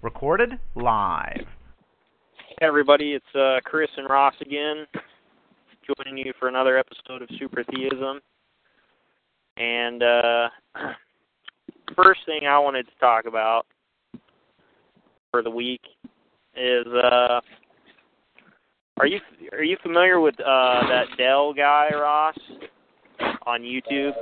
Recorded 0.00 0.58
live. 0.74 1.46
Hey 2.48 2.56
everybody, 2.62 3.12
it's 3.12 3.34
uh, 3.34 3.60
Chris 3.62 3.90
and 3.98 4.08
Ross 4.08 4.32
again, 4.40 4.86
joining 5.98 6.16
you 6.16 6.32
for 6.38 6.48
another 6.48 6.78
episode 6.78 7.20
of 7.20 7.28
Super 7.38 7.62
Theism. 7.62 8.22
And 9.58 10.02
uh, 10.02 10.48
first 11.96 12.20
thing 12.26 12.46
I 12.48 12.58
wanted 12.58 12.84
to 12.84 12.92
talk 13.00 13.26
about 13.26 13.66
for 15.30 15.42
the 15.42 15.50
week 15.50 15.82
is 16.56 16.86
uh, 16.86 17.40
are 18.98 19.06
you 19.06 19.20
are 19.52 19.62
you 19.62 19.76
familiar 19.82 20.20
with 20.20 20.38
uh, 20.40 20.80
that 20.88 21.04
Del 21.16 21.52
guy 21.52 21.88
Ross 21.92 22.36
on 23.46 23.62
YouTube? 23.62 24.12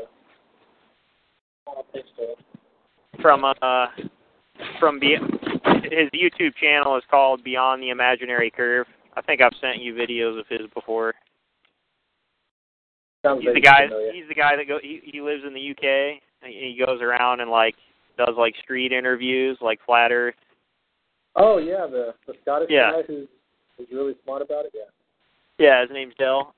From 3.21 3.45
uh 3.45 3.87
from 4.79 4.99
be- 4.99 5.17
his 5.85 6.11
YouTube 6.15 6.55
channel 6.61 6.97
is 6.97 7.03
called 7.11 7.43
Beyond 7.45 7.83
the 7.83 7.91
Imaginary 7.91 8.51
Curve. 8.51 8.87
I 9.17 9.23
think 9.23 9.41
I've 9.41 9.53
sent 9.61 9.81
you 9.81 9.95
videos 9.95 10.39
of 10.39 10.47
his 10.49 10.69
before. 10.75 11.15
Sounds 13.27 13.43
he's 13.43 13.55
the 13.55 13.61
guy. 13.61 13.87
familiar. 13.89 14.13
He's 14.13 14.29
the 14.29 14.35
guy 14.35 14.57
that 14.57 14.67
go. 14.69 14.79
He 14.83 15.01
he 15.05 15.21
lives 15.21 15.43
in 15.47 15.53
the 15.55 15.71
UK. 15.71 16.21
and 16.43 16.53
He 16.53 16.81
goes 16.85 17.01
around 17.01 17.41
and 17.41 17.51
like 17.51 17.75
does 18.19 18.35
like 18.39 18.55
street 18.63 18.93
interviews, 18.93 19.59
like 19.61 19.79
flat 19.85 20.13
Earth. 20.13 20.35
Oh 21.35 21.59
yeah, 21.59 21.87
the 21.91 22.15
the 22.27 22.35
Scottish 22.43 22.69
Yeah. 22.71 22.93
guy 22.93 23.03
who's 23.07 23.29
who's 23.77 23.89
really 23.93 24.15
smart 24.25 24.43
about 24.43 24.65
it. 24.65 24.73
Yeah. 24.75 24.83
Yeah, 25.59 25.81
his 25.83 25.91
name's 25.91 26.15
Del. 26.19 26.55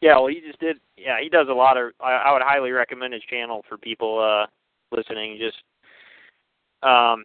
Yeah, 0.00 0.14
well, 0.16 0.28
he 0.28 0.40
just 0.40 0.58
did. 0.60 0.78
Yeah, 0.96 1.20
he 1.22 1.28
does 1.28 1.48
a 1.50 1.52
lot 1.52 1.76
of. 1.76 1.92
I, 2.00 2.12
I 2.12 2.32
would 2.32 2.42
highly 2.42 2.70
recommend 2.70 3.12
his 3.12 3.22
channel 3.28 3.62
for 3.68 3.76
people 3.76 4.18
uh 4.18 4.46
listening. 4.96 5.38
Just, 5.38 5.58
um, 6.82 7.24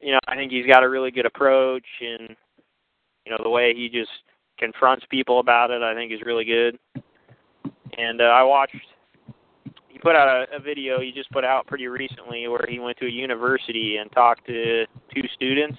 you 0.00 0.12
know, 0.12 0.18
I 0.26 0.34
think 0.34 0.50
he's 0.52 0.66
got 0.66 0.82
a 0.82 0.88
really 0.88 1.10
good 1.10 1.26
approach, 1.26 1.84
and 2.00 2.36
you 3.24 3.32
know, 3.32 3.38
the 3.42 3.48
way 3.50 3.72
he 3.74 3.88
just 3.88 4.10
confronts 4.58 5.04
people 5.10 5.40
about 5.40 5.70
it, 5.70 5.82
I 5.82 5.94
think 5.94 6.12
is 6.12 6.20
really 6.24 6.44
good. 6.44 6.78
And 7.96 8.20
uh, 8.20 8.24
I 8.24 8.42
watched. 8.42 8.76
He 9.88 9.98
put 9.98 10.14
out 10.14 10.28
a, 10.28 10.56
a 10.56 10.60
video 10.60 11.00
he 11.00 11.10
just 11.10 11.30
put 11.30 11.42
out 11.42 11.66
pretty 11.66 11.86
recently 11.86 12.46
where 12.48 12.66
he 12.68 12.78
went 12.78 12.98
to 12.98 13.06
a 13.06 13.10
university 13.10 13.96
and 13.96 14.12
talked 14.12 14.46
to 14.46 14.84
two 15.14 15.22
students 15.34 15.78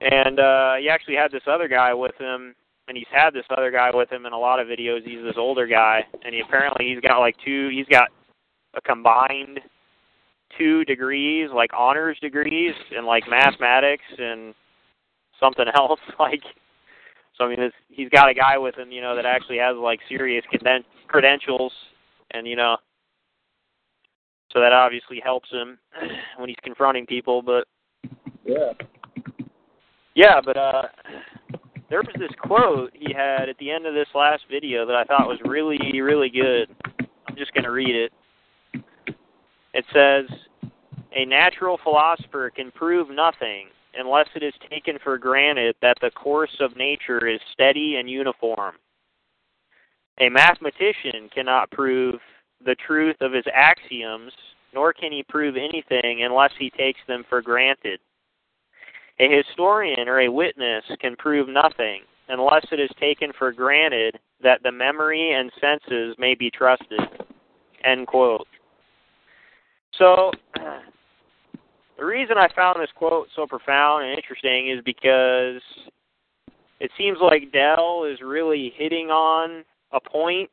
and 0.00 0.38
uh 0.38 0.74
he 0.76 0.88
actually 0.88 1.16
had 1.16 1.32
this 1.32 1.42
other 1.48 1.66
guy 1.66 1.92
with 1.92 2.14
him 2.20 2.54
and 2.86 2.96
he's 2.96 3.06
had 3.10 3.30
this 3.30 3.44
other 3.50 3.72
guy 3.72 3.90
with 3.92 4.10
him 4.12 4.26
in 4.26 4.32
a 4.32 4.38
lot 4.38 4.60
of 4.60 4.68
videos 4.68 5.04
he's 5.04 5.24
this 5.24 5.34
older 5.36 5.66
guy 5.66 6.06
and 6.24 6.32
he 6.32 6.40
apparently 6.40 6.86
he's 6.86 7.00
got 7.00 7.18
like 7.18 7.34
two 7.44 7.68
he's 7.72 7.86
got 7.86 8.08
a 8.74 8.80
combined 8.80 9.58
two 10.58 10.84
degrees 10.84 11.48
like 11.52 11.70
honors 11.76 12.16
degrees 12.20 12.74
in 12.96 13.04
like 13.04 13.24
mathematics 13.28 14.04
and 14.18 14.54
something 15.40 15.66
else 15.74 16.00
like 16.18 16.42
so 17.36 17.44
i 17.44 17.48
mean 17.48 17.60
it's, 17.60 17.74
he's 17.88 18.08
got 18.08 18.28
a 18.28 18.34
guy 18.34 18.56
with 18.58 18.76
him 18.76 18.90
you 18.90 19.00
know 19.00 19.14
that 19.16 19.26
actually 19.26 19.58
has 19.58 19.76
like 19.76 20.00
serious 20.08 20.44
creden- 20.52 20.84
credentials 21.08 21.72
and 22.32 22.46
you 22.46 22.56
know 22.56 22.76
so 24.52 24.60
that 24.60 24.72
obviously 24.72 25.20
helps 25.22 25.50
him 25.50 25.78
when 26.38 26.48
he's 26.48 26.58
confronting 26.62 27.06
people 27.06 27.42
but 27.42 27.66
Yeah. 28.44 28.72
yeah, 30.14 30.40
but 30.44 30.56
uh 30.56 30.82
there 31.90 32.00
was 32.00 32.14
this 32.18 32.30
quote 32.40 32.90
he 32.94 33.12
had 33.12 33.48
at 33.48 33.56
the 33.58 33.70
end 33.70 33.86
of 33.86 33.94
this 33.94 34.08
last 34.14 34.44
video 34.50 34.86
that 34.86 34.96
I 34.96 35.04
thought 35.04 35.28
was 35.28 35.38
really, 35.44 35.78
really 36.00 36.30
good. 36.30 36.68
I'm 37.28 37.36
just 37.36 37.52
gonna 37.54 37.70
read 37.70 37.94
it. 37.94 38.12
It 39.74 39.84
says 39.92 40.24
a 41.14 41.24
natural 41.24 41.78
philosopher 41.82 42.50
can 42.50 42.70
prove 42.72 43.10
nothing 43.10 43.66
unless 43.98 44.28
it 44.34 44.42
is 44.42 44.54
taken 44.70 44.98
for 45.02 45.18
granted 45.18 45.76
that 45.82 45.96
the 46.00 46.10
course 46.10 46.56
of 46.60 46.76
nature 46.76 47.26
is 47.26 47.40
steady 47.52 47.96
and 47.96 48.08
uniform. 48.08 48.74
A 50.20 50.28
mathematician 50.28 51.28
cannot 51.34 51.70
prove 51.70 52.16
the 52.64 52.76
truth 52.86 53.16
of 53.20 53.32
his 53.32 53.44
axioms, 53.52 54.32
nor 54.72 54.92
can 54.92 55.12
he 55.12 55.24
prove 55.28 55.56
anything 55.56 56.22
unless 56.22 56.52
he 56.58 56.70
takes 56.70 57.00
them 57.06 57.24
for 57.28 57.42
granted. 57.42 58.00
A 59.20 59.36
historian 59.36 60.08
or 60.08 60.20
a 60.20 60.32
witness 60.32 60.84
can 61.00 61.16
prove 61.16 61.48
nothing 61.48 62.02
unless 62.28 62.66
it 62.72 62.80
is 62.80 62.90
taken 62.98 63.32
for 63.38 63.52
granted 63.52 64.18
that 64.42 64.62
the 64.62 64.72
memory 64.72 65.32
and 65.32 65.52
senses 65.60 66.16
may 66.18 66.34
be 66.34 66.50
trusted. 66.50 67.00
End 67.84 68.06
quote. 68.06 68.46
So, 69.98 70.32
the 71.98 72.04
reason 72.04 72.36
I 72.38 72.48
found 72.54 72.80
this 72.80 72.90
quote 72.94 73.28
so 73.34 73.46
profound 73.46 74.04
and 74.04 74.16
interesting 74.16 74.70
is 74.70 74.82
because 74.84 75.62
it 76.80 76.90
seems 76.98 77.18
like 77.20 77.52
Del 77.52 78.04
is 78.04 78.20
really 78.20 78.72
hitting 78.76 79.08
on 79.08 79.64
a 79.92 80.00
point, 80.00 80.50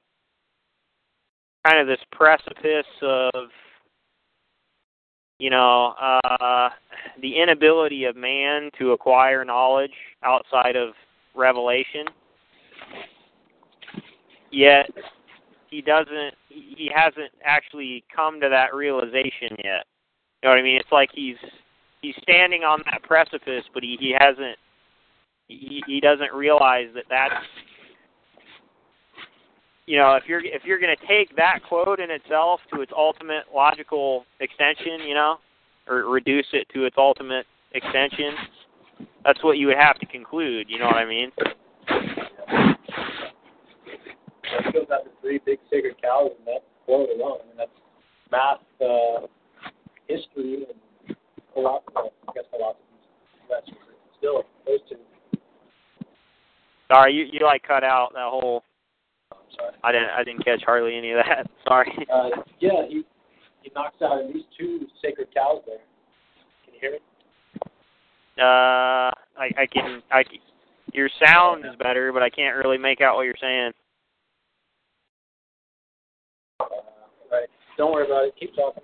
kind 1.65 1.79
of 1.79 1.87
this 1.87 2.03
precipice 2.11 2.85
of 3.01 3.49
you 5.41 5.49
know, 5.49 5.95
uh, 5.99 6.69
the 7.19 7.41
inability 7.41 8.05
of 8.05 8.15
man 8.15 8.69
to 8.77 8.91
acquire 8.91 9.43
knowledge 9.43 9.91
outside 10.23 10.75
of 10.75 10.89
revelation. 11.35 12.05
Yet 14.51 14.91
he 15.71 15.81
doesn't, 15.81 16.35
he 16.47 16.91
hasn't 16.93 17.31
actually 17.43 18.03
come 18.15 18.39
to 18.39 18.49
that 18.49 18.75
realization 18.75 19.57
yet. 19.63 19.87
You 20.41 20.49
know 20.49 20.55
what 20.55 20.59
I 20.59 20.63
mean? 20.63 20.77
It's 20.77 20.91
like 20.91 21.09
he's 21.13 21.37
he's 22.01 22.15
standing 22.21 22.63
on 22.63 22.81
that 22.91 23.03
precipice, 23.03 23.63
but 23.73 23.83
he 23.83 23.97
he 23.99 24.15
hasn't, 24.17 24.57
he 25.47 25.83
he 25.85 25.99
doesn't 25.99 26.33
realize 26.33 26.87
that 26.95 27.05
that's 27.09 27.45
you 29.91 29.97
know, 29.97 30.15
if 30.15 30.23
you're 30.25 30.39
if 30.43 30.63
you're 30.63 30.79
going 30.79 30.95
to 30.95 31.07
take 31.07 31.35
that 31.35 31.59
quote 31.67 31.99
in 31.99 32.09
itself 32.11 32.61
to 32.73 32.81
its 32.81 32.93
ultimate 32.95 33.43
logical 33.53 34.25
extension, 34.39 35.01
you 35.05 35.13
know, 35.13 35.37
or 35.87 36.09
reduce 36.09 36.45
it 36.53 36.65
to 36.73 36.85
its 36.85 36.95
ultimate 36.97 37.45
extension, 37.73 38.33
that's 39.25 39.43
what 39.43 39.57
you 39.57 39.67
would 39.67 39.77
have 39.77 39.99
to 39.99 40.05
conclude. 40.05 40.67
You 40.69 40.79
know 40.79 40.85
what 40.85 40.95
I 40.95 41.05
mean? 41.05 41.31
That 44.53 44.71
fills 44.71 44.87
out 44.93 45.01
three 45.21 45.39
big 45.45 45.59
sacred 45.69 46.01
cows 46.01 46.31
in 46.39 46.45
that 46.45 46.63
quote 46.85 47.09
alone. 47.09 47.39
I 47.43 47.47
mean, 47.47 47.57
that's 47.57 47.71
math, 48.31 48.59
uh, 48.81 49.27
history, 50.15 50.65
and 50.67 51.15
philosophy. 51.53 51.91
I 51.95 52.31
guess 52.33 52.43
philosophy. 52.49 52.83
That's 53.49 53.67
still 54.17 54.43
those 54.65 54.79
two. 54.89 54.97
Sorry, 56.91 57.13
you 57.13 57.25
you 57.31 57.39
like 57.45 57.63
cut 57.63 57.83
out 57.83 58.11
that 58.13 58.27
whole. 58.29 58.63
I'm 59.31 59.37
sorry. 59.55 59.73
I 59.83 59.91
didn't 59.91 60.09
I 60.09 60.23
didn't 60.23 60.45
catch 60.45 60.61
hardly 60.65 60.97
any 60.97 61.11
of 61.11 61.23
that. 61.25 61.49
Sorry. 61.67 62.07
Uh, 62.13 62.29
yeah, 62.59 62.85
he 62.87 63.03
he 63.61 63.71
knocks 63.75 64.01
out 64.01 64.19
at 64.19 64.27
least 64.27 64.47
two 64.59 64.87
sacred 65.01 65.27
cows 65.33 65.61
there. 65.65 65.77
Can 66.65 66.73
you 66.73 66.79
hear 66.81 66.91
me? 66.91 66.97
Uh, 68.37 69.11
I 69.39 69.51
I 69.57 69.65
can 69.71 70.01
I 70.11 70.23
can- 70.23 70.39
your 70.93 71.09
sound 71.25 71.65
is 71.65 71.71
better, 71.77 72.11
but 72.11 72.21
I 72.21 72.29
can't 72.29 72.57
really 72.57 72.77
make 72.77 72.99
out 72.99 73.15
what 73.15 73.21
you're 73.21 73.33
saying. 73.39 73.71
Uh, 76.59 76.65
right. 77.31 77.47
Don't 77.77 77.93
worry 77.93 78.05
about 78.05 78.25
it. 78.25 78.33
Keep 78.37 78.55
talking. 78.55 78.83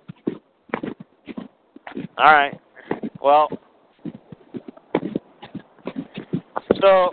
All 2.18 2.32
right. 2.32 2.58
Well, 3.22 3.48
so 6.80 7.10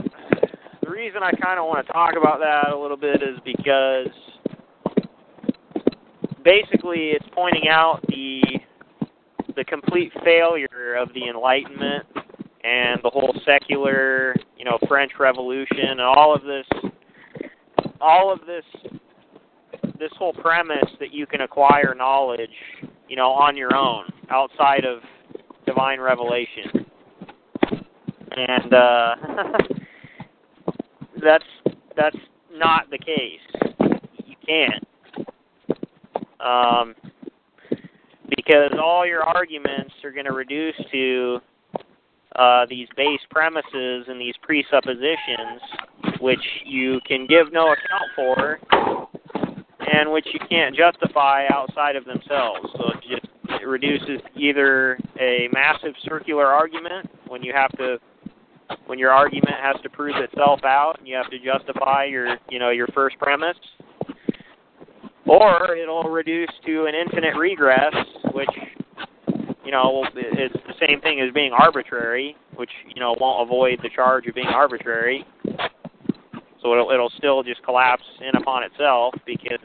the 0.81 0.89
reason 0.89 1.21
I 1.23 1.31
kind 1.31 1.59
of 1.59 1.65
want 1.65 1.85
to 1.85 1.93
talk 1.93 2.13
about 2.19 2.39
that 2.39 2.71
a 2.73 2.77
little 2.77 2.97
bit 2.97 3.21
is 3.21 3.39
because 3.43 4.07
basically 6.43 7.09
it's 7.09 7.25
pointing 7.33 7.67
out 7.69 8.01
the 8.07 8.41
the 9.55 9.63
complete 9.63 10.11
failure 10.23 10.95
of 10.99 11.09
the 11.13 11.29
Enlightenment 11.29 12.05
and 12.63 12.99
the 13.03 13.09
whole 13.09 13.33
secular, 13.45 14.35
you 14.57 14.65
know, 14.65 14.77
French 14.87 15.13
Revolution 15.19 15.91
and 15.91 16.01
all 16.01 16.35
of 16.35 16.41
this 16.43 16.65
all 18.01 18.31
of 18.31 18.39
this 18.45 18.63
this 19.97 20.11
whole 20.17 20.33
premise 20.33 20.89
that 20.99 21.13
you 21.13 21.25
can 21.25 21.41
acquire 21.41 21.95
knowledge, 21.97 22.49
you 23.07 23.15
know, 23.15 23.29
on 23.29 23.55
your 23.55 23.75
own 23.75 24.05
outside 24.29 24.85
of 24.85 24.99
divine 25.65 25.99
revelation. 25.99 26.85
And 28.37 28.73
uh 28.73 29.15
that's 31.23 31.45
that's 31.95 32.17
not 32.53 32.89
the 32.89 32.97
case. 32.97 33.39
You 34.25 34.35
can't. 34.45 34.83
Um, 36.39 36.95
because 38.35 38.71
all 38.81 39.05
your 39.05 39.23
arguments 39.23 39.93
are 40.03 40.11
going 40.11 40.25
to 40.25 40.33
reduce 40.33 40.75
to 40.91 41.39
uh, 42.35 42.65
these 42.69 42.87
base 42.95 43.21
premises 43.29 44.05
and 44.07 44.19
these 44.19 44.35
presuppositions, 44.41 45.61
which 46.19 46.39
you 46.65 46.99
can 47.07 47.25
give 47.25 47.51
no 47.51 47.73
account 47.73 48.09
for, 48.15 48.59
and 49.91 50.11
which 50.11 50.27
you 50.33 50.39
can't 50.49 50.75
justify 50.75 51.45
outside 51.51 51.95
of 51.95 52.05
themselves. 52.05 52.69
So 52.73 52.91
it 52.91 53.03
just 53.09 53.61
it 53.61 53.67
reduces 53.67 54.21
either 54.35 54.97
a 55.19 55.47
massive 55.51 55.93
circular 56.03 56.45
argument 56.45 57.09
when 57.27 57.43
you 57.43 57.53
have 57.55 57.71
to 57.77 57.97
when 58.87 58.97
your 58.97 59.11
argument 59.11 59.55
has 59.61 59.75
to 59.83 59.89
prove 59.89 60.15
itself 60.15 60.61
out 60.63 60.95
and 60.97 61.07
you 61.07 61.15
have 61.15 61.29
to 61.29 61.37
justify 61.39 62.05
your 62.05 62.37
you 62.49 62.59
know 62.59 62.71
your 62.71 62.87
first 62.87 63.17
premise 63.19 63.57
or 65.27 65.75
it'll 65.75 66.03
reduce 66.03 66.49
to 66.65 66.85
an 66.85 66.95
infinite 66.95 67.35
regress 67.35 67.93
which 68.33 68.49
you 69.63 69.71
know 69.71 70.05
is 70.15 70.51
the 70.67 70.73
same 70.87 70.99
thing 71.01 71.21
as 71.21 71.31
being 71.33 71.51
arbitrary 71.51 72.35
which 72.55 72.71
you 72.93 72.99
know 72.99 73.15
won't 73.19 73.47
avoid 73.47 73.79
the 73.83 73.89
charge 73.89 74.25
of 74.27 74.35
being 74.35 74.47
arbitrary 74.47 75.25
so 76.65 76.73
it'll 76.73 76.89
it'll 76.89 77.11
still 77.17 77.43
just 77.43 77.61
collapse 77.63 78.03
in 78.21 78.35
upon 78.41 78.63
itself 78.63 79.13
because 79.25 79.59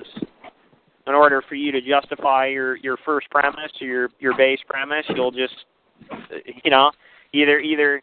in 1.06 1.14
order 1.14 1.42
for 1.48 1.54
you 1.54 1.72
to 1.72 1.80
justify 1.80 2.46
your 2.46 2.76
your 2.76 2.98
first 3.06 3.28
premise 3.30 3.72
or 3.80 3.86
your 3.86 4.08
your 4.20 4.36
base 4.36 4.58
premise 4.68 5.04
you'll 5.14 5.30
just 5.30 5.64
you 6.62 6.70
know 6.70 6.90
either 7.32 7.58
either 7.58 8.02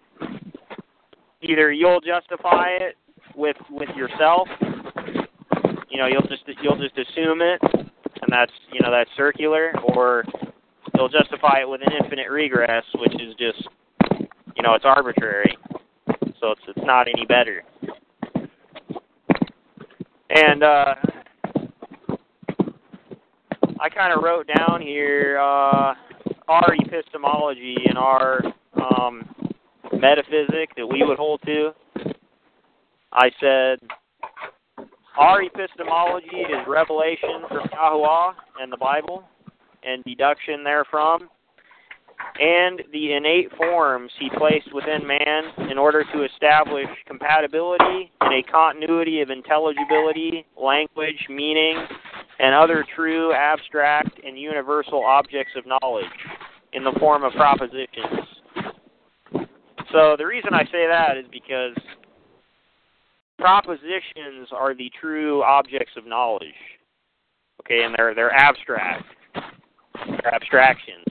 either 1.44 1.72
you'll 1.72 2.02
justify 2.02 2.70
it 2.70 2.96
with 3.36 3.56
with 3.70 3.90
yourself 3.96 4.48
you 5.90 6.00
know 6.00 6.08
you'll 6.08 6.24
just 6.24 6.44
you'll 6.64 6.78
just 6.78 6.98
assume 6.98 7.42
it 7.42 7.62
and 7.62 8.32
that's 8.32 8.52
you 8.74 8.80
know 8.82 8.90
that's 8.90 9.12
circular 9.16 9.74
or 9.94 10.24
you'll 10.96 11.10
justify 11.10 11.60
it 11.62 11.70
with 11.70 11.82
an 11.82 11.94
infinite 12.02 12.32
regress 12.32 12.84
which 12.96 13.14
is 13.14 13.36
just 13.38 13.70
you 14.56 14.64
know 14.64 14.74
it's 14.74 14.86
arbitrary. 14.86 15.56
So 16.40 16.52
it's 16.52 16.62
it's 16.68 16.86
not 16.86 17.08
any 17.08 17.26
better 17.26 17.64
and 20.30 20.64
uh 20.64 20.96
I 23.80 23.90
kind 23.90 24.14
of 24.14 24.24
wrote 24.24 24.48
down 24.58 24.82
here 24.82 25.38
uh 25.40 25.94
our 26.48 26.76
epistemology 26.80 27.78
and 27.88 27.98
our 27.98 28.42
um 28.76 29.28
metaphysic 29.94 30.76
that 30.76 30.88
we 30.88 31.04
would 31.04 31.18
hold 31.18 31.42
to. 31.46 31.72
I 33.12 33.32
said, 33.40 33.80
our 35.18 35.42
epistemology 35.42 36.28
is 36.28 36.68
revelation 36.68 37.44
from 37.48 37.68
Yahuwah 37.70 38.34
and 38.62 38.72
the 38.72 38.78
Bible 38.78 39.24
and 39.84 40.04
deduction 40.04 40.64
therefrom, 40.64 41.30
and 42.40 42.84
the 42.92 43.14
innate 43.14 43.52
forms 43.58 44.12
he 44.20 44.30
placed 44.38 44.74
within 44.74 45.06
man 45.06 45.70
in 45.70 45.78
order 45.78 46.04
to 46.14 46.24
establish 46.24 46.88
compatibility 47.08 48.12
and 48.22 48.34
a 48.34 48.44
continuity 48.52 49.22
of 49.22 49.30
intelligibility, 49.30 50.46
language, 50.62 51.26
meaning, 51.30 51.78
and 52.40 52.54
other 52.54 52.86
true, 52.96 53.34
abstract, 53.34 54.20
and 54.26 54.38
universal 54.38 55.04
objects 55.04 55.54
of 55.56 55.64
knowledge 55.66 56.06
in 56.74 56.84
the 56.84 56.94
form 57.00 57.24
of 57.24 57.34
propositions. 57.34 58.28
So 59.92 60.16
the 60.18 60.26
reason 60.26 60.54
I 60.54 60.64
say 60.66 60.86
that 60.88 61.18
is 61.18 61.26
because 61.32 61.76
propositions 63.40 64.50
are 64.52 64.76
the 64.76 64.92
true 65.00 65.44
objects 65.44 65.94
of 65.98 66.06
knowledge. 66.06 66.48
Okay, 67.62 67.84
and 67.84 67.96
they're 67.98 68.14
they're 68.14 68.34
abstract. 68.34 69.06
They're 69.34 70.34
abstractions. 70.34 71.06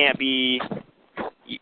Can't 0.00 0.18
be 0.18 0.58
you, 1.44 1.58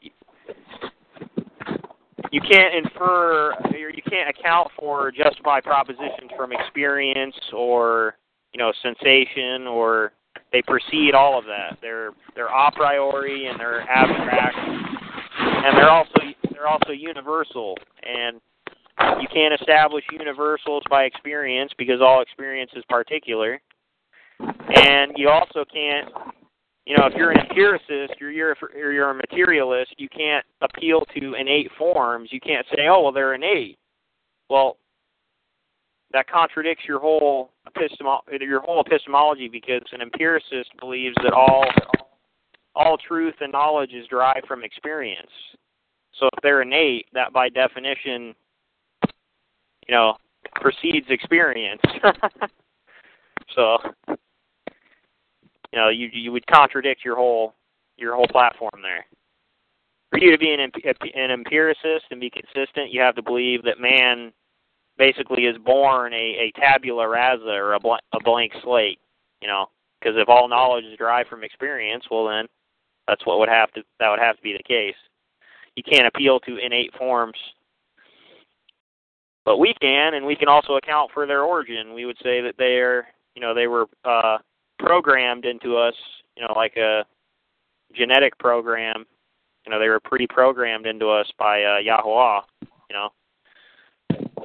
you 2.30 2.40
can't 2.40 2.72
infer 2.72 3.52
or 3.52 3.90
you 3.90 4.02
can't 4.08 4.30
account 4.30 4.68
for 4.78 5.10
justify 5.10 5.60
propositions 5.60 6.30
from 6.36 6.52
experience 6.52 7.34
or 7.52 8.14
you 8.52 8.58
know 8.58 8.72
sensation 8.80 9.66
or 9.66 10.12
they 10.52 10.62
precede 10.62 11.14
all 11.14 11.36
of 11.36 11.46
that. 11.46 11.78
They're 11.80 12.12
they're 12.36 12.46
a 12.46 12.70
priori 12.70 13.48
and 13.48 13.58
they're 13.58 13.80
abstract 13.80 14.56
and 14.56 15.76
they're 15.76 15.90
also 15.90 16.12
they're 16.52 16.68
also 16.68 16.92
universal 16.92 17.76
and 18.04 18.40
you 19.20 19.26
can't 19.34 19.52
establish 19.60 20.04
universals 20.12 20.84
by 20.88 21.04
experience 21.04 21.72
because 21.76 22.00
all 22.00 22.22
experience 22.22 22.70
is 22.76 22.84
particular 22.88 23.60
and 24.38 25.12
you 25.16 25.28
also 25.28 25.64
can't 25.72 26.08
you 26.88 26.96
know 26.96 27.06
if 27.06 27.14
you're 27.14 27.30
an 27.30 27.40
empiricist 27.40 28.14
you're 28.18 28.30
you're 28.30 28.56
or 28.74 28.92
you're 28.92 29.10
a 29.10 29.14
materialist 29.14 29.94
you 29.98 30.08
can't 30.08 30.44
appeal 30.62 31.02
to 31.16 31.34
innate 31.34 31.70
forms. 31.78 32.30
You 32.32 32.40
can't 32.40 32.66
say 32.74 32.88
oh 32.88 33.02
well 33.02 33.12
they're 33.12 33.34
innate. 33.34 33.78
Well 34.48 34.78
that 36.12 36.28
contradicts 36.28 36.84
your 36.88 36.98
whole 36.98 37.50
epistemo- 37.68 38.22
your 38.40 38.60
whole 38.60 38.80
epistemology 38.80 39.48
because 39.48 39.82
an 39.92 40.00
empiricist 40.00 40.70
believes 40.80 41.16
that 41.22 41.32
all 41.32 41.66
all 42.74 42.96
truth 42.96 43.34
and 43.40 43.52
knowledge 43.52 43.92
is 43.92 44.06
derived 44.08 44.46
from 44.46 44.64
experience. 44.64 45.30
So 46.18 46.26
if 46.26 46.42
they're 46.42 46.62
innate, 46.62 47.06
that 47.12 47.32
by 47.32 47.48
definition, 47.48 48.34
you 49.86 49.94
know, 49.94 50.16
precedes 50.54 51.06
experience. 51.10 51.82
so, 53.54 53.78
you 55.72 55.78
know, 55.78 55.88
you 55.88 56.08
you 56.12 56.32
would 56.32 56.46
contradict 56.46 57.04
your 57.04 57.16
whole 57.16 57.54
your 57.96 58.14
whole 58.14 58.28
platform 58.28 58.80
there. 58.82 59.04
For 60.10 60.18
you 60.18 60.30
to 60.30 60.38
be 60.38 60.52
an 60.52 60.60
an 60.60 61.30
empiricist 61.30 62.06
and 62.10 62.20
be 62.20 62.30
consistent, 62.30 62.92
you 62.92 63.00
have 63.00 63.16
to 63.16 63.22
believe 63.22 63.62
that 63.64 63.80
man 63.80 64.32
basically 64.96 65.44
is 65.44 65.56
born 65.58 66.12
a, 66.12 66.16
a 66.16 66.52
tabula 66.58 67.08
rasa 67.08 67.50
or 67.50 67.74
a, 67.74 67.80
bl- 67.80 67.94
a 68.12 68.20
blank 68.24 68.52
slate. 68.64 68.98
You 69.40 69.48
know, 69.48 69.66
because 70.00 70.16
if 70.16 70.28
all 70.28 70.48
knowledge 70.48 70.84
is 70.84 70.98
derived 70.98 71.28
from 71.28 71.44
experience, 71.44 72.04
well 72.10 72.26
then 72.26 72.46
that's 73.06 73.24
what 73.24 73.38
would 73.38 73.48
have 73.48 73.72
to 73.72 73.82
that 74.00 74.10
would 74.10 74.18
have 74.18 74.36
to 74.36 74.42
be 74.42 74.52
the 74.52 74.62
case 74.62 74.96
you 75.78 75.84
can't 75.84 76.08
appeal 76.08 76.40
to 76.40 76.58
innate 76.58 76.92
forms. 76.98 77.38
But 79.44 79.58
we 79.58 79.72
can, 79.80 80.14
and 80.14 80.26
we 80.26 80.34
can 80.34 80.48
also 80.48 80.74
account 80.74 81.12
for 81.14 81.24
their 81.24 81.42
origin. 81.42 81.94
We 81.94 82.04
would 82.04 82.18
say 82.22 82.40
that 82.40 82.56
they 82.58 82.78
are, 82.78 83.06
you 83.34 83.40
know, 83.40 83.54
they 83.54 83.68
were 83.68 83.86
uh, 84.04 84.38
programmed 84.78 85.44
into 85.44 85.76
us, 85.76 85.94
you 86.36 86.42
know, 86.42 86.52
like 86.54 86.76
a 86.76 87.04
genetic 87.94 88.36
program. 88.38 89.04
You 89.66 89.72
know, 89.72 89.78
they 89.78 89.88
were 89.88 90.00
pre-programmed 90.00 90.86
into 90.86 91.08
us 91.08 91.26
by 91.38 91.62
uh, 91.62 91.78
Yahuwah. 91.80 92.42
You 92.62 92.96
know, 92.96 93.08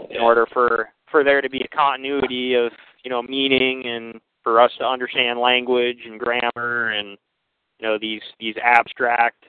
in 0.09 0.19
order 0.19 0.45
for 0.51 0.89
for 1.09 1.23
there 1.23 1.41
to 1.41 1.49
be 1.49 1.61
a 1.61 1.75
continuity 1.75 2.55
of 2.55 2.71
you 3.03 3.09
know 3.09 3.21
meaning 3.21 3.85
and 3.85 4.19
for 4.43 4.59
us 4.59 4.71
to 4.79 4.85
understand 4.85 5.39
language 5.39 5.99
and 6.05 6.19
grammar 6.19 6.89
and 6.91 7.17
you 7.79 7.87
know 7.87 7.97
these 7.99 8.21
these 8.39 8.55
abstract 8.61 9.45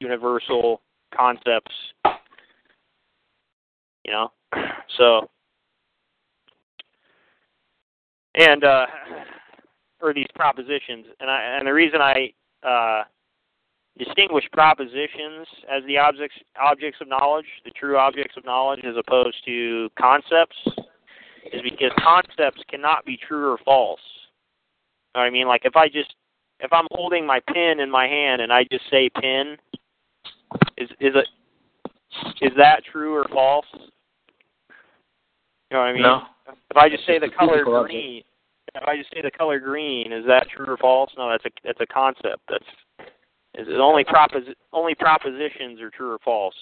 universal 0.00 0.82
concepts. 1.14 1.72
You 4.04 4.12
know, 4.12 4.32
so 4.98 5.28
and 8.36 8.64
uh, 8.64 8.86
or 10.00 10.12
these 10.12 10.26
propositions, 10.34 11.06
and 11.20 11.30
I 11.30 11.56
and 11.58 11.66
the 11.66 11.72
reason 11.72 12.00
I 12.00 12.32
uh, 12.62 13.04
distinguish 13.98 14.44
propositions 14.52 15.46
as 15.70 15.82
the 15.86 15.98
objects 15.98 16.36
objects 16.60 17.00
of 17.00 17.08
knowledge, 17.08 17.46
the 17.64 17.70
true 17.70 17.96
objects 17.96 18.36
of 18.36 18.44
knowledge, 18.44 18.80
as 18.84 18.94
opposed 18.96 19.36
to 19.46 19.88
concepts, 19.98 20.56
is 21.52 21.62
because 21.62 21.90
concepts 22.02 22.62
cannot 22.68 23.04
be 23.04 23.16
true 23.16 23.52
or 23.52 23.58
false. 23.64 24.00
You 25.14 25.20
know 25.20 25.22
what 25.22 25.26
I 25.28 25.30
mean? 25.30 25.48
Like 25.48 25.62
if 25.64 25.76
I 25.76 25.88
just 25.88 26.14
if 26.60 26.72
I'm 26.72 26.86
holding 26.90 27.26
my 27.26 27.40
pen 27.52 27.80
in 27.80 27.90
my 27.90 28.06
hand 28.06 28.42
and 28.42 28.52
I 28.52 28.64
just 28.70 28.84
say 28.90 29.08
pen, 29.10 29.56
is 30.76 30.90
is 31.00 31.14
it 31.14 31.28
is 32.40 32.52
that 32.56 32.82
true 32.90 33.14
or 33.14 33.24
false? 33.32 33.66
You 35.70 35.76
know 35.76 35.78
what 35.80 35.86
I 35.86 35.92
mean? 35.92 36.02
No. 36.02 36.22
If 36.70 36.76
I 36.76 36.88
just 36.88 37.06
say 37.06 37.18
the 37.18 37.28
color 37.28 37.64
green, 37.64 38.22
if 38.74 38.82
I 38.86 38.96
just 38.96 39.10
say 39.12 39.22
the 39.22 39.30
color 39.30 39.58
green, 39.60 40.12
is 40.12 40.24
that 40.26 40.48
true 40.48 40.66
or 40.66 40.76
false? 40.76 41.10
No, 41.16 41.30
that's 41.30 41.44
a 41.44 41.50
that's 41.64 41.80
a 41.80 41.86
concept. 41.86 42.42
That's 42.48 42.64
is 43.54 43.68
it 43.68 43.80
only 43.80 44.04
proposi- 44.04 44.54
only 44.72 44.94
propositions 44.94 45.80
are 45.80 45.90
true 45.90 46.12
or 46.12 46.18
false. 46.24 46.54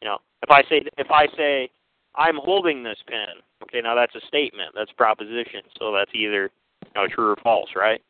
You 0.00 0.08
know, 0.08 0.18
if 0.42 0.50
I 0.50 0.62
say 0.68 0.82
if 0.98 1.10
I 1.10 1.26
say 1.36 1.70
I'm 2.16 2.36
holding 2.36 2.82
this 2.82 2.98
pen, 3.06 3.42
okay, 3.62 3.80
now 3.80 3.94
that's 3.94 4.14
a 4.14 4.26
statement. 4.26 4.72
That's 4.74 4.90
a 4.90 4.96
proposition. 4.96 5.62
So 5.78 5.92
that's 5.92 6.10
either 6.14 6.50
you 6.84 6.90
know 6.94 7.06
true 7.08 7.30
or 7.30 7.36
false, 7.42 7.70
right? 7.76 8.02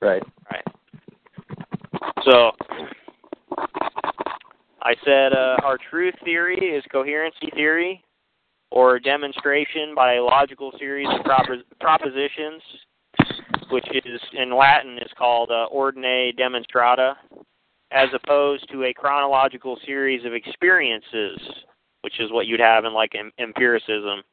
Right. 0.00 0.22
Right. 0.50 0.64
So 2.24 2.50
I 4.82 4.94
said 5.04 5.32
uh, 5.32 5.56
our 5.62 5.78
truth 5.90 6.14
theory 6.24 6.58
is 6.58 6.84
coherency 6.90 7.50
theory, 7.54 8.04
or 8.74 8.98
demonstration 8.98 9.94
by 9.94 10.14
a 10.14 10.22
logical 10.22 10.72
series 10.80 11.06
of 11.08 11.24
propos- 11.24 11.62
propositions, 11.80 12.60
which 13.70 13.86
is 13.94 14.20
in 14.36 14.54
Latin 14.54 14.98
is 14.98 15.10
called 15.16 15.48
uh, 15.52 15.66
ordine 15.72 16.36
demonstrata, 16.36 17.14
as 17.92 18.08
opposed 18.12 18.68
to 18.72 18.82
a 18.82 18.92
chronological 18.92 19.78
series 19.86 20.24
of 20.24 20.34
experiences, 20.34 21.38
which 22.00 22.18
is 22.18 22.32
what 22.32 22.46
you'd 22.48 22.58
have 22.58 22.84
in 22.84 22.92
like 22.92 23.12
em- 23.14 23.30
empiricism, 23.38 24.24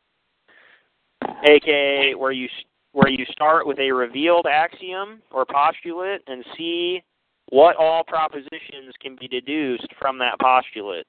aka 1.47 2.15
where 2.15 2.31
you 2.31 2.49
where 2.93 3.09
you 3.09 3.23
start 3.31 3.67
with 3.67 3.77
a 3.77 3.91
revealed 3.91 4.47
axiom 4.47 5.21
or 5.31 5.45
postulate 5.45 6.21
and 6.25 6.43
see 6.57 7.03
what 7.49 7.75
all 7.75 8.03
propositions 8.03 8.95
can 8.99 9.15
be 9.19 9.27
deduced 9.27 9.87
from 9.99 10.17
that 10.17 10.39
postulate. 10.39 11.05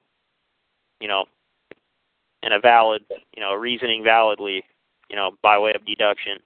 You 1.01 1.07
know, 1.07 1.25
in 2.43 2.53
a 2.53 2.59
valid, 2.59 3.03
you 3.35 3.41
know, 3.41 3.53
reasoning 3.53 4.03
validly, 4.03 4.63
you 5.09 5.15
know, 5.15 5.31
by 5.41 5.57
way 5.57 5.73
of 5.75 5.85
deduction 5.85 6.37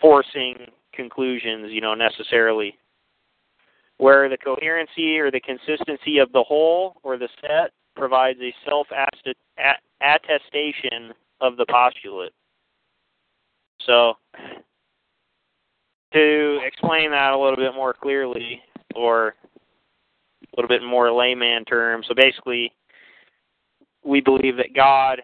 forcing 0.00 0.56
conclusions, 0.92 1.70
you 1.70 1.80
know, 1.80 1.94
necessarily. 1.94 2.76
Where 3.98 4.28
the 4.28 4.36
coherency 4.36 5.18
or 5.18 5.30
the 5.30 5.40
consistency 5.40 6.18
of 6.18 6.32
the 6.32 6.42
whole 6.42 6.96
or 7.04 7.16
the 7.16 7.28
set 7.40 7.70
provides 7.94 8.40
a 8.40 8.52
self 8.68 8.88
attestation 10.00 11.12
of 11.40 11.56
the 11.56 11.66
postulate. 11.70 12.32
So, 13.86 14.14
to 16.12 16.58
explain 16.66 17.12
that 17.12 17.32
a 17.32 17.38
little 17.38 17.56
bit 17.56 17.74
more 17.74 17.94
clearly, 17.94 18.60
or 18.96 19.28
a 19.28 20.56
little 20.56 20.68
bit 20.68 20.82
more 20.82 21.12
layman 21.12 21.64
terms, 21.64 22.06
so 22.08 22.14
basically, 22.14 22.72
we 24.04 24.20
believe 24.20 24.56
that 24.56 24.74
God 24.74 25.20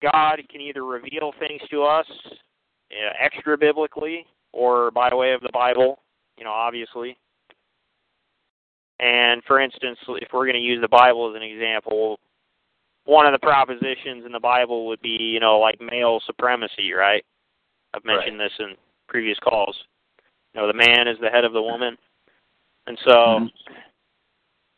God 0.00 0.40
can 0.50 0.60
either 0.60 0.84
reveal 0.84 1.32
things 1.40 1.60
to 1.70 1.82
us 1.82 2.06
uh, 2.26 3.12
extra 3.20 3.58
biblically 3.58 4.24
or 4.52 4.90
by 4.92 5.12
way 5.12 5.32
of 5.32 5.40
the 5.40 5.50
Bible, 5.52 5.98
you 6.36 6.44
know, 6.44 6.52
obviously. 6.52 7.16
And 9.00 9.42
for 9.44 9.60
instance, 9.60 9.98
if 10.08 10.28
we're 10.32 10.46
going 10.46 10.54
to 10.54 10.60
use 10.60 10.80
the 10.80 10.88
Bible 10.88 11.30
as 11.30 11.36
an 11.36 11.42
example, 11.42 12.18
one 13.04 13.26
of 13.26 13.32
the 13.32 13.38
propositions 13.38 14.24
in 14.26 14.32
the 14.32 14.40
Bible 14.40 14.86
would 14.86 15.00
be, 15.00 15.16
you 15.18 15.40
know, 15.40 15.58
like 15.58 15.80
male 15.80 16.20
supremacy, 16.26 16.92
right? 16.92 17.24
I've 17.94 18.04
mentioned 18.04 18.38
right. 18.38 18.46
this 18.46 18.66
in 18.66 18.74
previous 19.08 19.38
calls. 19.38 19.76
You 20.54 20.60
know, 20.60 20.66
the 20.66 20.74
man 20.74 21.08
is 21.08 21.16
the 21.20 21.30
head 21.30 21.44
of 21.44 21.52
the 21.52 21.62
woman. 21.62 21.96
And 22.86 22.98
so, 23.04 23.10
mm-hmm. 23.10 23.46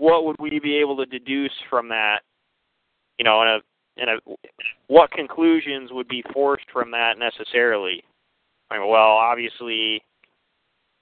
What 0.00 0.24
would 0.24 0.36
we 0.38 0.58
be 0.58 0.78
able 0.78 0.96
to 0.96 1.04
deduce 1.04 1.52
from 1.68 1.90
that, 1.90 2.20
you 3.18 3.24
know, 3.24 3.42
in 3.42 3.48
a 3.48 3.58
and 3.98 4.10
a, 4.10 4.34
what 4.86 5.10
conclusions 5.10 5.90
would 5.92 6.08
be 6.08 6.24
forced 6.32 6.64
from 6.72 6.90
that 6.92 7.18
necessarily? 7.18 8.02
I 8.70 8.78
mean, 8.78 8.88
well, 8.88 9.10
obviously, 9.10 10.02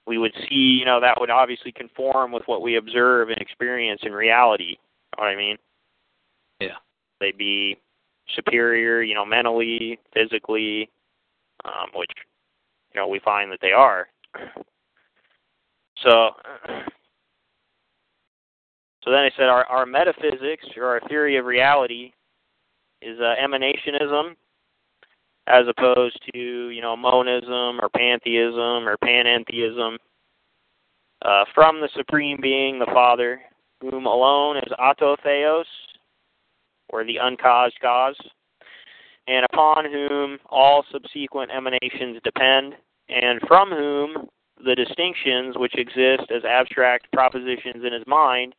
we 0.05 0.17
would 0.17 0.33
see, 0.49 0.79
you 0.79 0.83
know, 0.83 0.99
that 0.99 1.15
would 1.17 1.29
obviously 1.29 1.71
conform 1.71 2.33
with 2.33 2.43
what 2.45 2.61
we 2.61 2.75
observe 2.75 3.29
and 3.29 3.37
experience 3.37 4.01
in 4.03 4.11
reality. 4.11 4.75
You 4.75 5.17
know 5.17 5.23
what 5.23 5.27
I 5.27 5.35
mean? 5.37 5.57
Yeah. 6.59 6.77
They'd 7.21 7.37
be 7.37 7.77
superior, 8.35 9.01
you 9.01 9.15
know, 9.15 9.25
mentally, 9.25 9.97
physically, 10.13 10.89
um, 11.63 11.89
which, 11.95 12.11
you 12.93 12.99
know, 12.99 13.07
we 13.07 13.19
find 13.19 13.49
that 13.51 13.59
they 13.61 13.71
are. 13.71 14.07
So, 16.03 16.31
so 19.09 19.13
then 19.13 19.23
I 19.23 19.31
said 19.35 19.49
our, 19.49 19.65
our 19.65 19.87
metaphysics 19.87 20.67
or 20.77 20.85
our 20.85 20.99
theory 21.09 21.37
of 21.37 21.45
reality 21.45 22.13
is 23.01 23.17
uh, 23.19 23.33
emanationism 23.43 24.35
as 25.47 25.63
opposed 25.67 26.19
to 26.31 26.69
you 26.69 26.79
know 26.79 26.95
monism 26.95 27.79
or 27.81 27.89
pantheism 27.89 28.87
or 28.87 28.97
panentheism 29.03 29.97
uh, 31.25 31.43
from 31.55 31.81
the 31.81 31.89
supreme 31.95 32.37
being 32.39 32.77
the 32.77 32.85
father 32.93 33.41
whom 33.81 34.05
alone 34.05 34.57
is 34.57 34.71
autotheos 34.79 35.65
or 36.89 37.03
the 37.03 37.17
uncaused 37.19 37.79
cause 37.81 38.17
and 39.27 39.43
upon 39.51 39.85
whom 39.91 40.37
all 40.51 40.85
subsequent 40.91 41.49
emanations 41.49 42.19
depend 42.23 42.75
and 43.07 43.41
from 43.47 43.71
whom 43.71 44.27
the 44.63 44.75
distinctions 44.75 45.55
which 45.57 45.73
exist 45.79 46.29
as 46.29 46.45
abstract 46.45 47.11
propositions 47.11 47.83
in 47.83 47.91
his 47.91 48.05
mind 48.05 48.53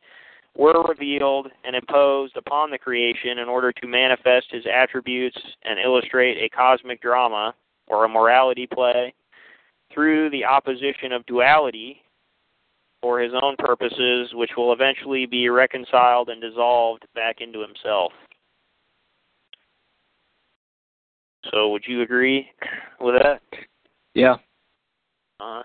were 0.57 0.83
revealed 0.83 1.47
and 1.63 1.75
imposed 1.75 2.35
upon 2.35 2.71
the 2.71 2.77
creation 2.77 3.39
in 3.39 3.47
order 3.47 3.71
to 3.71 3.87
manifest 3.87 4.47
his 4.51 4.65
attributes 4.71 5.37
and 5.63 5.79
illustrate 5.79 6.37
a 6.37 6.49
cosmic 6.49 7.01
drama 7.01 7.53
or 7.87 8.05
a 8.05 8.09
morality 8.09 8.67
play 8.67 9.13
through 9.93 10.29
the 10.29 10.45
opposition 10.45 11.11
of 11.11 11.25
duality 11.25 12.01
for 13.01 13.19
his 13.19 13.31
own 13.41 13.55
purposes, 13.57 14.29
which 14.33 14.51
will 14.55 14.73
eventually 14.73 15.25
be 15.25 15.49
reconciled 15.49 16.29
and 16.29 16.41
dissolved 16.41 17.05
back 17.15 17.37
into 17.41 17.59
himself. 17.59 18.11
So, 21.51 21.69
would 21.69 21.83
you 21.87 22.01
agree 22.03 22.47
with 22.99 23.15
that? 23.15 23.41
Yeah. 24.13 24.35
Uh, 25.39 25.63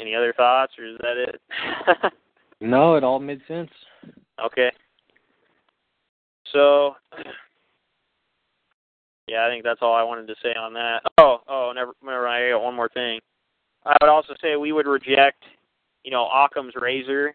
Any 0.00 0.14
other 0.14 0.32
thoughts, 0.36 0.72
or 0.78 0.86
is 0.86 0.98
that 1.00 1.16
it? 1.16 2.12
no, 2.60 2.96
it 2.96 3.04
all 3.04 3.20
made 3.20 3.40
sense. 3.46 3.70
Okay. 4.44 4.70
So, 6.52 6.94
yeah, 9.28 9.46
I 9.46 9.48
think 9.48 9.64
that's 9.64 9.80
all 9.82 9.94
I 9.94 10.02
wanted 10.02 10.26
to 10.28 10.34
say 10.42 10.50
on 10.50 10.72
that. 10.74 11.02
Oh, 11.18 11.38
oh, 11.48 11.72
never, 11.74 11.92
never 12.04 12.24
mind. 12.24 12.44
I 12.44 12.50
got 12.50 12.62
one 12.62 12.74
more 12.74 12.88
thing. 12.88 13.20
I 13.86 13.96
would 14.00 14.10
also 14.10 14.34
say 14.40 14.56
we 14.56 14.72
would 14.72 14.86
reject, 14.86 15.44
you 16.04 16.10
know, 16.10 16.28
Occam's 16.32 16.74
razor, 16.80 17.34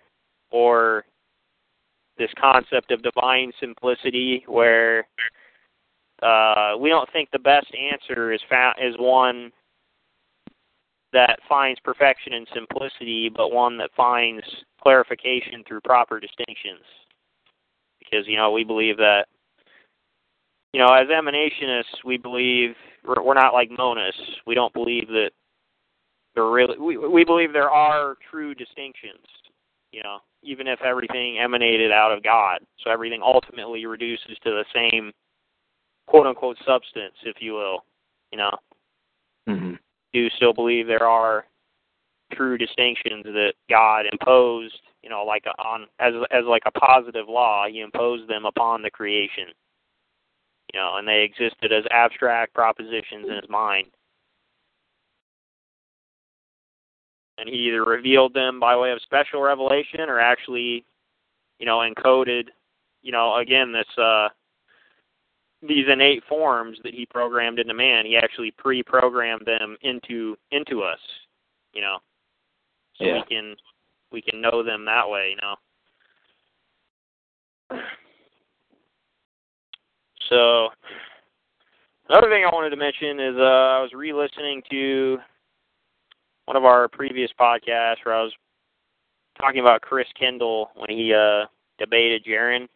or 0.51 1.05
this 2.17 2.29
concept 2.39 2.91
of 2.91 3.01
divine 3.01 3.51
simplicity, 3.59 4.43
where 4.47 5.07
uh, 6.21 6.73
we 6.77 6.89
don't 6.89 7.09
think 7.13 7.29
the 7.31 7.39
best 7.39 7.67
answer 7.75 8.33
is 8.33 8.41
found 8.49 8.75
is 8.81 8.95
one 8.97 9.51
that 11.13 11.39
finds 11.47 11.79
perfection 11.79 12.33
in 12.33 12.45
simplicity, 12.53 13.29
but 13.35 13.51
one 13.51 13.77
that 13.77 13.89
finds 13.95 14.43
clarification 14.81 15.63
through 15.67 15.81
proper 15.81 16.19
distinctions. 16.19 16.85
Because, 17.99 18.27
you 18.27 18.37
know, 18.37 18.51
we 18.51 18.63
believe 18.63 18.97
that, 18.97 19.25
you 20.73 20.79
know, 20.79 20.93
as 20.93 21.07
emanationists, 21.07 22.05
we 22.05 22.17
believe 22.17 22.75
we're, 23.05 23.23
we're 23.23 23.33
not 23.33 23.53
like 23.53 23.69
monists. 23.71 24.11
We 24.45 24.55
don't 24.55 24.73
believe 24.73 25.07
that 25.07 25.31
there 26.35 26.49
really, 26.49 26.77
we, 26.77 26.97
we 26.97 27.23
believe 27.23 27.53
there 27.53 27.71
are 27.71 28.15
true 28.29 28.53
distinctions, 28.53 29.25
you 29.91 30.03
know, 30.03 30.19
even 30.43 30.67
if 30.67 30.81
everything 30.81 31.39
emanated 31.39 31.91
out 31.91 32.11
of 32.11 32.23
God. 32.23 32.59
So 32.83 32.91
everything 32.91 33.21
ultimately 33.23 33.85
reduces 33.87 34.37
to 34.43 34.51
the 34.51 34.65
same 34.73 35.11
quote 36.07 36.27
unquote 36.27 36.57
substance, 36.65 37.15
if 37.25 37.37
you 37.39 37.53
will, 37.53 37.83
you 38.31 38.37
know. 38.37 38.51
Mm-hmm 39.47 39.73
do 40.13 40.29
still 40.31 40.53
believe 40.53 40.87
there 40.87 41.07
are 41.07 41.45
true 42.33 42.57
distinctions 42.57 43.23
that 43.23 43.53
God 43.69 44.05
imposed, 44.11 44.79
you 45.03 45.09
know, 45.09 45.23
like 45.23 45.45
on 45.57 45.87
as 45.99 46.13
as 46.31 46.45
like 46.45 46.63
a 46.65 46.71
positive 46.71 47.27
law, 47.27 47.65
he 47.67 47.81
imposed 47.81 48.29
them 48.29 48.45
upon 48.45 48.81
the 48.81 48.91
creation. 48.91 49.45
You 50.73 50.79
know, 50.79 50.97
and 50.97 51.07
they 51.07 51.21
existed 51.23 51.71
as 51.71 51.83
abstract 51.89 52.53
propositions 52.53 53.25
in 53.27 53.35
his 53.35 53.49
mind. 53.49 53.87
And 57.39 57.49
he 57.49 57.55
either 57.55 57.83
revealed 57.83 58.33
them 58.33 58.59
by 58.59 58.75
way 58.75 58.91
of 58.91 59.01
special 59.01 59.41
revelation 59.41 60.01
or 60.01 60.19
actually, 60.19 60.83
you 61.57 61.65
know, 61.65 61.77
encoded, 61.77 62.49
you 63.01 63.11
know, 63.11 63.37
again 63.37 63.71
this 63.71 63.87
uh 63.97 64.27
these 65.61 65.85
innate 65.91 66.23
forms 66.27 66.77
that 66.83 66.93
he 66.93 67.05
programmed 67.05 67.59
into 67.59 67.73
man, 67.73 68.05
he 68.05 68.15
actually 68.15 68.51
pre-programmed 68.51 69.45
them 69.45 69.75
into 69.81 70.37
into 70.51 70.81
us, 70.81 70.99
you 71.73 71.81
know, 71.81 71.97
so 72.97 73.05
yeah. 73.05 73.13
we 73.15 73.23
can 73.23 73.55
we 74.11 74.21
can 74.21 74.41
know 74.41 74.63
them 74.63 74.85
that 74.85 75.09
way, 75.09 75.31
you 75.31 75.37
know. 75.41 75.55
So 80.29 80.69
another 82.07 82.29
thing 82.29 82.45
I 82.45 82.53
wanted 82.53 82.69
to 82.69 82.77
mention 82.77 83.19
is 83.19 83.35
uh, 83.37 83.41
I 83.41 83.81
was 83.81 83.91
re-listening 83.93 84.61
to 84.71 85.17
one 86.45 86.55
of 86.55 86.65
our 86.65 86.87
previous 86.87 87.31
podcasts 87.39 87.97
where 88.03 88.15
I 88.15 88.23
was 88.23 88.33
talking 89.39 89.61
about 89.61 89.81
Chris 89.81 90.07
Kendall 90.17 90.69
when 90.75 90.89
he 90.89 91.13
uh, 91.13 91.45
debated 91.79 92.25
Jeran 92.25 92.67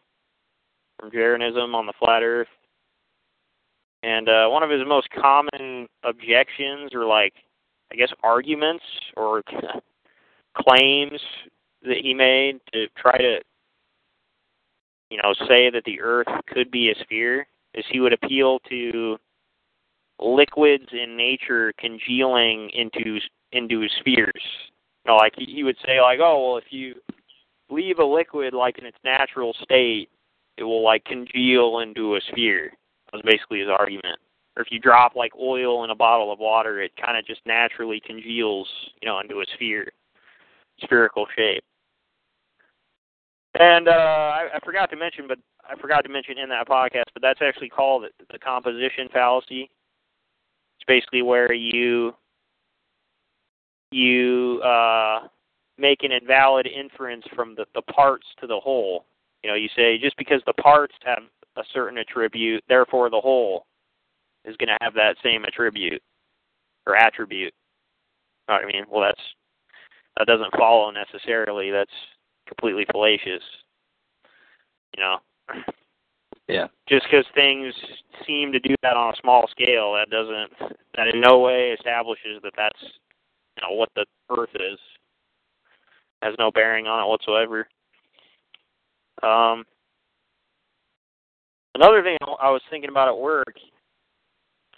from 0.98 1.10
Jeranism 1.10 1.74
on 1.74 1.86
the 1.86 1.92
flat 1.98 2.22
Earth 2.22 2.48
and 4.04 4.28
uh, 4.28 4.46
one 4.48 4.62
of 4.62 4.68
his 4.68 4.82
most 4.86 5.08
common 5.10 5.88
objections, 6.02 6.90
or 6.94 7.06
like, 7.06 7.32
I 7.90 7.96
guess, 7.96 8.12
arguments 8.22 8.84
or 9.16 9.42
claims 10.56 11.20
that 11.82 11.96
he 12.02 12.12
made 12.12 12.60
to 12.74 12.86
try 12.98 13.16
to, 13.16 13.38
you 15.10 15.16
know, 15.22 15.32
say 15.48 15.70
that 15.70 15.84
the 15.86 16.00
Earth 16.02 16.26
could 16.46 16.70
be 16.70 16.90
a 16.90 17.02
sphere 17.02 17.46
is 17.72 17.84
he 17.90 18.00
would 18.00 18.12
appeal 18.12 18.58
to 18.68 19.16
liquids 20.20 20.86
in 20.92 21.16
nature 21.16 21.72
congealing 21.78 22.70
into 22.74 23.20
into 23.52 23.86
spheres. 24.00 24.32
You 25.04 25.12
know, 25.12 25.16
like 25.16 25.32
he, 25.36 25.46
he 25.46 25.64
would 25.64 25.76
say, 25.84 26.00
like, 26.02 26.18
oh 26.20 26.50
well, 26.50 26.56
if 26.58 26.64
you 26.70 26.94
leave 27.70 27.98
a 27.98 28.04
liquid 28.04 28.52
like 28.52 28.78
in 28.78 28.84
its 28.84 28.98
natural 29.02 29.54
state, 29.62 30.10
it 30.58 30.64
will 30.64 30.84
like 30.84 31.04
congeal 31.04 31.78
into 31.78 32.16
a 32.16 32.20
sphere. 32.30 32.72
Was 33.14 33.22
basically 33.24 33.60
his 33.60 33.68
argument. 33.68 34.18
Or 34.56 34.62
if 34.62 34.72
you 34.72 34.80
drop 34.80 35.14
like 35.14 35.32
oil 35.40 35.84
in 35.84 35.90
a 35.90 35.94
bottle 35.94 36.32
of 36.32 36.40
water, 36.40 36.82
it 36.82 36.90
kind 36.96 37.16
of 37.16 37.24
just 37.24 37.40
naturally 37.46 38.00
congeals, 38.04 38.68
you 39.00 39.06
know, 39.06 39.20
into 39.20 39.36
a 39.36 39.44
sphere, 39.54 39.92
spherical 40.80 41.24
shape. 41.36 41.62
And 43.58 43.86
uh, 43.86 43.92
I, 43.92 44.48
I 44.56 44.58
forgot 44.64 44.90
to 44.90 44.96
mention, 44.96 45.26
but 45.28 45.38
I 45.68 45.80
forgot 45.80 46.02
to 46.02 46.08
mention 46.10 46.38
in 46.38 46.48
that 46.48 46.68
podcast, 46.68 47.04
but 47.12 47.22
that's 47.22 47.38
actually 47.40 47.68
called 47.68 48.04
the 48.32 48.38
composition 48.38 49.08
fallacy. 49.12 49.70
It's 50.76 50.84
basically 50.88 51.22
where 51.22 51.52
you 51.52 52.14
you 53.92 54.60
uh, 54.64 55.28
make 55.78 56.02
an 56.02 56.10
invalid 56.10 56.66
inference 56.66 57.24
from 57.36 57.54
the, 57.54 57.64
the 57.76 57.82
parts 57.82 58.26
to 58.40 58.48
the 58.48 58.58
whole. 58.58 59.04
You 59.44 59.50
know, 59.50 59.56
you 59.56 59.68
say 59.76 59.98
just 59.98 60.16
because 60.16 60.42
the 60.46 60.52
parts 60.54 60.94
have 61.04 61.22
a 61.56 61.62
certain 61.72 61.98
attribute, 61.98 62.62
therefore 62.68 63.10
the 63.10 63.20
whole 63.20 63.66
is 64.44 64.56
going 64.56 64.68
to 64.68 64.78
have 64.80 64.94
that 64.94 65.16
same 65.22 65.44
attribute 65.44 66.02
or 66.86 66.96
attribute. 66.96 67.54
I 68.48 68.64
mean, 68.66 68.84
well, 68.90 69.02
that's 69.02 69.20
that 70.18 70.26
doesn't 70.26 70.56
follow 70.56 70.90
necessarily. 70.90 71.70
That's 71.70 71.90
completely 72.46 72.86
fallacious. 72.92 73.42
You 74.96 75.02
know. 75.02 75.18
Yeah. 76.48 76.66
Just 76.88 77.06
because 77.10 77.24
things 77.34 77.74
seem 78.26 78.52
to 78.52 78.58
do 78.58 78.74
that 78.82 78.96
on 78.96 79.14
a 79.14 79.20
small 79.20 79.46
scale, 79.50 79.94
that 79.94 80.10
doesn't 80.10 80.76
that 80.94 81.08
in 81.08 81.20
no 81.20 81.38
way 81.38 81.70
establishes 81.70 82.40
that 82.42 82.52
that's 82.56 82.82
you 82.82 83.62
know 83.62 83.74
what 83.74 83.88
the 83.96 84.04
Earth 84.30 84.50
is. 84.54 84.78
Has 86.22 86.34
no 86.38 86.50
bearing 86.50 86.86
on 86.86 87.02
it 87.02 87.08
whatsoever. 87.08 87.66
Um, 89.22 89.64
another 91.74 92.02
thing 92.02 92.16
I 92.40 92.50
was 92.50 92.62
thinking 92.70 92.90
about 92.90 93.08
at 93.08 93.16
work, 93.18 93.54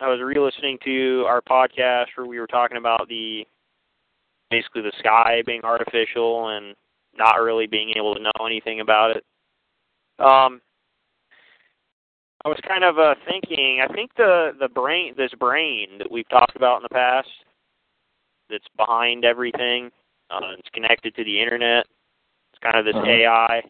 I 0.00 0.08
was 0.08 0.20
re-listening 0.20 0.78
to 0.84 1.24
our 1.26 1.40
podcast 1.40 2.06
where 2.16 2.26
we 2.26 2.38
were 2.38 2.46
talking 2.46 2.76
about 2.76 3.08
the 3.08 3.46
basically 4.50 4.82
the 4.82 4.92
sky 4.98 5.42
being 5.46 5.62
artificial 5.64 6.48
and 6.50 6.74
not 7.16 7.40
really 7.40 7.66
being 7.66 7.92
able 7.96 8.14
to 8.14 8.22
know 8.22 8.46
anything 8.46 8.80
about 8.80 9.16
it. 9.16 9.24
Um, 10.18 10.60
I 12.44 12.48
was 12.48 12.58
kind 12.66 12.84
of 12.84 12.98
uh, 12.98 13.14
thinking. 13.26 13.80
I 13.82 13.92
think 13.92 14.10
the 14.16 14.52
the 14.60 14.68
brain, 14.68 15.14
this 15.16 15.32
brain 15.38 15.98
that 15.98 16.10
we've 16.10 16.28
talked 16.28 16.56
about 16.56 16.76
in 16.76 16.82
the 16.84 16.94
past, 16.94 17.28
that's 18.48 18.64
behind 18.76 19.24
everything. 19.24 19.90
Uh, 20.30 20.54
it's 20.58 20.68
connected 20.72 21.14
to 21.16 21.24
the 21.24 21.40
internet. 21.40 21.86
It's 22.52 22.62
kind 22.62 22.76
of 22.76 22.84
this 22.84 22.94
Uh-huh. 22.94 23.06
AI, 23.10 23.62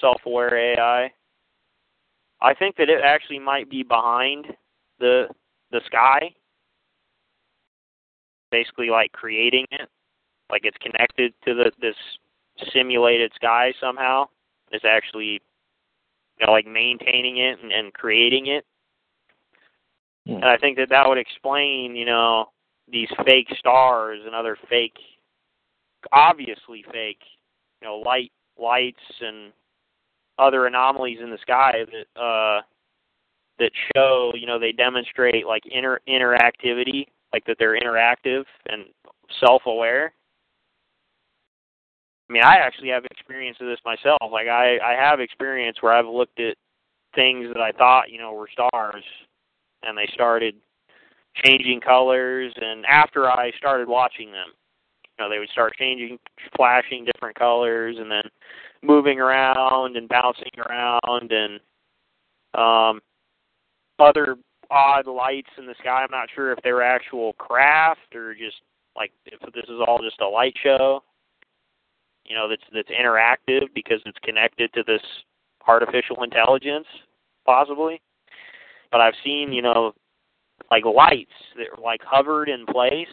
self-aware 0.00 0.56
AI. 0.56 1.12
I 2.40 2.54
think 2.54 2.76
that 2.76 2.88
it 2.88 3.00
actually 3.02 3.38
might 3.38 3.70
be 3.70 3.82
behind 3.82 4.46
the 4.98 5.28
the 5.70 5.80
sky. 5.86 6.34
Basically, 8.50 8.88
like 8.88 9.12
creating 9.12 9.66
it, 9.70 9.88
like 10.50 10.62
it's 10.64 10.78
connected 10.78 11.34
to 11.44 11.54
the 11.54 11.70
this 11.80 11.96
simulated 12.72 13.32
sky 13.34 13.72
somehow. 13.80 14.26
It's 14.70 14.84
actually 14.84 15.40
you 16.38 16.46
know, 16.46 16.52
like 16.52 16.66
maintaining 16.66 17.38
it 17.38 17.58
and, 17.62 17.72
and 17.72 17.92
creating 17.92 18.46
it. 18.46 18.64
Hmm. 20.26 20.36
And 20.36 20.44
I 20.44 20.56
think 20.56 20.76
that 20.78 20.88
that 20.90 21.08
would 21.08 21.18
explain, 21.18 21.96
you 21.96 22.04
know, 22.04 22.46
these 22.90 23.08
fake 23.24 23.48
stars 23.58 24.20
and 24.24 24.34
other 24.34 24.56
fake, 24.68 24.96
obviously 26.12 26.84
fake, 26.90 27.20
you 27.80 27.88
know, 27.88 27.96
light 27.96 28.32
lights 28.58 28.96
and 29.20 29.52
other 30.38 30.66
anomalies 30.66 31.18
in 31.22 31.30
the 31.30 31.38
sky 31.38 31.84
that 31.92 32.20
uh 32.20 32.62
that 33.58 33.72
show, 33.94 34.32
you 34.34 34.46
know, 34.46 34.58
they 34.58 34.72
demonstrate 34.72 35.46
like 35.46 35.62
inter 35.70 35.98
interactivity, 36.08 37.06
like 37.32 37.44
that 37.46 37.56
they're 37.58 37.78
interactive 37.78 38.44
and 38.68 38.84
self-aware. 39.40 40.12
I 42.28 42.32
mean, 42.32 42.42
I 42.44 42.56
actually 42.56 42.90
have 42.90 43.04
experience 43.06 43.56
of 43.60 43.66
this 43.66 43.80
myself. 43.84 44.18
Like 44.30 44.48
I 44.48 44.78
I 44.78 44.92
have 44.92 45.20
experience 45.20 45.78
where 45.80 45.92
I've 45.92 46.06
looked 46.06 46.40
at 46.40 46.56
things 47.14 47.48
that 47.52 47.60
I 47.60 47.72
thought, 47.72 48.10
you 48.10 48.18
know, 48.18 48.32
were 48.32 48.48
stars 48.52 49.04
and 49.82 49.96
they 49.96 50.08
started 50.12 50.54
changing 51.44 51.80
colors 51.80 52.52
and 52.56 52.84
after 52.86 53.30
I 53.30 53.50
started 53.58 53.88
watching 53.88 54.32
them, 54.32 54.48
you 55.04 55.24
know, 55.24 55.30
they 55.30 55.38
would 55.38 55.48
start 55.50 55.74
changing 55.78 56.18
flashing 56.56 57.04
different 57.04 57.36
colors 57.36 57.96
and 57.98 58.10
then 58.10 58.22
moving 58.82 59.20
around 59.20 59.96
and 59.96 60.08
bouncing 60.08 60.52
around 60.68 61.32
and 61.32 61.60
um 62.54 63.00
other 63.98 64.36
odd 64.70 65.06
lights 65.06 65.50
in 65.58 65.66
the 65.66 65.74
sky. 65.80 66.02
I'm 66.02 66.10
not 66.10 66.28
sure 66.34 66.52
if 66.52 66.58
they 66.62 66.72
were 66.72 66.82
actual 66.82 67.32
craft 67.34 68.14
or 68.14 68.34
just 68.34 68.56
like 68.96 69.12
if 69.26 69.40
this 69.52 69.64
is 69.64 69.80
all 69.86 69.98
just 70.02 70.20
a 70.20 70.28
light 70.28 70.54
show 70.62 71.02
you 72.28 72.36
know 72.36 72.48
that's 72.48 72.62
that's 72.72 72.90
interactive 72.90 73.66
because 73.74 74.00
it's 74.06 74.18
connected 74.22 74.72
to 74.74 74.82
this 74.86 75.02
artificial 75.66 76.22
intelligence 76.22 76.86
possibly 77.44 78.00
but 78.92 79.00
i've 79.00 79.14
seen 79.24 79.52
you 79.52 79.62
know 79.62 79.92
like 80.70 80.84
lights 80.84 81.32
that 81.56 81.66
were 81.76 81.82
like 81.82 82.00
hovered 82.04 82.48
in 82.48 82.66
place 82.66 83.06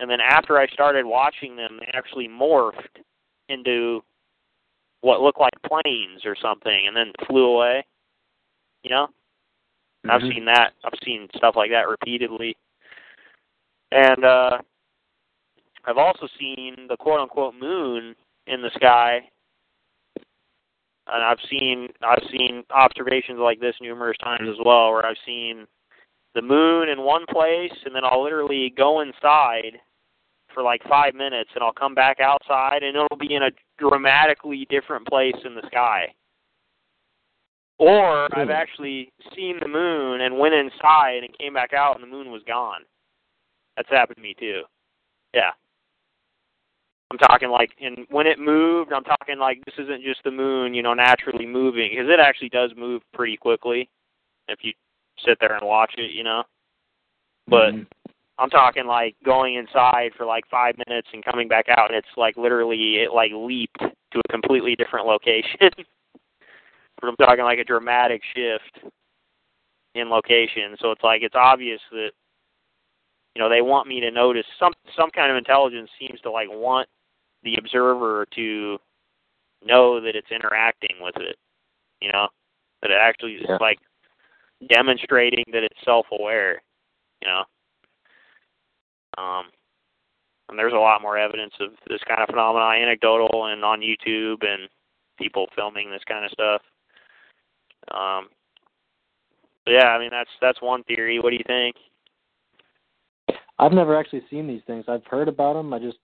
and 0.00 0.08
then 0.08 0.20
after 0.20 0.58
i 0.58 0.66
started 0.68 1.04
watching 1.04 1.56
them 1.56 1.78
they 1.80 1.90
actually 1.92 2.28
morphed 2.28 3.02
into 3.48 4.02
what 5.04 5.20
looked 5.20 5.40
like 5.40 5.52
planes 5.66 6.24
or 6.24 6.34
something 6.40 6.86
and 6.86 6.96
then 6.96 7.12
flew 7.26 7.44
away 7.44 7.84
you 8.82 8.90
know 8.90 9.08
i've 10.08 10.22
Mhm. 10.22 10.34
seen 10.34 10.44
that 10.46 10.72
i've 10.84 10.98
seen 11.04 11.28
stuff 11.36 11.56
like 11.56 11.70
that 11.70 11.88
repeatedly 11.88 12.56
and 13.92 14.24
uh 14.24 14.58
i've 15.84 15.98
also 15.98 16.26
seen 16.38 16.86
the 16.88 16.96
quote 16.96 17.20
unquote 17.20 17.54
moon 17.54 18.16
in 18.46 18.62
the 18.62 18.70
sky. 18.74 19.28
And 21.06 21.22
I've 21.22 21.38
seen 21.50 21.88
I've 22.02 22.24
seen 22.30 22.64
observations 22.70 23.38
like 23.38 23.60
this 23.60 23.74
numerous 23.80 24.16
times 24.18 24.48
as 24.48 24.56
well, 24.64 24.90
where 24.90 25.04
I've 25.04 25.16
seen 25.26 25.66
the 26.34 26.42
moon 26.42 26.88
in 26.88 27.02
one 27.02 27.26
place, 27.26 27.72
and 27.84 27.94
then 27.94 28.04
I'll 28.04 28.22
literally 28.22 28.70
go 28.70 29.00
inside 29.00 29.78
for 30.54 30.62
like 30.62 30.82
five 30.88 31.14
minutes, 31.14 31.50
and 31.54 31.62
I'll 31.62 31.72
come 31.72 31.94
back 31.94 32.20
outside, 32.20 32.82
and 32.82 32.96
it'll 32.96 33.18
be 33.18 33.34
in 33.34 33.42
a 33.42 33.50
dramatically 33.78 34.66
different 34.70 35.06
place 35.06 35.36
in 35.44 35.54
the 35.54 35.66
sky. 35.66 36.14
Or 37.78 38.28
I've 38.34 38.50
actually 38.50 39.12
seen 39.34 39.58
the 39.60 39.68
moon 39.68 40.20
and 40.20 40.38
went 40.38 40.54
inside 40.54 41.24
and 41.24 41.36
came 41.36 41.54
back 41.54 41.72
out, 41.72 41.96
and 41.96 42.02
the 42.02 42.16
moon 42.16 42.30
was 42.30 42.42
gone. 42.46 42.82
That's 43.76 43.90
happened 43.90 44.16
to 44.16 44.22
me 44.22 44.34
too. 44.38 44.62
Yeah. 45.34 45.50
I'm 47.10 47.18
talking 47.18 47.50
like, 47.50 47.70
and 47.80 48.06
when 48.10 48.26
it 48.26 48.38
moved, 48.38 48.92
I'm 48.92 49.04
talking 49.04 49.38
like 49.38 49.62
this 49.64 49.74
isn't 49.78 50.02
just 50.02 50.22
the 50.24 50.30
moon, 50.30 50.72
you 50.72 50.82
know, 50.82 50.94
naturally 50.94 51.46
moving, 51.46 51.90
because 51.90 52.08
it 52.08 52.20
actually 52.20 52.48
does 52.48 52.70
move 52.76 53.02
pretty 53.12 53.36
quickly 53.36 53.88
if 54.48 54.60
you 54.62 54.72
sit 55.24 55.38
there 55.40 55.54
and 55.56 55.66
watch 55.66 55.94
it, 55.96 56.12
you 56.12 56.22
know. 56.22 56.44
But 57.46 57.74
Mhm. 57.74 57.86
I'm 58.38 58.50
talking 58.50 58.86
like 58.86 59.14
going 59.24 59.54
inside 59.54 60.10
for 60.16 60.26
like 60.26 60.44
five 60.50 60.74
minutes 60.88 61.08
and 61.12 61.24
coming 61.24 61.46
back 61.48 61.66
out, 61.68 61.90
and 61.90 61.96
it's 61.96 62.16
like 62.16 62.36
literally 62.36 62.96
it 62.96 63.12
like 63.12 63.30
leaped 63.34 63.78
to 63.78 64.18
a 64.18 64.32
completely 64.32 64.74
different 64.74 65.06
location. 65.06 65.58
but 67.00 67.08
I'm 67.08 67.16
talking 67.16 67.44
like 67.44 67.58
a 67.60 67.64
dramatic 67.64 68.22
shift 68.34 68.92
in 69.94 70.10
location. 70.10 70.76
So 70.80 70.90
it's 70.90 71.02
like 71.02 71.22
it's 71.22 71.36
obvious 71.36 71.80
that 71.92 72.10
you 73.34 73.42
know 73.42 73.48
they 73.48 73.62
want 73.62 73.88
me 73.88 74.00
to 74.00 74.10
notice 74.10 74.46
some 74.58 74.72
some 74.96 75.10
kind 75.10 75.30
of 75.30 75.36
intelligence 75.36 75.90
seems 75.98 76.20
to 76.22 76.30
like 76.30 76.48
want 76.50 76.88
the 77.44 77.56
observer 77.56 78.26
to 78.34 78.78
know 79.64 80.00
that 80.00 80.16
it's 80.16 80.30
interacting 80.32 80.96
with 81.00 81.16
it. 81.16 81.36
You 82.00 82.10
know 82.10 82.28
that 82.82 82.90
it 82.90 82.98
actually 83.00 83.34
is 83.34 83.46
Yeah. 83.48 83.58
like 83.60 83.78
demonstrating 84.68 85.44
that 85.52 85.62
it's 85.62 85.84
self-aware. 85.84 86.60
You 87.22 87.28
know. 87.28 87.44
Um, 89.18 89.44
and 90.48 90.58
there's 90.58 90.72
a 90.72 90.76
lot 90.76 91.02
more 91.02 91.16
evidence 91.16 91.54
of 91.60 91.70
this 91.88 92.00
kind 92.06 92.20
of 92.20 92.28
phenomena, 92.28 92.64
anecdotal 92.64 93.46
and 93.46 93.64
on 93.64 93.80
YouTube, 93.80 94.44
and 94.44 94.68
people 95.18 95.46
filming 95.54 95.90
this 95.90 96.02
kind 96.06 96.24
of 96.24 96.30
stuff. 96.30 96.62
Um, 97.90 98.28
yeah, 99.66 99.88
I 99.88 99.98
mean 99.98 100.10
that's 100.10 100.30
that's 100.40 100.60
one 100.60 100.82
theory. 100.84 101.18
What 101.18 101.30
do 101.30 101.36
you 101.36 101.44
think? 101.46 101.76
I've 103.58 103.72
never 103.72 103.96
actually 103.98 104.22
seen 104.30 104.46
these 104.46 104.62
things. 104.66 104.84
I've 104.88 105.06
heard 105.06 105.28
about 105.28 105.54
them. 105.54 105.72
I 105.72 105.78
just 105.78 105.98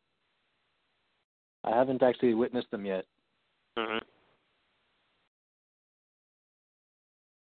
I 1.64 1.76
haven't 1.76 2.02
actually 2.02 2.34
witnessed 2.34 2.70
them 2.70 2.86
yet. 2.86 3.04
hmm 3.76 3.98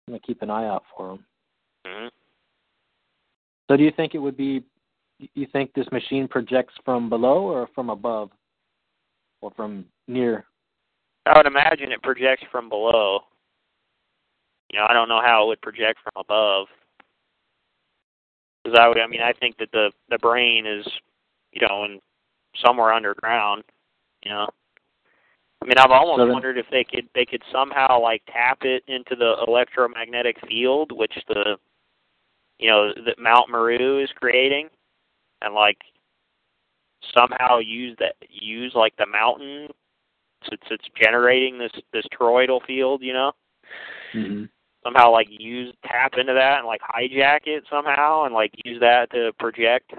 I'm 0.08 0.14
gonna 0.14 0.20
keep 0.20 0.42
an 0.42 0.50
eye 0.50 0.66
out 0.66 0.84
for 0.96 1.08
them. 1.08 1.24
hmm 1.86 2.08
So, 3.68 3.76
do 3.76 3.84
you 3.84 3.92
think 3.96 4.14
it 4.14 4.18
would 4.18 4.36
be? 4.36 4.64
You 5.34 5.46
think 5.52 5.72
this 5.74 5.86
machine 5.92 6.28
projects 6.28 6.74
from 6.84 7.08
below 7.08 7.42
or 7.42 7.68
from 7.74 7.90
above, 7.90 8.30
or 9.40 9.50
from 9.56 9.84
near? 10.08 10.44
I 11.26 11.36
would 11.36 11.46
imagine 11.46 11.92
it 11.92 12.02
projects 12.02 12.44
from 12.50 12.68
below. 12.68 13.20
You 14.72 14.78
know, 14.78 14.86
I 14.88 14.92
don't 14.94 15.08
know 15.08 15.20
how 15.24 15.44
it 15.44 15.48
would 15.48 15.60
project 15.62 15.98
from 16.02 16.12
above. 16.20 16.68
Because 18.64 18.78
I 18.80 18.88
would, 18.88 18.98
I 18.98 19.06
mean, 19.06 19.20
I 19.22 19.32
think 19.32 19.56
that 19.58 19.70
the 19.72 19.90
the 20.08 20.18
brain 20.18 20.66
is, 20.66 20.86
you 21.52 21.66
know, 21.66 21.84
in 21.84 22.00
somewhere 22.64 22.92
underground. 22.92 23.64
You 24.24 24.30
know, 24.30 24.48
I 25.62 25.66
mean, 25.66 25.78
I've 25.78 25.90
almost 25.90 26.18
So 26.18 26.24
then- 26.24 26.32
wondered 26.32 26.58
if 26.58 26.66
they 26.70 26.84
could 26.84 27.08
they 27.14 27.24
could 27.26 27.42
somehow 27.52 28.00
like 28.00 28.22
tap 28.26 28.58
it 28.62 28.84
into 28.86 29.16
the 29.16 29.42
electromagnetic 29.46 30.36
field, 30.46 30.92
which 30.92 31.12
the, 31.28 31.56
you 32.58 32.68
know, 32.70 32.92
that 33.06 33.18
Mount 33.18 33.50
Meru 33.50 34.02
is 34.02 34.10
creating, 34.12 34.68
and 35.42 35.54
like 35.54 35.78
somehow 37.16 37.58
use 37.58 37.96
that 37.98 38.14
use 38.28 38.72
like 38.74 38.94
the 38.96 39.06
mountain 39.06 39.68
since 40.48 40.62
it's 40.70 40.84
generating 41.00 41.58
this 41.58 41.72
this 41.92 42.04
toroidal 42.18 42.64
field, 42.66 43.02
you 43.02 43.12
know, 43.12 43.32
Mm-hmm. 44.14 44.44
somehow 44.82 45.12
like 45.12 45.28
use 45.30 45.72
tap 45.84 46.14
into 46.18 46.34
that 46.34 46.58
and 46.58 46.66
like 46.66 46.80
hijack 46.80 47.40
it 47.46 47.64
somehow 47.70 48.24
and 48.24 48.34
like 48.34 48.52
use 48.64 48.80
that 48.80 49.10
to 49.12 49.32
project 49.38 49.92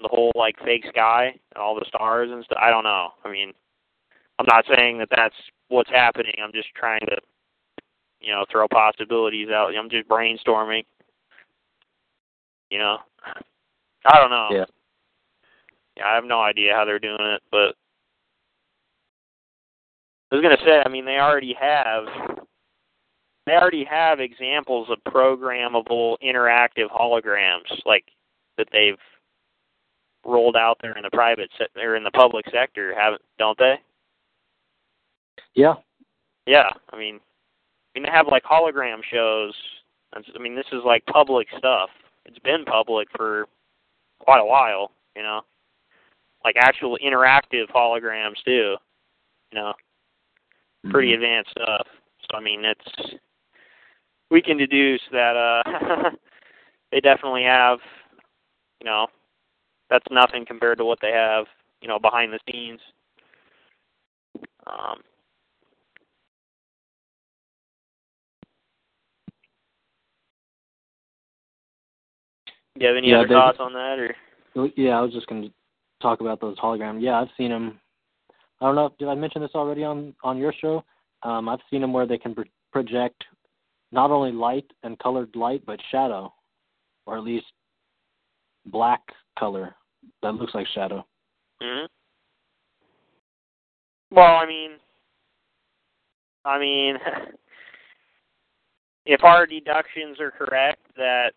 the 0.00 0.08
whole 0.08 0.32
like 0.34 0.56
fake 0.64 0.84
sky 0.88 1.26
and 1.26 1.62
all 1.62 1.74
the 1.74 1.84
stars 1.88 2.30
and 2.30 2.44
stuff. 2.44 2.58
I 2.60 2.70
don't 2.70 2.84
know. 2.84 3.08
I 3.24 3.32
mean, 3.32 3.52
I'm 4.38 4.46
not 4.46 4.64
saying 4.72 4.98
that 4.98 5.08
that's 5.14 5.34
what's 5.68 5.90
happening. 5.90 6.34
I'm 6.42 6.52
just 6.52 6.68
trying 6.76 7.00
to, 7.06 7.16
you 8.20 8.32
know, 8.32 8.44
throw 8.50 8.68
possibilities 8.68 9.48
out. 9.50 9.72
I'm 9.76 9.90
just 9.90 10.08
brainstorming. 10.08 10.84
You 12.70 12.78
know, 12.78 12.98
I 14.04 14.20
don't 14.20 14.30
know. 14.30 14.48
Yeah. 14.50 14.64
Yeah, 15.96 16.06
I 16.06 16.14
have 16.14 16.24
no 16.24 16.40
idea 16.40 16.74
how 16.74 16.84
they're 16.84 16.98
doing 16.98 17.20
it, 17.20 17.42
but 17.50 17.74
I 20.30 20.36
was 20.36 20.42
gonna 20.42 20.56
say, 20.64 20.82
I 20.84 20.88
mean, 20.88 21.04
they 21.04 21.18
already 21.18 21.54
have 21.60 22.04
they 23.46 23.52
already 23.52 23.84
have 23.84 24.20
examples 24.20 24.88
of 24.90 25.12
programmable 25.12 26.16
interactive 26.24 26.90
holograms 26.90 27.70
like 27.84 28.04
that 28.56 28.68
they've 28.72 28.98
rolled 30.24 30.56
out 30.56 30.78
there 30.80 30.96
in 30.96 31.02
the 31.02 31.10
private 31.10 31.50
se- 31.58 31.80
or 31.80 31.96
in 31.96 32.04
the 32.04 32.10
public 32.10 32.46
sector, 32.50 32.94
haven't 32.94 33.22
don't 33.38 33.58
they? 33.58 33.74
Yeah. 35.54 35.74
Yeah, 36.46 36.68
I 36.92 36.98
mean, 36.98 37.20
I 37.94 37.98
mean 37.98 38.04
they 38.04 38.10
have 38.10 38.26
like 38.28 38.44
hologram 38.44 39.00
shows. 39.10 39.54
I 40.14 40.38
mean, 40.38 40.54
this 40.54 40.66
is 40.72 40.80
like 40.84 41.04
public 41.06 41.48
stuff. 41.58 41.90
It's 42.24 42.38
been 42.40 42.64
public 42.64 43.08
for 43.16 43.46
quite 44.24 44.40
a 44.40 44.44
while, 44.46 44.92
you 45.16 45.22
know. 45.22 45.42
Like 46.44 46.56
actual 46.58 46.98
interactive 47.04 47.68
holograms 47.74 48.42
too, 48.44 48.76
you 49.52 49.54
know. 49.58 49.74
Pretty 50.90 51.10
Mhm. 51.12 51.14
advanced 51.14 51.50
stuff. 51.52 51.86
So 52.30 52.36
I 52.36 52.40
mean, 52.40 52.64
it's 52.64 53.14
we 54.30 54.42
can 54.42 54.56
deduce 54.56 55.02
that 55.12 55.36
uh 55.36 56.10
they 56.92 57.00
definitely 57.00 57.44
have, 57.44 57.80
you 58.80 58.86
know, 58.86 59.08
that's 59.90 60.06
nothing 60.10 60.44
compared 60.46 60.78
to 60.78 60.84
what 60.84 60.98
they 61.00 61.12
have, 61.12 61.46
you 61.80 61.88
know, 61.88 61.98
behind 61.98 62.32
the 62.32 62.40
scenes. 62.50 62.80
Um, 64.66 65.02
do 72.46 72.63
you 72.78 72.86
have 72.86 72.96
any 72.96 73.10
Yeah, 73.10 73.18
other 73.20 73.28
they- 73.28 73.34
thoughts 73.34 73.60
on 73.60 73.72
that, 73.72 73.98
or 73.98 74.16
Yeah, 74.76 74.98
I 74.98 75.00
was 75.00 75.12
just 75.12 75.26
going 75.26 75.42
to 75.42 75.52
talk 76.00 76.20
about 76.20 76.40
those 76.40 76.56
holograms. 76.58 77.02
Yeah, 77.02 77.20
I've 77.20 77.30
seen 77.36 77.50
them. 77.50 77.80
I 78.60 78.66
don't 78.66 78.76
know. 78.76 78.94
Did 78.98 79.08
I 79.08 79.14
mention 79.14 79.42
this 79.42 79.54
already 79.54 79.84
on 79.84 80.14
on 80.22 80.38
your 80.38 80.52
show? 80.52 80.84
Um, 81.22 81.48
I've 81.48 81.60
seen 81.70 81.80
them 81.80 81.92
where 81.92 82.06
they 82.06 82.18
can 82.18 82.34
pro- 82.34 82.44
project 82.72 83.24
not 83.90 84.10
only 84.10 84.32
light 84.32 84.70
and 84.82 84.98
colored 84.98 85.34
light, 85.34 85.64
but 85.66 85.80
shadow, 85.90 86.32
or 87.06 87.16
at 87.16 87.24
least 87.24 87.46
black 88.66 89.00
color 89.38 89.74
that 90.22 90.34
looks 90.34 90.54
like 90.54 90.66
shadow. 90.68 91.04
hmm 91.60 91.86
Well, 94.10 94.36
I 94.36 94.46
mean, 94.46 94.72
I 96.44 96.58
mean, 96.58 96.98
if 99.06 99.24
our 99.24 99.46
deductions 99.46 100.20
are 100.20 100.30
correct, 100.30 100.80
that 100.96 101.32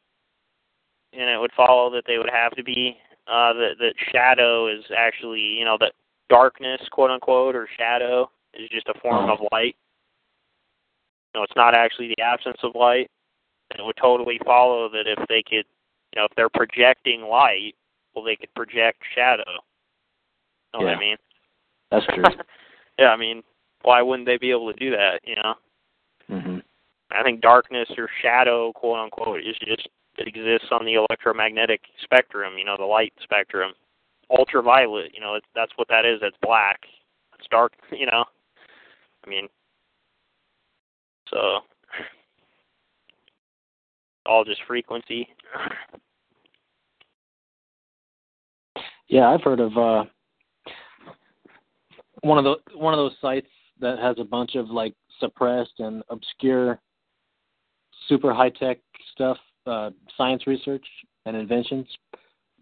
and 1.18 1.30
it 1.30 1.40
would 1.40 1.52
follow 1.58 1.90
that 1.92 2.04
they 2.06 2.18
would 2.18 2.30
have 2.32 2.56
to 2.56 2.64
be 2.64 2.98
uh, 3.28 3.52
that 3.54 3.72
that 3.80 3.94
shadow 4.12 4.68
is 4.68 4.84
actually, 4.96 5.42
you 5.42 5.66
know, 5.66 5.78
that 5.80 5.94
darkness, 6.30 6.80
quote 6.92 7.12
unquote, 7.12 7.56
or 7.56 7.68
shadow 7.78 8.30
is 8.54 8.70
just 8.70 8.88
a 8.88 9.00
form 9.02 9.30
Oh. 9.30 9.34
of 9.34 9.40
light. 9.52 9.76
You 11.34 11.40
know, 11.40 11.44
it's 11.44 11.56
not 11.56 11.74
actually 11.76 12.10
the 12.16 12.22
absence 12.24 12.58
of 12.64 12.76
light. 12.76 13.10
And 13.72 13.82
it 13.82 13.86
would 13.86 13.98
totally 13.98 14.40
follow 14.46 14.88
that 14.90 15.08
if 15.08 15.20
they 15.28 15.44
could, 15.44 15.66
you 16.14 16.16
know, 16.16 16.24
if 16.26 16.32
they're 16.38 16.48
projecting 16.50 17.24
light, 17.24 17.76
well, 18.16 18.24
they 18.24 18.38
could 18.38 18.54
project 18.56 19.02
shadow. 19.14 19.44
Know 20.74 20.80
what 20.80 20.88
Yeah. 20.88 20.96
I 20.96 21.00
mean? 21.00 21.18
That's 21.92 22.06
true. 22.14 22.24
yeah, 22.98 23.10
I 23.10 23.18
mean, 23.18 23.44
why 23.82 24.02
wouldn't 24.02 24.26
they 24.26 24.38
be 24.38 24.52
able 24.52 24.72
to 24.72 24.80
do 24.80 24.92
that? 24.92 25.20
You 25.26 25.36
know, 25.36 25.56
hmm 26.30 26.60
I 27.12 27.24
think 27.24 27.42
darkness 27.42 27.90
or 27.98 28.10
shadow, 28.22 28.72
quote 28.74 29.00
unquote, 29.00 29.40
is 29.42 29.56
just 29.66 29.88
it 30.18 30.28
exists 30.28 30.70
on 30.72 30.86
the 30.86 30.96
electromagnetic 30.96 31.82
spectrum. 32.04 32.54
You 32.58 32.66
know, 32.66 32.76
the 32.78 32.86
light 32.86 33.14
spectrum. 33.24 33.74
Ultraviolet, 34.30 35.12
you 35.14 35.22
know, 35.22 35.36
it's, 35.36 35.46
that's 35.56 35.72
what 35.78 35.88
that 35.88 36.06
is. 36.06 36.20
That's 36.22 36.36
black. 36.42 36.82
It's 37.38 37.48
dark. 37.50 37.74
You 37.92 38.06
know, 38.06 38.26
I 39.26 39.30
mean, 39.30 39.48
so 41.30 41.60
all 44.26 44.44
just 44.44 44.62
frequency. 44.68 45.28
Yeah, 49.08 49.30
I've 49.30 49.42
heard 49.42 49.62
of 49.62 49.78
uh, 49.78 50.04
one 52.22 52.38
of 52.38 52.44
the 52.44 52.78
one 52.78 52.94
of 52.94 52.98
those 52.98 53.16
sites 53.22 53.48
that 53.80 54.00
has 54.00 54.18
a 54.20 54.24
bunch 54.24 54.56
of 54.56 54.70
like 54.70 54.94
suppressed 55.20 55.80
and 55.80 56.04
obscure, 56.10 56.80
super 58.08 58.34
high 58.34 58.50
tech 58.50 58.80
stuff, 59.14 59.38
uh, 59.68 59.92
science 60.18 60.48
research 60.48 60.86
and 61.26 61.36
inventions. 61.36 61.86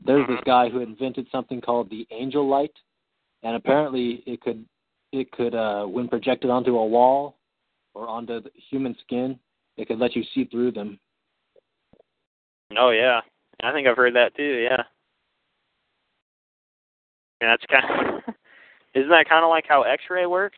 There's 0.03 0.27
this 0.27 0.39
guy 0.45 0.69
who 0.69 0.79
invented 0.79 1.27
something 1.31 1.61
called 1.61 1.89
the 1.89 2.05
angel 2.11 2.47
light, 2.47 2.73
and 3.43 3.55
apparently 3.55 4.23
it 4.25 4.41
could 4.41 4.65
it 5.11 5.31
could 5.31 5.55
uh, 5.55 5.85
when 5.85 6.07
projected 6.07 6.49
onto 6.49 6.77
a 6.77 6.85
wall 6.85 7.37
or 7.93 8.07
onto 8.07 8.41
the 8.41 8.49
human 8.69 8.95
skin, 9.01 9.39
it 9.77 9.87
could 9.87 9.99
let 9.99 10.15
you 10.15 10.23
see 10.33 10.45
through 10.45 10.71
them. 10.71 10.99
Oh 12.77 12.89
yeah, 12.89 13.21
I 13.63 13.71
think 13.71 13.87
I've 13.87 13.97
heard 13.97 14.15
that 14.15 14.35
too. 14.35 14.67
Yeah, 14.69 14.83
and 17.41 17.49
that's 17.49 17.63
kind. 17.65 18.17
Of, 18.27 18.33
isn't 18.95 19.09
that 19.09 19.29
kind 19.29 19.43
of 19.43 19.49
like 19.49 19.65
how 19.67 19.83
X-ray 19.83 20.25
works? 20.25 20.57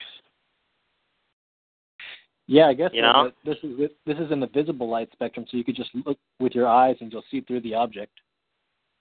Yeah, 2.48 2.68
I 2.68 2.74
guess 2.74 2.92
You 2.94 3.02
so, 3.02 3.06
know? 3.06 3.32
this 3.46 3.58
is 3.62 3.90
this 4.06 4.18
is 4.18 4.32
in 4.32 4.40
the 4.40 4.48
visible 4.48 4.90
light 4.90 5.10
spectrum, 5.12 5.46
so 5.50 5.58
you 5.58 5.66
could 5.66 5.76
just 5.76 5.90
look 6.06 6.18
with 6.40 6.56
your 6.56 6.68
eyes 6.68 6.96
and 7.02 7.12
you'll 7.12 7.24
see 7.30 7.42
through 7.42 7.62
the 7.62 7.74
object. 7.74 8.14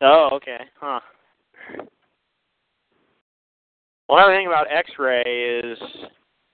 Oh, 0.00 0.30
okay, 0.32 0.58
huh. 0.80 1.00
Well, 4.08 4.18
another 4.18 4.36
thing 4.36 4.46
about 4.46 4.70
X-ray 4.70 5.22
is, 5.64 5.78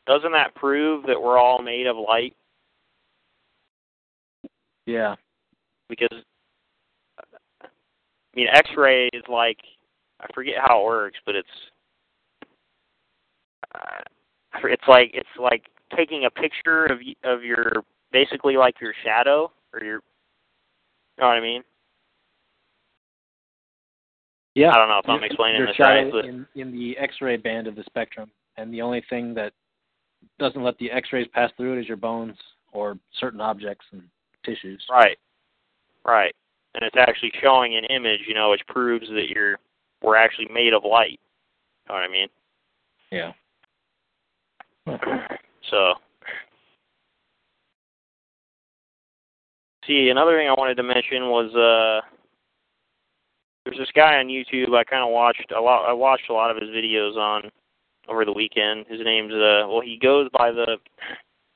doesn't 0.06 0.32
that 0.32 0.54
prove 0.54 1.04
that 1.06 1.20
we're 1.20 1.38
all 1.38 1.60
made 1.60 1.86
of 1.86 1.96
light? 1.96 2.34
Yeah. 4.86 5.16
Because, 5.88 6.22
I 7.18 7.66
mean, 8.34 8.46
X-ray 8.52 9.08
is 9.12 9.24
like, 9.28 9.58
I 10.20 10.26
forget 10.34 10.54
how 10.58 10.80
it 10.80 10.84
works, 10.84 11.18
but 11.26 11.34
it's, 11.34 11.48
uh, 13.74 14.00
it's 14.64 14.88
like 14.88 15.10
it's 15.14 15.28
like 15.38 15.64
taking 15.96 16.24
a 16.24 16.30
picture 16.30 16.86
of 16.86 16.98
of 17.24 17.42
your 17.42 17.84
basically 18.12 18.56
like 18.56 18.80
your 18.80 18.92
shadow 19.04 19.50
or 19.72 19.82
your, 19.82 19.96
you 19.96 21.20
know 21.20 21.28
what 21.28 21.38
I 21.38 21.40
mean? 21.40 21.62
Yeah. 24.54 24.70
I 24.70 24.74
don't 24.74 24.88
know 24.88 25.00
if 25.02 25.08
I'm 25.08 25.24
explaining 25.24 25.58
your 25.58 25.68
this 25.68 25.76
shadow 25.76 26.04
right, 26.04 26.12
but 26.12 26.24
in, 26.26 26.46
in 26.54 26.70
the 26.70 26.96
X-ray 26.98 27.38
band 27.38 27.66
of 27.66 27.74
the 27.74 27.82
spectrum, 27.84 28.30
and 28.58 28.72
the 28.72 28.82
only 28.82 29.02
thing 29.08 29.32
that 29.34 29.52
doesn't 30.38 30.62
let 30.62 30.76
the 30.78 30.90
X-rays 30.90 31.26
pass 31.32 31.50
through 31.56 31.78
it 31.78 31.80
is 31.80 31.88
your 31.88 31.96
bones 31.96 32.36
or 32.72 32.98
certain 33.18 33.40
objects 33.40 33.86
and 33.92 34.02
tissues. 34.44 34.84
Right. 34.90 35.16
Right. 36.04 36.34
And 36.74 36.84
it's 36.84 36.96
actually 36.98 37.32
showing 37.42 37.76
an 37.76 37.84
image, 37.84 38.20
you 38.26 38.34
know, 38.34 38.50
which 38.50 38.62
proves 38.68 39.08
that 39.08 39.28
you're 39.28 39.58
we're 40.02 40.16
actually 40.16 40.48
made 40.52 40.72
of 40.74 40.84
light. 40.84 41.20
You 41.88 41.88
know 41.88 41.94
what 41.94 42.04
I 42.04 42.08
mean? 42.08 42.28
Yeah. 43.10 43.32
So, 45.70 45.94
see, 49.86 50.08
another 50.10 50.36
thing 50.36 50.48
I 50.48 50.54
wanted 50.58 50.76
to 50.76 50.82
mention 50.82 51.30
was 51.30 51.54
uh, 51.54 52.06
there's 53.64 53.78
this 53.78 53.92
guy 53.94 54.18
on 54.18 54.26
YouTube. 54.26 54.76
I 54.76 54.84
kind 54.84 55.04
of 55.04 55.10
watched 55.10 55.52
a 55.56 55.60
lot. 55.60 55.88
I 55.88 55.92
watched 55.92 56.28
a 56.30 56.34
lot 56.34 56.50
of 56.50 56.60
his 56.60 56.70
videos 56.70 57.16
on 57.16 57.50
over 58.08 58.24
the 58.24 58.32
weekend. 58.32 58.86
His 58.88 59.00
name's 59.04 59.32
uh, 59.32 59.66
well, 59.68 59.80
he 59.80 59.98
goes 60.00 60.28
by 60.36 60.50
the 60.50 60.78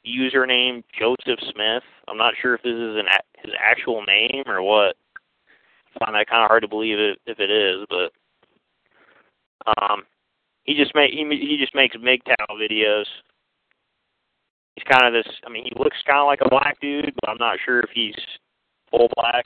username 0.06 0.84
Joseph 0.98 1.40
Smith. 1.52 1.82
I'm 2.08 2.18
not 2.18 2.34
sure 2.40 2.54
if 2.54 2.62
this 2.62 2.74
is 2.74 2.96
an 2.96 3.06
his 3.42 3.52
actual 3.60 4.04
name 4.04 4.44
or 4.46 4.62
what. 4.62 4.96
I 5.94 6.04
find 6.04 6.14
that 6.14 6.28
kind 6.28 6.42
of 6.42 6.48
hard 6.48 6.62
to 6.62 6.68
believe 6.68 6.98
it 6.98 7.18
if 7.26 7.40
it 7.40 7.50
is, 7.50 7.86
but 7.88 8.12
um, 9.80 10.02
he 10.64 10.74
just 10.74 10.94
make 10.94 11.10
he 11.12 11.24
he 11.24 11.56
just 11.58 11.74
makes 11.74 11.96
MGTOW 11.96 12.50
videos. 12.52 13.04
He's 14.76 14.84
kind 14.84 15.06
of 15.06 15.12
this. 15.12 15.32
I 15.46 15.50
mean, 15.50 15.64
he 15.64 15.72
looks 15.82 15.96
kind 16.06 16.18
of 16.20 16.26
like 16.26 16.40
a 16.44 16.48
black 16.48 16.78
dude, 16.80 17.12
but 17.20 17.30
I'm 17.30 17.38
not 17.38 17.58
sure 17.64 17.80
if 17.80 17.90
he's 17.94 18.14
full 18.90 19.08
black. 19.16 19.44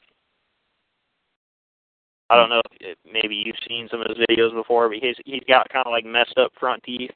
I 2.28 2.36
don't 2.36 2.48
know 2.50 2.60
if 2.80 2.96
maybe 3.12 3.34
you've 3.34 3.56
seen 3.68 3.88
some 3.90 4.00
of 4.00 4.06
his 4.08 4.18
videos 4.28 4.52
before, 4.52 4.88
but 4.88 4.98
he's 4.98 5.16
he's 5.24 5.42
got 5.48 5.68
kind 5.68 5.86
of 5.86 5.90
like 5.90 6.04
messed 6.04 6.36
up 6.38 6.52
front 6.58 6.82
teeth. 6.84 7.10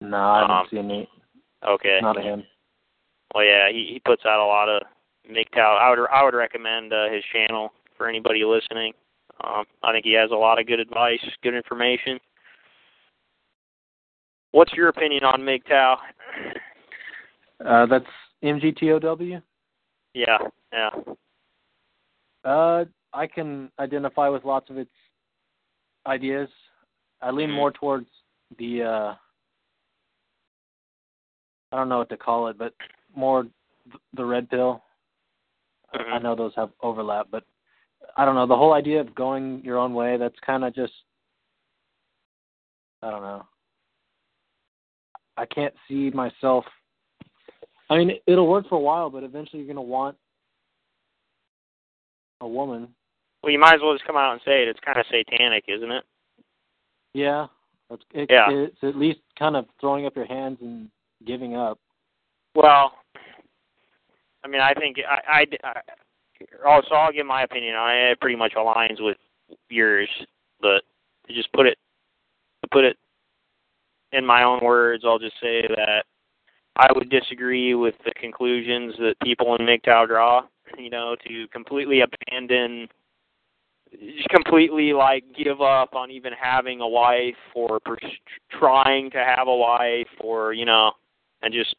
No, 0.00 0.16
I 0.16 0.40
haven't 0.40 0.56
Um, 0.56 0.66
seen 0.70 0.90
it. 0.90 1.08
Okay. 1.66 1.98
Not 2.02 2.22
him. 2.22 2.44
Well, 3.34 3.44
yeah, 3.44 3.68
he 3.70 3.88
he 3.92 4.00
puts 4.04 4.24
out 4.24 4.38
a 4.40 4.46
lot 4.46 4.68
of 4.68 4.82
MGTOW. 5.28 5.58
I 5.80 5.90
would 5.90 5.98
I 6.12 6.22
would 6.24 6.34
recommend 6.34 6.92
uh, 6.92 7.08
his 7.10 7.24
channel 7.32 7.72
for 7.96 8.08
anybody 8.08 8.44
listening. 8.44 8.92
Um, 9.42 9.64
I 9.82 9.92
think 9.92 10.04
he 10.04 10.12
has 10.12 10.30
a 10.30 10.36
lot 10.36 10.60
of 10.60 10.66
good 10.66 10.80
advice, 10.80 11.18
good 11.42 11.54
information. 11.54 12.18
What's 14.52 14.72
your 14.72 14.88
opinion 14.88 15.24
on 15.24 15.40
MGTOW? 15.42 15.96
Uh, 17.64 17.86
that's 17.86 18.04
MGTOW. 18.42 19.42
Yeah, 20.14 20.38
yeah. 20.72 20.90
Uh, 22.44 22.84
I 23.12 23.26
can 23.26 23.70
identify 23.78 24.28
with 24.28 24.44
lots 24.44 24.70
of 24.70 24.78
its 24.78 24.90
ideas. 26.06 26.48
I 27.20 27.30
lean 27.30 27.50
Mhm. 27.50 27.54
more 27.54 27.72
towards 27.72 28.08
the 28.58 28.82
uh 28.84 29.14
I 31.72 31.76
don't 31.76 31.88
know 31.88 31.98
what 31.98 32.08
to 32.10 32.16
call 32.16 32.46
it, 32.48 32.56
but 32.56 32.74
more 33.14 33.42
th- 33.42 34.00
the 34.14 34.24
red 34.24 34.48
pill. 34.48 34.84
I 35.92 35.98
Mhm. 35.98 36.22
know 36.22 36.34
those 36.36 36.54
have 36.54 36.70
overlap, 36.80 37.26
but 37.30 37.44
I 38.16 38.24
don't 38.24 38.34
know 38.36 38.46
the 38.46 38.56
whole 38.56 38.72
idea 38.72 39.00
of 39.00 39.14
going 39.14 39.64
your 39.64 39.78
own 39.78 39.92
way. 39.94 40.16
That's 40.16 40.38
kind 40.40 40.64
of 40.64 40.74
just 40.74 40.94
I 43.02 43.10
don't 43.10 43.22
know. 43.22 43.46
I 45.36 45.46
can't 45.46 45.74
see 45.88 46.10
myself. 46.10 46.64
I 47.88 47.98
mean, 47.98 48.12
it'll 48.26 48.48
work 48.48 48.68
for 48.68 48.76
a 48.76 48.80
while, 48.80 49.10
but 49.10 49.22
eventually 49.22 49.62
you're 49.62 49.72
gonna 49.72 49.82
want 49.82 50.16
a 52.40 52.48
woman. 52.48 52.88
Well, 53.42 53.52
you 53.52 53.58
might 53.58 53.74
as 53.74 53.80
well 53.82 53.94
just 53.94 54.06
come 54.06 54.16
out 54.16 54.32
and 54.32 54.40
say 54.44 54.62
it. 54.62 54.68
It's 54.68 54.80
kind 54.80 54.98
of 54.98 55.06
satanic, 55.10 55.64
isn't 55.68 55.90
it? 55.90 56.04
Yeah, 57.14 57.46
it's 57.90 58.02
it, 58.12 58.30
Yeah. 58.30 58.50
it's 58.50 58.82
at 58.82 58.96
least 58.96 59.20
kind 59.38 59.56
of 59.56 59.66
throwing 59.80 60.06
up 60.06 60.16
your 60.16 60.26
hands 60.26 60.58
and 60.60 60.90
giving 61.24 61.56
up. 61.56 61.78
Well, 62.54 62.92
I 64.44 64.48
mean, 64.48 64.60
I 64.60 64.74
think 64.74 64.96
I, 65.08 65.46
I, 65.62 65.68
I 65.68 65.80
oh, 66.64 66.70
also 66.70 66.94
I'll 66.94 67.12
give 67.12 67.26
my 67.26 67.42
opinion 67.42 67.76
I 67.76 67.94
it. 67.94 68.12
It 68.12 68.20
pretty 68.20 68.36
much 68.36 68.54
aligns 68.54 69.00
with 69.00 69.16
yours, 69.68 70.08
but 70.60 70.82
to 71.26 71.34
just 71.34 71.52
put 71.52 71.66
it 71.66 71.78
to 72.62 72.68
put 72.70 72.84
it 72.84 72.96
in 74.16 74.24
my 74.24 74.42
own 74.42 74.60
words, 74.62 75.04
I'll 75.06 75.18
just 75.18 75.36
say 75.40 75.62
that 75.68 76.04
I 76.76 76.88
would 76.94 77.10
disagree 77.10 77.74
with 77.74 77.94
the 78.04 78.12
conclusions 78.12 78.94
that 78.98 79.14
people 79.22 79.54
in 79.56 79.66
MGTOW 79.66 80.08
draw. 80.08 80.42
You 80.76 80.90
know, 80.90 81.14
to 81.28 81.46
completely 81.52 82.00
abandon, 82.00 82.88
just 83.92 84.28
completely 84.30 84.92
like 84.92 85.22
give 85.32 85.60
up 85.60 85.94
on 85.94 86.10
even 86.10 86.32
having 86.32 86.80
a 86.80 86.88
wife 86.88 87.36
or 87.54 87.78
trying 88.50 89.08
to 89.12 89.18
have 89.18 89.46
a 89.46 89.56
wife 89.56 90.08
or 90.20 90.54
you 90.54 90.64
know, 90.64 90.90
and 91.42 91.54
just 91.54 91.76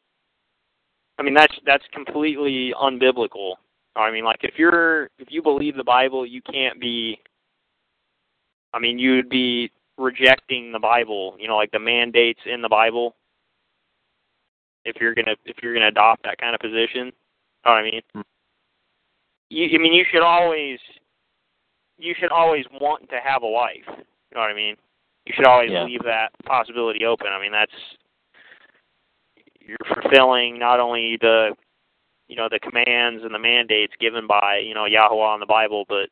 I 1.19 1.23
mean 1.23 1.34
that's 1.34 1.54
that's 1.65 1.84
completely 1.91 2.73
unbiblical. 2.82 3.56
I 3.97 4.10
mean 4.10 4.23
like 4.23 4.39
if 4.43 4.54
you're 4.58 5.10
if 5.19 5.28
you 5.30 5.43
believe 5.43 5.76
the 5.76 5.84
Bible, 5.84 6.26
you 6.26 6.41
can't 6.41 6.80
be 6.80 7.19
I 8.73 8.80
mean 8.80 8.97
you'd 8.97 9.28
be 9.28 9.69
rejecting 9.98 10.72
the 10.72 10.80
Bible, 10.80 11.36
you 11.40 11.48
know, 11.48 11.58
like 11.58 11.72
the 11.72 11.80
mandates 11.80 12.40
in 12.46 12.62
the 12.62 12.70
Bible. 12.70 13.16
If 14.86 14.98
you're 15.02 15.16
going 15.16 15.26
to 15.26 15.36
if 15.46 15.58
you're 15.62 15.74
to 15.74 15.88
adopt 15.88 16.24
that 16.24 16.38
kind 16.38 16.56
of 16.56 16.62
position. 16.62 17.12
Know 17.66 17.72
what 17.74 17.80
I 17.80 17.84
mean? 17.84 18.02
Hmm. 18.14 18.22
You 19.50 19.66
I 19.74 19.82
mean 19.82 19.94
you 19.94 20.06
should 20.12 20.22
always 20.22 20.80
you 21.98 22.14
should 22.18 22.32
always 22.32 22.66
want 22.80 23.10
to 23.10 23.20
have 23.24 23.44
a 23.44 23.48
wife. 23.48 23.84
You 23.88 24.36
know 24.36 24.42
what 24.42 24.52
I 24.52 24.54
mean? 24.56 24.76
You 25.26 25.34
should 25.36 25.46
always 25.46 25.72
Yeah. 25.72 25.84
leave 25.84 26.04
that 26.04 26.30
possibility 26.46 27.06
open. 27.06 27.28
I 27.28 27.42
mean 27.42 27.52
that's 27.52 27.72
you're 29.60 29.78
fulfilling 30.02 30.58
not 30.58 30.80
only 30.80 31.18
the 31.20 31.56
you 32.30 32.36
know 32.36 32.48
the 32.50 32.60
commands 32.60 33.24
and 33.24 33.34
the 33.34 33.40
mandates 33.40 33.94
given 34.00 34.28
by 34.28 34.60
you 34.60 34.74
know 34.74 34.86
Yahweh 34.86 35.34
in 35.34 35.40
the 35.40 35.46
Bible, 35.46 35.86
but 35.90 36.10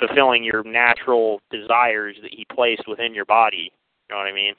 fulfilling 0.00 0.42
your 0.42 0.64
natural 0.64 1.40
desires 1.50 2.16
that 2.22 2.32
He 2.32 2.46
placed 2.52 2.88
within 2.88 3.14
your 3.14 3.24
body. 3.24 3.72
You 4.08 4.14
know 4.14 4.18
what 4.18 4.28
I 4.28 4.34
mean? 4.34 4.54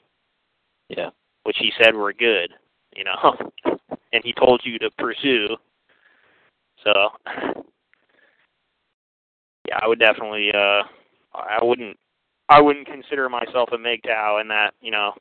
Yeah. 0.88 1.10
Which 1.44 1.56
He 1.58 1.72
said 1.82 1.94
were 1.94 2.12
good. 2.12 2.50
You 2.96 3.04
know, 3.04 3.34
and 4.12 4.24
He 4.24 4.32
told 4.32 4.62
you 4.64 4.78
to 4.78 4.90
pursue. 4.98 5.48
So, 6.84 6.92
yeah, 9.68 9.78
I 9.80 9.88
would 9.88 9.98
definitely. 9.98 10.50
uh 10.54 10.82
I 11.34 11.58
wouldn't. 11.62 11.96
I 12.48 12.60
wouldn't 12.60 12.86
consider 12.86 13.28
myself 13.28 13.70
a 13.72 13.76
MGTOW 13.76 14.40
in 14.40 14.48
that. 14.48 14.74
You 14.80 14.90
know, 14.90 15.12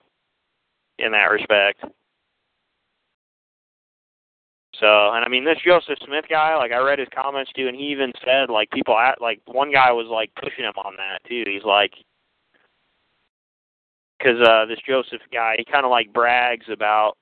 in 1.00 1.12
that 1.12 1.32
respect. 1.32 1.84
So, 4.82 5.12
and 5.14 5.24
I 5.24 5.30
mean, 5.30 5.46
this 5.46 5.60
Joseph 5.64 6.00
Smith 6.04 6.26
guy, 6.28 6.56
like 6.56 6.72
I 6.72 6.80
read 6.80 6.98
his 6.98 7.08
comments 7.14 7.52
too, 7.56 7.68
and 7.68 7.78
he 7.78 7.84
even 7.84 8.12
said 8.26 8.50
like 8.50 8.72
people 8.72 8.98
at 8.98 9.22
like 9.22 9.40
one 9.46 9.72
guy 9.72 9.92
was 9.92 10.08
like 10.10 10.32
pushing 10.34 10.66
him 10.66 10.74
on 10.76 10.96
that 10.98 11.20
too. 11.30 11.44
He's 11.46 11.64
like, 11.64 11.94
because 14.18 14.42
uh, 14.42 14.66
this 14.66 14.80
Joseph 14.88 15.22
guy, 15.32 15.56
he 15.60 15.72
kind 15.72 15.86
of 15.86 15.92
like 15.92 16.12
brags 16.12 16.66
about 16.74 17.14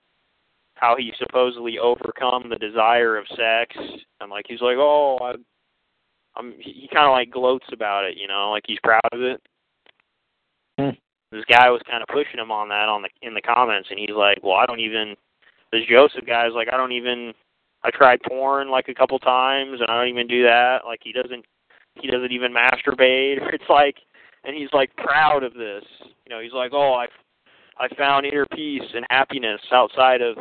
how 0.76 0.95
he 0.98 1.12
supposedly 1.19 1.78
overcome 1.80 2.50
the 2.50 2.56
desire 2.56 3.17
of 3.17 3.28
sex, 3.36 3.76
and 4.22 4.32
like 4.32 4.45
he's 4.48 4.62
like, 4.62 4.78
oh, 4.78 5.17
I, 5.22 5.34
I'm. 6.39 6.54
He, 6.60 6.88
kind 6.93 7.06
of 7.06 7.12
like 7.12 7.30
gloats 7.30 7.67
about 7.74 8.06
it, 8.06 8.17
you 8.17 8.28
know, 8.28 8.52
like 8.52 8.63
he's 8.65 8.80
proud 8.82 9.02
of 9.12 9.22
it. 9.22 9.41
Hmm. 10.80 10.95
This 11.32 11.45
guy 11.45 11.69
was 11.69 11.82
kind 11.89 12.02
of 12.02 12.08
pushing 12.08 12.39
him 12.39 12.52
on 12.52 12.69
that 12.69 12.88
on 12.88 13.02
the 13.02 13.10
in 13.22 13.34
the 13.34 13.41
comments, 13.41 13.89
and 13.91 14.00
he's 14.00 14.15
like, 14.15 14.38
well, 14.41 14.56
I 14.56 14.65
don't 14.65 14.80
even. 14.80 15.15
This 15.74 15.84
Joseph 15.88 16.26
guy 16.26 16.48
is 16.48 16.54
like, 16.56 16.69
I 16.72 16.78
don't 16.78 16.93
even. 16.93 17.34
I 17.84 17.89
tried 17.92 18.22
porn 18.28 18.70
like 18.70 18.89
a 18.89 18.94
couple 18.94 19.18
times, 19.20 19.80
and 19.80 19.89
I 19.89 19.98
don't 19.98 20.10
even 20.10 20.28
do 20.28 20.44
that. 20.44 20.80
Like 20.86 21.00
he 21.04 21.12
doesn't. 21.12 21.46
He 22.02 22.08
doesn't 22.08 22.32
even 22.32 22.54
masturbate. 22.54 23.38
It's 23.54 23.70
like, 23.70 23.96
and 24.46 24.56
he's 24.56 24.70
like 24.74 24.96
proud 24.96 25.44
of 25.44 25.54
this. 25.54 25.84
You 26.26 26.30
know, 26.30 26.39
he's 26.39 26.54
like, 26.54 26.72
oh, 26.74 26.94
I, 26.94 27.08
I 27.84 27.94
found 27.96 28.26
inner 28.26 28.46
peace 28.54 28.84
and 28.94 29.06
happiness 29.10 29.60
outside 29.72 30.22
of, 30.22 30.38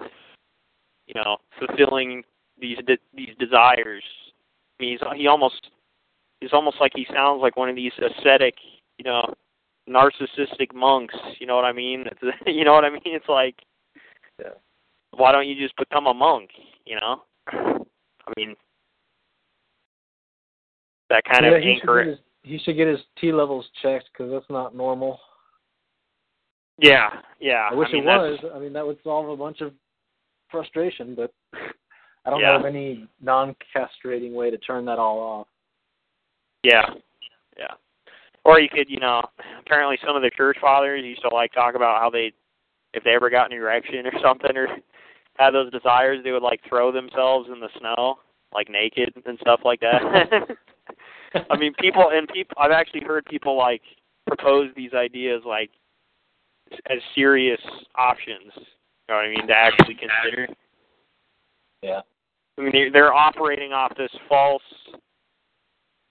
you 1.06 1.14
know, 1.14 1.38
fulfilling 1.58 2.22
these 2.60 2.78
de- 2.86 2.98
these 3.14 3.34
desires. 3.38 4.04
I 4.78 4.84
mean, 4.84 4.98
he's 4.98 5.08
he 5.16 5.26
almost, 5.26 5.70
he's 6.40 6.52
almost 6.52 6.76
like 6.80 6.92
he 6.94 7.06
sounds 7.12 7.40
like 7.42 7.56
one 7.56 7.68
of 7.68 7.76
these 7.76 7.92
ascetic, 7.98 8.54
you 8.98 9.04
know, 9.04 9.34
narcissistic 9.88 10.72
monks. 10.74 11.14
You 11.40 11.46
know 11.46 11.56
what 11.56 11.64
I 11.64 11.72
mean? 11.72 12.04
It's, 12.06 12.36
you 12.46 12.64
know 12.64 12.74
what 12.74 12.84
I 12.84 12.90
mean? 12.90 13.00
It's 13.04 13.28
like, 13.28 13.56
Yeah. 14.40 14.52
why 15.10 15.32
don't 15.32 15.48
you 15.48 15.56
just 15.56 15.76
become 15.76 16.06
a 16.06 16.14
monk? 16.14 16.50
You 16.88 16.96
know, 17.02 17.22
I 17.52 18.32
mean, 18.38 18.54
that 21.10 21.22
kind 21.30 21.44
yeah, 21.44 21.52
of 21.52 21.62
he 21.62 21.74
should, 21.74 21.80
anchor. 21.82 22.02
his, 22.02 22.18
he 22.44 22.58
should 22.64 22.76
get 22.78 22.88
his 22.88 23.00
T 23.20 23.30
levels 23.30 23.66
checked 23.82 24.08
because 24.10 24.32
that's 24.32 24.48
not 24.48 24.74
normal. 24.74 25.20
Yeah, 26.78 27.10
yeah. 27.40 27.68
I 27.70 27.74
wish 27.74 27.90
mean, 27.92 28.04
it 28.04 28.06
that's- 28.06 28.42
was. 28.42 28.52
I 28.54 28.58
mean, 28.58 28.72
that 28.72 28.86
would 28.86 28.96
solve 29.04 29.28
a 29.28 29.36
bunch 29.36 29.60
of 29.60 29.72
frustration, 30.50 31.14
but 31.14 31.30
I 32.24 32.30
don't 32.30 32.40
Yeah. 32.40 32.52
know 32.52 32.60
of 32.60 32.64
any 32.64 33.06
non-castrating 33.20 34.32
way 34.32 34.50
to 34.50 34.56
turn 34.56 34.86
that 34.86 34.98
all 34.98 35.18
off. 35.18 35.46
Yeah, 36.62 36.86
yeah. 37.58 37.74
Or 38.46 38.60
you 38.60 38.70
could, 38.70 38.88
you 38.88 38.98
know, 38.98 39.22
apparently 39.60 39.98
some 40.06 40.16
of 40.16 40.22
the 40.22 40.30
church 40.30 40.56
fathers 40.58 41.04
used 41.04 41.20
to 41.20 41.28
like 41.34 41.52
talk 41.52 41.74
about 41.74 42.00
how 42.00 42.08
they, 42.08 42.32
if 42.94 43.04
they 43.04 43.10
ever 43.10 43.28
got 43.28 43.52
an 43.52 43.58
erection 43.58 44.06
or 44.06 44.12
something, 44.22 44.56
or 44.56 44.68
had 45.38 45.52
those 45.52 45.70
desires, 45.70 46.20
they 46.24 46.32
would 46.32 46.42
like 46.42 46.60
throw 46.68 46.92
themselves 46.92 47.48
in 47.52 47.60
the 47.60 47.68
snow, 47.78 48.16
like 48.52 48.68
naked 48.68 49.12
and 49.26 49.38
stuff 49.40 49.60
like 49.64 49.80
that. 49.80 50.56
I 51.50 51.56
mean, 51.56 51.74
people 51.80 52.10
and 52.12 52.28
people. 52.28 52.56
I've 52.58 52.72
actually 52.72 53.02
heard 53.02 53.24
people 53.26 53.56
like 53.56 53.82
propose 54.26 54.70
these 54.76 54.94
ideas, 54.94 55.42
like 55.46 55.70
as 56.90 56.98
serious 57.14 57.60
options. 57.96 58.52
You 58.56 59.14
know 59.14 59.16
what 59.16 59.24
I 59.24 59.28
mean? 59.28 59.46
To 59.46 59.54
actually 59.54 59.94
consider. 59.94 60.48
Yeah. 61.82 62.00
I 62.58 62.60
mean, 62.60 62.72
they're, 62.72 62.90
they're 62.90 63.14
operating 63.14 63.72
off 63.72 63.96
this 63.96 64.10
false, 64.28 64.62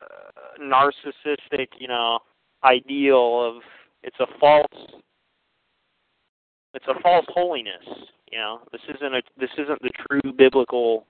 uh, 0.01 0.61
narcissistic, 0.61 1.67
you 1.77 1.87
know, 1.87 2.19
ideal 2.63 3.43
of 3.43 3.61
it's 4.03 4.15
a 4.19 4.27
false, 4.39 4.65
it's 6.73 6.85
a 6.87 6.99
false 7.01 7.25
holiness. 7.29 7.83
You 8.31 8.39
know, 8.39 8.59
this 8.71 8.81
isn't 8.95 9.13
a 9.13 9.21
this 9.39 9.49
isn't 9.57 9.81
the 9.81 9.91
true 10.07 10.33
biblical 10.33 11.05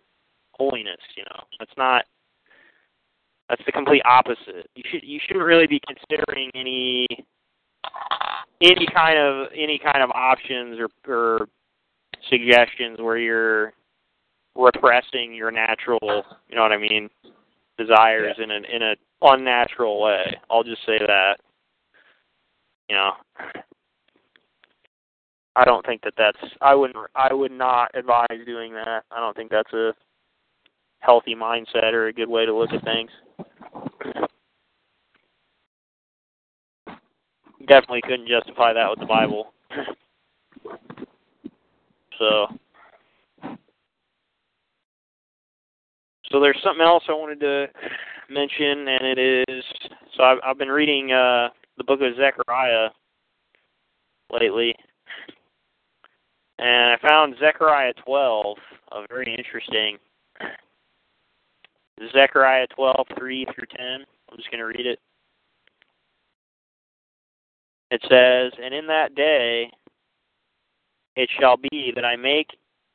holiness. 0.52 1.02
You 1.16 1.24
know, 1.24 1.44
that's 1.60 1.72
not. 1.78 2.06
That's 3.50 3.62
the 3.66 3.72
complete 3.72 4.02
opposite. 4.04 4.70
You 4.76 4.84
should 4.92 5.04
you 5.04 5.20
shouldn't 5.26 5.46
really 5.46 5.68
be 5.68 5.80
considering 5.88 6.52
any 6.54 7.08
any 8.62 8.88
kind 8.94 9.18
of 9.18 9.48
any 9.56 9.80
kind 9.80 10.04
of 10.04 10.10
options 10.12 10.80
or 10.80 10.90
or 11.08 11.48
suggestions 12.30 13.00
where 13.00 13.18
you're 13.18 13.74
repressing 14.56 15.34
your 15.34 15.52
natural, 15.52 16.24
you 16.50 16.56
know 16.56 16.64
what 16.64 16.72
I 16.72 16.78
mean, 16.78 17.10
desires 17.78 18.36
in 18.42 18.52
an 18.52 18.66
in 18.66 18.82
a 18.82 18.96
unnatural 19.22 20.02
way. 20.02 20.38
I'll 20.50 20.64
just 20.64 20.86
say 20.86 20.98
that. 21.00 21.38
You 22.90 22.96
know, 22.96 23.12
I 25.58 25.66
don't 25.66 25.84
think 25.86 26.04
that 26.04 26.14
that's. 26.16 26.38
I 26.62 26.76
wouldn't. 26.76 26.98
I 27.16 27.34
would 27.34 27.52
not 27.52 27.90
advise 27.96 28.28
doing 28.46 28.74
that. 28.74 29.06
I 29.12 29.20
don't 29.20 29.36
think 29.36 29.50
that's 29.50 29.74
a 29.74 29.92
healthy 31.00 31.34
mindset 31.34 31.94
or 31.94 32.08
a 32.08 32.14
good 32.14 32.30
way 32.30 32.46
to 32.46 32.56
look 32.56 32.70
at 32.72 32.84
things. 32.84 33.10
Definitely 37.68 38.02
couldn't 38.04 38.28
justify 38.28 38.72
that 38.74 38.88
with 38.88 39.00
the 39.00 39.08
Bible. 39.08 39.52
so. 42.20 42.48
So 46.30 46.40
there's 46.40 46.60
something 46.64 46.86
else 46.86 47.04
I 47.10 47.14
wanted 47.14 47.40
to 47.40 47.68
mention, 48.30 48.88
and 48.88 49.18
it 49.18 49.46
is 49.50 49.64
so 50.16 50.24
I've, 50.24 50.38
I've 50.46 50.58
been 50.60 50.70
reading 50.70 51.12
uh, 51.12 51.50
the 51.78 51.84
book 51.84 52.02
of 52.02 52.16
Zechariah 52.16 52.90
lately, 54.32 54.76
and 56.60 56.92
I 56.92 56.98
found 57.08 57.36
Zechariah 57.40 57.94
12 58.06 58.58
a 58.92 59.06
very 59.10 59.36
interesting. 59.36 59.98
Zechariah 62.14 62.68
12, 62.76 63.08
3 63.18 63.46
through 63.46 63.68
10. 63.76 63.86
I'm 64.32 64.38
just 64.38 64.52
going 64.52 64.60
to 64.60 64.66
read 64.66 64.86
it. 64.86 65.00
It 67.90 68.02
says, 68.04 68.52
And 68.64 68.74
in 68.74 68.88
that 68.88 69.16
day 69.16 69.72
it 71.16 71.30
shall 71.40 71.58
be 71.58 71.92
that 71.96 72.06
I 72.06 72.16
make 72.16 72.50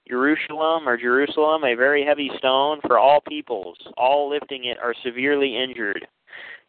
Jerusalem 0.08 0.88
or 0.88 0.96
Jerusalem 0.96 1.64
a 1.64 1.74
very 1.74 2.04
heavy 2.04 2.30
stone 2.38 2.80
for 2.86 2.98
all 2.98 3.20
peoples, 3.28 3.76
all 3.96 4.30
lifting 4.30 4.64
it 4.64 4.78
are 4.82 4.94
severely 5.04 5.56
injured, 5.56 6.06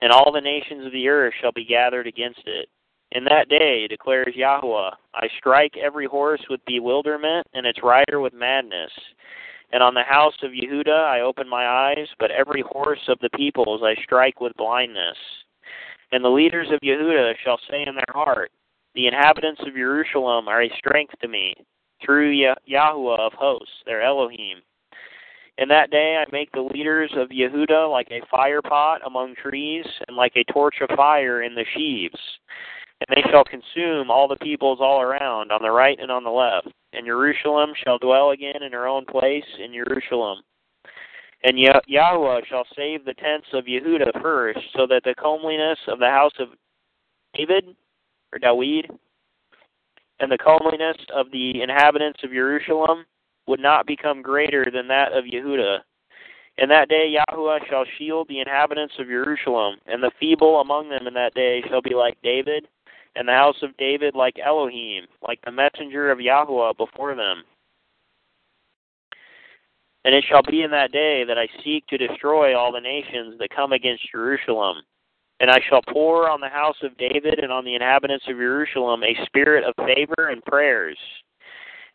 and 0.01 0.11
all 0.11 0.31
the 0.31 0.41
nations 0.41 0.85
of 0.85 0.91
the 0.91 1.07
earth 1.07 1.33
shall 1.41 1.51
be 1.51 1.65
gathered 1.65 2.07
against 2.07 2.41
it. 2.45 2.69
In 3.13 3.23
that 3.25 3.47
day, 3.47 3.87
declares 3.87 4.33
Yahweh, 4.35 4.89
I 5.13 5.27
strike 5.37 5.77
every 5.77 6.07
horse 6.07 6.41
with 6.49 6.65
bewilderment, 6.65 7.45
and 7.53 7.63
its 7.63 7.83
rider 7.83 8.19
with 8.19 8.33
madness. 8.33 8.91
And 9.71 9.83
on 9.83 9.93
the 9.93 10.01
house 10.01 10.33
of 10.41 10.51
Yehuda 10.51 11.05
I 11.05 11.21
open 11.21 11.47
my 11.47 11.67
eyes, 11.67 12.07
but 12.17 12.31
every 12.31 12.63
horse 12.63 13.01
of 13.07 13.19
the 13.19 13.29
peoples 13.35 13.81
I 13.83 13.93
strike 14.01 14.41
with 14.41 14.57
blindness. 14.57 15.17
And 16.11 16.25
the 16.25 16.29
leaders 16.29 16.69
of 16.71 16.79
Yehuda 16.79 17.33
shall 17.43 17.59
say 17.69 17.83
in 17.85 17.93
their 17.93 18.13
heart, 18.13 18.51
The 18.95 19.05
inhabitants 19.05 19.61
of 19.61 19.75
Jerusalem 19.75 20.47
are 20.47 20.63
a 20.63 20.77
strength 20.79 21.13
to 21.21 21.27
me, 21.27 21.53
through 22.03 22.31
Yahweh 22.65 23.17
of 23.19 23.33
hosts, 23.33 23.83
their 23.85 24.01
Elohim. 24.01 24.57
In 25.59 25.67
that 25.69 25.91
day 25.91 26.17
I 26.17 26.25
make 26.31 26.51
the 26.51 26.61
leaders 26.61 27.11
of 27.15 27.29
Yehuda 27.29 27.91
like 27.91 28.07
a 28.09 28.25
fire 28.31 28.63
pot 28.63 29.01
among 29.05 29.35
trees, 29.35 29.85
and 30.07 30.17
like 30.17 30.33
a 30.35 30.51
torch 30.51 30.77
of 30.81 30.95
fire 30.95 31.43
in 31.43 31.53
the 31.53 31.65
sheaves. 31.75 32.19
And 33.05 33.17
they 33.17 33.29
shall 33.29 33.43
consume 33.43 34.09
all 34.09 34.27
the 34.27 34.37
peoples 34.37 34.79
all 34.81 35.01
around, 35.01 35.51
on 35.51 35.61
the 35.61 35.71
right 35.71 35.99
and 35.99 36.09
on 36.09 36.23
the 36.23 36.29
left. 36.29 36.69
And 36.93 37.05
Jerusalem 37.05 37.73
shall 37.83 37.97
dwell 37.97 38.31
again 38.31 38.63
in 38.63 38.71
her 38.71 38.87
own 38.87 39.05
place 39.05 39.43
in 39.59 39.73
Jerusalem. 39.73 40.39
And 41.43 41.59
Yahweh 41.59 42.41
shall 42.47 42.65
save 42.77 43.03
the 43.03 43.13
tents 43.15 43.47
of 43.51 43.65
Yehuda 43.65 44.21
first, 44.21 44.59
so 44.77 44.87
that 44.87 45.03
the 45.03 45.15
comeliness 45.15 45.79
of 45.89 45.99
the 45.99 46.09
house 46.09 46.31
of 46.39 46.49
David, 47.35 47.75
or 48.31 48.39
Dawid, 48.39 48.89
and 50.19 50.31
the 50.31 50.37
comeliness 50.37 50.95
of 51.13 51.31
the 51.31 51.61
inhabitants 51.61 52.23
of 52.23 52.29
Jerusalem 52.31 53.05
would 53.47 53.59
not 53.59 53.85
become 53.85 54.21
greater 54.21 54.67
than 54.73 54.87
that 54.87 55.11
of 55.11 55.25
Yehuda. 55.25 55.79
In 56.59 56.69
that 56.69 56.87
day 56.87 57.07
Yahweh 57.09 57.59
shall 57.69 57.83
shield 57.97 58.29
the 58.29 58.39
inhabitants 58.39 58.93
of 58.97 59.07
Jerusalem, 59.07 59.75
and 59.87 60.01
the 60.01 60.11
feeble 60.19 60.61
among 60.61 60.87
them 60.87 61.07
in 61.07 61.13
that 61.15 61.33
day 61.33 61.61
shall 61.67 61.81
be 61.81 61.95
like 61.95 62.15
David, 62.23 62.67
and 63.15 63.27
the 63.27 63.33
house 63.33 63.61
of 63.61 63.77
David 63.77 64.15
like 64.15 64.39
Elohim, 64.43 65.05
like 65.25 65.39
the 65.43 65.51
messenger 65.51 66.11
of 66.11 66.19
Yahweh 66.19 66.73
before 66.77 67.15
them. 67.15 67.43
And 70.05 70.13
it 70.13 70.25
shall 70.27 70.41
be 70.43 70.63
in 70.63 70.71
that 70.71 70.91
day 70.91 71.23
that 71.23 71.37
I 71.37 71.47
seek 71.63 71.87
to 71.87 71.97
destroy 71.97 72.57
all 72.57 72.71
the 72.71 72.81
nations 72.81 73.37
that 73.39 73.55
come 73.55 73.71
against 73.71 74.11
Jerusalem. 74.11 74.77
And 75.39 75.49
I 75.49 75.59
shall 75.69 75.81
pour 75.81 76.29
on 76.29 76.41
the 76.41 76.49
house 76.49 76.75
of 76.83 76.97
David 76.97 77.39
and 77.39 77.51
on 77.51 77.65
the 77.65 77.75
inhabitants 77.75 78.25
of 78.27 78.37
Jerusalem 78.37 79.03
a 79.03 79.25
spirit 79.25 79.63
of 79.63 79.73
favor 79.85 80.29
and 80.29 80.43
prayers. 80.43 80.97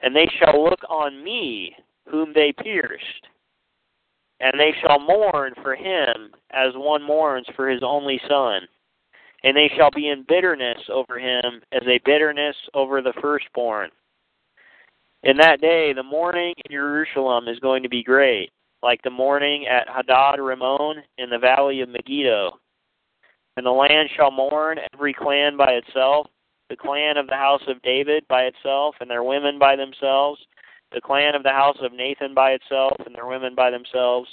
And 0.01 0.15
they 0.15 0.29
shall 0.39 0.65
look 0.65 0.81
on 0.89 1.23
me, 1.23 1.75
whom 2.09 2.33
they 2.33 2.53
pierced. 2.53 3.27
And 4.41 4.59
they 4.59 4.73
shall 4.81 5.01
mourn 5.01 5.53
for 5.63 5.75
him 5.75 6.31
as 6.51 6.73
one 6.75 7.03
mourns 7.03 7.47
for 7.57 7.69
his 7.69 7.83
only 7.83 8.21
son. 8.29 8.63
And 9.45 9.57
they 9.57 9.71
shall 9.77 9.91
be 9.91 10.09
in 10.09 10.25
bitterness 10.29 10.79
over 10.93 11.19
him 11.19 11.63
as 11.73 11.83
a 11.87 12.01
bitterness 12.05 12.57
over 12.75 13.01
the 13.01 13.13
firstborn. 13.21 13.91
In 15.23 15.37
that 15.39 15.61
day, 15.61 15.93
the 15.93 16.03
mourning 16.03 16.55
in 16.65 16.73
Jerusalem 16.73 17.49
is 17.49 17.59
going 17.61 17.83
to 17.83 17.89
be 17.89 18.03
great, 18.03 18.51
like 18.83 19.01
the 19.03 19.11
mourning 19.11 19.67
at 19.67 19.89
Hadad 19.89 20.41
Ramon 20.41 21.03
in 21.19 21.31
the 21.31 21.39
valley 21.39 21.81
of 21.81 21.89
Megiddo. 21.89 22.59
And 23.57 23.67
the 23.67 23.71
land 23.71 24.09
shall 24.17 24.31
mourn, 24.31 24.79
every 24.93 25.13
clan 25.13 25.57
by 25.57 25.73
itself, 25.73 26.29
the 26.69 26.77
clan 26.77 27.17
of 27.17 27.27
the 27.27 27.35
house 27.35 27.63
of 27.67 27.83
David 27.83 28.25
by 28.29 28.43
itself, 28.43 28.95
and 29.01 29.11
their 29.11 29.25
women 29.25 29.59
by 29.59 29.75
themselves, 29.75 30.41
the 30.93 31.01
clan 31.01 31.35
of 31.35 31.43
the 31.43 31.51
house 31.51 31.77
of 31.83 31.93
Nathan 31.93 32.35
by 32.35 32.53
itself, 32.53 32.95
and 33.05 33.15
their 33.15 33.27
women 33.27 33.55
by 33.55 33.71
themselves, 33.71 34.29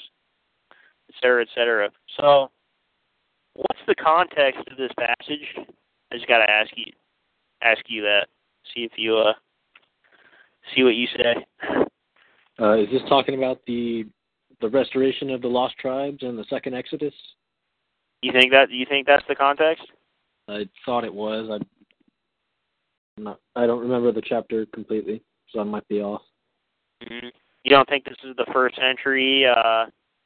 etc., 1.09 1.43
etc. 1.43 1.89
So, 2.17 2.51
what's 3.55 3.81
the 3.87 3.95
context 3.95 4.61
of 4.69 4.77
this 4.77 4.91
passage? 4.99 5.67
I 6.11 6.15
just 6.15 6.27
got 6.27 6.39
to 6.39 6.49
ask 6.49 6.71
you, 6.75 6.91
ask 7.61 7.81
you 7.87 8.01
that. 8.03 8.27
See 8.73 8.83
if 8.83 8.91
you 8.97 9.17
uh, 9.17 9.33
see 10.75 10.83
what 10.83 10.95
you 10.95 11.07
say. 11.07 11.45
Uh, 12.59 12.77
is 12.77 12.89
this 12.91 13.01
talking 13.09 13.35
about 13.35 13.61
the 13.67 14.05
the 14.61 14.69
restoration 14.69 15.29
of 15.29 15.41
the 15.41 15.47
lost 15.47 15.77
tribes 15.77 16.19
and 16.21 16.37
the 16.37 16.45
second 16.49 16.73
Exodus? 16.73 17.13
You 18.21 18.31
think 18.31 18.51
that? 18.51 18.71
You 18.71 18.85
think 18.87 19.07
that's 19.07 19.25
the 19.27 19.35
context? 19.35 19.83
I 20.47 20.67
thought 20.85 21.03
it 21.03 21.13
was. 21.13 21.49
I 21.51 23.21
not. 23.21 23.39
I 23.55 23.65
don't 23.65 23.81
remember 23.81 24.11
the 24.11 24.23
chapter 24.25 24.65
completely, 24.67 25.21
so 25.51 25.59
I 25.59 25.63
might 25.63 25.87
be 25.87 26.01
off. 26.01 26.21
Mm-hmm. 27.03 27.27
You 27.63 27.71
don't 27.71 27.87
think 27.89 28.05
this 28.05 28.17
is 28.23 28.35
the 28.35 28.45
first 28.53 28.75
century 28.75 29.45
uh, 29.45 29.85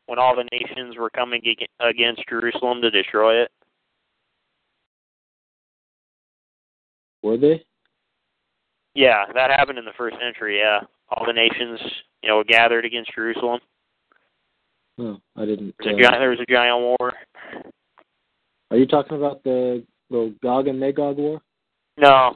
when 0.10 0.17
all 0.17 0.36
the 0.36 0.48
nations 0.52 0.98
were 0.98 1.12
coming 1.12 1.39
against 1.80 2.24
Jerusalem 2.28 2.82
to 2.82 2.89
destroy 2.89 3.44
it? 3.44 3.52
Were 7.21 7.38
they? 7.38 7.63
Yeah, 8.96 9.25
that 9.36 9.52
happened 9.52 9.77
in 9.77 9.86
the 9.86 9.94
first 9.96 10.17
century. 10.19 10.60
Yeah, 10.60 10.79
all 11.12 11.27
the 11.27 11.34
nations, 11.34 11.79
you 12.23 12.29
know, 12.29 12.44
gathered 12.44 12.86
against 12.86 13.13
Jerusalem. 13.13 13.60
No, 14.98 15.21
I 15.38 15.46
didn't. 15.46 15.75
There 15.79 15.94
was, 15.94 16.00
a, 16.00 16.04
giant, 16.04 16.19
there 16.19 16.29
was 16.31 16.40
a 16.40 16.52
giant 16.52 16.79
war. 16.79 17.13
Are 18.71 18.77
you 18.77 18.88
talking 18.88 19.15
about 19.15 19.44
the 19.44 19.86
the 20.10 20.36
Gog 20.42 20.67
and 20.67 20.79
Magog 20.79 21.17
war? 21.17 21.40
No. 21.98 22.36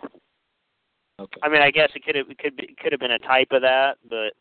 Okay. 1.19 1.39
I 1.41 1.49
mean, 1.49 1.61
I 1.61 1.71
guess 1.71 1.89
it 1.95 2.05
could 2.05 2.15
have 2.15 2.29
it 2.29 2.37
could 2.37 2.55
be, 2.55 2.75
could 2.81 2.91
have 2.91 3.01
been 3.01 3.11
a 3.11 3.19
type 3.19 3.47
of 3.51 3.63
that, 3.63 3.95
but 4.07 4.33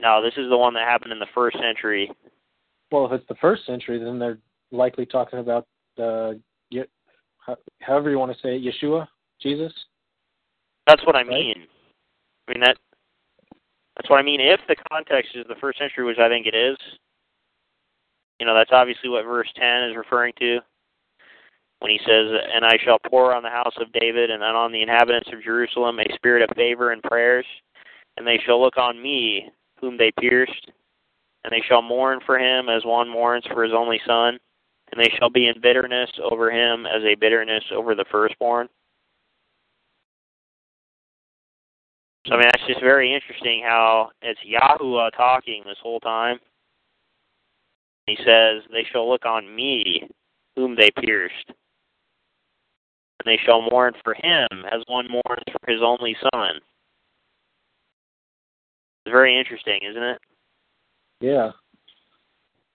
no, 0.00 0.22
this 0.22 0.34
is 0.36 0.48
the 0.48 0.56
one 0.56 0.74
that 0.74 0.86
happened 0.88 1.12
in 1.12 1.18
the 1.18 1.26
first 1.34 1.56
century. 1.58 2.10
Well, 2.90 3.06
if 3.06 3.12
it's 3.12 3.28
the 3.28 3.34
first 3.36 3.66
century, 3.66 3.98
then 3.98 4.18
they're 4.18 4.38
likely 4.70 5.06
talking 5.06 5.38
about 5.40 5.66
uh, 6.02 6.32
however 7.80 8.10
you 8.10 8.18
want 8.18 8.32
to 8.32 8.38
say 8.42 8.56
it, 8.56 8.62
Yeshua, 8.62 9.06
Jesus. 9.40 9.72
That's 10.86 11.04
what 11.06 11.16
I 11.16 11.20
right? 11.20 11.28
mean. 11.28 11.66
I 12.48 12.52
mean 12.52 12.60
that. 12.60 12.76
That's 13.96 14.08
what 14.08 14.20
I 14.20 14.22
mean. 14.22 14.40
If 14.40 14.60
the 14.68 14.76
context 14.90 15.32
is 15.34 15.44
the 15.48 15.56
first 15.60 15.78
century, 15.78 16.04
which 16.04 16.18
I 16.18 16.28
think 16.28 16.46
it 16.46 16.54
is, 16.54 16.76
you 18.38 18.46
know, 18.46 18.54
that's 18.54 18.70
obviously 18.72 19.10
what 19.10 19.24
verse 19.24 19.48
ten 19.56 19.90
is 19.90 19.96
referring 19.96 20.32
to. 20.38 20.60
when 21.80 21.90
he 21.90 21.98
says, 22.06 22.26
And 22.54 22.64
I 22.64 22.76
shall 22.84 22.98
pour 23.08 23.34
on 23.34 23.42
the 23.42 23.50
house 23.50 23.74
of 23.80 23.92
David 23.92 24.30
and 24.30 24.42
on 24.42 24.72
the 24.72 24.82
inhabitants 24.82 25.30
of 25.32 25.42
Jerusalem 25.42 25.98
a 26.00 26.14
spirit 26.14 26.42
of 26.48 26.56
favor 26.56 26.92
and 26.92 27.02
prayers, 27.02 27.46
and 28.16 28.26
they 28.26 28.38
shall 28.44 28.60
look 28.60 28.76
on 28.76 29.00
me, 29.02 29.50
whom 29.80 29.96
they 29.96 30.12
pierced, 30.18 30.70
and 31.44 31.52
they 31.52 31.62
shall 31.66 31.82
mourn 31.82 32.20
for 32.24 32.38
him 32.38 32.68
as 32.68 32.84
one 32.84 33.08
mourns 33.08 33.44
for 33.46 33.62
his 33.62 33.72
only 33.74 34.00
son, 34.06 34.38
and 34.92 35.00
they 35.00 35.12
shall 35.18 35.30
be 35.30 35.48
in 35.48 35.60
bitterness 35.60 36.10
over 36.22 36.50
him 36.50 36.86
as 36.86 37.02
a 37.04 37.14
bitterness 37.14 37.64
over 37.74 37.94
the 37.94 38.04
firstborn. 38.10 38.68
So 42.26 42.34
I 42.34 42.38
mean 42.38 42.48
that's 42.52 42.66
just 42.66 42.80
very 42.80 43.14
interesting 43.14 43.62
how 43.64 44.10
it's 44.20 44.40
Yahuwah 44.40 45.10
talking 45.16 45.62
this 45.64 45.78
whole 45.82 46.00
time. 46.00 46.38
He 48.06 48.16
says, 48.16 48.62
They 48.72 48.86
shall 48.90 49.08
look 49.08 49.26
on 49.26 49.54
me, 49.54 50.08
whom 50.56 50.74
they 50.74 50.90
pierced. 50.90 51.48
And 51.48 53.26
they 53.26 53.38
shall 53.44 53.62
mourn 53.62 53.94
for 54.02 54.14
him 54.14 54.46
as 54.70 54.82
one 54.86 55.08
mourns 55.10 55.44
for 55.52 55.70
his 55.70 55.80
only 55.82 56.16
son. 56.32 56.60
It's 59.08 59.12
very 59.14 59.38
interesting, 59.38 59.80
isn't 59.90 60.02
it? 60.02 60.18
Yeah. 61.22 61.52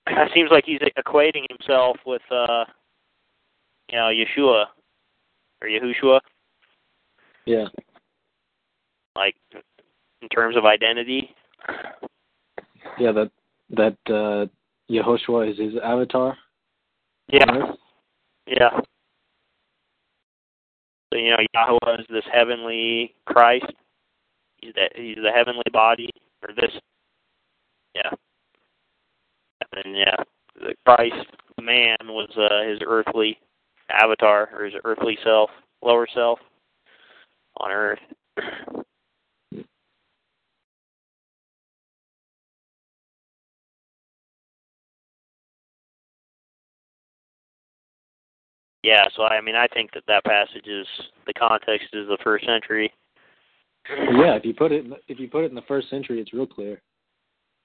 It 0.08 0.32
seems 0.34 0.50
like 0.50 0.64
he's 0.66 0.80
equating 0.80 1.46
himself 1.48 1.98
with 2.08 2.24
uh 2.32 2.66
you 3.92 3.98
know, 4.00 4.10
Yeshua 4.10 4.66
or 5.62 5.68
Yahushua. 5.68 6.20
Yeah. 7.46 7.66
Like 9.16 9.36
in 9.54 10.30
terms 10.30 10.58
of 10.58 10.66
identity. 10.66 11.36
Yeah, 13.00 13.12
that 13.12 13.30
that 13.70 13.98
uh 14.08 14.48
Yehoshua 14.92 15.52
is 15.52 15.60
his 15.60 15.80
avatar. 15.84 16.36
Yeah. 17.32 17.74
Yeah. 18.48 18.80
So 21.12 21.20
you 21.20 21.30
know, 21.30 21.38
Yahweh 21.54 22.00
is 22.00 22.08
this 22.10 22.26
heavenly 22.34 23.14
Christ. 23.28 23.72
He's 24.64 24.74
the 24.76 24.90
he's 24.96 25.18
the 25.18 25.32
heavenly 25.32 25.64
body, 25.74 26.10
or 26.48 26.54
this. 26.56 26.72
Yeah. 27.96 28.12
And 29.76 29.98
yeah, 29.98 30.16
the 30.56 30.74
Christ 30.86 31.28
man 31.62 31.98
was 32.04 32.30
uh, 32.38 32.70
his 32.70 32.80
earthly 32.86 33.38
avatar 33.90 34.50
or 34.54 34.66
his 34.66 34.74
earthly 34.86 35.18
self, 35.24 35.50
lower 35.82 36.08
self 36.14 36.40
on 37.58 37.72
earth. 37.72 38.00
Yeah, 48.84 49.06
so 49.16 49.24
I 49.24 49.40
mean, 49.42 49.56
I 49.56 49.68
think 49.68 49.92
that 49.94 50.04
that 50.08 50.26
passage 50.26 50.68
is 50.68 50.86
the 51.26 51.34
context 51.34 51.88
is 51.94 52.08
the 52.08 52.18
first 52.24 52.46
century. 52.46 52.94
Yeah, 53.90 54.36
if 54.36 54.46
you 54.46 54.54
put 54.54 54.72
it 54.72 54.86
in, 54.86 54.94
if 55.08 55.20
you 55.20 55.28
put 55.28 55.44
it 55.44 55.50
in 55.50 55.56
the 55.56 55.62
first 55.64 55.90
century, 55.90 56.22
it's 56.22 56.34
real 56.34 56.48
clear. 56.48 56.82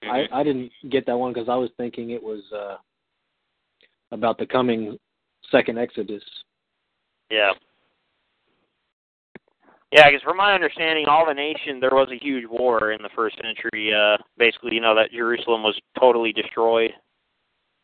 Mm-hmm. 0.05 0.35
I 0.35 0.41
I 0.41 0.43
didn't 0.43 0.71
get 0.91 1.07
that 1.07 1.17
one 1.17 1.33
because 1.33 1.49
I 1.49 1.57
was 1.57 1.71
thinking 1.77 2.11
it 2.11 2.23
was 2.23 2.43
uh 2.53 2.77
about 4.11 4.39
the 4.39 4.47
coming 4.47 4.99
second 5.51 5.79
Exodus. 5.79 6.23
Yeah. 7.31 7.53
Yeah, 9.91 10.07
because 10.07 10.23
from 10.23 10.37
my 10.37 10.53
understanding, 10.53 11.07
all 11.07 11.27
the 11.27 11.33
nation 11.33 11.81
there 11.81 11.91
was 11.93 12.11
a 12.13 12.23
huge 12.23 12.45
war 12.49 12.93
in 12.93 13.03
the 13.03 13.09
first 13.15 13.37
century. 13.37 13.93
Uh, 13.95 14.19
basically, 14.37 14.75
you 14.75 14.81
know 14.81 14.95
that 14.95 15.13
Jerusalem 15.13 15.63
was 15.63 15.81
totally 15.99 16.33
destroyed, 16.33 16.91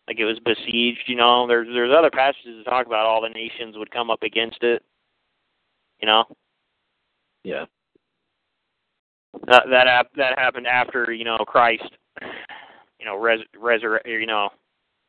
like 0.06 0.18
it 0.18 0.26
was 0.26 0.38
besieged. 0.44 1.04
You 1.06 1.16
know, 1.16 1.46
there's 1.46 1.66
there's 1.72 1.94
other 1.96 2.10
passages 2.10 2.62
that 2.62 2.70
talk 2.70 2.86
about 2.86 3.06
all 3.06 3.22
the 3.22 3.30
nations 3.30 3.76
would 3.78 3.90
come 3.90 4.10
up 4.10 4.22
against 4.22 4.62
it. 4.62 4.82
You 6.00 6.06
know, 6.06 6.24
Yeah. 7.42 7.64
That 9.46 9.64
that 9.70 10.06
that 10.16 10.38
happened 10.38 10.66
after 10.66 11.12
you 11.12 11.24
know 11.24 11.38
Christ, 11.38 11.90
you 12.98 13.06
know, 13.06 13.16
res 13.16 13.40
resurre- 13.60 14.06
you 14.06 14.26
know, 14.26 14.48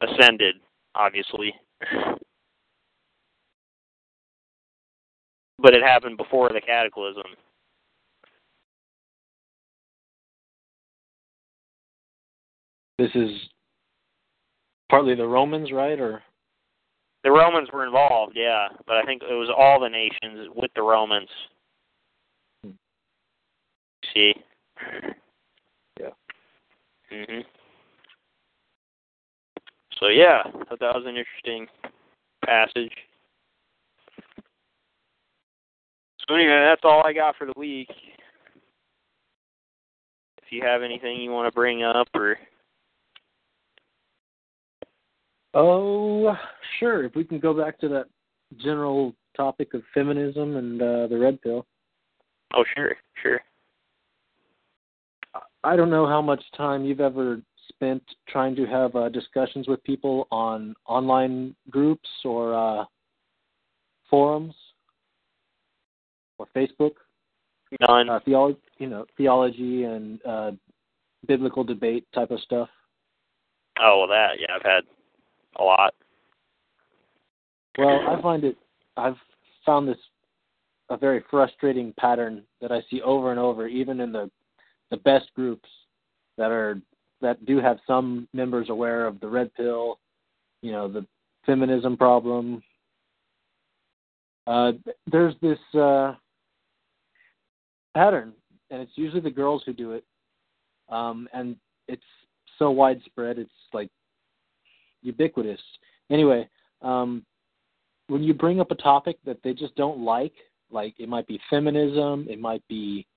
ascended, 0.02 0.56
obviously. 0.96 1.54
But 5.58 5.74
it 5.74 5.82
happened 5.82 6.18
before 6.18 6.50
the 6.50 6.62
cataclysm. 6.62 7.24
This 12.98 13.12
is 13.16 13.30
partly 14.90 15.16
the 15.16 15.28
Romans, 15.28 15.72
right? 15.72 16.00
Or 16.00 16.22
The 17.24 17.32
Romans 17.32 17.70
were 17.74 17.86
involved, 17.86 18.34
yeah, 18.36 18.68
but 18.86 18.98
I 18.98 19.04
think 19.04 19.22
it 19.24 19.34
was 19.34 19.50
all 19.56 19.80
the 19.80 19.90
nations 19.90 20.50
with 20.56 20.72
the 20.76 20.82
Romans. 20.84 21.30
See? 24.16 24.34
Yeah. 25.99 26.11
Mhm. 27.11 27.45
So 29.99 30.07
yeah, 30.07 30.43
thought 30.43 30.80
that 30.80 30.95
was 30.95 31.05
an 31.05 31.18
interesting 31.18 31.68
passage. 32.45 32.93
So 36.28 36.36
anyway, 36.36 36.66
that's 36.66 36.82
all 36.84 37.03
I 37.05 37.13
got 37.13 37.36
for 37.36 37.45
the 37.45 37.53
week. 37.55 37.89
If 40.41 40.51
you 40.51 40.61
have 40.63 40.82
anything 40.82 41.22
you 41.22 41.32
want 41.32 41.51
to 41.51 41.55
bring 41.55 41.84
up 41.84 42.07
or 42.13 42.38
oh, 45.53 46.36
sure. 46.80 47.03
If 47.03 47.16
we 47.16 47.24
can 47.24 47.39
go 47.39 47.53
back 47.53 47.80
to 47.80 47.89
that 47.89 48.05
general 48.57 49.13
topic 49.36 49.74
of 49.74 49.84
feminism 49.93 50.55
and 50.55 50.82
uh, 50.82 51.07
the 51.07 51.18
red 51.18 51.41
pill. 51.41 51.66
oh 52.53 52.63
sure, 52.76 52.95
sure. 53.22 53.41
I 55.66 55.76
don't 55.76 55.89
know 55.89 56.05
how 56.07 56.22
much 56.22 56.43
time 56.55 56.86
you've 56.86 57.01
ever 57.01 57.41
spent 57.70 58.03
trying 58.30 58.55
to 58.55 58.66
have 58.66 58.95
uh, 58.95 59.09
discussions 59.09 59.68
with 59.68 59.84
people 59.84 60.28
on 60.32 60.76
online 60.86 61.55
groups 61.72 62.07
or 62.24 62.53
uh, 62.53 62.86
forums 64.09 64.53
or 66.38 66.45
Facebook, 66.55 66.91
None. 67.88 68.09
uh, 68.09 68.20
theology, 68.24 68.59
you 68.78 68.88
know, 68.88 69.05
theology 69.18 69.84
and 69.84 70.20
uh, 70.26 70.51
biblical 71.28 71.63
debate 71.63 72.05
type 72.13 72.30
of 72.30 72.39
stuff. 72.41 72.70
oh 73.82 73.99
well 73.99 74.07
that, 74.07 74.39
yeah, 74.39 74.55
I've 74.55 74.63
had 74.63 74.84
a 75.57 75.63
lot. 75.63 75.95
Well, 77.78 77.99
I 78.07 78.22
find 78.22 78.43
it. 78.43 78.57
I've 78.95 79.18
found 79.66 79.88
this 79.88 79.97
a 80.89 80.97
very 80.97 81.24
frustrating 81.32 81.93
pattern 81.99 82.43
that 82.61 82.72
I 82.72 82.82
see 82.89 83.01
over 83.01 83.32
and 83.32 83.39
over, 83.39 83.68
even 83.68 83.99
in 83.99 84.11
the 84.11 84.30
the 84.92 84.98
best 84.98 85.34
groups 85.36 85.68
that 86.38 86.52
are 86.52 86.80
that 87.22 87.46
do 87.46 87.60
have 87.60 87.78
some 87.88 88.28
members 88.34 88.70
aware 88.70 89.08
of 89.08 89.20
the 89.20 89.28
red 89.28 89.54
pill, 89.56 90.00
you 90.62 90.72
know, 90.72 90.88
the 90.88 91.06
feminism 91.46 91.98
problem. 91.98 92.62
Uh, 94.48 94.74
there's 95.08 95.34
this 95.42 95.58
uh, 95.74 96.14
pattern, 97.96 98.34
and 98.70 98.82
it's 98.82 98.92
usually 98.96 99.22
the 99.22 99.32
girls 99.32 99.64
who 99.66 99.74
do 99.74 99.94
it, 99.94 100.04
um, 100.90 101.28
and 101.34 101.56
it's 101.88 102.04
so 102.60 102.70
widespread. 102.70 103.40
It's 103.40 103.50
like 103.74 103.90
ubiquitous. 105.02 105.62
Anyway, 106.12 106.48
um, 106.82 107.26
when 108.08 108.22
you 108.22 108.34
bring 108.34 108.60
up 108.60 108.72
a 108.72 108.76
topic 108.76 109.18
that 109.26 109.38
they 109.44 109.54
just 109.54 109.76
don't 109.76 110.00
like, 110.00 110.34
like 110.70 110.94
it 111.00 111.10
might 111.10 111.28
be 111.28 111.40
feminism, 111.50 112.28
it 112.30 112.40
might 112.40 112.62
be 112.68 113.08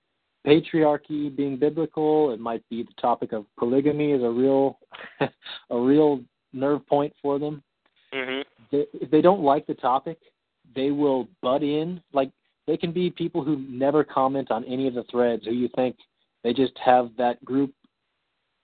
patriarchy 0.45 1.35
being 1.35 1.57
biblical, 1.57 2.31
it 2.31 2.39
might 2.39 2.67
be 2.69 2.83
the 2.83 3.01
topic 3.01 3.33
of 3.33 3.45
polygamy 3.57 4.11
is 4.11 4.23
a 4.23 4.29
real 4.29 4.79
a 5.69 5.77
real 5.77 6.21
nerve 6.53 6.85
point 6.87 7.13
for 7.21 7.39
them. 7.39 7.61
Mhm. 8.13 8.43
They, 8.71 8.85
if 8.93 9.11
they 9.11 9.21
don't 9.21 9.41
like 9.41 9.67
the 9.67 9.75
topic, 9.75 10.17
they 10.75 10.91
will 10.91 11.27
butt 11.41 11.63
in. 11.63 12.01
Like 12.13 12.31
they 12.67 12.77
can 12.77 12.91
be 12.91 13.09
people 13.09 13.43
who 13.43 13.57
never 13.69 14.03
comment 14.03 14.51
on 14.51 14.63
any 14.65 14.87
of 14.87 14.93
the 14.93 15.03
threads, 15.03 15.45
who 15.45 15.51
you 15.51 15.69
think 15.75 15.95
they 16.43 16.53
just 16.53 16.77
have 16.77 17.11
that 17.17 17.43
group, 17.43 17.73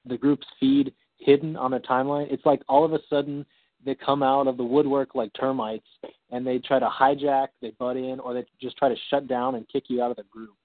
the 0.06 0.18
group's 0.18 0.48
feed 0.60 0.94
hidden 1.18 1.56
on 1.56 1.74
a 1.74 1.80
timeline. 1.80 2.32
It's 2.32 2.46
like 2.46 2.62
all 2.70 2.86
of 2.86 2.94
a 2.94 3.00
sudden 3.10 3.46
they 3.84 3.96
come 3.96 4.24
out 4.24 4.48
of 4.48 4.58
the 4.58 4.64
woodwork 4.64 5.14
like 5.14 5.32
termites, 5.40 5.88
and 6.32 6.48
they 6.48 6.58
try 6.58 6.80
to 6.80 6.88
hijack, 6.88 7.50
they 7.62 7.72
butt 7.72 7.98
in, 7.98 8.20
or 8.20 8.34
they 8.34 8.46
just 8.60 8.78
try 8.78 8.90
to 8.90 8.96
shut 9.10 9.28
down 9.28 9.56
and 9.56 9.68
kick 9.68 9.86
you 9.90 10.02
out 10.02 10.10
of 10.10 10.18
the 10.18 10.24
group 10.24 10.56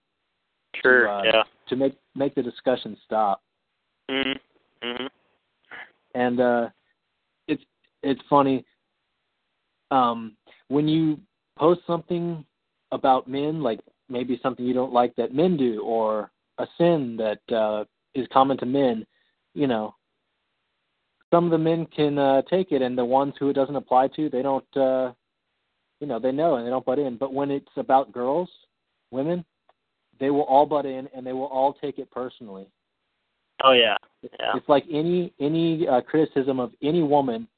Sure, 0.75 1.09
uh, 1.09 1.23
yeah. 1.25 1.43
to 1.69 1.77
make 1.77 1.97
make 2.15 2.35
the 2.35 2.43
discussion 2.43 2.97
stop. 3.05 3.43
Mhm. 4.11 4.39
Mhm. 4.83 5.09
and 6.15 6.41
uh 6.41 6.69
it's 7.47 7.63
it's 8.03 8.21
funny 8.29 8.65
um 9.91 10.37
when 10.69 10.89
you 10.89 11.21
post 11.57 11.81
something 11.87 12.45
about 12.91 13.29
men 13.29 13.63
like 13.63 13.81
maybe 14.09 14.41
something 14.43 14.65
you 14.67 14.75
don't 14.75 14.93
like 14.93 15.15
that 15.17 15.35
men 15.35 15.57
do 15.57 15.81
or 15.83 16.31
a 16.59 16.67
sin 16.79 17.17
that 17.17 17.41
uh 17.55 17.85
is 18.15 18.27
common 18.33 18.57
to 18.59 18.67
men 18.67 19.07
you 19.55 19.67
know 19.67 19.95
some 21.31 21.45
of 21.45 21.51
the 21.53 21.59
men 21.59 21.87
can 21.87 22.19
uh 22.19 22.43
take 22.43 22.73
it 22.73 22.83
and 22.83 22.99
the 22.99 23.05
ones 23.05 23.35
who 23.39 23.51
it 23.51 23.55
doesn't 23.55 23.77
apply 23.77 24.09
to 24.09 24.29
they 24.29 24.43
don't 24.43 24.77
uh 24.77 25.13
you 26.01 26.07
know 26.07 26.19
they 26.19 26.33
know 26.33 26.57
and 26.57 26.67
they 26.67 26.71
don't 26.71 26.85
butt 26.85 26.99
in. 26.99 27.17
But 27.17 27.33
when 27.33 27.51
it's 27.51 27.77
about 27.77 28.13
girls, 28.13 28.51
women, 29.11 29.45
they 30.21 30.31
will 30.31 30.43
all 30.43 30.67
butt 30.67 30.87
in 30.87 31.09
and 31.15 31.27
they 31.27 31.33
will 31.33 31.47
all 31.47 31.73
take 31.73 31.99
it 31.99 32.11
personally. 32.11 32.67
Oh 33.65 33.73
yeah, 33.73 33.97
yeah. 34.23 34.53
It's 34.55 34.69
like 34.69 34.85
any 34.91 35.33
any 35.41 35.89
uh, 35.89 36.01
criticism 36.03 36.61
of 36.61 36.73
any 36.83 37.03
woman 37.03 37.49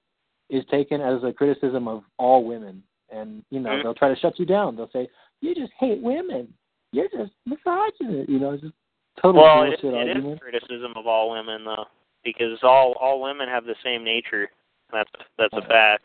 is 0.49 0.65
taken 0.71 1.01
as 1.01 1.23
a 1.25 1.33
criticism 1.33 1.87
of 1.89 2.03
all 2.19 2.45
women, 2.45 2.83
and 3.11 3.45
you 3.51 3.61
know 3.61 3.71
Mhm. 3.71 3.83
they'll 3.83 3.95
try 3.95 4.09
to 4.09 4.17
shut 4.17 4.39
you 4.39 4.47
down. 4.47 4.77
They'll 4.77 4.91
say 4.91 5.09
you 5.41 5.55
just 5.55 5.73
hate 5.79 6.01
women, 6.01 6.53
you're 6.93 7.09
just 7.09 7.33
misogynist. 7.47 8.29
You 8.31 8.39
know, 8.39 8.53
it's 8.53 8.63
just 8.63 8.75
total 9.21 9.43
well, 9.43 9.63
it, 9.63 9.81
bullshit 9.81 9.85
it 9.85 9.95
argument. 9.95 10.35
is 10.35 10.39
criticism 10.41 10.93
of 10.97 11.07
all 11.07 11.31
women 11.31 11.65
though, 11.65 11.87
because 12.25 12.59
all 12.63 12.93
all 13.01 13.21
women 13.21 13.49
have 13.49 13.65
the 13.65 13.77
same 13.85 14.05
nature. 14.05 14.51
That's 14.93 15.11
that's 15.39 15.55
a 15.55 15.63
fact. 15.63 16.05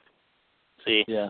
See, 0.85 1.03
Yeah, 1.07 1.29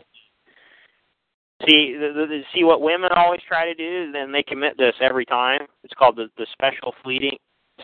see, 1.65 1.95
the, 1.97 2.25
the, 2.27 2.41
see 2.53 2.63
what 2.63 2.81
women 2.81 3.09
always 3.15 3.41
try 3.47 3.65
to 3.65 3.73
do. 3.73 4.11
Then 4.11 4.31
they 4.31 4.43
commit 4.43 4.77
this 4.77 4.95
every 5.01 5.25
time. 5.25 5.61
It's 5.83 5.93
called 5.93 6.15
the 6.15 6.29
the 6.37 6.47
special 6.51 6.93
pleading 7.03 7.37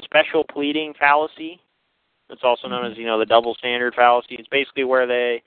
special 0.03 0.43
pleading 0.43 0.93
fallacy. 0.99 1.59
It's 2.30 2.43
also 2.43 2.67
known 2.67 2.91
as 2.91 2.97
you 2.97 3.05
know 3.05 3.19
the 3.19 3.26
double 3.26 3.55
standard 3.55 3.93
fallacy. 3.95 4.36
It's 4.36 4.47
basically 4.49 4.84
where 4.84 5.07
they 5.07 5.41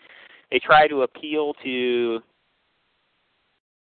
they 0.51 0.59
try 0.59 0.87
to 0.89 1.03
appeal 1.03 1.55
to 1.65 2.21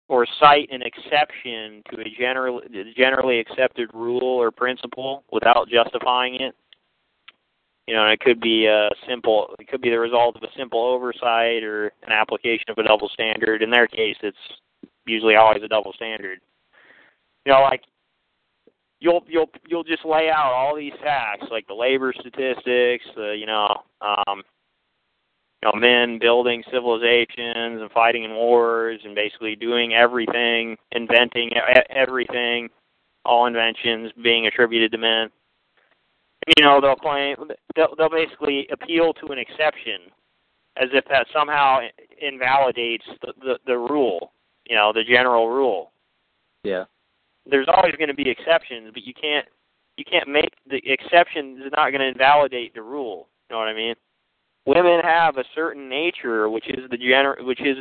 or 0.08 0.26
cite 0.38 0.68
an 0.70 0.82
exception 0.82 1.82
to 1.90 2.00
a 2.00 2.14
general, 2.18 2.60
generally 2.96 3.38
accepted 3.38 3.88
rule 3.94 4.22
or 4.22 4.50
principle 4.50 5.24
without 5.32 5.68
justifying 5.68 6.36
it. 6.36 6.54
You 7.86 7.94
know, 7.94 8.04
and 8.04 8.12
it 8.12 8.20
could 8.20 8.40
be 8.40 8.66
a 8.66 8.88
simple, 9.06 9.54
it 9.58 9.68
could 9.68 9.82
be 9.82 9.90
the 9.90 10.00
result 10.00 10.36
of 10.36 10.42
a 10.42 10.52
simple 10.56 10.80
oversight 10.80 11.62
or 11.62 11.92
an 12.02 12.12
application 12.12 12.64
of 12.68 12.78
a 12.78 12.82
double 12.82 13.10
standard. 13.10 13.62
In 13.62 13.70
their 13.70 13.86
case, 13.86 14.16
it's 14.22 14.36
usually 15.06 15.36
always 15.36 15.62
a 15.62 15.68
double 15.68 15.92
standard. 15.92 16.38
You 17.44 17.52
know, 17.52 17.60
like 17.60 17.82
you'll 19.00 19.22
you'll 19.28 19.50
you'll 19.68 19.84
just 19.84 20.04
lay 20.04 20.30
out 20.30 20.52
all 20.52 20.74
these 20.74 20.94
facts, 21.02 21.46
like 21.50 21.66
the 21.66 21.74
labor 21.74 22.14
statistics, 22.18 23.04
the 23.14 23.36
you 23.38 23.44
know, 23.44 23.68
um, 24.00 24.42
you 25.62 25.70
know, 25.70 25.78
men 25.78 26.18
building 26.18 26.62
civilizations 26.72 27.80
and 27.80 27.90
fighting 27.92 28.24
in 28.24 28.32
wars 28.32 29.00
and 29.04 29.14
basically 29.14 29.56
doing 29.56 29.92
everything, 29.92 30.76
inventing 30.92 31.50
everything, 31.90 32.68
all 33.24 33.46
inventions 33.46 34.10
being 34.22 34.46
attributed 34.46 34.90
to 34.92 34.98
men. 34.98 35.30
You 36.56 36.64
know, 36.64 36.80
they'll 36.80 36.96
claim 36.96 37.36
they'll, 37.74 37.94
they'll 37.96 38.10
basically 38.10 38.68
appeal 38.70 39.12
to 39.14 39.32
an 39.32 39.38
exception, 39.38 40.12
as 40.76 40.88
if 40.92 41.04
that 41.06 41.26
somehow 41.32 41.80
invalidates 42.20 43.04
the, 43.22 43.32
the 43.40 43.58
the 43.66 43.78
rule. 43.78 44.32
You 44.68 44.76
know, 44.76 44.92
the 44.94 45.04
general 45.04 45.50
rule. 45.50 45.92
yeah, 46.62 46.84
There's 47.44 47.68
always 47.68 47.94
going 47.96 48.08
to 48.08 48.14
be 48.14 48.30
exceptions, 48.30 48.90
but 48.92 49.04
you 49.04 49.12
can't 49.14 49.46
you 49.96 50.04
can't 50.04 50.28
make 50.28 50.52
the 50.68 50.80
exception 50.84 51.60
is 51.64 51.72
not 51.76 51.90
going 51.90 52.00
to 52.00 52.08
invalidate 52.08 52.74
the 52.74 52.82
rule. 52.82 53.28
You 53.48 53.56
know 53.56 53.60
what 53.60 53.68
I 53.68 53.74
mean? 53.74 53.94
women 54.66 55.00
have 55.02 55.36
a 55.36 55.44
certain 55.54 55.88
nature 55.88 56.48
which 56.48 56.68
is 56.68 56.88
the 56.90 56.96
general 56.96 57.44
which 57.46 57.60
is 57.60 57.78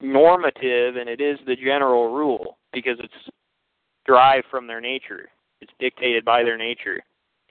normative 0.00 0.96
and 0.96 1.08
it 1.08 1.20
is 1.20 1.38
the 1.46 1.56
general 1.56 2.12
rule 2.12 2.58
because 2.72 2.96
it's 2.98 3.34
derived 4.06 4.46
from 4.50 4.66
their 4.66 4.80
nature 4.80 5.28
it's 5.60 5.72
dictated 5.78 6.24
by 6.24 6.42
their 6.42 6.58
nature 6.58 7.00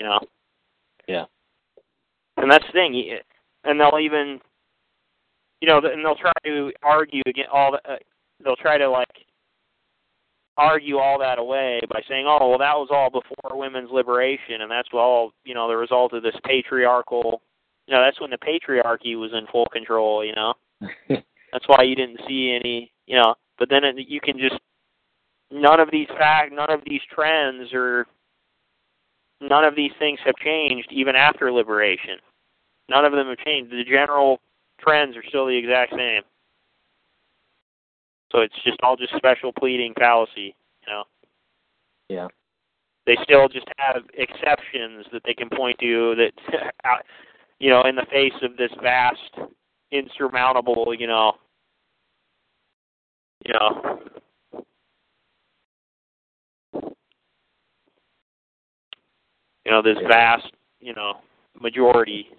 you 0.02 0.08
know 0.08 0.20
Yeah. 1.08 1.26
and 2.38 2.52
that's 2.52 2.66
the 2.66 2.74
thing 2.74 3.20
and 3.64 3.80
they'll 3.80 4.00
even 4.00 4.40
you 5.62 5.68
know 5.68 5.78
and 5.78 6.04
they'll 6.04 6.16
try 6.16 6.34
to 6.46 6.72
argue 6.82 7.22
against 7.28 7.52
all 7.52 7.72
the 7.72 7.92
uh, 7.92 7.98
they'll 8.44 8.56
try 8.56 8.78
to 8.78 8.90
like 8.90 9.26
argue 10.58 10.98
all 10.98 11.20
that 11.20 11.38
away 11.40 11.80
by 11.90 12.02
saying 12.10 12.26
oh 12.28 12.50
well 12.50 12.60
that 12.60 12.76
was 12.76 12.90
all 12.92 13.10
before 13.10 13.58
women's 13.58 13.92
liberation 13.92 14.62
and 14.62 14.72
that's 14.72 14.90
all 14.94 15.32
you 15.44 15.54
know 15.54 15.68
the 15.68 15.78
result 15.78 16.14
of 16.14 16.24
this 16.24 16.36
patriarchal 16.46 17.42
you 17.88 17.98
know, 17.98 18.04
that's 18.04 18.22
when 18.22 18.30
the 18.30 18.38
patriarchy 18.38 19.20
was 19.20 19.32
in 19.34 19.48
full 19.52 19.66
control, 19.66 20.24
you 20.24 20.34
know. 20.34 20.54
That's 21.52 21.68
why 21.68 21.84
you 21.84 21.96
didn't 21.96 22.22
see 22.26 22.58
any, 22.58 22.92
you 23.06 23.18
know, 23.18 23.36
but 23.60 23.70
then 23.70 23.84
it, 23.84 23.96
you 24.08 24.22
can 24.22 24.38
just 24.38 24.56
none 25.52 25.82
of 25.82 25.90
these 25.92 26.08
fact 26.18 26.54
none 26.54 26.72
of 26.72 26.80
these 26.86 27.02
trends 27.14 27.74
or 27.74 28.08
none 29.42 29.64
of 29.64 29.76
these 29.76 29.92
things 30.00 30.20
have 30.26 30.36
changed 30.36 30.88
even 30.92 31.16
after 31.16 31.52
liberation. 31.52 32.18
None 32.90 33.06
of 33.06 33.12
them 33.12 33.28
have 33.28 33.38
changed. 33.40 33.72
The 33.72 33.84
general 33.84 34.40
trends 34.80 35.16
are 35.18 35.24
still 35.28 35.46
the 35.46 35.56
exact 35.56 35.94
same. 35.96 36.22
So 38.32 38.40
it's 38.40 38.56
just 38.64 38.78
all 38.82 38.96
just 38.96 39.16
special 39.16 39.52
pleading 39.52 39.94
fallacy, 39.98 40.56
you 40.86 40.94
know. 40.94 41.04
yeah, 42.08 42.28
They 43.06 43.18
still 43.24 43.50
just 43.50 43.68
have 43.78 44.04
exceptions 44.14 45.06
that 45.12 45.22
they 45.26 45.34
can 45.34 45.50
point 45.50 45.78
to 45.80 46.16
that 46.16 46.32
you 47.60 47.70
know, 47.70 47.84
in 47.84 47.96
the 47.96 48.06
face 48.12 48.34
of 48.42 48.58
this 48.58 48.72
vast, 48.82 49.38
insurmountable, 49.92 50.96
you 50.98 51.08
know, 51.08 51.34
you 53.46 53.54
know, 53.54 54.00
you 59.66 59.72
know, 59.72 59.82
this 59.82 59.98
Yeah. 60.00 60.08
vast, 60.08 60.52
you 60.80 60.94
know, 60.94 61.22
majority. 61.60 62.30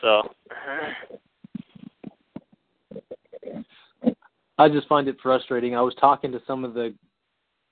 So, 0.00 0.34
I 4.58 4.68
just 4.68 4.88
find 4.88 5.08
it 5.08 5.20
frustrating. 5.20 5.76
I 5.76 5.80
was 5.80 5.94
talking 5.96 6.32
to 6.32 6.42
some 6.46 6.64
of 6.64 6.74
the 6.74 6.94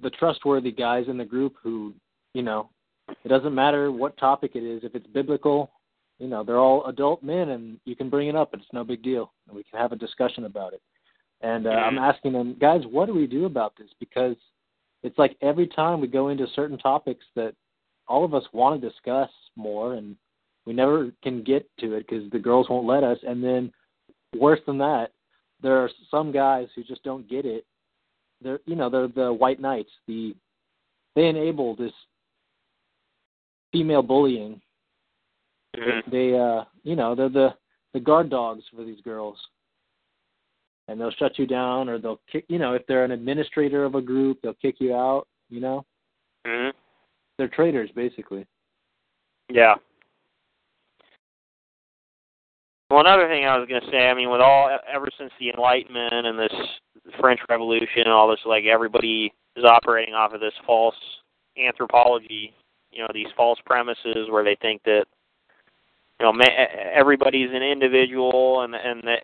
the 0.01 0.11
trustworthy 0.11 0.70
guys 0.70 1.09
in 1.09 1.16
the 1.16 1.24
group 1.24 1.57
who, 1.62 1.95
you 2.34 2.43
know, 2.43 2.68
it 3.09 3.28
doesn't 3.28 3.55
matter 3.55 3.91
what 3.91 4.14
topic 4.18 4.55
it 4.55 4.62
is. 4.62 4.84
If 4.84 4.95
it's 4.95 5.07
biblical, 5.07 5.70
you 6.18 6.28
know, 6.28 6.45
they're 6.45 6.59
all 6.59 6.84
adult 6.84 7.22
men, 7.22 7.51
and 7.51 7.80
you 7.87 7.97
can 7.97 8.11
bring 8.11 8.28
it 8.28 8.37
up. 8.37 8.53
It's 8.53 8.72
no 8.74 8.84
big 8.84 9.03
deal, 9.03 9.32
and 9.47 9.57
we 9.57 9.64
can 9.64 9.78
have 9.80 9.93
a 9.93 9.97
discussion 9.97 10.45
about 10.45 10.74
it. 10.74 10.82
And 11.41 11.66
uh, 11.66 11.70
I'm 11.70 11.99
asking 11.99 12.32
them, 12.32 12.57
guys, 12.61 12.82
what 12.91 13.07
do 13.07 13.14
we 13.14 13.26
do 13.26 13.47
about 13.47 13.74
this? 13.78 13.89
Because 14.01 14.37
it's 15.03 15.18
like 15.18 15.37
every 15.41 15.66
time 15.66 16.01
we 16.01 16.09
go 16.09 16.28
into 16.28 16.47
certain 16.55 16.78
topics 16.78 17.24
that 17.37 17.55
all 18.09 18.24
of 18.24 18.34
us 18.34 18.44
want 18.52 18.80
to 18.80 18.88
discuss 18.88 19.30
more, 19.57 19.94
and 19.94 20.16
we 20.64 20.72
never 20.72 21.12
can 21.22 21.42
get 21.42 21.68
to 21.78 21.94
it 21.94 22.07
because 22.09 22.30
the 22.30 22.38
girls 22.38 22.68
won't 22.68 22.86
let 22.86 23.04
us. 23.04 23.18
And 23.26 23.42
then, 23.42 23.72
worse 24.38 24.61
than 24.66 24.78
that, 24.78 25.12
there 25.62 25.76
are 25.76 25.90
some 26.11 26.32
guys 26.32 26.68
who 26.74 26.82
just 26.84 27.02
don't 27.02 27.28
get 27.28 27.44
it. 27.44 27.64
They're, 28.42 28.61
you 28.66 28.76
know, 28.76 28.90
they're 28.90 29.09
the 29.09 29.32
white 29.32 29.61
knights. 29.61 29.90
The 30.07 30.34
they 31.16 31.26
enable 31.28 31.74
this 31.74 31.92
female 33.72 34.02
bullying 34.02 34.61
mhm. 35.76 36.11
they 36.11 36.38
uh 36.38 36.64
you 36.84 36.94
know 36.94 37.14
they're 37.14 37.28
the 37.28 37.48
the 37.94 38.00
guard 38.00 38.30
dogs 38.30 38.62
for 38.74 38.84
these 38.84 39.00
girls 39.00 39.36
and 40.88 41.00
they'll 41.00 41.11
shut 41.12 41.38
you 41.38 41.46
down 41.46 41.88
or 41.88 41.98
they'll 41.98 42.20
kick 42.30 42.44
you 42.48 42.59
know 42.59 42.74
if 42.74 42.86
they're 42.86 43.04
an 43.04 43.11
administrator 43.11 43.84
of 43.84 43.96
a 43.96 44.00
group 44.00 44.38
they'll 44.42 44.54
kick 44.54 44.76
you 44.78 44.94
out 44.94 45.26
you 45.50 45.61
know 45.61 45.84
Mhm. 46.46 46.72
They're 47.39 47.49
traitors 47.49 47.91
basically 47.95 48.47
Yeah. 49.49 49.74
Well, 52.91 53.01
another 53.01 53.26
thing 53.26 53.45
I 53.45 53.59
was 53.59 53.68
going 53.68 53.80
to 53.80 53.91
say, 53.91 54.09
I 54.09 54.14
mean, 54.14 54.30
with 54.30 54.41
all 54.41 54.78
ever 54.93 55.09
since 55.18 55.32
the 55.41 55.51
Enlightenment 55.51 56.26
and 56.26 56.39
this 56.39 56.55
French 57.18 57.41
Revolution 57.49 58.03
and 58.05 58.12
all 58.12 58.30
this, 58.30 58.39
like 58.47 58.64
everybody 58.64 59.32
is 59.57 59.64
operating 59.64 60.14
off 60.14 60.32
of 60.32 60.41
this 60.41 60.53
false 60.64 60.95
anthropology. 61.59 62.55
You 62.93 63.03
know, 63.03 63.09
these 63.12 63.26
false 63.37 63.59
premises 63.66 64.28
where 64.30 64.45
they 64.45 64.57
think 64.62 64.82
that 64.84 65.05
you 66.20 66.26
know 66.26 66.32
everybody's 66.95 67.51
an 67.53 67.62
individual 67.62 68.62
and 68.62 68.74
and 68.74 69.03
that 69.03 69.18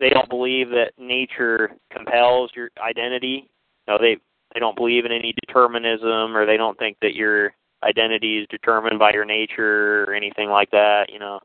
they 0.00 0.10
don't 0.10 0.28
believe 0.28 0.70
that 0.70 0.92
nature 0.98 1.70
compels 1.90 2.50
your 2.56 2.70
identity. 2.84 3.48
You 3.86 3.94
know, 3.94 3.98
they 4.00 4.16
they 4.54 4.60
don't 4.60 4.76
believe 4.76 5.04
in 5.04 5.12
any 5.12 5.34
determinism 5.46 6.36
or 6.36 6.46
they 6.46 6.56
don't 6.56 6.78
think 6.78 6.96
that 7.02 7.14
your 7.14 7.52
identity 7.82 8.38
is 8.38 8.46
determined 8.48 8.98
by 8.98 9.12
your 9.12 9.24
nature 9.24 10.04
or 10.04 10.14
anything 10.14 10.48
like 10.48 10.70
that, 10.70 11.10
you 11.12 11.18
know. 11.18 11.40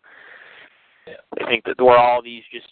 They 1.06 1.46
think 1.46 1.66
that 1.66 1.82
we're 1.82 1.98
all 1.98 2.22
these 2.22 2.44
just 2.52 2.70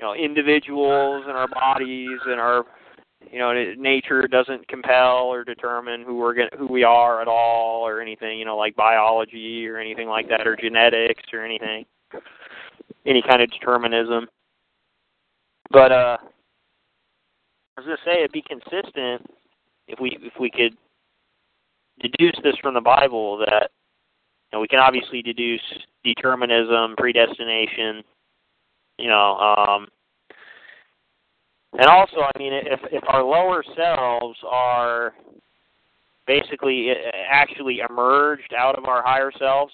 you 0.00 0.06
know, 0.06 0.14
individuals 0.14 1.24
in 1.28 1.30
our 1.30 1.46
bodies 1.46 2.18
and 2.26 2.40
our 2.40 2.64
you 3.30 3.38
know, 3.38 3.52
nature 3.78 4.26
doesn't 4.26 4.66
compel 4.66 5.26
or 5.26 5.44
determine 5.44 6.02
who 6.02 6.16
we're 6.16 6.34
gonna, 6.34 6.50
who 6.58 6.66
we 6.66 6.82
are 6.82 7.22
at 7.22 7.28
all 7.28 7.86
or 7.86 8.00
anything, 8.00 8.38
you 8.38 8.44
know, 8.44 8.56
like 8.56 8.74
biology 8.74 9.66
or 9.68 9.78
anything 9.78 10.08
like 10.08 10.28
that 10.28 10.46
or 10.46 10.56
genetics 10.56 11.22
or 11.32 11.44
anything. 11.44 11.84
Any 13.06 13.22
kind 13.22 13.40
of 13.40 13.50
determinism. 13.50 14.26
But 15.70 15.92
uh 15.92 16.16
I 17.76 17.80
was 17.80 17.86
gonna 17.86 17.98
say 18.04 18.20
it'd 18.20 18.32
be 18.32 18.42
consistent 18.42 19.26
if 19.88 19.98
we 20.00 20.18
if 20.20 20.34
we 20.38 20.50
could 20.50 20.76
deduce 22.00 22.36
this 22.42 22.56
from 22.62 22.74
the 22.74 22.80
Bible 22.80 23.38
that 23.38 23.70
you 24.50 24.58
know, 24.58 24.60
we 24.60 24.68
can 24.68 24.80
obviously 24.80 25.22
deduce 25.22 25.62
determinism, 26.04 26.94
predestination, 26.96 28.02
you 28.98 29.08
know, 29.08 29.36
um, 29.38 29.88
And 31.74 31.86
also, 31.86 32.20
I 32.20 32.38
mean, 32.38 32.52
if 32.52 32.80
if 32.92 33.02
our 33.08 33.22
lower 33.22 33.64
selves 33.74 34.38
are 34.46 35.14
basically 36.26 36.90
uh, 36.90 36.94
actually 37.30 37.80
emerged 37.88 38.52
out 38.56 38.76
of 38.76 38.84
our 38.84 39.02
higher 39.02 39.32
selves, 39.38 39.72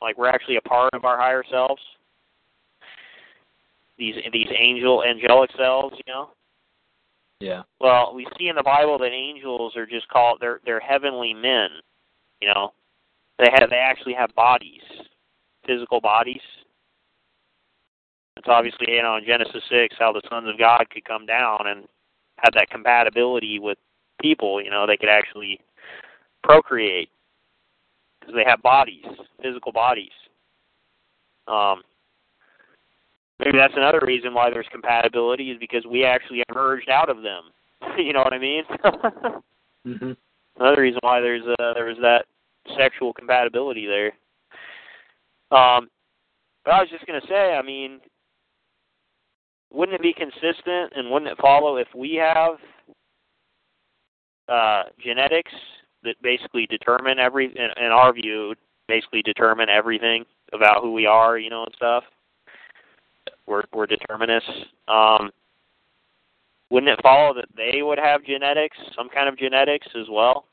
like 0.00 0.16
we're 0.16 0.28
actually 0.28 0.56
a 0.56 0.62
part 0.62 0.90
of 0.94 1.04
our 1.04 1.18
higher 1.18 1.44
selves, 1.50 1.82
these 3.98 4.14
these 4.32 4.48
angel 4.56 5.04
angelic 5.04 5.50
selves, 5.56 5.94
you 5.98 6.12
know. 6.12 6.30
Yeah. 7.40 7.62
Well, 7.80 8.14
we 8.14 8.26
see 8.38 8.48
in 8.48 8.56
the 8.56 8.62
Bible 8.62 8.98
that 8.98 9.12
angels 9.12 9.76
are 9.76 9.86
just 9.86 10.08
called 10.08 10.38
they're 10.40 10.60
they're 10.64 10.80
heavenly 10.80 11.34
men, 11.34 11.68
you 12.40 12.48
know. 12.52 12.72
They 13.38 13.48
have 13.52 13.70
they 13.70 13.76
actually 13.76 14.14
have 14.14 14.34
bodies, 14.34 14.82
physical 15.64 16.00
bodies. 16.00 16.40
It's 18.36 18.48
obviously 18.48 18.86
you 18.88 19.02
know 19.02 19.16
in 19.16 19.24
Genesis 19.24 19.62
six 19.70 19.94
how 19.98 20.12
the 20.12 20.22
sons 20.28 20.48
of 20.48 20.58
God 20.58 20.86
could 20.90 21.04
come 21.04 21.26
down 21.26 21.60
and 21.66 21.86
have 22.38 22.54
that 22.54 22.70
compatibility 22.70 23.60
with 23.60 23.78
people. 24.20 24.60
You 24.60 24.70
know 24.70 24.86
they 24.86 24.96
could 24.96 25.08
actually 25.08 25.60
procreate 26.42 27.10
because 28.18 28.34
they 28.34 28.48
have 28.48 28.62
bodies, 28.62 29.04
physical 29.40 29.70
bodies. 29.70 30.10
Um, 31.46 31.82
maybe 33.40 33.58
that's 33.58 33.74
another 33.76 34.00
reason 34.06 34.34
why 34.34 34.50
there's 34.50 34.66
compatibility 34.70 35.50
is 35.50 35.58
because 35.58 35.84
we 35.86 36.04
actually 36.04 36.42
emerged 36.48 36.88
out 36.88 37.08
of 37.08 37.22
them. 37.22 37.44
you 37.98 38.12
know 38.12 38.20
what 38.20 38.32
I 38.32 38.38
mean? 38.38 38.64
Mhm. 39.86 40.16
Another 40.58 40.82
reason 40.82 40.98
why 41.02 41.20
there's 41.20 41.44
uh, 41.60 41.72
there 41.74 41.86
was 41.86 41.96
that 42.02 42.26
sexual 42.76 43.12
compatibility 43.12 43.86
there. 43.86 44.12
Um, 45.56 45.88
but 46.64 46.74
I 46.74 46.80
was 46.80 46.90
just 46.90 47.06
gonna 47.06 47.20
say, 47.28 47.54
I 47.54 47.62
mean, 47.62 48.00
wouldn't 49.72 49.94
it 49.94 50.02
be 50.02 50.12
consistent 50.12 50.92
and 50.96 51.10
wouldn't 51.10 51.30
it 51.30 51.38
follow 51.38 51.76
if 51.76 51.88
we 51.94 52.14
have 52.14 52.56
uh, 54.48 54.84
genetics 55.02 55.52
that 56.02 56.20
basically 56.22 56.66
determine 56.66 57.18
every, 57.18 57.46
in, 57.46 57.84
in 57.84 57.90
our 57.92 58.12
view, 58.12 58.54
basically 58.86 59.22
determine 59.22 59.68
everything 59.68 60.24
about 60.52 60.82
who 60.82 60.92
we 60.92 61.06
are, 61.06 61.38
you 61.38 61.50
know, 61.50 61.64
and 61.64 61.74
stuff. 61.76 62.04
We're 63.48 63.62
we're 63.72 63.86
determinists. 63.86 64.50
Um, 64.88 65.30
wouldn't 66.70 66.92
it 66.92 67.00
follow 67.02 67.32
that 67.34 67.46
they 67.56 67.82
would 67.82 67.98
have 67.98 68.24
genetics, 68.24 68.76
some 68.94 69.08
kind 69.08 69.28
of 69.28 69.38
genetics 69.38 69.86
as 69.98 70.06
well? 70.10 70.44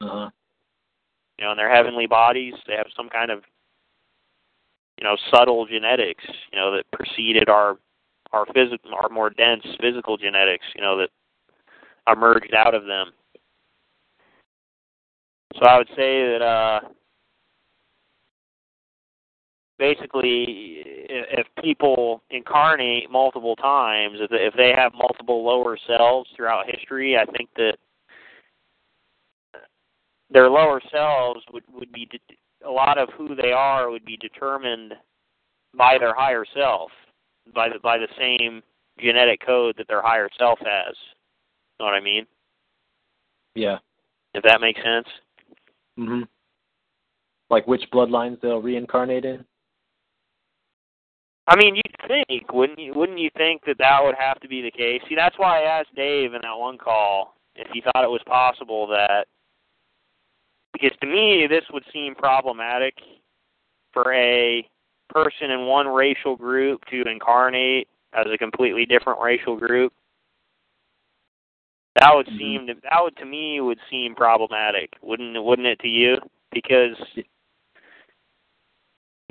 Uh-huh. 0.00 0.30
You 1.38 1.44
know, 1.44 1.52
in 1.52 1.56
their 1.56 1.74
heavenly 1.74 2.06
bodies, 2.06 2.54
they 2.66 2.74
have 2.74 2.88
some 2.96 3.08
kind 3.08 3.30
of, 3.30 3.42
you 4.98 5.04
know, 5.04 5.16
subtle 5.32 5.64
genetics, 5.64 6.24
you 6.52 6.58
know, 6.58 6.72
that 6.72 6.90
preceded 6.92 7.48
our 7.48 7.78
our 8.32 8.46
physical, 8.46 8.90
our 8.94 9.08
more 9.08 9.30
dense 9.30 9.64
physical 9.80 10.16
genetics, 10.16 10.64
you 10.74 10.82
know, 10.82 10.98
that 10.98 11.08
emerged 12.12 12.54
out 12.54 12.74
of 12.74 12.84
them. 12.84 13.12
So 15.58 15.66
I 15.66 15.78
would 15.78 15.88
say 15.88 16.32
that 16.32 16.42
uh, 16.42 16.80
basically, 19.80 20.84
if 21.08 21.46
people 21.60 22.22
incarnate 22.30 23.10
multiple 23.10 23.56
times, 23.56 24.18
if 24.20 24.30
if 24.30 24.54
they 24.54 24.72
have 24.76 24.92
multiple 24.94 25.44
lower 25.44 25.76
selves 25.88 26.30
throughout 26.36 26.70
history, 26.70 27.16
I 27.16 27.24
think 27.36 27.48
that 27.56 27.76
their 30.30 30.48
lower 30.48 30.80
selves 30.92 31.40
would 31.52 31.64
would 31.72 31.90
be 31.90 32.06
de- 32.06 32.20
a 32.64 32.70
lot 32.70 32.98
of 32.98 33.08
who 33.16 33.34
they 33.34 33.50
are 33.50 33.90
would 33.90 34.04
be 34.04 34.18
determined 34.18 34.94
by 35.76 35.96
their 35.98 36.14
higher 36.14 36.44
self, 36.54 36.90
by 37.54 37.68
the 37.68 37.80
by 37.80 37.98
the 37.98 38.08
same 38.18 38.62
genetic 39.00 39.44
code 39.44 39.74
that 39.78 39.88
their 39.88 40.02
higher 40.02 40.28
self 40.38 40.58
has. 40.60 40.94
Know 41.78 41.86
what 41.86 41.94
I 41.94 42.00
mean? 42.00 42.26
Yeah. 43.54 43.78
If 44.34 44.44
that 44.44 44.60
makes 44.60 44.80
sense. 44.82 45.08
Mhm. 45.98 46.28
Like 47.48 47.66
which 47.66 47.90
bloodlines 47.90 48.40
they'll 48.40 48.62
reincarnate 48.62 49.24
in? 49.24 49.44
I 51.50 51.56
mean, 51.56 51.74
you'd 51.74 52.26
think, 52.28 52.52
wouldn't 52.52 52.78
you? 52.78 52.94
Wouldn't 52.94 53.18
you 53.18 53.28
think 53.36 53.62
that 53.66 53.78
that 53.78 53.98
would 54.04 54.14
have 54.16 54.38
to 54.40 54.48
be 54.48 54.62
the 54.62 54.70
case? 54.70 55.02
See, 55.08 55.16
that's 55.16 55.36
why 55.36 55.62
I 55.62 55.80
asked 55.80 55.92
Dave 55.96 56.32
in 56.32 56.42
that 56.42 56.56
one 56.56 56.78
call 56.78 57.34
if 57.56 57.66
he 57.72 57.80
thought 57.80 58.04
it 58.04 58.10
was 58.10 58.22
possible 58.24 58.86
that, 58.86 59.26
because 60.72 60.92
to 61.00 61.08
me 61.08 61.48
this 61.48 61.64
would 61.72 61.82
seem 61.92 62.14
problematic 62.14 62.94
for 63.92 64.14
a 64.14 64.64
person 65.08 65.50
in 65.50 65.66
one 65.66 65.88
racial 65.88 66.36
group 66.36 66.84
to 66.86 67.02
incarnate 67.10 67.88
as 68.12 68.26
a 68.32 68.38
completely 68.38 68.86
different 68.86 69.20
racial 69.20 69.56
group. 69.56 69.92
That 71.96 72.14
would 72.14 72.28
Mhm. 72.28 72.38
seem 72.38 72.66
to, 72.68 72.74
that 72.74 73.02
would 73.02 73.16
to 73.16 73.24
me 73.24 73.60
would 73.60 73.80
seem 73.90 74.14
problematic, 74.14 74.96
wouldn't 75.02 75.36
it? 75.36 75.42
Wouldn't 75.42 75.66
it 75.66 75.80
to 75.80 75.88
you? 75.88 76.16
Because 76.52 76.96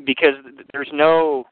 because 0.04 0.36
there's 0.74 0.92
no 0.92 1.46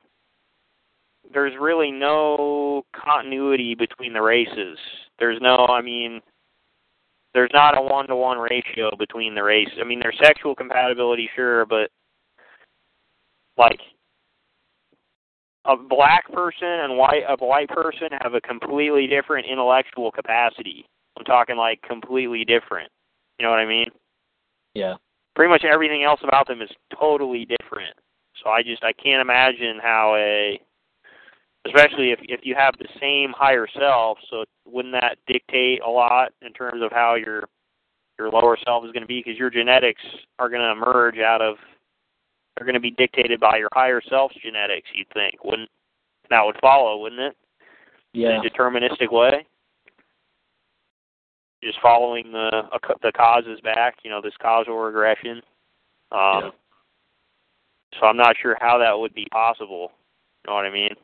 there's 1.34 1.54
really 1.60 1.92
no 1.92 2.84
continuity 2.96 3.76
between 3.76 4.14
the 4.14 4.22
races. 4.22 4.78
There's 5.20 5.40
no, 5.42 5.68
I 5.70 5.82
mean, 5.82 6.22
there's 7.34 7.52
not 7.54 7.78
a 7.78 7.82
one 7.82 8.08
to 8.08 8.16
one 8.16 8.38
ratio 8.38 8.96
between 8.98 9.36
the 9.36 9.44
races. 9.44 9.76
I 9.80 9.84
mean, 9.84 10.00
there's 10.00 10.18
sexual 10.24 10.56
compatibility, 10.56 11.30
sure, 11.36 11.66
but 11.66 11.90
like 13.58 13.80
a 15.66 15.76
black 15.76 16.32
person 16.32 16.68
and 16.68 16.98
white 16.98 17.24
a 17.28 17.36
white 17.44 17.68
person 17.70 18.10
have 18.22 18.34
a 18.34 18.42
completely 18.42 19.08
different 19.08 19.46
intellectual 19.46 20.12
capacity. 20.12 20.86
I'm 21.18 21.26
talking 21.26 21.58
like 21.58 21.82
completely 21.82 22.46
different. 22.46 22.90
You 23.38 23.46
know 23.46 23.50
what 23.50 23.60
I 23.60 23.66
mean? 23.66 23.88
Yeah. 24.74 24.96
Pretty 25.36 25.50
much 25.50 25.64
everything 25.64 26.04
else 26.04 26.22
about 26.24 26.48
them 26.48 26.62
is 26.62 26.70
totally 27.00 27.46
different. 27.46 27.94
So 28.42 28.50
I 28.50 28.64
just 28.64 28.84
I 28.84 28.94
can't 28.94 29.22
imagine 29.22 29.80
how 29.82 30.16
a 30.16 30.60
especially 31.78 32.12
if 32.12 32.20
if 32.24 32.42
you 32.44 32.56
have 32.56 32.74
the 32.80 32.88
same 33.00 33.34
higher 33.38 33.68
self, 33.78 34.18
so 34.30 34.46
wouldn't 34.66 34.94
that 34.94 35.18
dictate 35.28 35.82
a 35.82 35.90
lot 35.90 36.32
in 36.42 36.54
terms 36.54 36.82
of 36.82 36.92
how 36.92 37.16
your 37.16 37.44
your 38.18 38.30
lower 38.30 38.58
self 38.66 38.84
is 38.84 38.92
going 38.92 39.02
to 39.02 39.08
be 39.08 39.20
because 39.24 39.38
your 39.38 39.50
genetics 39.50 40.02
are 40.40 40.50
going 40.50 40.62
to 40.62 40.72
emerge 40.72 41.20
out 41.20 41.42
of 41.42 41.56
they're 42.56 42.66
going 42.66 42.74
to 42.74 42.80
be 42.80 42.92
dictated 42.92 43.40
by 43.40 43.58
your 43.58 43.70
higher 43.74 44.02
self's 44.10 44.36
genetics, 44.44 44.90
you'd 44.96 45.08
think. 45.14 45.44
Wouldn't 45.44 45.70
that 46.30 46.44
would 46.44 46.58
follow, 46.60 47.00
wouldn't 47.00 47.22
it? 47.22 47.38
Yeah. 48.14 48.40
In 48.40 48.46
a 48.46 48.50
deterministic 48.50 49.12
way. 49.12 49.46
Just 51.64 51.80
following 51.82 52.32
the 52.32 52.64
the 53.02 53.12
causes 53.12 53.60
back, 53.62 53.98
you 54.04 54.10
know, 54.10 54.22
this 54.22 54.34
causal 54.42 54.78
regression. 54.78 55.42
Um 56.12 56.44
Yeah. 56.44 56.50
so 58.00 58.06
I'm 58.08 58.18
not 58.18 58.36
sure 58.42 58.58
how 58.60 58.78
that 58.80 58.98
would 58.98 59.14
be 59.14 59.28
possible. 59.32 59.92
You 60.44 60.52
know 60.52 60.56
what 60.56 60.66
I 60.66 60.72
mean? 60.72 60.96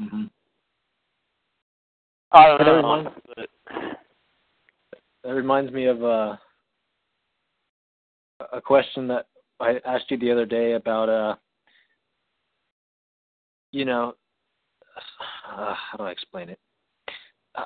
Mhm. 0.00 0.30
I 2.32 2.46
don't 2.48 2.58
That 2.58 2.64
know. 2.66 2.76
reminds- 2.76 3.22
That 5.22 5.34
reminds 5.34 5.72
me 5.72 5.86
of 5.86 6.04
uh, 6.04 6.36
a 8.52 8.60
question 8.60 9.08
that 9.08 9.26
I 9.58 9.78
asked 9.84 10.10
you 10.10 10.18
the 10.18 10.30
other 10.30 10.46
day 10.46 10.72
about 10.74 11.08
uh 11.08 11.36
you 13.72 13.84
know 13.84 14.14
uh, 15.48 15.74
how 15.74 15.96
do 15.98 16.04
I 16.04 16.10
explain 16.10 16.48
it? 16.50 16.60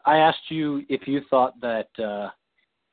I 0.06 0.18
asked 0.18 0.50
you 0.50 0.84
if 0.88 1.06
you 1.06 1.20
thought 1.28 1.60
that 1.60 1.88
uh 1.98 2.30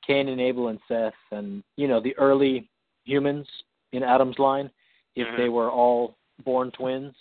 Cain 0.05 0.27
and 0.29 0.41
Abel 0.41 0.67
and 0.69 0.79
Seth 0.87 1.13
and 1.31 1.63
you 1.77 1.87
know 1.87 2.01
the 2.01 2.17
early 2.17 2.69
humans 3.05 3.47
in 3.93 4.03
Adam's 4.03 4.39
line 4.39 4.69
if 5.15 5.27
Mhm. 5.27 5.37
they 5.37 5.49
were 5.49 5.71
all 5.71 6.17
born 6.43 6.71
twins. 6.71 7.15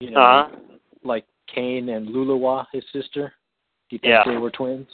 You 0.00 0.10
know, 0.10 0.20
Uh-huh. 0.20 0.78
like 1.02 1.26
Cain 1.46 1.88
and 1.90 2.08
Luluwa, 2.08 2.66
his 2.72 2.84
sister. 2.92 3.32
Do 3.88 3.96
you 3.96 3.98
think 3.98 4.10
Yeah. 4.10 4.24
they 4.24 4.36
were 4.36 4.50
twins? 4.50 4.88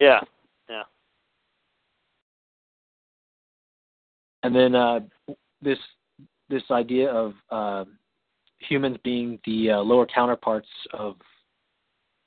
Yeah. 0.00 0.20
Yeah. 0.68 0.84
And 4.42 4.54
then 4.54 4.74
uh, 4.74 5.00
this 5.60 5.78
this 6.48 6.62
idea 6.70 7.10
of 7.10 7.34
uh, 7.50 7.84
humans 8.58 8.98
being 9.04 9.38
the 9.44 9.70
uh, 9.72 9.78
lower 9.80 10.06
counterparts 10.06 10.68
of 10.92 11.16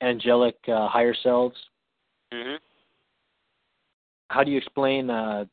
angelic 0.00 0.56
uh, 0.68 0.88
higher 0.88 1.14
selves. 1.14 1.56
Mhm. 2.32 2.58
How 4.30 4.42
do 4.42 4.50
you 4.50 4.58
explain 4.58 5.10
uh, 5.10 5.44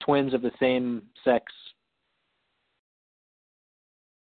twins 0.00 0.34
of 0.34 0.42
the 0.42 0.52
same 0.58 1.02
sex? 1.24 1.52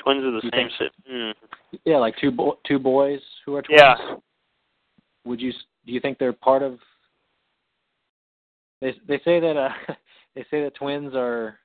Twins 0.08 0.26
of 0.26 0.34
the 0.34 0.41
You 0.43 0.49
same 0.53 0.70
think- 0.80 0.91
si- 1.05 1.12
mm. 1.14 1.34
Yeah, 1.86 1.97
like 1.97 2.16
two 2.18 2.32
bo- 2.32 2.60
two 2.66 2.80
boys 2.80 3.20
who 3.45 3.55
are 3.55 3.62
twins. 3.62 3.82
Yeah. 3.82 4.16
Would 5.26 5.41
you 5.41 5.51
do 5.86 5.91
you 5.91 5.99
think 5.99 6.18
they're 6.18 6.34
part 6.34 6.64
of? 6.64 6.80
They 8.82 8.93
they 9.08 9.20
say 9.26 9.39
that 9.39 9.58
uh, 9.58 9.70
they 10.36 10.43
say 10.49 10.64
that 10.64 10.76
twins 10.76 11.14
are 11.16 11.60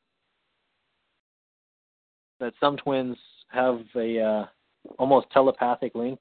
that 2.40 2.53
some 2.61 2.76
twins 2.76 3.16
have 3.49 3.80
a 3.95 4.20
uh, 4.20 4.47
almost 4.99 5.28
telepathic 5.30 5.95
link 5.95 6.18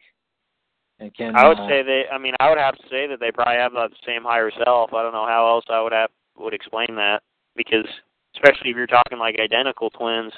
and 1.00 1.12
can 1.16 1.36
I 1.36 1.48
would 1.48 1.58
uh, 1.60 1.68
say 1.68 1.82
they. 1.82 2.04
I 2.14 2.20
mean, 2.20 2.36
I 2.40 2.50
would 2.50 2.60
have 2.60 2.76
to 2.76 2.84
say 2.90 3.08
that 3.08 3.20
they 3.20 3.32
probably 3.32 3.56
have 3.56 3.72
the 3.72 3.90
same 4.06 4.22
higher 4.24 4.52
self. 4.64 4.94
I 4.94 5.02
don't 5.02 5.14
know 5.14 5.26
how 5.26 5.48
else 5.48 5.66
I 5.70 5.82
would 5.82 5.94
have 5.94 6.12
would 6.38 6.54
explain 6.54 6.96
that 6.96 7.22
because, 7.56 7.88
especially 8.36 8.70
if 8.70 8.76
you're 8.78 8.86
talking 8.86 9.18
like 9.18 9.38
identical 9.40 9.90
twins, 9.90 10.32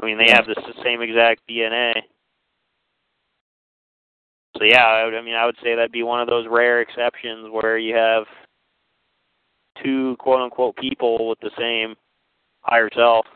I 0.00 0.06
mean, 0.06 0.18
they 0.18 0.30
have 0.30 0.46
the 0.46 0.56
same 0.82 1.02
exact 1.02 1.42
DNA. 1.48 1.94
So 4.56 4.64
yeah, 4.64 4.84
I, 4.84 5.04
would, 5.04 5.14
I 5.14 5.22
mean, 5.22 5.34
I 5.34 5.46
would 5.46 5.56
say 5.62 5.74
that'd 5.74 5.92
be 5.92 6.02
one 6.02 6.20
of 6.20 6.28
those 6.28 6.46
rare 6.48 6.80
exceptions 6.80 7.48
where 7.50 7.78
you 7.78 7.94
have 7.94 8.24
two 9.82 10.16
quote 10.18 10.40
unquote 10.40 10.76
people 10.76 11.28
with 11.28 11.40
the 11.40 11.50
same 11.58 11.94
higher 12.62 12.90
self. 12.94 13.26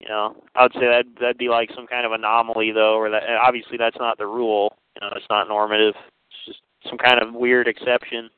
You 0.00 0.08
know, 0.08 0.36
I 0.54 0.62
would 0.62 0.72
say 0.74 0.86
that 0.86 1.04
that'd 1.20 1.38
be 1.38 1.48
like 1.48 1.70
some 1.74 1.86
kind 1.86 2.06
of 2.06 2.12
anomaly 2.12 2.72
though, 2.72 2.96
or 2.96 3.10
that 3.10 3.24
obviously 3.42 3.76
that's 3.76 3.98
not 3.98 4.16
the 4.16 4.26
rule. 4.26 4.76
You 4.94 5.06
know, 5.06 5.12
it's 5.16 5.26
not 5.28 5.48
normative. 5.48 5.94
It's 5.96 6.46
just 6.46 6.60
some 6.88 6.98
kind 6.98 7.20
of 7.20 7.34
weird 7.34 7.68
exception. 7.68 8.30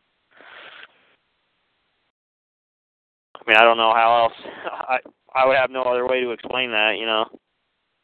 I 3.37 3.43
mean, 3.47 3.57
I 3.57 3.63
don't 3.63 3.77
know 3.77 3.93
how 3.95 4.25
else. 4.25 4.53
I 4.89 4.99
I 5.35 5.47
would 5.47 5.57
have 5.57 5.71
no 5.71 5.83
other 5.83 6.07
way 6.07 6.21
to 6.21 6.31
explain 6.31 6.71
that. 6.71 6.97
You 6.99 7.07
know. 7.07 7.25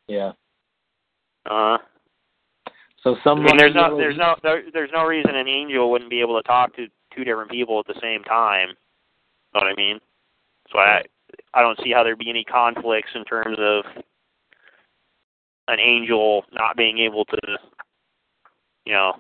yeah. 0.09 0.33
Uh. 1.49 1.79
So 3.03 3.16
some 3.22 3.41
I 3.41 3.45
mean, 3.45 3.57
there's 3.59 3.74
no 3.74 3.97
there's 3.97 4.16
no 4.16 4.35
there, 4.43 4.62
there's 4.72 4.91
no 4.93 5.05
reason 5.05 5.35
an 5.35 5.49
angel 5.49 5.91
wouldn't 5.91 6.11
be 6.11 6.20
able 6.20 6.41
to 6.41 6.47
talk 6.47 6.74
to 6.77 6.87
two 7.14 7.24
different 7.24 7.51
people 7.51 7.79
at 7.79 7.87
the 7.87 8.01
same 8.01 8.24
time. 8.24 8.70
Know 9.55 9.61
what 9.61 9.66
I 9.66 9.77
mean? 9.77 10.01
So 10.72 10.79
I 10.79 11.03
I 11.55 11.62
don't 11.62 11.79
see 11.83 11.93
how 11.93 12.03
there'd 12.03 12.18
be 12.18 12.31
any 12.31 12.45
conflicts 12.45 13.11
in 13.14 13.24
terms 13.24 13.57
of 13.61 13.85
an 15.68 15.79
angel 15.81 16.45
not 16.53 16.77
being 16.77 16.99
able 16.99 17.24
to, 17.27 17.39
you 18.85 18.93
know, 18.93 19.14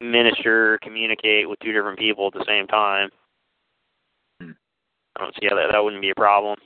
minister, 0.00 0.78
communicate 0.82 1.48
with 1.48 1.58
two 1.60 1.72
different 1.72 1.98
people 1.98 2.26
at 2.26 2.32
the 2.32 2.44
same 2.46 2.66
time. 2.66 3.10
I 5.16 5.20
don't 5.20 5.34
see 5.40 5.48
how 5.48 5.56
that 5.56 5.68
that 5.72 5.82
wouldn't 5.82 6.02
be 6.02 6.10
a 6.10 6.14
problem. 6.14 6.56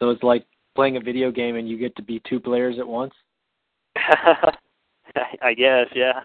So 0.00 0.10
it's 0.10 0.22
like 0.22 0.46
playing 0.74 0.96
a 0.96 1.00
video 1.00 1.30
game 1.30 1.56
and 1.56 1.68
you 1.68 1.78
get 1.78 1.96
to 1.96 2.02
be 2.02 2.22
two 2.28 2.40
players 2.40 2.76
at 2.78 2.86
once. 2.86 3.12
I 5.42 5.54
guess, 5.54 5.86
yeah. 5.94 6.20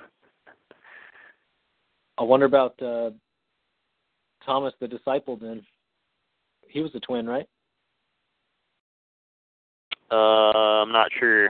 I 2.17 2.23
wonder 2.23 2.45
about 2.45 2.81
uh, 2.81 3.11
Thomas 4.45 4.73
the 4.79 4.87
disciple. 4.87 5.37
Then 5.37 5.63
he 6.67 6.81
was 6.81 6.91
a 6.95 6.99
twin, 6.99 7.25
right? 7.25 7.47
Uh, 10.11 10.83
I'm 10.83 10.91
not 10.91 11.09
sure. 11.19 11.49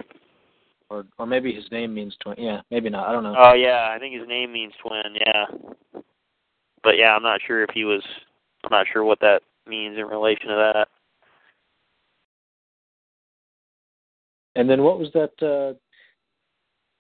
Or 0.89 1.05
or 1.17 1.25
maybe 1.25 1.53
his 1.53 1.65
name 1.71 1.93
means 1.93 2.15
twin. 2.21 2.35
Yeah, 2.37 2.61
maybe 2.69 2.89
not. 2.89 3.07
I 3.07 3.11
don't 3.11 3.23
know. 3.23 3.35
Oh 3.37 3.53
yeah, 3.53 3.91
I 3.93 3.97
think 3.97 4.17
his 4.17 4.27
name 4.27 4.53
means 4.53 4.73
twin. 4.85 5.15
Yeah, 5.25 6.01
but 6.83 6.97
yeah, 6.97 7.15
I'm 7.15 7.23
not 7.23 7.39
sure 7.45 7.63
if 7.63 7.69
he 7.73 7.85
was. 7.85 8.03
I'm 8.63 8.71
not 8.71 8.85
sure 8.91 9.03
what 9.03 9.19
that 9.21 9.41
means 9.67 9.97
in 9.97 10.05
relation 10.05 10.47
to 10.47 10.55
that. 10.55 10.87
And 14.55 14.69
then 14.69 14.83
what 14.83 14.99
was 14.99 15.09
that 15.13 15.31
uh, 15.45 15.77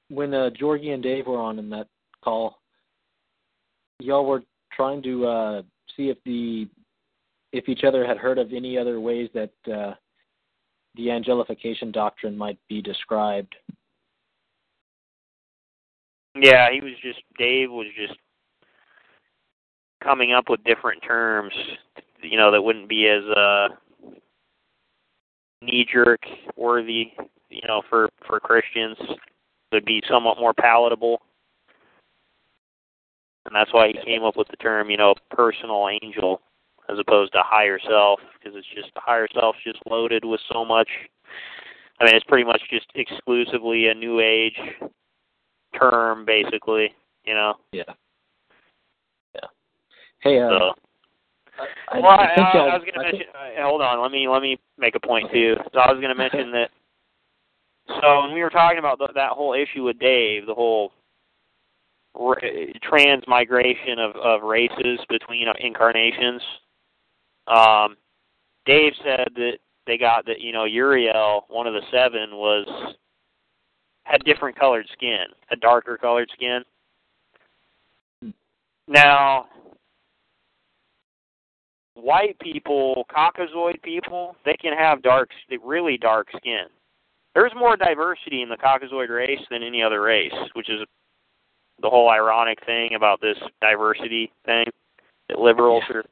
when 0.09 0.33
uh, 0.33 0.49
Georgie 0.51 0.91
and 0.91 1.03
Dave 1.03 1.27
were 1.27 1.39
on 1.39 1.59
in 1.59 1.69
that 1.71 1.87
call? 2.23 2.59
Y'all 3.99 4.25
were 4.25 4.43
trying 4.73 5.03
to 5.03 5.27
uh, 5.27 5.61
see 5.95 6.09
if 6.09 6.17
the 6.25 6.67
if 7.51 7.67
each 7.67 7.83
other 7.83 8.05
had 8.05 8.17
heard 8.17 8.37
of 8.37 8.53
any 8.53 8.77
other 8.77 9.01
ways 9.01 9.29
that 9.33 9.51
uh, 9.67 9.93
the 10.95 11.07
angelification 11.07 11.91
doctrine 11.91 12.37
might 12.37 12.57
be 12.69 12.81
described. 12.81 13.53
Yeah, 16.35 16.71
he 16.71 16.79
was 16.79 16.93
just 17.01 17.19
Dave 17.37 17.69
was 17.69 17.87
just 17.97 18.17
coming 20.01 20.31
up 20.31 20.49
with 20.49 20.63
different 20.63 21.03
terms, 21.03 21.53
you 22.23 22.37
know, 22.37 22.51
that 22.51 22.61
wouldn't 22.61 22.89
be 22.89 23.07
as 23.07 23.23
uh 23.35 23.69
knee 25.61 25.85
jerk 25.91 26.21
worthy, 26.55 27.11
you 27.49 27.61
know, 27.67 27.81
for 27.89 28.09
for 28.27 28.39
Christians. 28.39 28.97
Would 29.71 29.85
be 29.85 30.03
somewhat 30.09 30.37
more 30.37 30.53
palatable. 30.53 31.21
And 33.45 33.55
that's 33.55 33.73
why 33.73 33.87
he 33.87 33.93
came 34.05 34.23
up 34.23 34.35
with 34.35 34.49
the 34.49 34.57
term, 34.57 34.89
you 34.89 34.97
know, 34.97 35.15
personal 35.29 35.87
angel 35.89 36.41
as 36.89 36.97
opposed 36.99 37.31
to 37.33 37.41
higher 37.41 37.79
self 37.79 38.19
because 38.37 38.57
it's 38.57 38.67
just 38.75 38.93
the 38.93 39.01
higher 39.01 39.27
self's 39.33 39.59
just 39.63 39.79
loaded 39.89 40.25
with 40.25 40.41
so 40.51 40.65
much 40.65 40.89
I 42.01 42.05
mean, 42.05 42.15
it's 42.15 42.25
pretty 42.25 42.43
much 42.43 42.61
just 42.69 42.87
exclusively 42.95 43.87
a 43.87 43.93
new 43.93 44.19
age 44.19 44.57
term 45.79 46.25
basically, 46.25 46.93
you 47.25 47.35
know. 47.35 47.53
Yeah. 47.71 47.83
Yeah. 49.35 49.47
Hey, 50.21 50.39
uh, 50.39 50.49
So 50.49 50.73
I, 51.91 51.99
well, 51.99 52.11
I, 52.11 52.25
I 52.25 52.41
I, 52.41 52.77
was 52.77 52.81
going 52.81 52.93
to 52.93 52.99
mention. 52.99 53.27
uh, 53.33 53.63
hold 53.63 53.81
on, 53.81 54.01
let 54.01 54.11
me 54.11 54.27
let 54.27 54.41
me 54.41 54.57
make 54.77 54.95
a 54.95 54.99
point 54.99 55.31
too. 55.31 55.55
So 55.73 55.79
I 55.79 55.91
was 55.91 55.99
going 56.01 56.09
to 56.09 56.15
mention 56.15 56.51
that. 56.51 56.69
So 57.87 58.21
when 58.21 58.33
we 58.33 58.41
were 58.41 58.49
talking 58.49 58.79
about 58.79 58.99
th- 58.99 59.11
that 59.15 59.31
whole 59.31 59.53
issue 59.53 59.83
with 59.83 59.99
Dave, 59.99 60.45
the 60.45 60.53
whole 60.53 60.91
ra- 62.17 62.35
transmigration 62.83 63.99
of 63.99 64.15
of 64.15 64.43
races 64.43 64.99
between 65.09 65.47
uh, 65.47 65.53
incarnations, 65.59 66.41
um, 67.47 67.97
Dave 68.65 68.93
said 69.03 69.27
that 69.35 69.57
they 69.87 69.97
got 69.97 70.25
that 70.25 70.39
you 70.39 70.53
know 70.53 70.65
Uriel, 70.65 71.45
one 71.49 71.67
of 71.67 71.73
the 71.73 71.81
seven, 71.91 72.35
was 72.35 72.95
had 74.03 74.23
different 74.23 74.57
colored 74.57 74.87
skin, 74.93 75.25
a 75.51 75.55
darker 75.55 75.97
colored 75.97 76.29
skin. 76.33 76.63
Now, 78.87 79.45
white 82.01 82.37
people, 82.39 83.05
Caucasoid 83.15 83.81
people, 83.81 84.35
they 84.45 84.55
can 84.55 84.73
have 84.77 85.01
dark, 85.01 85.29
really 85.63 85.97
dark 85.97 86.27
skin. 86.35 86.65
There's 87.33 87.51
more 87.55 87.77
diversity 87.77 88.41
in 88.41 88.49
the 88.49 88.57
Caucasoid 88.57 89.09
race 89.09 89.39
than 89.49 89.63
any 89.63 89.81
other 89.81 90.01
race, 90.01 90.33
which 90.53 90.69
is 90.69 90.79
the 91.81 91.89
whole 91.89 92.09
ironic 92.09 92.59
thing 92.65 92.93
about 92.95 93.21
this 93.21 93.37
diversity 93.61 94.31
thing 94.45 94.65
that 95.29 95.39
liberals 95.39 95.83
are 95.93 96.03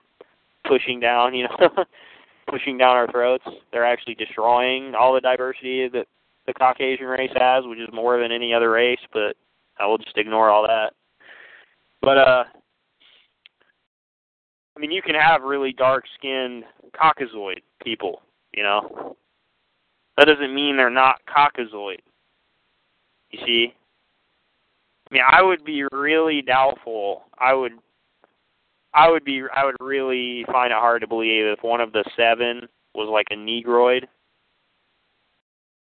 pushing 0.68 1.00
down, 1.00 1.36
you 1.36 1.44
know, 1.44 1.84
pushing 2.50 2.78
down 2.78 2.96
our 2.96 3.12
throats. 3.12 3.44
They're 3.72 3.86
actually 3.86 4.16
destroying 4.16 4.96
all 4.96 5.14
the 5.14 5.22
diversity 5.22 5.90
that 5.90 6.06
the 6.48 6.54
Caucasian 6.54 7.06
race 7.06 7.32
has, 7.36 7.66
which 7.66 7.80
is 7.80 7.90
more 7.94 8.20
than 8.20 8.32
any 8.32 8.54
other 8.54 8.72
race, 8.72 9.00
but 9.14 9.36
I 9.80 9.86
will 9.86 9.98
just 9.98 10.18
ignore 10.18 10.50
all 10.50 10.64
that. 10.64 10.94
But 12.02 12.18
uh 12.18 12.44
I 14.80 14.82
mean 14.82 14.92
you 14.92 15.02
can 15.02 15.16
have 15.16 15.42
really 15.42 15.74
dark 15.74 16.06
skinned 16.18 16.64
Caucasoid 16.94 17.64
people, 17.84 18.22
you 18.54 18.64
know. 18.64 19.18
That 20.16 20.26
doesn't 20.26 20.56
mean 20.56 20.78
they're 20.78 20.90
not 20.90 21.20
Caucasoid. 21.28 21.98
You 23.32 23.40
see? 23.46 23.74
I 25.12 25.14
mean 25.14 25.24
I 25.30 25.42
would 25.42 25.66
be 25.66 25.84
really 25.92 26.42
doubtful. 26.42 27.24
I 27.38 27.54
would 27.54 27.74
I 28.94 29.10
would 29.10 29.26
be 29.26 29.44
I 29.54 29.66
would 29.66 29.76
really 29.82 30.46
find 30.46 30.72
it 30.72 30.80
hard 30.80 31.02
to 31.02 31.08
believe 31.08 31.46
if 31.46 31.62
one 31.62 31.82
of 31.82 31.92
the 31.92 32.06
seven 32.16 32.62
was 32.96 33.10
like 33.12 33.28
a 33.32 33.36
negroid. 33.36 34.08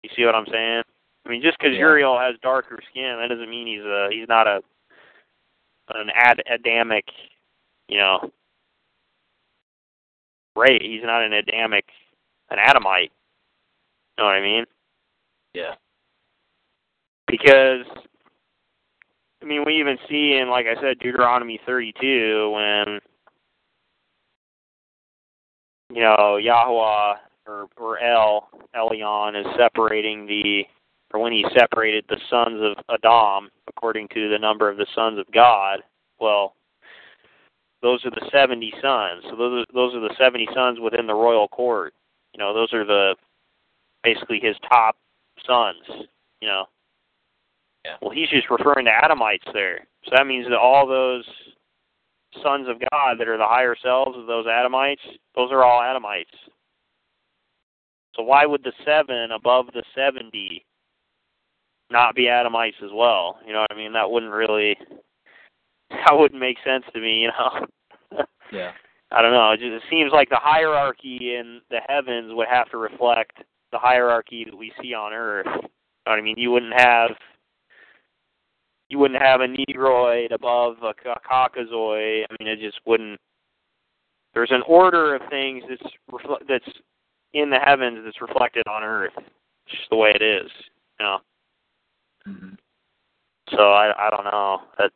You 0.03 0.09
see 0.13 0.25
what 0.25 0.35
I'm 0.35 0.47
saying? 0.51 0.83
I 1.25 1.29
mean, 1.29 1.41
just 1.41 1.57
because 1.57 1.71
Yeah. 1.71 1.79
Uriel 1.79 2.19
has 2.19 2.35
darker 2.41 2.79
skin, 2.91 3.17
that 3.17 3.29
doesn't 3.29 3.49
mean 3.49 3.65
he's 3.65 3.85
a 3.85 4.09
he's 4.11 4.27
not 4.27 4.45
a 4.45 4.61
an 5.89 6.09
ad, 6.13 6.41
Adamic, 6.51 7.05
you 7.87 7.97
know, 7.97 8.31
race. 10.55 10.81
He's 10.81 11.03
not 11.03 11.23
an 11.23 11.33
Adamic, 11.33 11.85
an 12.49 12.59
Adamite. 12.59 13.11
Know 14.17 14.25
what 14.25 14.35
I 14.35 14.41
mean? 14.41 14.65
Yeah. 15.53 15.75
Because 17.27 17.85
I 19.41 19.45
mean, 19.45 19.63
we 19.65 19.79
even 19.79 19.97
see 20.09 20.37
in, 20.39 20.49
like 20.49 20.65
I 20.67 20.79
said, 20.81 20.99
Deuteronomy 20.99 21.59
32 21.65 22.51
when 22.51 22.99
you 25.93 26.01
know 26.01 26.37
Yahweh 26.37 27.15
or 27.47 27.67
or 27.77 27.99
El 27.99 28.49
Elyon 28.75 29.39
is 29.39 29.45
separating 29.57 30.25
the 30.25 30.63
or 31.13 31.21
when 31.21 31.33
he 31.33 31.45
separated 31.55 32.05
the 32.07 32.17
sons 32.29 32.59
of 32.61 32.83
Adam 32.89 33.49
according 33.67 34.07
to 34.09 34.29
the 34.29 34.39
number 34.39 34.69
of 34.69 34.77
the 34.77 34.87
sons 34.95 35.19
of 35.19 35.25
God. 35.33 35.79
Well, 36.19 36.55
those 37.83 38.03
are 38.05 38.09
the 38.09 38.27
70 38.31 38.73
sons. 38.81 39.23
So 39.29 39.35
those 39.35 39.61
are, 39.61 39.73
those 39.73 39.93
are 39.93 39.99
the 39.99 40.15
70 40.17 40.47
sons 40.55 40.79
within 40.79 41.05
the 41.05 41.13
royal 41.13 41.47
court. 41.47 41.93
You 42.33 42.39
know, 42.39 42.53
those 42.53 42.73
are 42.73 42.83
the 42.83 43.15
basically 44.03 44.39
his 44.41 44.55
top 44.67 44.95
sons. 45.45 46.07
You 46.41 46.47
know. 46.47 46.65
Yeah. 47.85 47.97
Well, 48.01 48.11
he's 48.11 48.29
just 48.29 48.49
referring 48.49 48.85
to 48.85 48.91
Adamites 48.91 49.45
there. 49.53 49.85
So 50.05 50.11
that 50.15 50.25
means 50.25 50.47
that 50.49 50.57
all 50.57 50.87
those 50.87 51.25
sons 52.41 52.67
of 52.67 52.81
God 52.91 53.19
that 53.19 53.27
are 53.27 53.37
the 53.37 53.45
higher 53.45 53.75
selves 53.83 54.17
of 54.17 54.25
those 54.25 54.47
Adamites, 54.47 55.03
those 55.35 55.51
are 55.51 55.63
all 55.63 55.81
Adamites. 55.81 56.33
So 58.15 58.23
why 58.23 58.45
would 58.45 58.63
the 58.63 58.73
seven 58.85 59.31
above 59.31 59.67
the 59.73 59.83
seventy 59.93 60.65
not 61.93 62.15
be 62.15 62.23
Adamites 62.27 62.81
as 62.83 62.89
well. 62.93 63.37
You 63.45 63.53
know 63.53 63.61
what 63.61 63.71
I 63.71 63.75
mean? 63.75 63.93
That 63.93 64.09
wouldn't 64.09 64.31
really 64.31 64.75
that 66.05 66.17
wouldn't 66.17 66.39
make 66.39 66.57
sense 66.65 66.83
to 66.93 66.99
me, 66.99 67.21
you 67.21 67.29
know. 67.29 67.65
Yeah. 68.51 68.71
I 69.11 69.21
don't 69.21 69.31
know. 69.31 69.51
It 69.51 69.59
just 69.59 69.71
it 69.71 69.81
seems 69.89 70.11
like 70.11 70.29
the 70.29 70.37
hierarchy 70.39 71.35
in 71.35 71.61
the 71.71 71.79
heavens 71.87 72.33
would 72.33 72.47
have 72.47 72.69
to 72.69 72.77
reflect 72.77 73.37
the 73.71 73.79
hierarchy 73.79 74.45
that 74.45 74.55
we 74.55 74.71
see 74.81 74.93
on 74.93 75.11
earth. 75.11 75.47
You 75.47 75.61
know 76.05 76.11
I 76.11 76.21
mean? 76.21 76.35
You 76.37 76.51
wouldn't 76.51 76.79
have 76.79 77.11
you 78.89 78.99
wouldn't 78.99 79.21
have 79.21 79.41
a 79.41 79.47
negroid 79.47 80.31
above 80.31 80.77
a 80.83 80.93
ca- 80.93 81.19
caucasoid. 81.27 82.25
I 82.29 82.35
mean, 82.39 82.47
it 82.47 82.59
just 82.59 82.79
wouldn't. 82.85 83.19
There's 84.33 84.51
an 84.51 84.63
order 84.67 85.15
of 85.15 85.21
things 85.29 85.63
that's 85.67 85.93
refle- 86.11 86.47
that's 86.47 86.77
in 87.33 87.49
the 87.49 87.59
heavens 87.59 87.99
that's 88.05 88.21
reflected 88.21 88.67
on 88.67 88.83
earth. 88.83 89.13
It's 89.17 89.77
just 89.77 89.89
the 89.89 89.95
way 89.95 90.11
it 90.13 90.21
is, 90.21 90.51
you 90.99 91.05
know. 91.05 91.17
hmm 92.25 92.53
So 93.49 93.71
I 93.71 93.93
I 93.97 94.09
don't 94.09 94.25
know. 94.25 94.61
That 94.77 94.91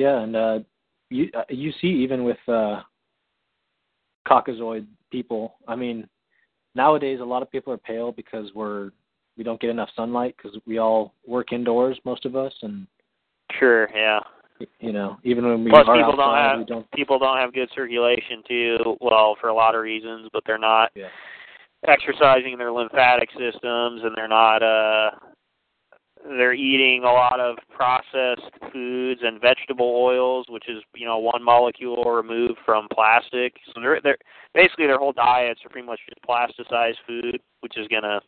Yeah, 0.00 0.20
and 0.22 0.34
uh, 0.34 0.58
you 1.10 1.28
uh, 1.36 1.42
you 1.50 1.72
see 1.82 1.88
even 1.88 2.24
with 2.24 2.38
uh, 2.48 2.80
Caucasoid 4.26 4.86
people. 5.12 5.56
I 5.68 5.76
mean, 5.76 6.08
nowadays 6.74 7.20
a 7.20 7.24
lot 7.24 7.42
of 7.42 7.50
people 7.50 7.70
are 7.70 7.76
pale 7.76 8.10
because 8.10 8.50
we're 8.54 8.92
we 9.36 9.44
don't 9.44 9.60
get 9.60 9.68
enough 9.68 9.90
sunlight 9.94 10.34
because 10.38 10.58
we 10.66 10.78
all 10.78 11.12
work 11.26 11.52
indoors, 11.52 11.98
most 12.06 12.24
of 12.24 12.34
us, 12.34 12.54
and 12.62 12.86
sure, 13.58 13.90
yeah. 13.94 14.20
you 14.78 14.92
know 14.92 15.18
even 15.22 15.44
when 15.46 15.64
we 15.64 15.70
Plus, 15.70 15.86
are 15.86 15.96
people 15.98 16.16
don't 16.16 16.34
outside, 16.34 16.48
have 16.50 16.58
we 16.60 16.64
don't. 16.64 16.90
people 16.92 17.18
don't 17.18 17.36
have 17.36 17.52
good 17.52 17.68
circulation 17.74 18.42
too. 18.48 18.96
Well, 19.02 19.36
for 19.38 19.48
a 19.50 19.54
lot 19.54 19.74
of 19.74 19.82
reasons, 19.82 20.30
but 20.32 20.42
they're 20.46 20.56
not 20.56 20.92
Yeah. 20.94 21.08
exercising 21.86 22.56
their 22.56 22.72
lymphatic 22.72 23.28
systems, 23.32 24.00
and 24.02 24.16
they're 24.16 24.28
not. 24.28 24.62
uh 24.62 25.10
They're 26.24 26.54
eating 26.54 27.02
a 27.02 27.12
lot 27.12 27.40
of 27.40 27.56
processed 27.74 28.52
foods 28.72 29.20
and 29.24 29.40
vegetable 29.40 29.96
oils, 29.96 30.46
which 30.48 30.68
is 30.68 30.82
you 30.94 31.06
know 31.06 31.18
one 31.18 31.42
molecule 31.42 32.04
removed 32.04 32.58
from 32.64 32.88
plastic. 32.92 33.54
So 33.66 33.80
they're 33.80 34.00
they're 34.02 34.18
basically 34.54 34.86
their 34.86 34.98
whole 34.98 35.12
diets 35.12 35.60
are 35.64 35.70
pretty 35.70 35.86
much 35.86 36.00
just 36.08 36.22
plasticized 36.22 36.98
food, 37.06 37.40
which 37.60 37.78
is 37.78 37.88
gonna. 37.88 38.20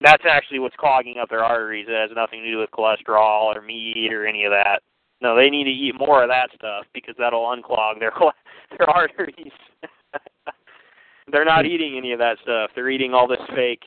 That's 0.00 0.24
actually 0.28 0.58
what's 0.58 0.76
clogging 0.76 1.16
up 1.22 1.30
their 1.30 1.44
arteries. 1.44 1.86
It 1.88 1.94
has 1.94 2.10
nothing 2.14 2.42
to 2.42 2.50
do 2.50 2.58
with 2.58 2.70
cholesterol 2.70 3.54
or 3.54 3.62
meat 3.62 4.12
or 4.12 4.26
any 4.26 4.44
of 4.44 4.50
that. 4.50 4.82
No, 5.22 5.36
they 5.36 5.48
need 5.48 5.64
to 5.64 5.70
eat 5.70 5.94
more 5.96 6.24
of 6.24 6.28
that 6.28 6.50
stuff 6.54 6.84
because 6.92 7.14
that'll 7.18 7.44
unclog 7.44 8.00
their 8.00 8.12
their 8.78 8.90
arteries. 8.90 9.52
They're 11.30 11.44
not 11.44 11.64
hmm. 11.64 11.70
eating 11.70 11.96
any 11.96 12.12
of 12.12 12.18
that 12.18 12.38
stuff. 12.42 12.70
They're 12.74 12.90
eating 12.90 13.14
all 13.14 13.28
this 13.28 13.38
fake 13.54 13.84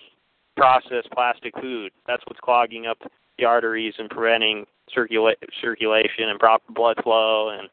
processed 0.56 1.10
plastic 1.14 1.54
food. 1.62 1.92
That's 2.08 2.24
what's 2.28 2.40
clogging 2.40 2.86
up 2.86 2.98
the 3.38 3.46
arteries 3.46 3.94
and 3.98 4.10
preventing 4.10 4.66
circula- 4.96 5.36
circulation 5.62 6.30
and 6.30 6.40
proper 6.40 6.72
blood 6.72 6.98
flow 7.04 7.50
and 7.50 7.68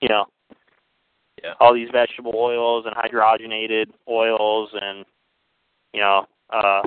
you 0.00 0.08
know 0.08 0.26
Yeah. 1.42 1.54
all 1.60 1.72
these 1.74 1.90
vegetable 1.90 2.34
oils 2.34 2.86
and 2.86 2.94
hydrogenated 2.94 3.92
oils 4.08 4.70
and 4.74 5.04
you 5.92 6.00
know 6.00 6.26
uh 6.50 6.82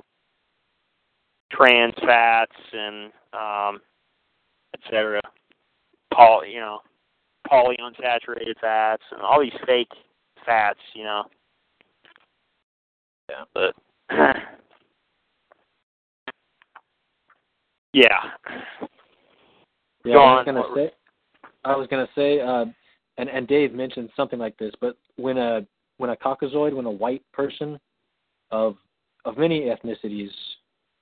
trans 1.52 1.94
fats 2.06 2.56
and 2.74 3.12
um 3.34 3.82
et 4.74 4.82
cetera. 4.90 5.22
Poly 6.14 6.52
you 6.54 6.60
know 6.60 6.82
polyunsaturated 7.50 8.60
fats 8.60 9.04
and 9.12 9.22
all 9.22 9.40
these 9.42 9.54
fake 9.66 9.92
fats, 10.46 10.80
you 10.94 11.04
know. 11.04 11.24
Yeah. 13.30 13.46
But 13.54 13.76
yeah. 17.94 18.20
Yeah, 20.06 20.14
Go 20.14 20.20
I 20.22 20.36
was 20.36 20.46
on. 20.48 20.56
gonna 20.56 20.76
say. 20.76 20.92
I 21.66 21.76
was 21.76 21.88
gonna 21.88 22.08
say, 22.16 22.40
uh, 22.40 22.66
and 23.18 23.30
and 23.30 23.48
Dave 23.48 23.74
mentioned 23.74 24.10
something 24.16 24.40
like 24.40 24.58
this, 24.58 24.74
but 24.80 24.98
when 25.18 25.38
a 25.38 25.66
when 25.98 26.10
a 26.10 26.16
Caucasoid, 26.16 26.74
when 26.74 26.86
a 26.86 26.92
white 26.92 27.24
person 27.34 27.80
of 28.52 28.76
of 29.26 29.38
many 29.38 29.62
ethnicities, 29.62 30.32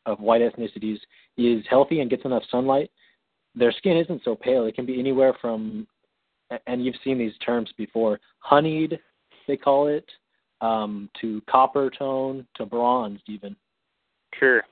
of 0.05 0.19
white 0.19 0.41
ethnicities, 0.41 0.97
is 1.37 1.63
healthy 1.69 1.99
and 2.01 2.09
gets 2.09 2.25
enough 2.25 2.43
sunlight, 2.49 2.89
their 3.55 3.71
skin 3.71 3.97
isn't 3.97 4.23
so 4.23 4.35
pale. 4.35 4.65
It 4.65 4.75
can 4.75 4.85
be 4.85 4.99
anywhere 4.99 5.33
from, 5.39 5.87
and 6.65 6.83
you've 6.83 6.95
seen 7.03 7.17
these 7.17 7.37
terms 7.45 7.71
before, 7.77 8.19
honeyed, 8.39 8.99
they 9.47 9.57
call 9.57 9.87
it, 9.87 10.09
um, 10.61 11.09
to 11.21 11.41
copper 11.49 11.91
tone 11.91 12.47
to 12.55 12.65
bronzed 12.65 13.23
even. 13.27 13.55
Sure. 14.39 14.63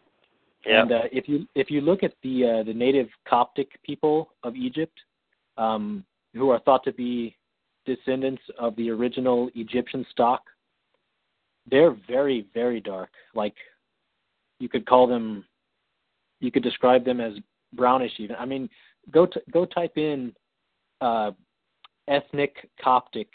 And 0.65 0.91
uh, 0.91 1.01
if 1.11 1.27
you 1.27 1.47
if 1.55 1.69
you 1.69 1.81
look 1.81 2.03
at 2.03 2.13
the 2.23 2.59
uh, 2.59 2.63
the 2.63 2.73
native 2.73 3.07
Coptic 3.27 3.81
people 3.83 4.29
of 4.43 4.55
Egypt, 4.55 4.97
um, 5.57 6.03
who 6.33 6.49
are 6.49 6.59
thought 6.59 6.83
to 6.85 6.93
be 6.93 7.35
descendants 7.85 8.41
of 8.57 8.75
the 8.75 8.89
original 8.89 9.49
Egyptian 9.55 10.05
stock, 10.11 10.41
they're 11.69 11.95
very 12.07 12.47
very 12.53 12.79
dark. 12.79 13.09
Like 13.35 13.55
you 14.59 14.69
could 14.69 14.85
call 14.85 15.07
them, 15.07 15.45
you 16.39 16.51
could 16.51 16.63
describe 16.63 17.05
them 17.05 17.21
as 17.21 17.33
brownish 17.73 18.13
even. 18.17 18.35
I 18.37 18.45
mean, 18.45 18.69
go 19.11 19.27
t- 19.27 19.41
go 19.51 19.65
type 19.65 19.97
in 19.97 20.33
uh, 21.01 21.31
ethnic 22.07 22.69
Coptic 22.81 23.27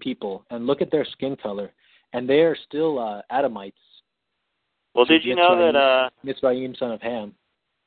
people 0.00 0.44
and 0.50 0.66
look 0.66 0.82
at 0.82 0.90
their 0.90 1.04
skin 1.04 1.36
color, 1.36 1.72
and 2.12 2.28
they 2.28 2.40
are 2.40 2.56
still 2.66 2.98
uh, 2.98 3.22
Adamites. 3.30 3.74
Well, 4.96 5.04
did 5.04 5.24
you 5.24 5.36
know 5.36 5.56
that 5.56 5.76
uh 5.76 6.08
Mitzrayim, 6.24 6.76
son 6.78 6.92
of 6.92 7.02
Ham. 7.02 7.34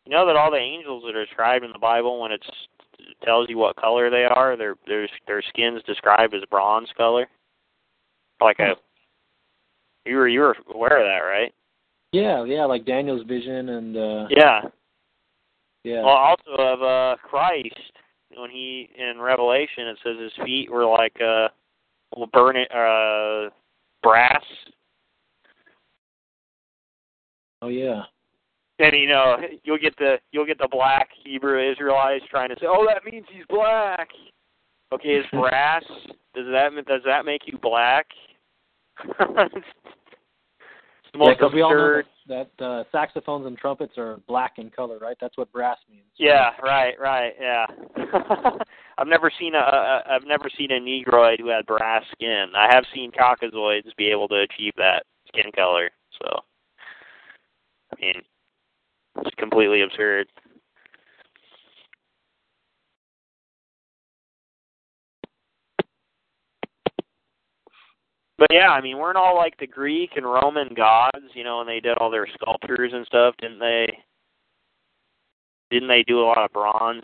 you 0.06 0.12
know 0.12 0.26
that 0.28 0.36
all 0.36 0.52
the 0.52 0.58
angels 0.58 1.04
that 1.06 1.16
are 1.16 1.26
described 1.26 1.66
in 1.66 1.72
the 1.72 1.80
Bible 1.80 2.22
when 2.22 2.32
it's 2.32 2.48
it 3.00 3.18
tells 3.26 3.50
you 3.50 3.58
what 3.58 3.76
color 3.76 4.10
they 4.10 4.26
are, 4.26 4.56
their 4.56 4.76
their 4.88 5.10
their 5.28 5.42
skin's 5.50 5.84
described 5.84 6.34
as 6.34 6.44
bronze 6.50 6.90
color? 6.96 7.28
Like 8.40 8.60
a 8.60 8.76
you 10.06 10.16
were 10.16 10.28
you 10.28 10.40
were 10.42 10.56
aware 10.74 11.00
of 11.00 11.06
that, 11.06 11.26
right? 11.28 11.54
Yeah, 12.12 12.44
yeah, 12.46 12.66
like 12.66 12.86
Daniel's 12.86 13.26
vision 13.28 13.70
and 13.70 13.98
uh 13.98 14.28
Yeah. 14.30 14.62
yeah. 15.84 16.04
Well, 16.04 16.16
also 16.16 16.52
of 16.58 16.82
uh 16.82 17.16
Christ 17.22 17.76
when 18.36 18.50
he 18.50 18.90
in 18.98 19.20
Revelation 19.20 19.88
it 19.88 19.98
says 20.04 20.18
his 20.20 20.46
feet 20.46 20.72
were 20.72 20.86
like 20.86 21.16
uh 21.22 21.50
well 22.16 22.30
burn 22.32 22.56
it 22.56 22.72
uh 22.72 23.50
brass 24.04 24.44
Oh 27.62 27.68
yeah. 27.68 28.04
and 28.80 28.94
you 28.96 29.08
know 29.08 29.38
you'll 29.64 29.78
get 29.78 29.96
the 29.98 30.18
you'll 30.32 30.46
get 30.46 30.58
the 30.58 30.70
black 30.72 31.10
Hebrew 31.24 31.72
Israelites 31.72 32.26
trying 32.30 32.50
to 32.50 32.56
say, 32.56 32.68
"Oh, 32.68 32.86
that 32.88 33.04
means 33.12 33.26
he's 33.32 33.46
black." 33.50 34.10
Okay, 34.94 35.10
is 35.10 35.26
brass 35.32 35.84
does 36.36 36.46
that 36.52 36.72
does 36.88 37.02
that 37.06 37.26
make 37.26 37.42
you 37.46 37.58
black? 37.62 38.08
it's 39.04 39.66
the 41.14 41.20
Yeah, 41.20 41.26
most 41.26 41.38
because 41.40 41.54
we 41.54 41.62
all 41.62 41.74
know 41.74 42.02
that, 42.28 42.50
that 42.58 42.64
uh, 42.66 42.84
saxophones 42.92 43.46
and 43.48 43.58
trumpets 43.58 43.98
are 43.98 44.20
black 44.28 44.54
in 44.58 44.70
color, 44.70 45.00
right? 45.00 45.18
That's 45.20 45.38
what 45.38 45.52
brass 45.52 45.78
means. 45.90 46.04
Yeah, 46.18 46.52
right, 46.62 46.94
right, 47.00 47.34
yeah. 47.40 47.66
I've 48.98 49.08
never 49.08 49.32
seen 49.40 49.56
a, 49.56 49.60
a 49.60 50.04
I've 50.10 50.28
never 50.28 50.50
seen 50.58 50.72
a 50.72 50.80
negroid 50.80 51.40
who 51.40 51.50
had 51.50 51.66
brass 51.66 52.04
skin. 52.12 52.48
I 52.56 52.68
have 52.74 52.84
seen 52.94 53.12
caucasoids 53.12 53.96
be 53.98 54.08
able 54.08 54.28
to 54.30 54.42
achieve 54.42 54.74
that 54.78 55.04
skin 55.28 55.52
color. 55.56 55.90
So, 56.22 56.40
I 57.92 58.02
mean, 58.02 58.22
it's 59.18 59.36
completely 59.38 59.82
absurd. 59.82 60.28
But 68.38 68.48
yeah, 68.52 68.70
I 68.70 68.80
mean, 68.80 68.98
weren't 68.98 69.18
all 69.18 69.36
like 69.36 69.58
the 69.58 69.68
Greek 69.68 70.12
and 70.16 70.26
Roman 70.26 70.70
gods, 70.74 71.26
you 71.34 71.44
know, 71.44 71.58
when 71.58 71.68
they 71.68 71.82
did 71.82 71.98
all 71.98 72.10
their 72.10 72.28
sculptures 72.36 72.92
and 72.94 73.06
stuff, 73.06 73.36
didn't 73.42 73.60
they? 73.60 73.86
Didn't 75.70 75.90
they 75.90 76.04
do 76.04 76.22
a 76.22 76.26
lot 76.26 76.38
of 76.38 76.52
bronze? 76.54 77.04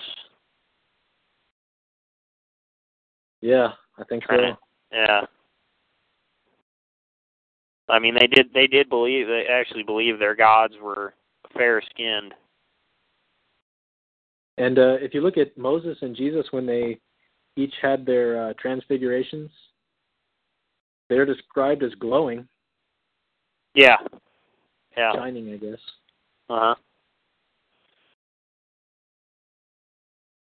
Yeah, 3.41 3.73
I 3.99 4.03
think 4.05 4.23
so. 4.29 4.36
Right. 4.36 4.55
Yeah. 4.93 5.21
I 7.88 7.99
mean, 7.99 8.15
they 8.19 8.27
did. 8.27 8.47
They 8.53 8.67
did 8.67 8.89
believe. 8.89 9.27
They 9.27 9.45
actually 9.49 9.83
believed 9.83 10.19
their 10.19 10.36
gods 10.36 10.73
were 10.81 11.13
fair 11.55 11.81
skinned. 11.89 12.33
And 14.57 14.79
uh, 14.79 14.95
if 15.01 15.13
you 15.13 15.21
look 15.21 15.38
at 15.38 15.57
Moses 15.57 15.97
and 16.01 16.15
Jesus 16.15 16.45
when 16.51 16.65
they 16.65 16.97
each 17.57 17.73
had 17.81 18.05
their 18.05 18.49
uh, 18.49 18.53
transfigurations, 18.59 19.51
they're 21.09 21.25
described 21.25 21.83
as 21.83 21.91
glowing, 21.99 22.47
Yeah. 23.75 23.97
Yeah. 24.97 25.13
shining, 25.13 25.53
I 25.53 25.57
guess. 25.57 25.79
Uh 26.49 26.59
huh. 26.59 26.75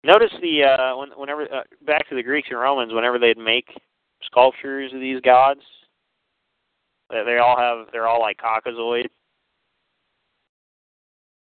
Notice 0.04 0.32
the 0.42 0.64
uh, 0.64 0.98
when, 0.98 1.10
whenever 1.18 1.44
uh, 1.54 1.64
back 1.86 2.08
to 2.10 2.16
the 2.16 2.24
Greeks 2.24 2.48
and 2.50 2.60
Romans, 2.60 2.94
whenever 2.94 3.20
they'd 3.20 3.38
make 3.38 3.68
sculptures 4.24 4.94
of 4.94 5.02
these 5.02 5.20
gods, 5.22 5.62
they, 7.10 7.24
they 7.26 7.38
all 7.38 7.58
have 7.58 7.88
they're 7.92 8.08
all 8.08 8.20
like 8.22 8.38
caucasoid 8.38 9.08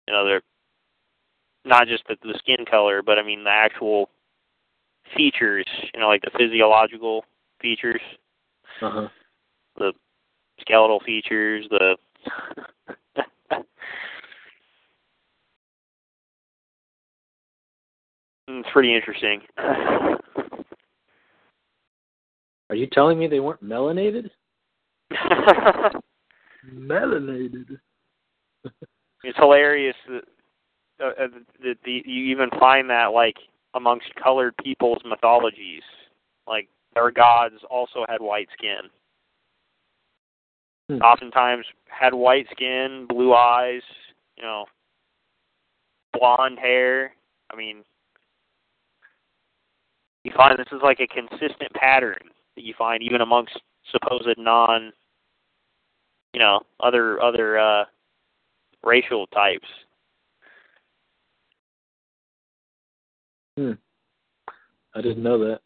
You 0.08 0.14
know, 0.14 0.26
they're 0.26 0.42
not 1.66 1.88
just 1.88 2.04
the, 2.08 2.16
the 2.22 2.38
skin 2.38 2.64
color, 2.70 3.02
but 3.02 3.18
I 3.18 3.24
mean 3.24 3.44
the 3.44 3.50
actual 3.50 4.10
features. 5.16 5.66
You 5.94 6.00
know, 6.00 6.08
like 6.08 6.22
the 6.22 6.32
physiological 6.38 7.26
features, 7.62 8.02
Uh-huh. 8.82 9.08
the 9.78 9.94
skeletal 10.62 11.00
features, 11.06 11.66
the 11.70 11.98
it's 18.48 18.70
pretty 18.72 18.96
interesting. 18.96 19.42
Are 22.70 22.76
you 22.76 22.88
telling 22.92 23.18
me 23.20 23.28
they 23.28 23.40
weren't 23.40 23.64
melanated? 23.64 24.30
Melanated. 26.74 27.78
it's 29.24 29.38
hilarious 29.38 29.96
that, 30.08 30.24
uh, 31.04 31.24
uh, 31.24 31.28
that 31.64 31.76
the, 31.84 32.02
you 32.06 32.26
even 32.26 32.50
find 32.60 32.90
that 32.90 33.08
like 33.08 33.36
amongst 33.76 34.08
colored 34.22 34.56
people's 34.64 35.02
mythologies. 35.08 35.84
Like 36.48 36.68
their 36.94 37.12
gods 37.12 37.56
also 37.70 38.06
had 38.08 38.22
white 38.22 38.48
skin. 38.58 38.90
Hmm. 40.90 41.02
Oftentimes 41.02 41.66
had 41.88 42.14
white 42.14 42.48
skin, 42.52 43.06
blue 43.08 43.34
eyes, 43.34 43.82
you 44.38 44.44
know, 44.44 44.66
blonde 46.14 46.60
hair. 46.60 47.14
I 47.52 47.56
mean, 47.56 47.84
you 50.24 50.32
find 50.36 50.58
this 50.58 50.68
is 50.72 50.82
like 50.84 51.00
a 51.00 51.08
consistent 51.08 51.72
pattern 51.74 52.18
that 52.56 52.64
you 52.64 52.74
find 52.78 53.04
even 53.04 53.22
amongst 53.22 53.60
supposed 53.92 54.38
non 54.38 54.92
you 56.36 56.40
know, 56.40 56.60
other 56.82 57.22
other 57.22 57.58
uh 57.58 57.86
racial 58.84 59.26
types. 59.28 59.68
Hmm. 63.58 63.72
I 64.94 65.02
didn't 65.02 65.24
know 65.24 65.40
that. 65.40 65.62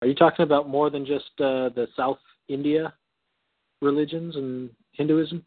Are 0.00 0.08
you 0.08 0.14
talking 0.14 0.44
about 0.44 0.68
more 0.68 0.88
than 0.90 1.04
just 1.04 1.30
uh, 1.40 1.68
the 1.74 1.88
South 1.94 2.18
India 2.48 2.94
religions 3.82 4.36
and 4.36 4.70
Hinduism? 4.92 5.44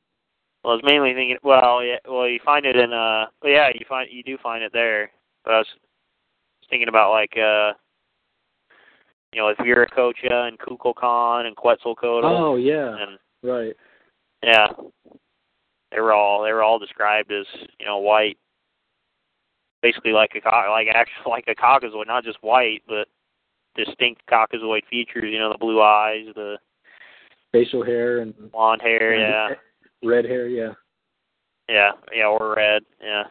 Well, 0.63 0.73
I 0.73 0.75
was 0.75 0.83
mainly 0.85 1.13
thinking. 1.15 1.37
Well, 1.41 1.83
yeah. 1.83 1.97
Well, 2.07 2.27
you 2.27 2.39
find 2.45 2.67
it 2.67 2.75
in. 2.75 2.93
Uh. 2.93 3.25
Well, 3.41 3.51
yeah, 3.51 3.69
you 3.73 3.85
find 3.89 4.09
you 4.11 4.21
do 4.21 4.37
find 4.43 4.63
it 4.63 4.71
there. 4.73 5.09
But 5.43 5.53
I 5.53 5.57
was 5.57 5.67
thinking 6.69 6.87
about 6.87 7.11
like 7.11 7.33
uh. 7.35 7.73
You 9.33 9.41
know, 9.41 9.47
with 9.47 9.57
Viracocha 9.59 10.47
and 10.47 10.59
Kukulkan 10.59 11.45
and 11.45 11.55
Quetzalcoatl. 11.55 12.25
Oh 12.25 12.57
yeah, 12.57 12.95
And 12.99 13.17
right. 13.43 13.73
yeah, 14.43 14.67
they 15.91 15.99
were 16.01 16.13
all 16.13 16.43
they 16.43 16.51
were 16.51 16.63
all 16.63 16.79
described 16.79 17.31
as 17.31 17.45
you 17.79 17.85
know 17.85 17.99
white, 17.99 18.37
basically 19.81 20.11
like 20.11 20.31
a 20.35 20.69
like 20.69 20.87
actually 20.93 21.13
like 21.29 21.45
a 21.47 21.55
Caucasoid, 21.55 22.07
not 22.07 22.23
just 22.23 22.41
white, 22.41 22.81
but 22.87 23.07
distinct 23.75 24.21
Caucasoid 24.29 24.81
features. 24.89 25.25
You 25.31 25.39
know, 25.39 25.51
the 25.51 25.57
blue 25.57 25.81
eyes, 25.81 26.25
the 26.35 26.57
Facial 27.51 27.83
hair 27.83 28.19
and 28.19 28.33
blonde 28.51 28.81
hair. 28.81 29.13
Yeah. 29.15 29.55
red 30.03 30.25
hair. 30.25 30.47
Yeah. 30.47 30.73
Yeah, 31.69 31.91
yeah, 32.13 32.25
or 32.25 32.55
red, 32.55 32.83
yeah. 33.01 33.23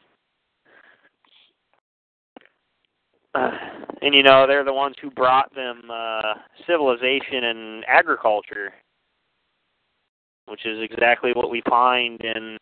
Uh, 3.34 3.50
and 4.02 4.14
you 4.14 4.22
know, 4.22 4.46
they're 4.46 4.64
the 4.64 4.72
ones 4.72 4.96
who 5.00 5.10
brought 5.10 5.54
them 5.54 5.82
uh 5.90 6.34
civilization 6.66 7.44
and 7.44 7.84
agriculture, 7.86 8.72
which 10.46 10.64
is 10.66 10.78
exactly 10.82 11.32
what 11.34 11.50
we 11.50 11.62
find 11.68 12.20
in 12.22 12.56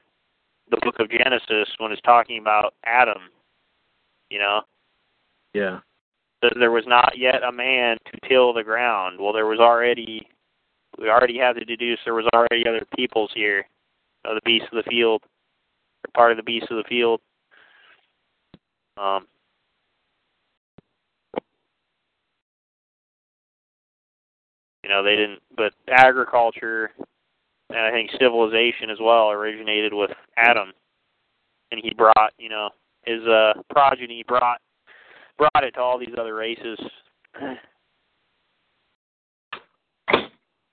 the 0.70 0.78
book 0.82 0.96
of 0.98 1.10
Genesis 1.10 1.68
when 1.78 1.92
it's 1.92 2.02
talking 2.02 2.38
about 2.38 2.74
Adam. 2.84 3.18
You 4.30 4.38
know, 4.40 4.60
Yeah. 5.54 5.80
that 6.42 6.52
there 6.58 6.70
was 6.70 6.84
not 6.86 7.16
yet 7.16 7.42
a 7.42 7.52
man 7.52 7.96
to 8.06 8.28
till 8.28 8.52
the 8.52 8.62
ground. 8.62 9.18
Well, 9.18 9.32
there 9.32 9.46
was 9.46 9.60
already 9.60 10.28
we 10.98 11.08
already 11.08 11.38
have 11.38 11.56
to 11.56 11.64
deduce 11.64 11.98
there 12.04 12.14
was 12.14 12.26
already 12.34 12.66
other 12.68 12.84
peoples 12.96 13.30
here, 13.34 13.66
uh, 14.24 14.34
the 14.34 14.40
beasts 14.44 14.68
of 14.72 14.84
the 14.84 14.90
field, 14.90 15.22
or 16.04 16.10
part 16.14 16.32
of 16.32 16.36
the 16.36 16.42
beasts 16.42 16.70
of 16.70 16.76
the 16.76 16.88
field. 16.88 17.20
Um, 18.96 19.26
you 24.88 24.94
know, 24.94 25.02
they 25.02 25.16
didn't, 25.16 25.40
but 25.54 25.74
agriculture 25.88 26.90
and 27.68 27.78
I 27.78 27.90
think 27.90 28.10
civilization 28.18 28.88
as 28.88 28.96
well 28.98 29.30
originated 29.30 29.92
with 29.92 30.10
Adam, 30.38 30.72
and 31.70 31.78
he 31.82 31.92
brought, 31.94 32.32
you 32.38 32.48
know, 32.48 32.70
his 33.04 33.22
uh 33.24 33.52
progeny 33.70 34.24
brought 34.26 34.62
brought 35.36 35.62
it 35.64 35.72
to 35.72 35.80
all 35.80 35.98
these 35.98 36.14
other 36.18 36.34
races. 36.34 36.78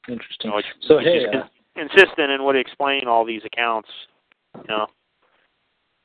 Interesting. 0.07 0.53
Which, 0.53 0.65
So 0.81 0.97
which 0.97 1.05
hey, 1.05 1.17
is 1.17 1.25
uh, 1.27 1.31
con- 1.31 1.49
consistent 1.89 2.31
and 2.31 2.45
would 2.45 2.55
explain 2.55 3.07
all 3.07 3.25
these 3.25 3.41
accounts. 3.43 3.89
You 4.55 4.63
know, 4.69 4.87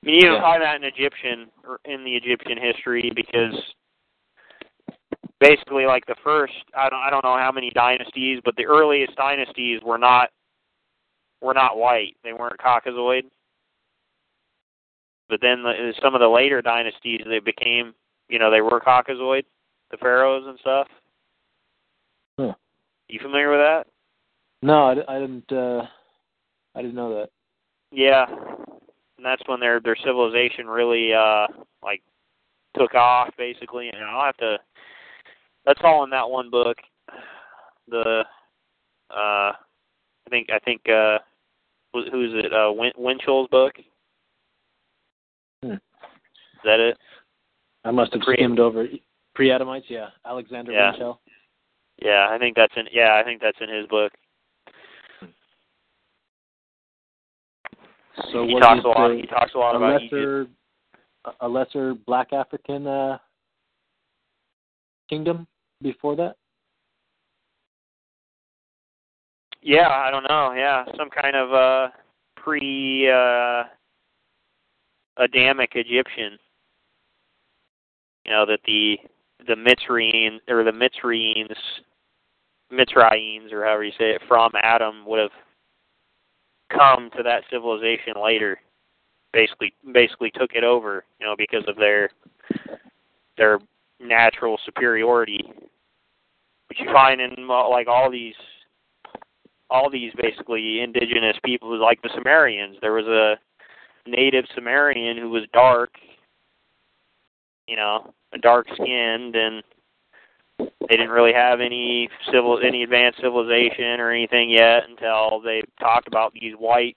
I 0.03 0.07
mean, 0.07 0.17
you 0.17 0.33
Yeah. 0.33 0.41
find 0.41 0.63
that 0.63 0.75
in 0.77 0.85
Egyptian 0.85 1.49
or 1.65 1.79
in 1.85 2.03
the 2.03 2.17
Egyptian 2.17 2.59
history 2.61 3.13
because 3.15 3.55
basically, 5.41 5.87
like 5.87 6.07
the 6.07 6.17
first, 6.23 6.53
I 6.77 6.89
don't, 6.89 7.01
I 7.01 7.11
don't 7.11 7.25
know 7.25 7.37
how 7.37 7.51
many 7.53 7.71
dynasties, 7.71 8.41
but 8.45 8.55
the 8.57 8.67
earliest 8.67 9.17
dynasties 9.17 9.81
were 9.85 9.99
not 9.99 10.31
were 11.41 11.55
not 11.55 11.79
white. 11.79 12.17
They 12.23 12.33
weren't 12.33 12.59
Caucasoid. 12.59 13.23
But 15.29 15.41
then 15.41 15.63
the, 15.63 15.95
some 16.03 16.15
of 16.15 16.21
the 16.21 16.29
later 16.29 16.61
dynasties, 16.61 17.21
they 17.27 17.39
became, 17.39 17.95
you 18.29 18.39
know, 18.39 18.51
they 18.51 18.61
were 18.61 18.81
Caucasoid, 18.81 19.45
the 19.91 19.97
pharaohs 19.97 20.45
and 20.47 20.59
stuff. 20.59 20.89
Huh. 22.39 22.53
You 23.09 23.21
familiar 23.23 23.51
with 23.51 23.61
that? 23.61 23.87
no, 24.63 24.89
I, 24.89 25.17
I 25.17 25.19
didn't. 25.19 25.51
Uh, 25.51 25.87
I 26.75 26.83
didn't 26.83 26.95
know 26.95 27.15
that. 27.19 27.31
Yeah, 27.91 28.27
and 28.29 29.25
that's 29.25 29.43
when 29.47 29.61
their 29.61 29.81
their 29.81 29.97
civilization 30.05 30.67
really 30.67 31.13
uh 31.13 31.47
like 31.83 32.03
took 32.77 32.95
off 32.95 33.31
basically. 33.37 33.89
And 33.89 34.05
I'll 34.05 34.27
have 34.27 34.37
to. 34.39 34.59
That's 35.67 35.81
all 35.85 36.05
in 36.05 36.11
that 36.11 36.29
one 36.29 36.51
book. 36.51 36.77
The 37.89 38.25
uh, 39.11 39.53
I 39.53 39.55
think 40.31 40.49
I 40.53 40.59
think 40.61 40.83
uh, 40.89 41.19
who- 41.93 42.09
who's 42.11 42.33
it? 42.45 42.53
Uh, 42.53 42.73
Win- 42.73 42.93
Winchell's 42.97 43.49
book. 43.49 43.75
Hmm. 45.63 45.73
Is 45.73 45.81
that 46.65 46.81
it? 46.81 46.97
I 47.85 47.91
must 47.91 48.13
have 48.13 48.23
Pre- 48.23 48.37
skimmed 48.37 48.61
over 48.61 48.87
pre-Adamites. 49.35 49.87
Yeah, 49.89 50.09
Alexander 50.25 50.73
Yeah. 50.73 50.91
Winchell. 50.93 51.21
Yeah, 52.03 52.29
I 52.31 52.39
think 52.39 52.57
that's 52.57 52.73
in. 52.77 52.87
Yeah, 52.93 53.15
I 53.21 53.25
think 53.25 53.41
that's 53.41 53.59
in 53.61 53.69
his 53.69 53.87
book. 53.87 54.13
So 58.33 58.47
he 58.47 58.59
talks 58.61 58.85
a 58.85 58.89
lot. 58.89 59.17
He 59.17 59.27
talks 59.27 59.55
a 59.55 59.59
lot 59.59 59.75
a 59.75 59.79
about 59.79 60.03
Egypt. 60.03 60.13
lesser, 60.15 60.47
a 61.41 61.49
lesser 61.49 61.95
Black 61.95 62.33
African 62.33 62.87
uh, 62.87 63.19
kingdom 65.11 65.47
before 65.83 66.17
that? 66.17 66.37
Yeah, 69.63 69.89
I 69.89 70.11
don't 70.11 70.23
know. 70.23 70.53
Yeah, 70.57 70.85
some 70.97 71.11
kind 71.11 71.37
of 71.37 71.53
uh 71.53 71.89
pre 72.37 73.11
uh 73.11 73.65
Adamic 75.19 75.73
Egyptian. 75.75 76.39
You 78.25 78.33
know 78.33 78.47
that 78.47 78.61
the 78.67 78.97
the 79.47 79.55
Mitzrayim 79.55 80.39
or 80.49 80.65
the 80.65 80.71
Mitzrayins, 80.71 81.55
Mitzrayins 82.73 83.53
or 83.53 83.65
however 83.65 83.85
you 83.85 83.93
say 83.99 84.13
it, 84.13 84.23
from 84.27 84.53
Adam 84.63 85.05
would 85.07 85.21
have 85.21 85.31
come 86.71 87.11
to 87.17 87.23
that 87.23 87.43
civilization 87.51 88.15
later. 88.23 88.59
Basically, 89.33 89.75
basically 89.93 90.31
took 90.31 90.53
it 90.55 90.65
over. 90.65 91.05
You 91.21 91.27
know 91.27 91.35
because 91.37 91.65
of 91.69 91.77
their 91.77 92.11
their 93.37 93.59
natural 94.01 94.59
superiority, 94.65 95.41
which 96.69 96.81
you 96.81 96.93
find 96.93 97.21
in 97.21 97.33
uh, 97.49 97.69
like 97.69 97.89
all 97.89 98.11
these 98.11 98.35
all 99.69 99.89
these 99.89 100.13
basically 100.21 100.81
indigenous 100.81 101.37
people 101.45 101.79
like 101.81 102.03
the 102.03 102.11
Sumerians. 102.15 102.77
There 102.81 102.93
was 102.93 103.07
a 103.07 103.39
native 104.09 104.45
Sumerian 104.55 105.17
who 105.17 105.31
was 105.31 105.45
dark, 105.53 105.93
you 107.69 107.77
know, 107.77 108.13
dark 108.43 108.67
skinned 108.75 109.37
and 109.37 109.63
they 110.59 110.97
didn't 110.97 111.11
really 111.11 111.33
have 111.33 111.61
any 111.61 112.09
civil 112.33 112.59
any 112.63 112.83
advanced 112.83 113.21
civilization 113.21 113.99
or 114.01 114.11
anything 114.11 114.51
yet 114.51 114.83
until 114.89 115.41
they 115.41 115.63
talked 115.79 116.09
about 116.09 116.33
these 116.35 116.55
white 116.59 116.97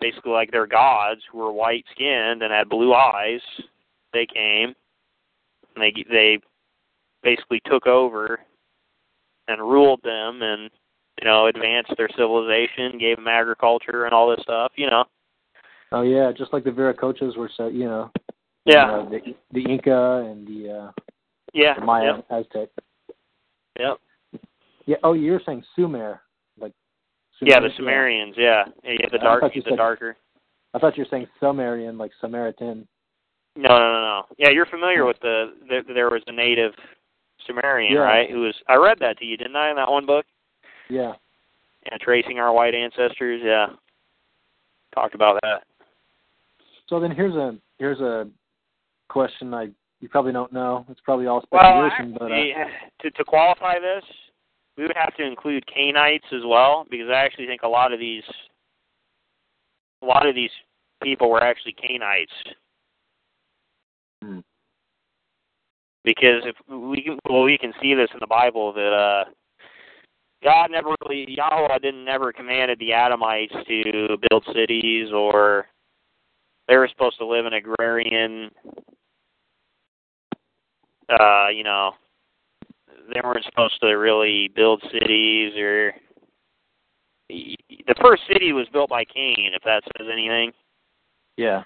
basically 0.00 0.32
like 0.32 0.50
their 0.50 0.66
gods 0.66 1.20
who 1.30 1.38
were 1.38 1.52
white 1.52 1.84
skinned 1.90 2.42
and 2.42 2.52
had 2.52 2.68
blue 2.68 2.94
eyes. 2.94 3.40
They 4.12 4.26
came 4.26 4.74
and 5.74 5.82
they 5.82 6.04
they 6.10 6.38
basically 7.22 7.60
took 7.66 7.86
over 7.86 8.40
and 9.48 9.60
ruled 9.60 10.00
them 10.02 10.42
and 10.42 10.70
you 11.20 11.28
know, 11.28 11.46
advanced 11.46 11.92
their 11.96 12.08
civilization, 12.16 12.98
gave 12.98 13.16
them 13.16 13.28
agriculture 13.28 14.04
and 14.04 14.14
all 14.14 14.30
this 14.30 14.42
stuff, 14.42 14.72
you 14.76 14.88
know. 14.88 15.04
Oh 15.92 16.02
yeah, 16.02 16.30
just 16.36 16.52
like 16.52 16.64
the 16.64 16.70
Viracochas 16.70 17.36
were 17.36 17.50
set, 17.56 17.74
you 17.74 17.84
know. 17.84 18.10
Yeah. 18.64 18.90
Uh, 18.90 19.08
the 19.08 19.20
the 19.52 19.62
Inca 19.62 20.26
and 20.30 20.46
the 20.46 20.72
uh 20.72 20.92
Yeah. 21.52 21.74
the 21.78 21.84
Maya 21.84 22.16
Yep. 22.16 22.26
Aztec. 22.30 22.68
Yep. 23.78 23.98
Yeah. 24.86 24.96
Oh, 25.02 25.12
you 25.12 25.32
were 25.32 25.42
saying 25.44 25.64
Sumer, 25.76 26.20
like. 26.58 26.72
Yeah, 27.40 27.60
the 27.60 27.70
Sumerians. 27.76 28.34
Yeah. 28.36 28.64
Yeah. 28.84 28.92
yeah 29.00 29.06
the 29.10 29.18
dark. 29.18 29.42
The 29.42 29.62
said- 29.62 29.76
darker. 29.76 30.16
I 30.72 30.78
thought 30.78 30.96
you 30.96 31.02
were 31.02 31.08
saying 31.10 31.26
Sumerian, 31.40 31.98
like 31.98 32.12
Samaritan. 32.20 32.86
No, 33.56 33.68
no, 33.68 33.92
no, 33.92 34.00
no. 34.00 34.22
Yeah, 34.38 34.50
you're 34.50 34.66
familiar 34.66 35.04
with 35.04 35.18
the, 35.20 35.52
the 35.68 35.80
there 35.92 36.08
was 36.10 36.22
a 36.26 36.32
native 36.32 36.72
Sumerian, 37.46 37.94
Yeah. 37.94 38.00
right? 38.00 38.30
Who 38.30 38.40
was 38.40 38.54
I 38.68 38.76
read 38.76 38.98
that 39.00 39.18
to 39.18 39.24
you, 39.24 39.36
didn't 39.36 39.56
I, 39.56 39.70
in 39.70 39.76
that 39.76 39.90
one 39.90 40.06
book? 40.06 40.24
Yeah. 40.88 41.14
Yeah, 41.86 41.96
tracing 42.00 42.38
our 42.38 42.52
white 42.52 42.74
ancestors. 42.74 43.40
Yeah. 43.44 43.66
Talked 44.94 45.14
about 45.14 45.38
that. 45.42 45.62
So 46.88 47.00
then 47.00 47.10
here's 47.12 47.34
a 47.34 47.56
here's 47.78 48.00
a 48.00 48.28
question 49.08 49.54
I 49.54 49.68
you 50.00 50.08
probably 50.08 50.32
don't 50.32 50.52
know. 50.52 50.86
It's 50.88 51.00
probably 51.00 51.26
all 51.26 51.44
Well, 51.52 51.60
speculation, 51.90 52.16
but 52.18 52.32
uh, 52.32 52.64
to 53.02 53.10
to 53.10 53.24
qualify 53.24 53.78
this, 53.78 54.04
we 54.76 54.84
would 54.84 54.96
have 54.96 55.14
to 55.16 55.24
include 55.24 55.64
Canaanites 55.66 56.26
as 56.32 56.42
well, 56.46 56.86
because 56.90 57.08
I 57.08 57.24
actually 57.24 57.46
think 57.46 57.62
a 57.62 57.68
lot 57.68 57.92
of 57.92 58.00
these 58.00 58.24
a 60.02 60.06
lot 60.06 60.26
of 60.26 60.34
these 60.34 60.50
people 61.02 61.30
were 61.30 61.42
actually 61.42 61.72
Canaanites. 61.72 62.32
Hmm. 64.22 64.40
Because 66.04 66.42
if 66.44 66.56
we 66.68 67.02
can, 67.02 67.18
well, 67.28 67.42
we 67.42 67.58
can 67.58 67.72
see 67.80 67.94
this 67.94 68.08
in 68.12 68.20
the 68.20 68.26
Bible 68.26 68.72
that 68.72 68.92
uh, 68.92 69.24
God 70.42 70.70
never 70.70 70.94
really 71.04 71.26
Yahweh 71.28 71.78
didn't 71.78 72.04
never 72.04 72.32
commanded 72.32 72.78
the 72.78 72.92
Adamites 72.92 73.52
to 73.66 74.16
build 74.28 74.44
cities 74.54 75.08
or 75.12 75.66
they 76.68 76.76
were 76.76 76.88
supposed 76.88 77.18
to 77.18 77.26
live 77.26 77.44
in 77.46 77.52
agrarian 77.52 78.50
uh, 81.10 81.48
you 81.48 81.64
know, 81.64 81.92
they 83.12 83.20
weren't 83.22 83.44
supposed 83.44 83.80
to 83.80 83.88
really 83.88 84.48
build 84.54 84.82
cities 84.92 85.54
or 85.56 85.92
the 87.28 87.94
first 88.00 88.22
city 88.32 88.52
was 88.52 88.66
built 88.72 88.90
by 88.90 89.04
Cain, 89.04 89.50
if 89.54 89.62
that 89.62 89.82
says 89.96 90.08
anything. 90.12 90.52
yeah. 91.36 91.62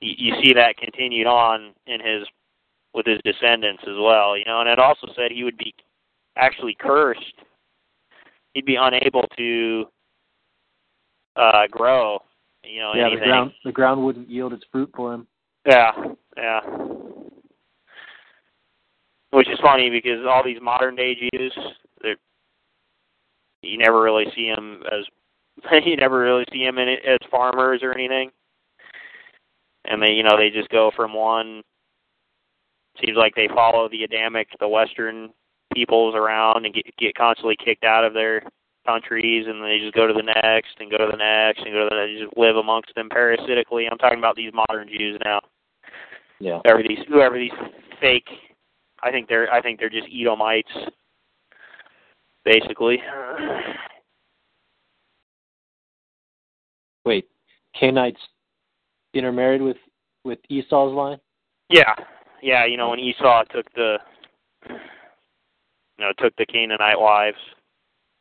You, 0.00 0.34
see 0.42 0.52
that 0.54 0.76
continued 0.76 1.26
on 1.26 1.74
in 1.86 2.00
his 2.00 2.26
with 2.94 3.06
his 3.06 3.18
descendants 3.24 3.82
as 3.84 3.96
well, 3.98 4.36
you 4.36 4.44
know, 4.46 4.60
and 4.60 4.68
it 4.68 4.78
also 4.78 5.06
said 5.14 5.30
he 5.30 5.44
would 5.44 5.58
be 5.58 5.74
actually 6.36 6.76
cursed. 6.78 7.34
He'd 8.54 8.64
be 8.64 8.76
unable 8.76 9.24
to 9.36 9.84
uh 11.36 11.66
grow, 11.70 12.18
you 12.64 12.80
know, 12.80 12.92
yeah, 12.94 13.06
anything. 13.06 13.20
the 13.20 13.26
ground 13.26 13.52
the 13.64 13.72
ground 13.72 14.04
wouldn't 14.04 14.30
yield 14.30 14.52
its 14.52 14.64
fruit 14.72 14.90
for 14.96 15.14
him. 15.14 15.26
Yeah, 15.66 15.92
yeah. 16.36 16.60
Which 19.30 19.48
is 19.48 19.58
funny 19.62 19.90
because 19.90 20.26
all 20.28 20.42
these 20.44 20.60
modern 20.60 20.96
day 20.96 21.14
Jews, 21.14 21.56
they're 22.02 22.16
you 23.62 23.78
never 23.78 24.02
really 24.02 24.26
see 24.34 24.50
them 24.54 24.82
as 24.90 25.04
you 25.84 25.96
never 25.96 26.18
really 26.18 26.44
see 26.52 26.64
them 26.64 26.78
in 26.78 26.88
it 26.88 27.00
as 27.06 27.18
farmers 27.30 27.80
or 27.82 27.92
anything. 27.92 28.30
And 29.90 30.00
they, 30.00 30.12
you 30.12 30.22
know, 30.22 30.36
they 30.38 30.50
just 30.50 30.68
go 30.70 30.90
from 30.94 31.12
one. 31.12 31.62
Seems 33.04 33.16
like 33.16 33.34
they 33.34 33.48
follow 33.48 33.88
the 33.88 34.04
Adamic, 34.04 34.48
the 34.60 34.68
Western 34.68 35.30
peoples 35.74 36.14
around, 36.14 36.64
and 36.64 36.74
get 36.74 36.86
get 36.96 37.14
constantly 37.14 37.56
kicked 37.62 37.84
out 37.84 38.04
of 38.04 38.14
their 38.14 38.42
countries, 38.86 39.46
and 39.46 39.62
they 39.62 39.78
just 39.78 39.94
go 39.94 40.06
to 40.06 40.12
the 40.12 40.22
next 40.22 40.76
and 40.78 40.90
go 40.90 40.98
to 40.98 41.08
the 41.10 41.16
next 41.16 41.60
and 41.64 41.72
go 41.72 41.84
to 41.84 41.90
the 41.90 41.96
next, 41.96 42.20
just 42.22 42.36
live 42.36 42.56
amongst 42.56 42.94
them 42.94 43.08
parasitically. 43.08 43.86
I'm 43.90 43.98
talking 43.98 44.18
about 44.18 44.36
these 44.36 44.52
modern 44.54 44.88
Jews 44.88 45.18
now 45.24 45.40
Yeah. 46.38 46.60
whoever 46.64 46.82
these 46.82 46.98
whoever 47.08 47.38
these 47.38 47.52
fake 48.00 48.28
I 49.02 49.10
think 49.10 49.28
they're 49.28 49.52
I 49.52 49.60
think 49.60 49.78
they're 49.78 49.90
just 49.90 50.08
Edomites 50.12 50.70
basically. 52.44 53.02
Wait, 57.04 57.28
Canaanites 57.78 58.20
intermarried 59.14 59.62
with 59.62 59.76
with 60.24 60.38
Esau's 60.48 60.94
line? 60.94 61.18
Yeah. 61.68 61.94
Yeah, 62.42 62.64
you 62.66 62.76
know 62.76 62.90
when 62.90 62.98
Esau 62.98 63.44
took 63.44 63.72
the 63.74 63.98
you 66.00 66.06
know, 66.06 66.12
took 66.18 66.34
the 66.36 66.46
Canaanite 66.46 66.98
wives. 66.98 67.36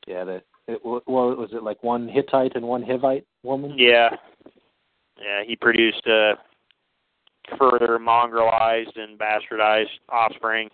Yeah, 0.06 0.26
that 0.26 0.44
it, 0.68 0.82
well, 0.84 1.02
was 1.08 1.50
it 1.54 1.64
like 1.64 1.82
one 1.84 2.08
Hittite 2.08 2.56
and 2.56 2.68
one 2.68 2.84
Hivite 2.84 3.24
woman? 3.44 3.74
Yeah. 3.78 4.10
Yeah, 5.18 5.44
he 5.46 5.56
produced 5.56 6.06
uh 6.08 6.36
further 7.58 7.98
mongrelized 7.98 8.98
and 8.98 9.18
bastardized 9.18 9.88
offspring 10.10 10.70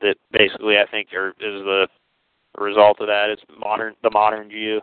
that 0.00 0.16
basically 0.32 0.76
I 0.76 0.86
think 0.90 1.08
are 1.14 1.30
is 1.30 1.34
the 1.40 1.86
result 2.58 3.00
of 3.00 3.06
that. 3.06 3.30
It's 3.30 3.42
modern 3.58 3.94
the 4.02 4.10
modern 4.10 4.50
Jew. 4.50 4.80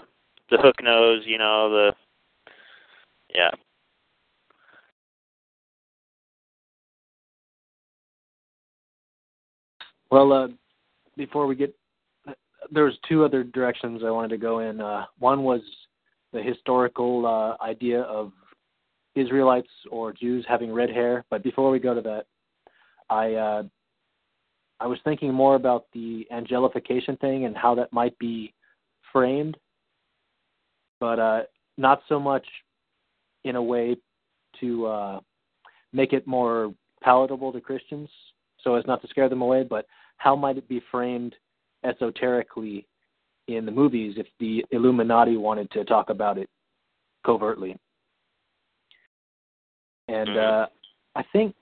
The 0.50 0.58
hook 0.58 0.78
nose, 0.82 1.24
you 1.26 1.38
know, 1.38 1.70
the 1.70 1.94
yeah. 3.34 3.52
Well, 10.12 10.34
uh, 10.34 10.48
before 11.18 11.46
we 11.46 11.56
get, 11.56 11.76
there 12.72 12.86
was 12.86 12.98
two 13.08 13.24
other 13.24 13.44
directions 13.44 14.02
I 14.04 14.10
wanted 14.10 14.30
to 14.30 14.38
go 14.38 14.60
in. 14.60 14.82
Uh, 14.82 15.06
one 15.20 15.44
was 15.44 15.62
the 16.34 16.42
historical 16.42 17.26
uh, 17.26 17.64
idea 17.64 18.02
of 18.02 18.32
Israelites 19.16 19.70
or 19.92 20.14
Jews 20.14 20.46
having 20.48 20.74
red 20.74 20.90
hair. 20.90 21.26
But 21.30 21.44
before 21.44 21.70
we 21.70 21.80
go 21.80 21.94
to 21.94 22.02
that, 22.02 22.26
I 23.10 23.34
uh, 23.34 23.64
I 24.80 24.88
was 24.88 25.00
thinking 25.04 25.34
more 25.34 25.56
about 25.56 25.86
the 25.94 26.28
angelification 26.32 27.20
thing 27.20 27.46
and 27.46 27.56
how 27.56 27.76
that 27.76 27.92
might 27.92 28.18
be 28.18 28.54
framed, 29.12 29.58
but 31.00 31.20
uh, 31.20 31.42
not 31.78 32.02
so 32.08 32.20
much 32.20 32.46
in 33.44 33.56
a 33.56 33.64
way 33.64 33.96
to 34.60 34.86
uh, 34.86 35.20
make 35.94 36.14
it 36.14 36.28
more 36.28 36.74
palatable 37.02 37.52
to 37.54 37.62
Christians, 37.62 38.10
so 38.64 38.76
as 38.76 38.86
not 38.86 39.02
to 39.02 39.08
scare 39.08 39.30
them 39.30 39.42
away, 39.42 39.64
but 39.64 39.86
how 40.18 40.36
might 40.36 40.58
it 40.58 40.68
be 40.68 40.82
framed 40.92 41.36
esoterically 41.84 42.86
in 43.48 43.66
the 43.66 43.72
movies 43.72 44.16
if 44.18 44.28
the 44.40 44.66
Illuminati 44.72 45.38
wanted 45.38 45.72
to 45.72 45.86
talk 45.86 46.10
about 46.10 46.38
it 46.38 46.50
covertly? 47.26 47.78
And 50.08 50.38
uh, 50.38 50.68
I 51.16 51.24
think 51.32 51.56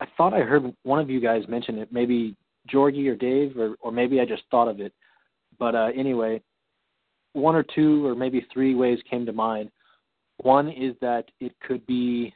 I 0.00 0.06
thought 0.16 0.32
I 0.32 0.40
heard 0.40 0.72
one 0.84 1.00
of 1.00 1.10
you 1.10 1.20
guys 1.20 1.42
mention 1.48 1.78
it, 1.78 1.92
maybe 1.92 2.36
Georgie 2.68 3.08
or 3.08 3.16
Dave, 3.16 3.58
or 3.58 3.74
or 3.80 3.90
maybe 3.90 4.20
I 4.20 4.24
just 4.24 4.44
thought 4.50 4.68
of 4.68 4.80
it. 4.80 4.92
But 5.58 5.74
uh, 5.74 5.88
anyway, 5.96 6.40
one 7.32 7.56
or 7.56 7.64
two 7.64 8.06
or 8.06 8.14
maybe 8.14 8.46
three 8.52 8.74
ways 8.74 8.98
came 9.10 9.26
to 9.26 9.32
mind. 9.32 9.70
One 10.42 10.68
is 10.70 10.94
that 11.00 11.24
it 11.40 11.52
could 11.60 11.84
be 11.86 12.32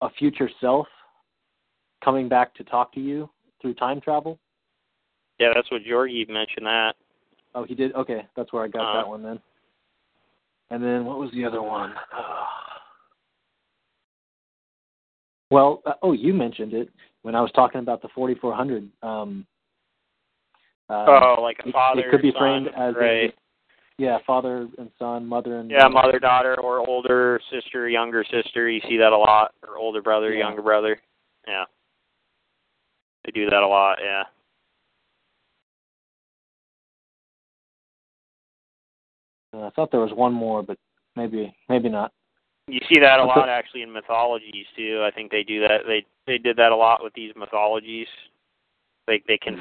a 0.00 0.10
future 0.10 0.50
self 0.60 0.86
coming 2.02 2.28
back 2.28 2.54
to 2.54 2.64
talk 2.64 2.92
to 2.94 3.00
you 3.00 3.28
through 3.60 3.74
time 3.74 4.00
travel. 4.00 4.38
Yeah, 5.38 5.52
that's 5.54 5.70
what 5.70 5.82
Georgie 5.84 6.24
mentioned 6.28 6.66
that. 6.66 6.94
Oh, 7.54 7.64
he 7.64 7.74
did. 7.74 7.94
Okay, 7.94 8.26
that's 8.36 8.52
where 8.52 8.64
I 8.64 8.68
got 8.68 8.82
Uh-huh. 8.82 8.98
that 9.02 9.08
one 9.08 9.22
then. 9.22 9.40
And 10.70 10.82
then 10.82 11.04
what 11.04 11.18
was 11.18 11.30
the 11.32 11.44
other 11.44 11.62
one? 11.62 11.94
Well, 15.50 15.82
uh, 15.86 15.92
oh, 16.02 16.12
you 16.12 16.32
mentioned 16.34 16.72
it 16.74 16.88
when 17.22 17.36
I 17.36 17.40
was 17.40 17.52
talking 17.52 17.78
about 17.78 18.02
the 18.02 18.08
4400. 18.08 18.90
Um, 19.02 19.46
uh, 20.88 20.92
oh, 21.36 21.36
like 21.42 21.58
a 21.64 21.68
it- 21.68 21.72
father. 21.72 22.00
it 22.00 22.10
could 22.10 22.22
be 22.22 22.32
son, 22.32 22.40
framed 22.40 22.68
as 22.74 22.94
a- 22.96 22.98
right. 22.98 23.34
Yeah, 23.98 24.18
father 24.26 24.68
and 24.78 24.90
son, 24.98 25.26
mother 25.26 25.58
and 25.58 25.70
Yeah, 25.70 25.88
mother, 25.88 26.18
daughter, 26.18 26.60
or 26.60 26.86
older 26.88 27.40
sister, 27.50 27.88
younger 27.88 28.24
sister. 28.24 28.68
You 28.68 28.80
see 28.88 28.96
that 28.96 29.12
a 29.12 29.16
lot, 29.16 29.54
or 29.66 29.76
older 29.76 30.02
brother, 30.02 30.32
Yeah. 30.32 30.40
younger 30.40 30.62
brother. 30.62 31.00
Yeah, 31.46 31.64
they 33.24 33.30
do 33.30 33.48
that 33.50 33.62
a 33.62 33.66
lot. 33.68 33.98
Yeah. 34.02 34.24
Uh, 39.54 39.66
I 39.66 39.70
thought 39.70 39.90
there 39.90 40.00
was 40.00 40.12
one 40.12 40.32
more, 40.32 40.62
but 40.62 40.78
maybe 41.14 41.54
maybe 41.68 41.88
not. 41.88 42.12
You 42.66 42.80
see 42.88 42.98
that 43.00 43.20
a 43.20 43.24
lot 43.24 43.48
actually 43.48 43.82
in 43.82 43.92
mythologies 43.92 44.66
too. 44.74 45.04
I 45.06 45.10
think 45.14 45.30
they 45.30 45.44
do 45.44 45.60
that. 45.60 45.82
They 45.86 46.04
they 46.26 46.38
did 46.38 46.56
that 46.56 46.72
a 46.72 46.76
lot 46.76 47.02
with 47.04 47.12
these 47.14 47.32
mythologies. 47.36 48.08
They 49.06 49.22
they 49.28 49.38
can 49.38 49.60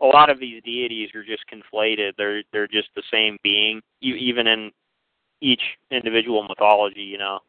a 0.00 0.06
lot 0.06 0.30
of 0.30 0.40
these 0.40 0.62
deities 0.62 1.10
are 1.14 1.24
just 1.24 1.44
conflated. 1.52 2.12
They're 2.16 2.42
they're 2.52 2.68
just 2.68 2.88
the 2.94 3.02
same 3.12 3.38
being, 3.42 3.80
e- 4.02 4.16
even 4.18 4.46
in 4.46 4.70
each 5.40 5.62
individual 5.90 6.42
mythology. 6.42 7.02
You 7.02 7.18
know, 7.18 7.40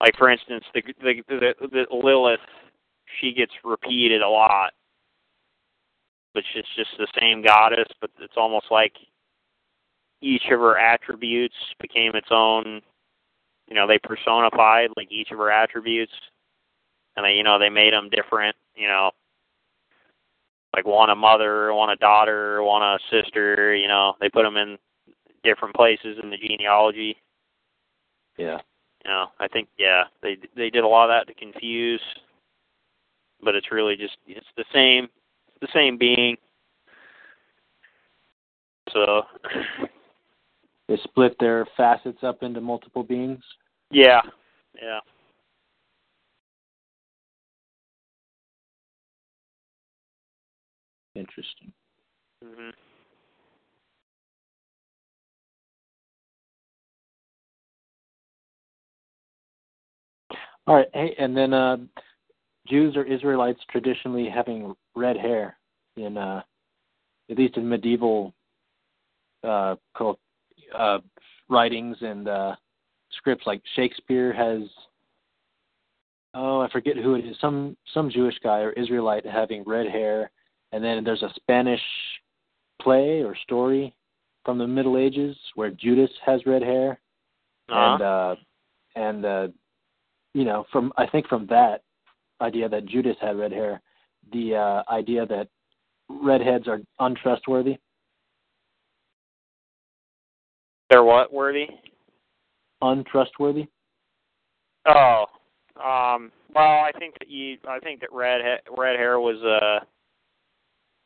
like 0.00 0.16
for 0.16 0.30
instance, 0.30 0.64
the 0.74 0.82
the 1.00 1.22
the, 1.28 1.54
the 1.60 1.86
Lilith, 1.94 2.40
she 3.20 3.32
gets 3.32 3.52
repeated 3.64 4.22
a 4.22 4.28
lot, 4.28 4.72
but 6.34 6.42
it's 6.54 6.68
just 6.76 6.90
the 6.98 7.08
same 7.20 7.42
goddess. 7.42 7.88
But 8.00 8.10
it's 8.20 8.36
almost 8.36 8.66
like 8.70 8.92
each 10.20 10.44
of 10.50 10.60
her 10.60 10.78
attributes 10.78 11.56
became 11.80 12.12
its 12.14 12.28
own. 12.30 12.80
You 13.68 13.74
know, 13.74 13.86
they 13.86 13.98
personified 14.02 14.90
like 14.96 15.12
each 15.12 15.30
of 15.30 15.38
her 15.38 15.50
attributes, 15.50 16.12
and 17.16 17.26
they, 17.26 17.32
you 17.32 17.42
know, 17.42 17.58
they 17.58 17.68
made 17.68 17.92
them 17.92 18.08
different. 18.08 18.56
You 18.74 18.88
know, 18.88 19.10
like 20.74 20.86
want 20.86 21.10
a 21.10 21.16
mother, 21.16 21.72
want 21.72 21.92
a 21.92 21.96
daughter, 21.96 22.62
want 22.62 22.84
a 22.84 22.98
sister. 23.10 23.74
You 23.74 23.88
know, 23.88 24.14
they 24.20 24.28
put 24.28 24.42
them 24.42 24.56
in 24.56 24.78
different 25.44 25.74
places 25.74 26.18
in 26.22 26.30
the 26.30 26.36
genealogy. 26.36 27.16
Yeah. 28.36 28.58
You 29.04 29.10
know, 29.10 29.26
I 29.40 29.48
think 29.48 29.68
yeah, 29.78 30.04
they 30.22 30.36
they 30.56 30.70
did 30.70 30.84
a 30.84 30.88
lot 30.88 31.10
of 31.10 31.10
that 31.10 31.32
to 31.32 31.38
confuse, 31.38 32.02
but 33.42 33.54
it's 33.54 33.72
really 33.72 33.96
just 33.96 34.16
it's 34.26 34.46
the 34.56 34.64
same, 34.72 35.04
it's 35.04 35.60
the 35.60 35.68
same 35.78 35.96
being. 35.96 36.36
So. 38.92 39.22
They 40.88 40.96
split 41.04 41.36
their 41.38 41.66
facets 41.76 42.20
up 42.22 42.42
into 42.42 42.62
multiple 42.62 43.02
beings. 43.02 43.42
Yeah, 43.90 44.22
yeah. 44.74 45.00
Interesting. 51.18 51.72
hmm 52.42 52.70
All 60.66 60.76
right. 60.76 60.88
Hey, 60.92 61.14
and 61.18 61.34
then 61.34 61.54
uh, 61.54 61.78
Jews 62.68 62.94
or 62.94 63.02
Israelites 63.04 63.60
traditionally 63.70 64.28
having 64.28 64.74
red 64.94 65.16
hair 65.16 65.56
in, 65.96 66.18
uh, 66.18 66.42
at 67.30 67.38
least 67.38 67.56
in 67.56 67.66
medieval 67.66 68.34
uh, 69.42 69.76
cult, 69.96 70.18
uh, 70.76 70.98
writings 71.48 71.96
and 72.02 72.28
uh, 72.28 72.54
scripts. 73.12 73.46
Like 73.46 73.62
Shakespeare 73.76 74.32
has, 74.34 74.68
oh, 76.34 76.60
I 76.60 76.70
forget 76.70 76.96
who 76.96 77.14
it 77.14 77.24
is. 77.24 77.36
Some 77.40 77.76
some 77.94 78.10
Jewish 78.10 78.38
guy 78.42 78.58
or 78.60 78.72
Israelite 78.72 79.24
having 79.24 79.64
red 79.64 79.86
hair, 79.86 80.30
and 80.72 80.82
then 80.82 81.04
there's 81.04 81.22
a 81.22 81.32
Spanish 81.36 81.80
play 82.80 83.22
or 83.22 83.34
story 83.42 83.94
from 84.44 84.58
the 84.58 84.66
Middle 84.66 84.96
Ages 84.96 85.36
where 85.54 85.70
Judas 85.70 86.10
has 86.24 86.44
red 86.46 86.62
hair, 86.62 87.00
Uh-huh. 87.68 87.94
and 87.94 88.02
uh, 88.02 88.36
and 88.96 89.24
uh, 89.24 89.48
you 90.34 90.44
know 90.44 90.64
from 90.72 90.92
I 90.96 91.06
think 91.06 91.26
from 91.28 91.46
that 91.46 91.82
idea 92.40 92.68
that 92.68 92.86
Judas 92.86 93.16
had 93.20 93.36
red 93.38 93.52
hair, 93.52 93.80
the 94.32 94.54
uh, 94.54 94.82
idea 94.92 95.26
that 95.26 95.48
redheads 96.08 96.68
are 96.68 96.80
untrustworthy, 97.00 97.76
They're 100.90 101.04
what 101.04 101.32
worthy? 101.32 101.66
untrustworthy. 102.80 103.66
Oh, 104.86 105.26
um. 105.76 106.32
Well, 106.54 106.80
I 106.80 106.92
think 106.98 107.14
that 107.18 107.28
you. 107.28 107.58
I 107.68 107.78
think 107.80 108.00
that 108.00 108.12
red 108.12 108.40
ha- 108.42 108.74
red 108.76 108.96
hair 108.96 109.20
was 109.20 109.36
a 109.42 109.84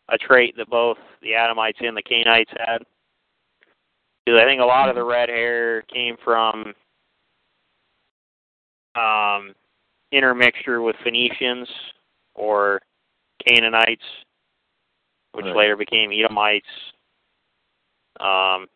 a 0.08 0.18
trait 0.18 0.56
that 0.56 0.68
both 0.68 0.98
the 1.22 1.34
Adamites 1.34 1.78
and 1.80 1.96
the 1.96 2.02
Canaanites 2.02 2.50
had. 2.58 2.82
Because 4.24 4.40
I 4.40 4.44
think 4.44 4.60
a 4.60 4.64
lot 4.64 4.88
of 4.88 4.94
the 4.94 5.04
red 5.04 5.28
hair 5.28 5.82
came 5.82 6.16
from 6.22 6.74
um, 8.94 9.54
intermixture 10.12 10.82
with 10.82 10.96
Phoenicians 11.02 11.68
or 12.34 12.80
Canaanites, 13.46 14.04
which 15.32 15.46
Right. 15.46 15.56
later 15.56 15.76
became 15.76 16.12
Edomites. 16.12 16.66
Um, 18.20 18.68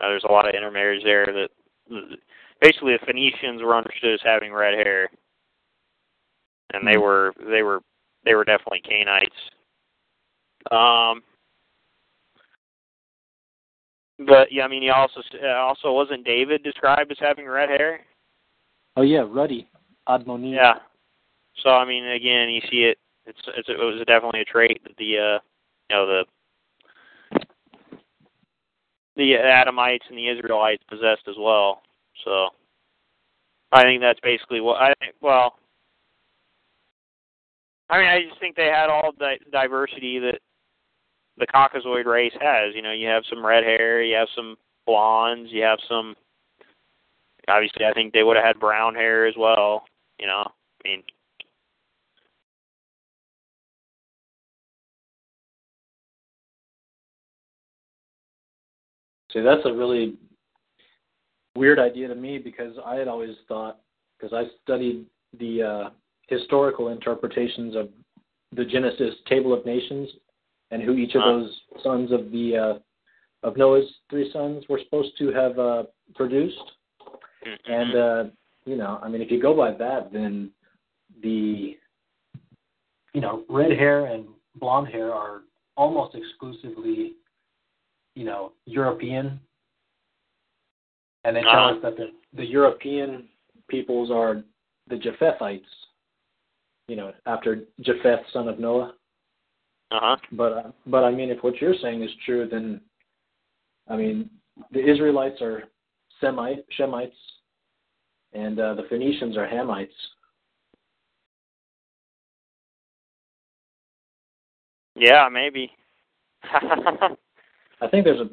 there's 0.00 0.24
a 0.24 0.32
lot 0.32 0.48
of 0.48 0.54
intermarriage 0.54 1.04
there 1.04 1.26
that 1.26 1.50
basically 2.60 2.96
the 2.96 3.06
Phoenicians 3.06 3.62
were 3.62 3.76
understood 3.76 4.14
as 4.14 4.22
having 4.22 4.52
red 4.52 4.74
hair, 4.74 5.10
and 6.74 6.86
they 6.86 6.94
Hmm. 6.94 7.00
were 7.00 7.34
they 7.38 7.62
were 7.62 7.82
they 8.24 8.34
were 8.34 8.44
definitely 8.44 8.80
Canaanites. 8.80 9.50
Um, 10.70 11.22
but 14.26 14.52
yeah, 14.52 14.64
I 14.64 14.68
mean, 14.68 14.82
he 14.82 14.90
also 14.90 15.20
uh, 15.42 15.48
also 15.56 15.92
wasn't 15.92 16.24
David 16.24 16.62
described 16.62 17.10
as 17.10 17.18
having 17.18 17.46
red 17.46 17.70
hair. 17.70 18.00
Oh 18.96 19.02
yeah, 19.02 19.24
ruddy, 19.26 19.68
admoni. 20.08 20.54
Yeah. 20.54 20.74
So 21.62 21.70
I 21.70 21.84
mean, 21.84 22.06
again, 22.06 22.50
you 22.50 22.60
see 22.70 22.84
it. 22.84 22.98
It's, 23.26 23.40
it's 23.56 23.68
it 23.68 23.78
was 23.78 24.02
definitely 24.06 24.40
a 24.40 24.44
trait 24.44 24.82
that 24.84 24.96
the 24.98 25.18
uh, 25.18 25.38
you 25.88 25.96
know 25.96 26.06
the 26.06 26.24
the 29.16 29.32
Adamites 29.34 30.08
and 30.08 30.18
the 30.18 30.28
Israelites 30.28 30.82
possessed 30.88 31.28
as 31.28 31.36
well. 31.38 31.82
So 32.24 32.48
I 33.72 33.82
think 33.82 34.00
that's 34.00 34.20
basically 34.20 34.60
what 34.60 34.80
I 34.80 34.92
think. 35.00 35.14
Well, 35.20 35.54
I 37.88 37.98
mean, 37.98 38.06
I 38.06 38.22
just 38.28 38.40
think 38.40 38.56
they 38.56 38.66
had 38.66 38.88
all 38.88 39.12
the 39.18 39.34
diversity 39.50 40.18
that 40.20 40.40
the 41.40 41.46
Caucasoid 41.46 42.04
race 42.04 42.32
has. 42.40 42.74
You 42.74 42.82
know, 42.82 42.92
you 42.92 43.08
have 43.08 43.24
some 43.28 43.44
red 43.44 43.64
hair, 43.64 44.02
you 44.02 44.14
have 44.14 44.28
some 44.36 44.56
blondes, 44.86 45.50
you 45.50 45.62
have 45.62 45.78
some. 45.88 46.14
Obviously, 47.48 47.84
I 47.84 47.92
think 47.92 48.12
they 48.12 48.22
would 48.22 48.36
have 48.36 48.44
had 48.44 48.60
brown 48.60 48.94
hair 48.94 49.26
as 49.26 49.34
well. 49.36 49.84
You 50.18 50.26
know, 50.26 50.44
I 50.46 50.88
mean, 50.88 51.02
See, 59.32 59.40
that's 59.40 59.64
a 59.64 59.72
really 59.72 60.14
weird 61.56 61.78
idea 61.78 62.08
to 62.08 62.14
me 62.14 62.38
because 62.38 62.74
I 62.84 62.96
had 62.96 63.06
always 63.06 63.36
thought, 63.46 63.78
because 64.18 64.32
I 64.32 64.50
studied 64.62 65.06
the 65.38 65.62
uh, 65.62 65.90
historical 66.26 66.88
interpretations 66.88 67.76
of 67.76 67.90
the 68.52 68.64
Genesis 68.64 69.14
Table 69.28 69.52
of 69.52 69.64
Nations 69.64 70.08
and 70.70 70.82
who 70.82 70.94
each 70.94 71.14
of 71.14 71.22
those 71.22 71.60
sons 71.82 72.12
of 72.12 72.30
the 72.30 72.56
uh, 72.56 73.46
of 73.46 73.56
Noah's 73.56 73.86
three 74.08 74.30
sons 74.32 74.64
were 74.68 74.80
supposed 74.84 75.16
to 75.18 75.32
have 75.32 75.58
uh, 75.58 75.82
produced. 76.14 76.56
And 77.66 77.96
uh, 77.96 78.24
you 78.66 78.76
know, 78.76 78.98
I 79.02 79.08
mean, 79.08 79.22
if 79.22 79.30
you 79.30 79.40
go 79.40 79.56
by 79.56 79.72
that, 79.72 80.12
then 80.12 80.50
the 81.22 81.76
you 83.14 83.20
know 83.20 83.44
red 83.48 83.72
hair 83.72 84.06
and 84.06 84.26
blonde 84.56 84.88
hair 84.88 85.12
are 85.12 85.42
almost 85.76 86.14
exclusively 86.14 87.14
you 88.14 88.24
know 88.24 88.52
European, 88.66 89.40
and 91.24 91.34
they 91.36 91.42
tell 91.42 91.50
Uh-huh. 91.66 91.76
us 91.76 91.82
that 91.82 91.96
the 91.96 92.12
the 92.34 92.44
European 92.44 93.28
peoples 93.68 94.10
are 94.10 94.42
the 94.88 94.96
Japhethites. 94.96 95.62
You 96.88 96.96
know, 96.96 97.12
after 97.26 97.64
Japheth, 97.80 98.20
son 98.32 98.48
of 98.48 98.58
Noah. 98.58 98.94
Uh 99.90 99.98
huh. 100.00 100.16
But 100.32 100.52
uh, 100.52 100.70
but 100.86 101.04
I 101.04 101.10
mean, 101.10 101.30
if 101.30 101.42
what 101.42 101.60
you're 101.60 101.74
saying 101.82 102.02
is 102.02 102.10
true, 102.24 102.48
then 102.50 102.80
I 103.88 103.96
mean, 103.96 104.30
the 104.72 104.80
Israelites 104.80 105.40
are 105.40 105.64
Semite 106.20 106.64
Shemites, 106.78 107.12
and 108.32 108.58
uh, 108.58 108.74
the 108.74 108.84
Phoenicians 108.88 109.36
are 109.36 109.48
Hamites. 109.48 109.88
Yeah, 114.94 115.28
maybe. 115.32 115.70
I 116.44 117.88
think 117.90 118.04
there's 118.04 118.20
a 118.20 118.28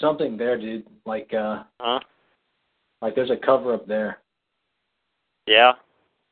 something 0.00 0.36
there, 0.36 0.58
dude. 0.58 0.86
Like 1.04 1.32
uh, 1.34 1.64
huh? 1.80 2.00
like 3.02 3.14
there's 3.14 3.30
a 3.30 3.36
cover 3.36 3.74
up 3.74 3.86
there. 3.86 4.18
Yeah. 5.46 5.72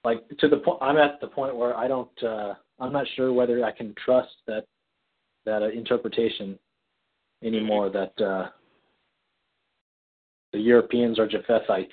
Like 0.04 0.22
to 0.38 0.48
the 0.48 0.56
point, 0.56 0.78
I'm 0.80 0.96
at 0.96 1.20
the 1.20 1.26
point 1.26 1.56
where 1.56 1.76
I 1.76 1.88
don't. 1.88 2.22
Uh, 2.22 2.54
I'm 2.82 2.92
not 2.92 3.06
sure 3.14 3.32
whether 3.32 3.64
I 3.64 3.70
can 3.70 3.94
trust 4.04 4.32
that 4.48 4.64
that 5.46 5.62
uh, 5.62 5.68
interpretation 5.68 6.58
anymore. 7.44 7.90
That 7.90 8.20
uh, 8.20 8.48
the 10.52 10.58
Europeans 10.58 11.20
are 11.20 11.28
Japhethites. 11.28 11.86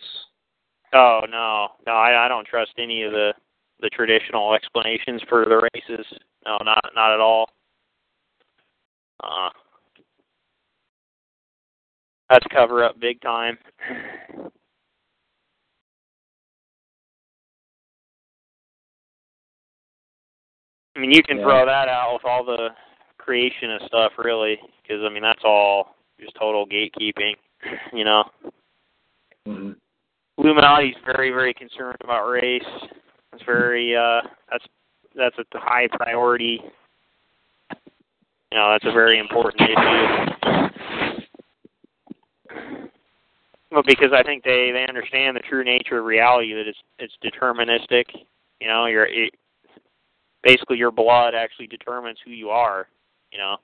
Oh 0.93 1.21
no, 1.29 1.67
no, 1.85 1.93
I, 1.93 2.25
I 2.25 2.27
don't 2.27 2.47
trust 2.47 2.71
any 2.79 3.03
of 3.03 3.11
the 3.11 3.33
the 3.81 3.89
traditional 3.89 4.55
explanations 4.55 5.21
for 5.29 5.45
the 5.45 5.69
races. 5.75 6.05
No, 6.45 6.57
not 6.63 6.83
not 6.95 7.13
at 7.13 7.19
all. 7.19 7.49
Uh, 9.23 9.49
that's 12.31 12.45
cover 12.51 12.83
up 12.83 12.99
big 12.99 13.21
time. 13.21 13.59
I 20.99 21.01
mean, 21.01 21.11
you 21.13 21.23
can 21.23 21.37
Yeah. 21.37 21.43
throw 21.43 21.65
that 21.65 21.87
out 21.87 22.13
with 22.13 22.25
all 22.25 22.43
the 22.43 22.75
creationist 23.17 23.85
stuff, 23.87 24.11
really, 24.17 24.59
because 24.81 25.01
I 25.01 25.07
mean 25.07 25.23
that's 25.23 25.45
all 25.45 25.95
just 26.19 26.35
total 26.35 26.67
gatekeeping. 26.67 27.35
You 27.93 28.03
know, 28.03 28.23
Mm-hmm. 29.47 29.71
Illuminati's 30.37 30.95
very, 31.05 31.31
very 31.31 31.53
concerned 31.53 31.97
about 32.03 32.29
race. 32.29 32.63
It's 33.33 33.43
very 33.45 33.95
uh 33.95 34.21
that's 34.51 34.65
that's 35.15 35.37
a 35.39 35.45
high 35.59 35.87
priority. 35.87 36.61
You 38.51 38.57
know, 38.57 38.71
that's 38.71 38.85
a 38.85 38.91
very 38.91 39.19
important 39.19 39.69
issue. 39.69 40.69
Well, 43.71 43.83
because 43.85 44.11
I 44.13 44.23
think 44.23 44.43
they 44.43 44.71
they 44.73 44.85
understand 44.87 45.37
the 45.37 45.41
true 45.41 45.63
nature 45.63 45.99
of 45.99 46.05
reality 46.05 46.53
that 46.53 46.67
it's 46.67 46.79
it's 46.99 47.15
deterministic. 47.23 48.05
You 48.59 48.67
know, 48.67 48.85
your 48.87 49.05
it, 49.05 49.33
basically 50.43 50.77
your 50.77 50.91
blood 50.91 51.33
actually 51.35 51.67
determines 51.67 52.19
who 52.23 52.31
you 52.31 52.49
are. 52.49 52.87
You 53.31 53.39
know. 53.39 53.57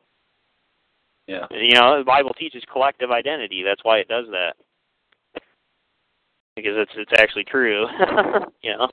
Yeah. 1.27 1.47
You 1.51 1.73
know, 1.73 1.97
the 1.97 2.05
Bible 2.05 2.33
teaches 2.37 2.63
collective 2.71 3.11
identity. 3.11 3.63
That's 3.65 3.83
why 3.83 3.97
it 3.97 4.07
does 4.07 4.25
that. 4.31 4.53
Because 6.55 6.73
it's 6.75 6.91
it's 6.95 7.19
actually 7.19 7.45
true. 7.45 7.85
you 8.61 8.75
know. 8.77 8.89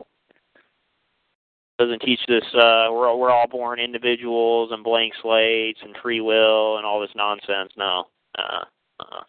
It 1.79 1.85
doesn't 1.85 2.03
teach 2.03 2.21
this 2.29 2.45
uh 2.55 2.89
we're 2.91 3.15
we're 3.17 3.31
all 3.31 3.49
born 3.49 3.81
individuals 3.81 4.71
and 4.73 4.85
blank 4.85 5.13
slates 5.21 5.81
and 5.83 5.97
free 6.03 6.21
will 6.21 6.77
and 6.77 6.87
all 6.87 7.01
this 7.01 7.11
nonsense. 7.15 7.73
No. 7.77 8.05
Uh 8.39 8.65
uh 9.01 9.23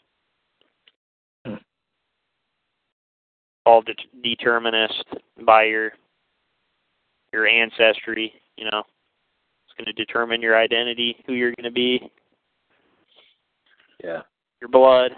all 3.65 3.81
de- 3.81 3.95
determinist 4.23 5.05
by 5.45 5.63
your 5.63 5.91
your 7.31 7.47
ancestry. 7.47 8.33
You 8.57 8.65
know, 8.65 8.83
it's 9.65 9.73
going 9.77 9.85
to 9.85 9.93
determine 9.93 10.41
your 10.41 10.57
identity, 10.57 11.15
who 11.25 11.33
you're 11.33 11.53
going 11.55 11.63
to 11.63 11.71
be, 11.71 12.11
Yeah. 14.03 14.21
your 14.61 14.69
blood. 14.69 15.11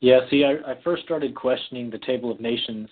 Yeah, 0.00 0.20
see, 0.28 0.44
I, 0.44 0.72
I 0.72 0.74
first 0.82 1.02
started 1.04 1.34
questioning 1.34 1.88
the 1.88 1.98
Table 1.98 2.30
of 2.30 2.40
Nations, 2.40 2.90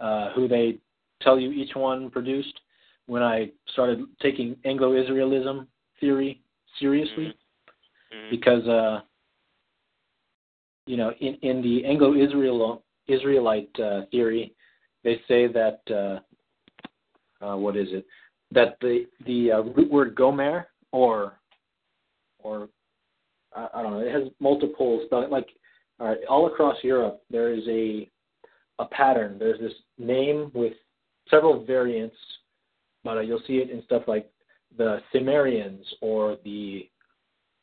uh, 0.00 0.32
who 0.32 0.48
they 0.48 0.78
tell 1.22 1.38
you 1.38 1.52
each 1.52 1.76
one 1.76 2.10
produced, 2.10 2.60
when 3.06 3.22
I 3.22 3.50
started 3.72 4.04
taking 4.20 4.56
Anglo-Israelism 4.64 5.66
theory 6.00 6.40
seriously, 6.80 7.34
Mhm. 8.12 8.30
because, 8.30 8.66
uh, 8.66 9.00
you 10.86 10.96
know, 10.96 11.12
in, 11.20 11.34
in 11.36 11.62
the 11.62 11.84
Anglo-Israel 11.84 12.82
Israelite 13.06 13.78
uh, 13.78 14.06
theory, 14.06 14.54
they 15.04 15.20
say 15.28 15.46
that 15.46 15.80
uh, 15.90 17.44
uh, 17.44 17.56
what 17.56 17.76
is 17.76 17.88
it? 17.90 18.06
That 18.50 18.76
the 18.80 19.06
the 19.26 19.52
uh, 19.52 19.60
root 19.62 19.90
word 19.90 20.14
gomer 20.14 20.66
or 20.92 21.34
or 22.38 22.68
I, 23.54 23.68
I 23.74 23.82
don't 23.82 23.92
know, 23.92 24.00
it 24.00 24.12
has 24.12 24.32
multiple 24.40 25.02
spelling. 25.06 25.30
Like 25.30 25.48
all 26.00 26.08
right, 26.08 26.18
all 26.28 26.46
across 26.46 26.76
Europe, 26.82 27.22
there 27.30 27.52
is 27.52 27.62
a 27.68 28.10
a 28.78 28.86
pattern. 28.86 29.38
There's 29.38 29.60
this 29.60 29.72
name 29.98 30.50
with 30.54 30.72
several 31.30 31.64
variants, 31.64 32.16
but 33.04 33.18
uh, 33.18 33.20
you'll 33.20 33.42
see 33.46 33.58
it 33.58 33.70
in 33.70 33.82
stuff 33.84 34.02
like 34.06 34.30
the 34.76 35.00
Cimmerians 35.12 35.84
or 36.00 36.36
the 36.44 36.88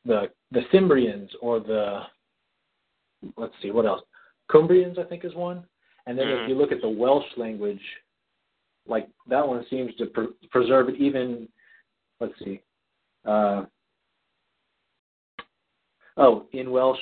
the 0.05 0.29
the 0.51 0.61
Cimbrians 0.73 1.29
or 1.41 1.59
the 1.59 2.01
let's 3.37 3.53
see 3.61 3.71
what 3.71 3.85
else 3.85 4.01
Cumbrians 4.49 4.97
I 4.97 5.03
think 5.03 5.25
is 5.25 5.35
one. 5.35 5.63
And 6.05 6.17
then 6.17 6.27
Mhm. 6.27 6.41
if 6.41 6.49
you 6.49 6.55
look 6.55 6.71
at 6.71 6.81
the 6.81 6.89
Welsh 6.89 7.37
language, 7.37 8.01
like 8.87 9.09
that 9.27 9.47
one 9.47 9.65
seems 9.67 9.95
to 9.95 10.07
pre- 10.07 10.33
preserve 10.49 10.89
it 10.89 10.95
even. 10.95 11.51
Let's 12.19 12.37
see. 12.39 12.61
Uh, 13.25 13.65
oh, 16.17 16.47
in 16.51 16.71
Welsh, 16.71 16.99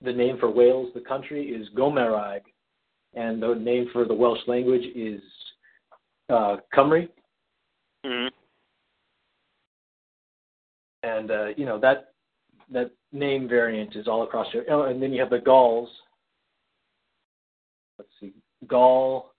the 0.00 0.12
name 0.12 0.38
for 0.38 0.50
Wales, 0.50 0.92
the 0.94 1.00
country, 1.00 1.52
is 1.52 1.68
Gomerag, 1.70 2.42
and 3.14 3.42
the 3.42 3.54
name 3.54 3.88
for 3.92 4.04
the 4.04 4.14
Welsh 4.14 4.46
language 4.46 4.84
is 4.94 5.22
uh, 6.28 6.58
Cymru. 6.72 7.08
Mhm. 8.04 8.32
and 11.02 11.30
uh, 11.30 11.46
you 11.56 11.64
know 11.64 11.78
that 11.78 12.12
that 12.70 12.90
name 13.12 13.48
variant 13.48 13.94
is 13.94 14.08
all 14.08 14.24
across 14.24 14.52
Europe. 14.52 14.68
Oh, 14.70 14.82
and 14.82 15.00
then 15.00 15.12
you 15.12 15.20
have 15.20 15.30
the 15.30 15.38
Gauls. 15.38 15.88
Gaul 18.66 19.32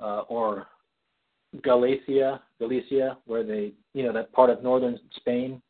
uh, 0.00 0.20
or 0.28 0.66
Galicia, 1.62 2.42
Galicia, 2.58 3.18
where 3.26 3.44
they, 3.44 3.72
you 3.94 4.02
know, 4.02 4.12
that 4.12 4.32
part 4.32 4.50
of 4.50 4.62
northern 4.62 4.98
Spain, 5.16 5.62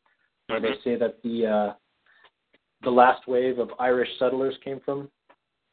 where 0.48 0.60
they 0.60 0.72
Mhm. 0.72 0.82
say 0.82 0.96
that 0.96 1.22
the 1.22 1.46
uh, 1.46 1.74
the 2.82 2.90
last 2.90 3.26
wave 3.26 3.58
of 3.58 3.72
Irish 3.78 4.18
settlers 4.18 4.56
came 4.58 4.80
from, 4.80 5.10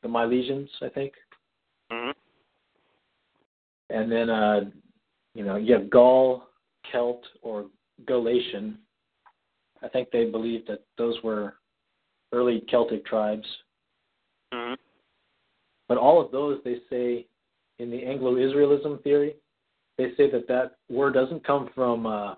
the 0.01 0.07
Milesians, 0.07 0.69
I 0.81 0.89
think. 0.89 1.13
Mhm. 1.91 2.13
And 3.89 4.11
then, 4.11 4.29
uh, 4.29 4.71
you 5.35 5.43
know, 5.43 5.57
you 5.57 5.73
have 5.73 5.89
Gaul, 5.89 6.47
Celt, 6.91 7.23
or 7.41 7.69
Galatian. 8.05 8.77
I 9.81 9.89
think 9.89 10.09
they 10.11 10.25
believed 10.25 10.67
that 10.67 10.85
those 10.97 11.21
were 11.23 11.59
early 12.31 12.61
Celtic 12.61 13.05
tribes. 13.05 13.47
Mhm. 14.53 14.77
But 15.93 16.01
all 16.01 16.19
of 16.19 16.31
those, 16.31 16.57
they 16.65 16.77
say, 16.89 17.27
in 17.77 17.91
the 17.91 18.03
Anglo-Israelism 18.03 19.03
theory, 19.03 19.35
they 19.99 20.07
say 20.17 20.27
that 20.31 20.47
that 20.47 20.77
word 20.89 21.13
doesn't 21.13 21.45
come 21.45 21.69
from 21.75 22.07
uh, 22.07 22.33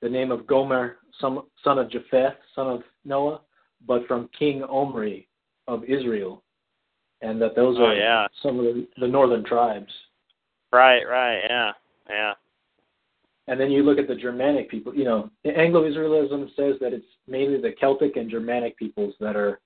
the 0.00 0.08
name 0.08 0.30
of 0.30 0.46
Gomer, 0.46 0.96
son 1.20 1.40
son 1.62 1.78
of 1.78 1.90
Japheth, 1.90 2.36
son 2.54 2.68
of 2.68 2.80
Noah, 3.04 3.42
but 3.86 4.06
from 4.06 4.30
King 4.38 4.62
Omri 4.62 5.28
of 5.68 5.84
Israel, 5.84 6.42
and 7.20 7.38
that 7.42 7.54
those 7.54 7.76
Oh, 7.78 7.84
are 7.84 7.94
yeah. 7.94 8.26
some 8.42 8.58
of 8.58 8.64
the, 8.64 8.88
the 8.96 9.06
northern 9.06 9.44
tribes. 9.44 9.92
Right, 10.72 11.02
right, 11.06 11.40
yeah. 11.46 11.72
Yeah. 12.08 12.32
And 13.46 13.60
then 13.60 13.70
you 13.70 13.82
look 13.82 13.98
at 13.98 14.08
the 14.08 14.14
Germanic 14.14 14.70
people. 14.70 14.94
You 14.94 15.04
know, 15.04 15.30
Anglo-Israelism 15.44 16.56
says 16.56 16.76
that 16.80 16.94
it's 16.94 17.04
mainly 17.28 17.60
the 17.60 17.74
Celtic 17.78 18.16
and 18.16 18.30
Germanic 18.30 18.78
peoples 18.78 19.12
that 19.20 19.36
are 19.36 19.60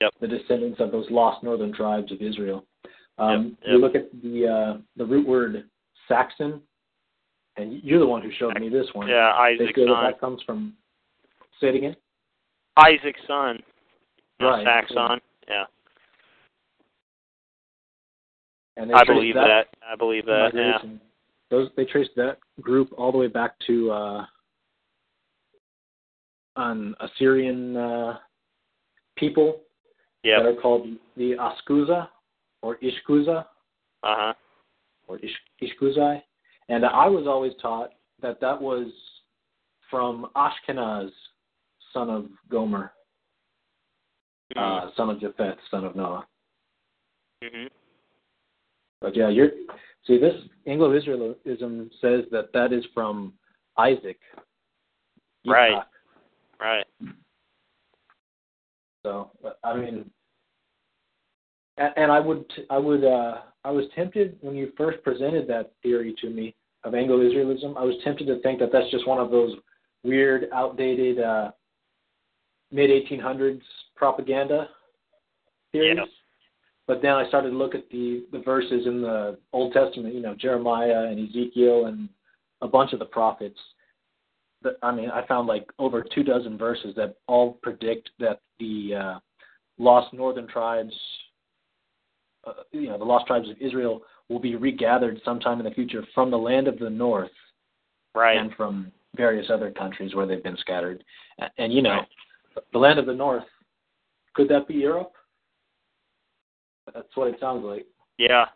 Yep. 0.00 0.14
the 0.20 0.28
descendants 0.28 0.80
of 0.80 0.92
those 0.92 1.06
lost 1.10 1.42
northern 1.42 1.72
tribes 1.72 2.12
of 2.12 2.20
Israel. 2.20 2.64
Um, 3.18 3.56
Yep, 3.62 3.72
You 3.72 3.78
look 3.78 3.94
at 3.94 4.10
the 4.22 4.46
uh, 4.46 4.80
the 4.96 5.04
root 5.04 5.26
word 5.26 5.64
Saxon, 6.06 6.60
and 7.56 7.82
you're 7.82 7.98
the 7.98 8.06
one 8.06 8.22
who 8.22 8.30
showed 8.38 8.58
me 8.60 8.68
this 8.68 8.86
one. 8.92 9.08
Yeah, 9.08 9.32
Isaac's 9.32 9.72
that 9.74 9.86
son. 9.86 10.04
that 10.04 10.20
comes 10.20 10.42
from. 10.46 10.74
Say 11.60 11.68
it 11.68 11.74
again. 11.74 11.96
Isaac's 12.76 13.20
son. 13.26 13.58
Right, 14.40 14.64
Saxon. 14.64 15.20
Yeah. 15.48 15.64
And 18.76 18.92
I 18.94 19.04
believe 19.04 19.34
that. 19.34 19.66
I 19.82 19.96
believe 19.96 20.26
that. 20.26 20.50
Yeah. 20.54 20.78
Those 21.50 21.70
they 21.76 21.84
trace 21.84 22.08
that 22.16 22.38
group 22.60 22.90
all 22.96 23.10
the 23.10 23.18
way 23.18 23.26
back 23.26 23.54
to 23.66 23.90
uh, 23.90 24.26
an 26.56 26.94
Assyrian 27.00 27.76
uh, 27.76 28.18
people 29.16 29.62
Yep. 30.24 30.42
that 30.42 30.48
are 30.48 30.60
called 30.60 30.88
the 31.16 31.32
Askuza 31.32 32.08
or 32.62 32.76
Ishkuza 32.78 33.46
Uh 34.02 34.14
huh. 34.16 34.34
or 35.06 35.18
Ish, 35.18 35.36
Ishkuzai. 35.62 36.22
And 36.68 36.84
I 36.84 37.06
was 37.06 37.26
always 37.26 37.52
taught 37.62 37.90
that 38.20 38.40
that 38.40 38.60
was 38.60 38.86
from 39.90 40.26
Ashkenaz, 40.36 41.10
son 41.92 42.10
of 42.10 42.26
Gomer, 42.50 42.92
uh, 44.56 44.90
son 44.96 45.10
of 45.10 45.20
Japheth, 45.20 45.56
son 45.70 45.84
of 45.84 45.96
Noah. 45.96 46.26
Mhm. 47.42 47.70
But 49.00 49.14
yeah, 49.16 49.28
you're 49.28 49.50
see 50.06 50.18
this 50.18 50.34
Anglo-Israelism 50.66 51.90
says 52.00 52.24
that 52.30 52.52
that 52.52 52.72
is 52.72 52.84
from 52.92 53.32
Isaac. 53.76 54.18
Right. 55.46 55.82
Right. 56.60 56.86
So 59.08 59.30
I 59.64 59.74
mean, 59.74 60.10
and, 61.78 61.92
and 61.96 62.12
I 62.12 62.20
would 62.20 62.44
I 62.68 62.76
would 62.76 63.04
uh, 63.04 63.38
I 63.64 63.70
was 63.70 63.86
tempted 63.94 64.36
when 64.42 64.54
you 64.54 64.72
first 64.76 65.02
presented 65.02 65.48
that 65.48 65.72
theory 65.82 66.14
to 66.20 66.28
me 66.28 66.54
of 66.84 66.94
Anglo-Israelism. 66.94 67.76
I 67.76 67.84
was 67.84 67.94
tempted 68.04 68.26
to 68.26 68.40
think 68.42 68.60
that 68.60 68.70
that's 68.70 68.90
just 68.90 69.08
one 69.08 69.18
of 69.18 69.30
those 69.30 69.54
weird, 70.04 70.48
outdated 70.52 71.20
uh, 71.20 71.50
mid 72.70 72.90
1800s 72.90 73.62
propaganda 73.96 74.68
theories. 75.72 75.96
Yeah. 75.96 76.04
But 76.86 77.00
then 77.02 77.12
I 77.12 77.26
started 77.28 77.50
to 77.50 77.56
look 77.56 77.74
at 77.74 77.88
the 77.90 78.26
the 78.30 78.40
verses 78.40 78.86
in 78.86 79.00
the 79.00 79.38
Old 79.54 79.72
Testament, 79.72 80.14
you 80.14 80.20
know, 80.20 80.34
Jeremiah 80.34 81.06
and 81.08 81.28
Ezekiel 81.28 81.86
and 81.86 82.10
a 82.60 82.68
bunch 82.68 82.92
of 82.92 82.98
the 82.98 83.06
prophets. 83.06 83.58
I 84.82 84.92
mean, 84.92 85.10
I 85.10 85.26
found 85.26 85.46
like 85.46 85.66
over 85.78 86.02
two 86.02 86.24
dozen 86.24 86.58
verses 86.58 86.94
that 86.96 87.16
all 87.26 87.58
predict 87.62 88.10
that 88.18 88.40
the 88.58 88.94
uh, 88.94 89.18
lost 89.78 90.12
northern 90.12 90.48
tribes, 90.48 90.92
uh, 92.44 92.52
you 92.72 92.88
know, 92.88 92.98
the 92.98 93.04
lost 93.04 93.26
tribes 93.26 93.48
of 93.48 93.56
Israel 93.60 94.02
will 94.28 94.40
be 94.40 94.56
regathered 94.56 95.20
sometime 95.24 95.58
in 95.60 95.64
the 95.64 95.70
future 95.70 96.04
from 96.14 96.30
the 96.30 96.36
land 96.36 96.68
of 96.68 96.78
the 96.78 96.90
north 96.90 97.30
Right. 98.14 98.36
and 98.36 98.52
from 98.56 98.90
various 99.16 99.48
other 99.48 99.70
countries 99.70 100.14
where 100.14 100.26
they've 100.26 100.42
been 100.42 100.56
scattered. 100.56 101.04
And, 101.38 101.50
and 101.58 101.72
you 101.72 101.82
know, 101.82 101.90
Right. 101.90 102.08
the 102.72 102.78
land 102.78 102.98
of 102.98 103.06
the 103.06 103.14
north, 103.14 103.44
could 104.34 104.48
that 104.48 104.66
be 104.66 104.74
Europe? 104.74 105.12
That's 106.92 107.14
what 107.14 107.28
it 107.28 107.38
sounds 107.38 107.64
like. 107.64 107.86
Yeah. 108.16 108.46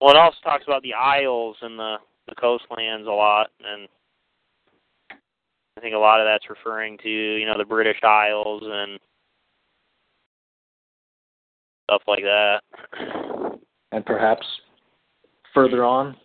Well, 0.00 0.10
it 0.10 0.16
also 0.16 0.38
talks 0.42 0.64
about 0.66 0.82
the 0.82 0.94
isles 0.94 1.56
and 1.60 1.78
the 1.78 1.96
the 2.34 2.40
coastlands 2.40 3.06
a 3.06 3.10
lot, 3.10 3.48
and 3.64 3.88
I 5.76 5.80
think 5.80 5.94
a 5.94 5.98
lot 5.98 6.20
of 6.20 6.26
that's 6.26 6.48
referring 6.48 6.98
to 6.98 7.08
you 7.08 7.46
know 7.46 7.58
the 7.58 7.64
British 7.64 7.98
Isles 8.02 8.62
and 8.64 8.98
stuff 11.84 12.02
like 12.06 12.22
that. 12.22 12.60
And 13.92 14.06
perhaps 14.06 14.46
further 15.52 15.84
on, 15.84 16.16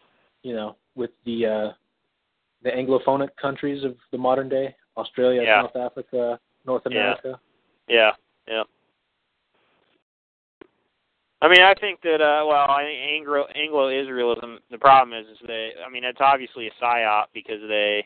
you 0.44 0.54
know, 0.54 0.78
with 0.96 1.12
the 1.26 1.46
uh, 1.46 1.74
the 2.64 2.70
Anglophonic 2.70 3.30
countries 3.42 3.84
of 3.84 3.96
the 4.12 4.18
modern 4.18 4.48
day, 4.50 4.76
Australia, 4.96 5.42
Yeah. 5.44 5.64
South 5.64 5.76
Africa, 5.76 6.40
North 6.66 6.84
Yeah. 6.90 6.92
America. 6.92 7.40
Yeah, 7.88 8.12
yeah. 8.48 8.64
I 11.42 11.48
mean, 11.48 11.62
I 11.62 11.76
think 11.80 12.02
that 12.02 12.20
uh 12.22 12.46
well, 12.46 12.66
I 12.70 12.84
think 12.84 13.00
Anglo 13.16 13.46
Anglo 13.56 13.90
Israelism. 13.90 14.58
The 14.72 14.78
problem 14.78 15.18
is, 15.18 15.28
is 15.28 15.38
they. 15.46 15.72
I 15.86 15.90
mean, 15.90 16.04
it's 16.04 16.20
obviously 16.20 16.68
a 16.68 16.84
psyop 16.84 17.26
because 17.34 17.62
they, 17.68 18.04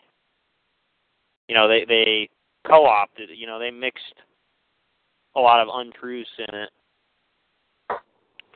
you 1.48 1.56
know, 1.56 1.68
they 1.68 1.86
they 1.88 2.30
co-opted. 2.68 3.30
You 3.34 3.48
know, 3.48 3.58
they 3.58 3.72
mixed 3.72 4.16
a 5.36 5.40
lot 5.40 5.62
of 5.62 5.70
untruths 5.74 6.30
in 6.40 6.56
it. 6.56 6.70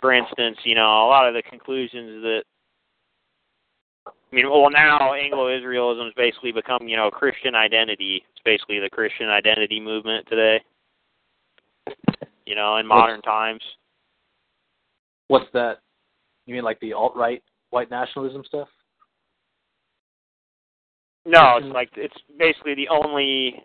For 0.02 0.11
instance, 0.11 0.57
you 0.65 0.76
know, 0.76 1.06
a 1.06 1.07
lot 1.07 1.27
of 1.27 1.34
the 1.34 1.41
conclusions 1.41 2.22
that. 2.23 2.43
I 4.07 4.35
mean, 4.35 4.49
well, 4.49 4.69
now 4.69 5.14
Anglo-Israelism 5.14 6.03
has 6.03 6.14
basically 6.18 6.52
become, 6.52 6.89
you 6.89 6.97
know, 6.97 7.10
Christian 7.10 7.56
identity. 7.56 8.22
It's 8.34 8.43
basically 8.43 8.80
the 8.80 8.89
Christian 8.89 9.30
identity 9.30 9.80
movement 9.80 10.27
today. 10.27 10.61
You 12.45 12.56
know, 12.56 12.76
in 12.76 12.85
modern 12.85 13.22
times. 13.22 13.61
What's 15.27 15.52
that? 15.53 15.80
You 16.45 16.53
mean 16.56 16.64
like 16.64 16.80
the 16.80 16.93
alt 16.93 17.15
right 17.15 17.41
white 17.72 17.89
nationalism 17.89 18.43
stuff? 18.45 18.68
No, 21.26 21.57
it's 21.57 21.73
like 21.73 21.89
it's 21.95 22.15
basically 22.38 22.76
the 22.76 22.88
only. 22.89 23.64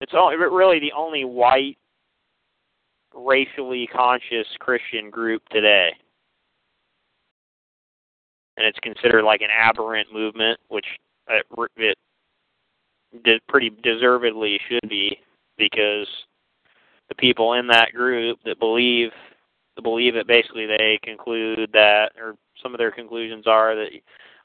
It's 0.00 0.12
only 0.14 0.36
really 0.36 0.80
the 0.80 0.92
only 0.94 1.24
white, 1.24 1.78
racially 3.14 3.86
conscious 3.86 4.46
Christian 4.58 5.08
group 5.08 5.42
today, 5.50 5.90
and 8.56 8.66
it's 8.66 8.78
considered 8.80 9.22
like 9.22 9.40
an 9.40 9.50
aberrant 9.56 10.12
movement, 10.12 10.58
which 10.68 10.84
uh, 11.30 11.36
it, 11.36 11.70
it 11.76 11.98
did 13.24 13.40
pretty 13.48 13.70
deservedly 13.82 14.58
should 14.68 14.90
be, 14.90 15.16
because 15.56 16.08
the 17.08 17.14
people 17.14 17.54
in 17.54 17.68
that 17.68 17.92
group 17.94 18.38
that 18.44 18.58
believe 18.58 19.10
believe 19.82 20.16
it 20.16 20.26
basically 20.26 20.66
they 20.66 20.98
conclude 21.02 21.70
that, 21.72 22.12
or 22.20 22.36
some 22.62 22.74
of 22.74 22.78
their 22.78 22.90
conclusions 22.90 23.46
are 23.46 23.74
that 23.74 23.90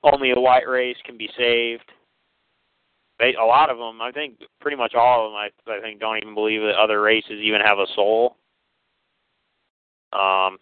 only 0.04 0.32
a 0.32 0.40
white 0.40 0.68
race 0.68 0.98
can 1.06 1.18
be 1.18 1.30
saved. 1.38 1.92
They, 3.20 3.36
a 3.36 3.46
lot 3.46 3.70
of 3.70 3.78
them, 3.78 4.02
I 4.02 4.12
think, 4.12 4.40
pretty 4.62 4.78
much 4.78 4.96
all 4.96 5.26
of 5.26 5.32
them, 5.32 5.36
I, 5.38 5.78
I 5.78 5.82
think, 5.82 6.00
don't 6.00 6.18
even 6.18 6.34
believe 6.34 6.62
that 6.62 6.82
other 6.82 7.02
races 7.02 7.40
even 7.44 7.62
have 7.62 7.78
a 7.78 7.86
soul. 7.94 8.38
Um, 10.14 10.58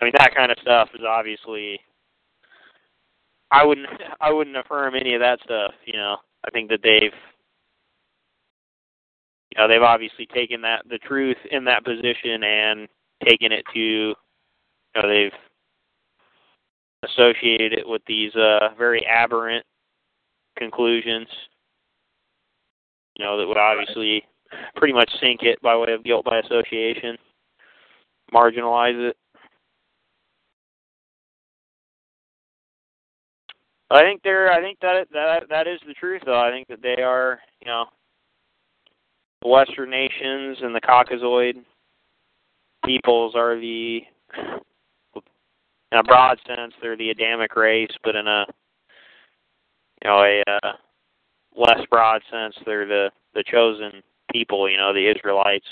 I 0.00 0.04
mean, 0.04 0.12
that 0.18 0.34
kind 0.36 0.52
of 0.52 0.58
stuff 0.60 0.90
is 0.94 1.00
obviously. 1.06 1.80
I 3.50 3.64
wouldn't, 3.64 3.88
I 4.20 4.32
wouldn't 4.32 4.56
affirm 4.56 4.94
any 4.94 5.14
of 5.14 5.20
that 5.20 5.40
stuff. 5.42 5.72
You 5.86 5.94
know, 5.94 6.18
I 6.46 6.50
think 6.50 6.68
that 6.70 6.80
they've, 6.82 7.12
you 9.50 9.58
know, 9.58 9.66
they've 9.66 9.82
obviously 9.82 10.26
taken 10.26 10.60
that 10.62 10.82
the 10.88 10.98
truth 10.98 11.38
in 11.50 11.64
that 11.64 11.84
position 11.84 12.44
and 12.44 12.88
taken 13.22 13.52
it 13.52 13.64
to, 13.72 13.80
you 13.80 14.14
know, 14.96 15.08
they've 15.08 15.32
associated 17.04 17.72
it 17.72 17.86
with 17.86 18.02
these 18.06 18.34
uh, 18.34 18.70
very 18.76 19.06
aberrant 19.06 19.64
conclusions. 20.56 21.28
You 23.16 23.24
know, 23.24 23.38
that 23.38 23.46
would 23.46 23.58
obviously 23.58 24.24
pretty 24.76 24.94
much 24.94 25.10
sink 25.20 25.42
it 25.42 25.60
by 25.62 25.76
way 25.76 25.92
of 25.92 26.04
guilt 26.04 26.24
by 26.24 26.38
association, 26.38 27.16
marginalize 28.32 29.10
it. 29.10 29.16
I 33.90 34.00
think 34.00 34.22
they're. 34.24 34.50
I 34.50 34.60
think 34.60 34.78
that 34.80 35.06
that 35.12 35.42
that 35.50 35.68
is 35.68 35.78
the 35.86 35.94
truth, 35.94 36.22
though. 36.24 36.40
I 36.40 36.50
think 36.50 36.66
that 36.68 36.82
they 36.82 37.02
are. 37.02 37.38
You 37.60 37.68
know, 37.68 37.84
the 39.42 39.48
Western 39.48 39.90
nations 39.90 40.58
and 40.62 40.74
the 40.74 40.80
Caucasoid 40.80 41.62
peoples 42.84 43.34
are 43.34 43.58
the 43.58 44.00
in 45.94 46.00
a 46.00 46.02
broad 46.02 46.38
sense, 46.46 46.74
they're 46.82 46.96
the 46.96 47.10
Adamic 47.10 47.54
race, 47.54 47.90
but 48.02 48.16
in 48.16 48.26
a 48.26 48.44
you 50.02 50.10
know 50.10 50.22
a 50.22 50.42
uh, 50.46 50.72
less 51.56 51.80
broad 51.90 52.20
sense, 52.30 52.54
they're 52.66 52.86
the 52.86 53.10
the 53.34 53.44
chosen 53.46 54.02
people. 54.32 54.68
You 54.68 54.76
know, 54.76 54.92
the 54.92 55.08
Israelites. 55.08 55.66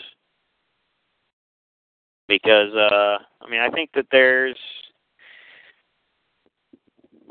Because 2.28 2.72
uh, 2.74 3.18
I 3.44 3.50
mean, 3.50 3.60
I 3.60 3.68
think 3.70 3.90
that 3.94 4.06
there's. 4.12 4.56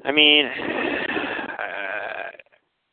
I 0.03 0.11
mean, 0.11 0.45
uh, 1.59 2.31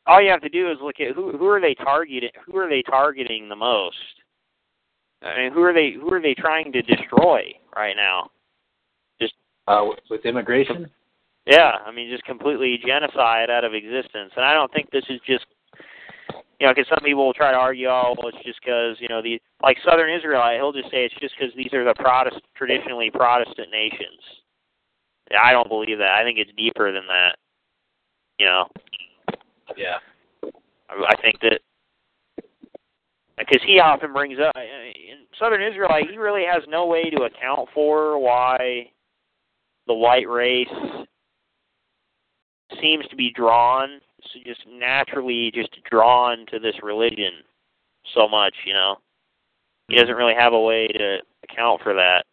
all 0.06 0.22
you 0.22 0.30
have 0.30 0.42
to 0.42 0.48
do 0.48 0.70
is 0.70 0.78
look 0.80 1.00
at 1.00 1.14
who 1.14 1.36
who 1.36 1.48
are 1.48 1.60
they 1.60 1.74
targeting? 1.74 2.30
Who 2.46 2.56
are 2.56 2.68
they 2.68 2.82
targeting 2.82 3.48
the 3.48 3.56
most? 3.56 3.96
I 5.22 5.36
mean, 5.36 5.52
who 5.52 5.62
are 5.62 5.72
they 5.72 5.92
who 5.92 6.12
are 6.12 6.22
they 6.22 6.34
trying 6.34 6.72
to 6.72 6.82
destroy 6.82 7.52
right 7.74 7.96
now? 7.96 8.30
Just 9.20 9.34
uh, 9.66 9.86
with, 10.10 10.24
immigration? 10.24 10.88
Yeah, 11.46 11.72
I 11.84 11.90
mean, 11.90 12.10
just 12.10 12.24
completely 12.24 12.78
genocide 12.84 13.50
out 13.50 13.64
of 13.64 13.74
existence. 13.74 14.32
And 14.36 14.44
I 14.44 14.52
don't 14.52 14.72
think 14.72 14.90
this 14.90 15.04
is 15.08 15.18
just, 15.26 15.46
you 16.60 16.66
know, 16.66 16.74
because 16.74 16.88
some 16.88 17.02
people 17.02 17.24
will 17.24 17.32
try 17.32 17.50
to 17.50 17.56
argue, 17.56 17.88
oh, 17.88 18.14
well, 18.18 18.28
it's 18.28 18.44
just 18.44 18.60
because, 18.62 18.96
you 19.00 19.08
know, 19.08 19.22
the 19.22 19.40
like 19.62 19.78
Southern 19.84 20.12
Israelite, 20.12 20.56
he'll 20.56 20.72
just 20.72 20.90
say 20.90 21.04
it's 21.04 21.14
just 21.20 21.34
because 21.38 21.54
these 21.56 21.72
are 21.72 21.84
the 21.84 21.94
Protestant, 21.94 22.44
traditionally 22.54 23.10
Protestant 23.10 23.70
nations. 23.72 24.20
Yeah, 25.30 25.38
I 25.42 25.52
don't 25.52 25.68
believe 25.68 25.98
that. 25.98 26.12
I 26.12 26.22
think 26.22 26.38
it's 26.38 26.50
deeper 26.56 26.92
than 26.92 27.06
that. 27.08 27.36
You 28.38 28.46
know, 28.46 28.68
Yeah. 29.76 29.98
I 30.90 31.04
I 31.08 31.16
think 31.20 31.40
that 31.40 31.60
because 33.38 33.62
he 33.66 33.80
often 33.80 34.12
brings 34.12 34.38
up 34.38 34.54
in 34.56 35.26
Southern 35.38 35.62
Israelite, 35.62 36.10
he 36.10 36.18
really 36.18 36.44
has 36.44 36.62
no 36.68 36.86
way 36.86 37.10
to 37.10 37.22
account 37.22 37.68
for 37.72 38.18
why 38.18 38.90
the 39.86 39.94
white 39.94 40.28
race 40.28 40.68
seems 42.80 43.06
to 43.08 43.16
be 43.16 43.32
drawn, 43.34 44.00
so 44.22 44.38
just 44.44 44.60
naturally 44.68 45.50
just 45.54 45.70
drawn 45.90 46.44
to 46.50 46.58
this 46.58 46.74
religion 46.82 47.32
so 48.14 48.28
much, 48.28 48.54
you 48.66 48.72
know. 48.72 48.96
He 49.88 49.96
doesn't 49.96 50.16
really 50.16 50.34
have 50.38 50.52
a 50.52 50.60
way 50.60 50.86
to 50.88 51.18
account 51.44 51.80
for 51.82 51.94
that. 51.94 52.24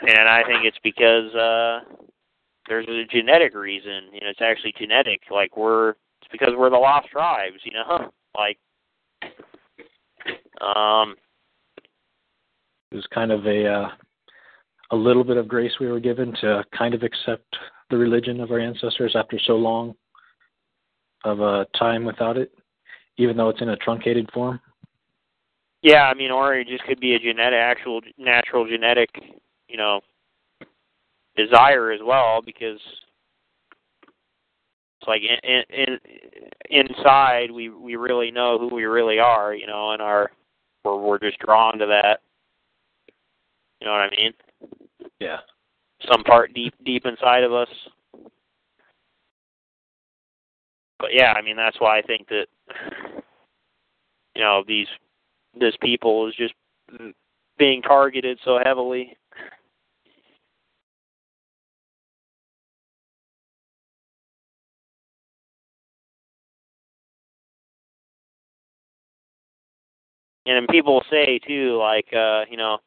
And 0.00 0.28
I 0.28 0.42
think 0.44 0.64
it's 0.64 0.78
because 0.82 1.34
uh 1.34 1.80
there's 2.66 2.88
a 2.88 3.04
genetic 3.10 3.54
reason, 3.54 4.08
you 4.12 4.20
know, 4.20 4.30
it's 4.30 4.40
actually 4.40 4.74
genetic. 4.78 5.20
Like 5.30 5.56
we're 5.56 5.90
it's 5.90 6.30
because 6.32 6.54
we're 6.56 6.70
the 6.70 6.76
lost 6.76 7.08
tribes, 7.08 7.58
you 7.64 7.72
know? 7.72 8.10
Like 8.36 8.58
um 10.60 11.14
It 12.92 12.96
was 12.96 13.06
kind 13.12 13.32
of 13.32 13.46
a 13.46 13.66
uh, 13.66 13.88
a 14.90 14.96
little 14.96 15.24
bit 15.24 15.36
of 15.36 15.48
grace 15.48 15.72
we 15.80 15.88
were 15.88 16.00
given 16.00 16.32
to 16.40 16.62
kind 16.76 16.94
of 16.94 17.02
accept 17.02 17.56
the 17.90 17.96
religion 17.96 18.40
of 18.40 18.50
our 18.50 18.60
ancestors 18.60 19.16
after 19.16 19.38
so 19.38 19.56
long 19.56 19.94
of 21.24 21.40
a 21.40 21.66
time 21.76 22.04
without 22.04 22.36
it, 22.36 22.52
even 23.16 23.36
though 23.36 23.48
it's 23.48 23.62
in 23.62 23.70
a 23.70 23.76
truncated 23.76 24.30
form. 24.32 24.60
Yeah, 25.82 26.04
I 26.04 26.14
mean, 26.14 26.30
or 26.30 26.54
it 26.54 26.68
just 26.68 26.84
could 26.84 27.00
be 27.00 27.14
a 27.14 27.18
genetic, 27.18 27.58
actual 27.58 28.00
natural 28.16 28.66
genetic, 28.66 29.10
you 29.68 29.76
know, 29.76 30.00
desire 31.36 31.90
as 31.90 32.00
well, 32.02 32.40
because 32.42 32.80
it's 35.00 35.08
like 35.08 35.22
in, 35.22 35.36
in, 35.42 35.98
in 36.70 36.88
inside 36.88 37.50
we 37.50 37.68
we 37.68 37.96
really 37.96 38.30
know 38.30 38.58
who 38.58 38.74
we 38.74 38.84
really 38.84 39.18
are, 39.18 39.54
you 39.54 39.66
know, 39.66 39.90
and 39.90 40.00
our 40.00 40.30
we're 40.84 40.98
we're 40.98 41.18
just 41.18 41.38
drawn 41.38 41.78
to 41.78 41.86
that. 41.86 42.20
You 43.80 43.86
know 43.86 43.92
what 43.92 44.00
I 44.00 44.10
mean? 44.10 44.32
Yeah. 45.20 45.38
Some 46.10 46.22
part 46.24 46.52
deep 46.54 46.74
deep 46.84 47.06
inside 47.06 47.44
of 47.44 47.52
us. 47.52 47.68
But 50.98 51.12
yeah, 51.12 51.32
I 51.32 51.42
mean 51.42 51.56
that's 51.56 51.80
why 51.80 51.98
I 51.98 52.02
think 52.02 52.28
that 52.28 52.46
you 54.34 54.42
know 54.42 54.64
these 54.66 54.86
this 55.58 55.74
people 55.80 56.28
is 56.28 56.34
just 56.34 56.54
being 57.58 57.82
targeted 57.82 58.38
so 58.44 58.58
heavily. 58.64 59.16
And 70.46 70.68
people 70.68 71.02
say 71.10 71.38
too, 71.46 71.78
like, 71.78 72.06
uh, 72.12 72.44
you 72.50 72.56
know, 72.56 72.78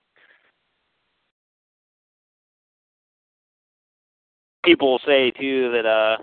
people 4.67 4.99
say 5.05 5.31
too 5.31 5.71
that 5.71 5.85
uh 5.85 6.17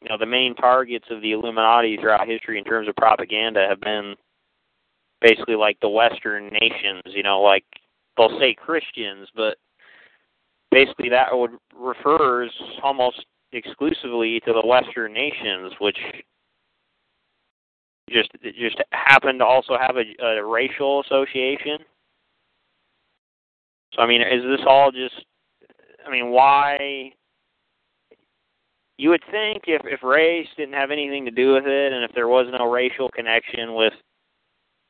you 0.00 0.08
know 0.08 0.16
the 0.16 0.24
main 0.24 0.54
targets 0.54 1.06
of 1.10 1.20
the 1.20 1.32
Illuminati 1.32 1.96
throughout 1.96 2.28
history 2.28 2.56
in 2.56 2.64
terms 2.64 2.88
of 2.88 2.94
propaganda 2.96 3.66
have 3.68 3.80
been 3.80 4.14
basically 5.20 5.56
like 5.56 5.78
the 5.80 5.88
Western 5.88 6.48
nations. 6.48 7.02
You 7.06 7.22
know, 7.22 7.40
like 7.40 7.64
they'll 8.16 8.38
say 8.38 8.54
Christians, 8.54 9.28
but 9.34 9.58
basically 10.70 11.08
that 11.10 11.28
would 11.32 11.50
refers 11.74 12.52
almost 12.82 13.24
exclusively 13.52 14.40
to 14.46 14.52
the 14.52 14.66
Western 14.66 15.12
nations, 15.12 15.72
which 15.80 15.98
just 18.10 18.30
just 18.58 18.76
happen 18.92 19.38
to 19.38 19.44
also 19.44 19.76
have 19.78 19.96
a, 19.96 20.24
a 20.24 20.44
racial 20.44 21.02
association. 21.02 21.78
So 23.94 24.02
I 24.02 24.06
mean, 24.06 24.20
is 24.20 24.42
this 24.42 24.64
all 24.66 24.90
just? 24.90 25.24
I 26.06 26.10
mean, 26.10 26.30
why? 26.30 27.12
You 28.98 29.10
would 29.10 29.22
think 29.30 29.64
if 29.66 29.82
if 29.84 30.02
race 30.02 30.48
didn't 30.56 30.74
have 30.74 30.90
anything 30.90 31.24
to 31.24 31.30
do 31.30 31.54
with 31.54 31.66
it, 31.66 31.92
and 31.92 32.04
if 32.04 32.12
there 32.14 32.28
was 32.28 32.46
no 32.56 32.70
racial 32.70 33.08
connection 33.08 33.74
with 33.74 33.94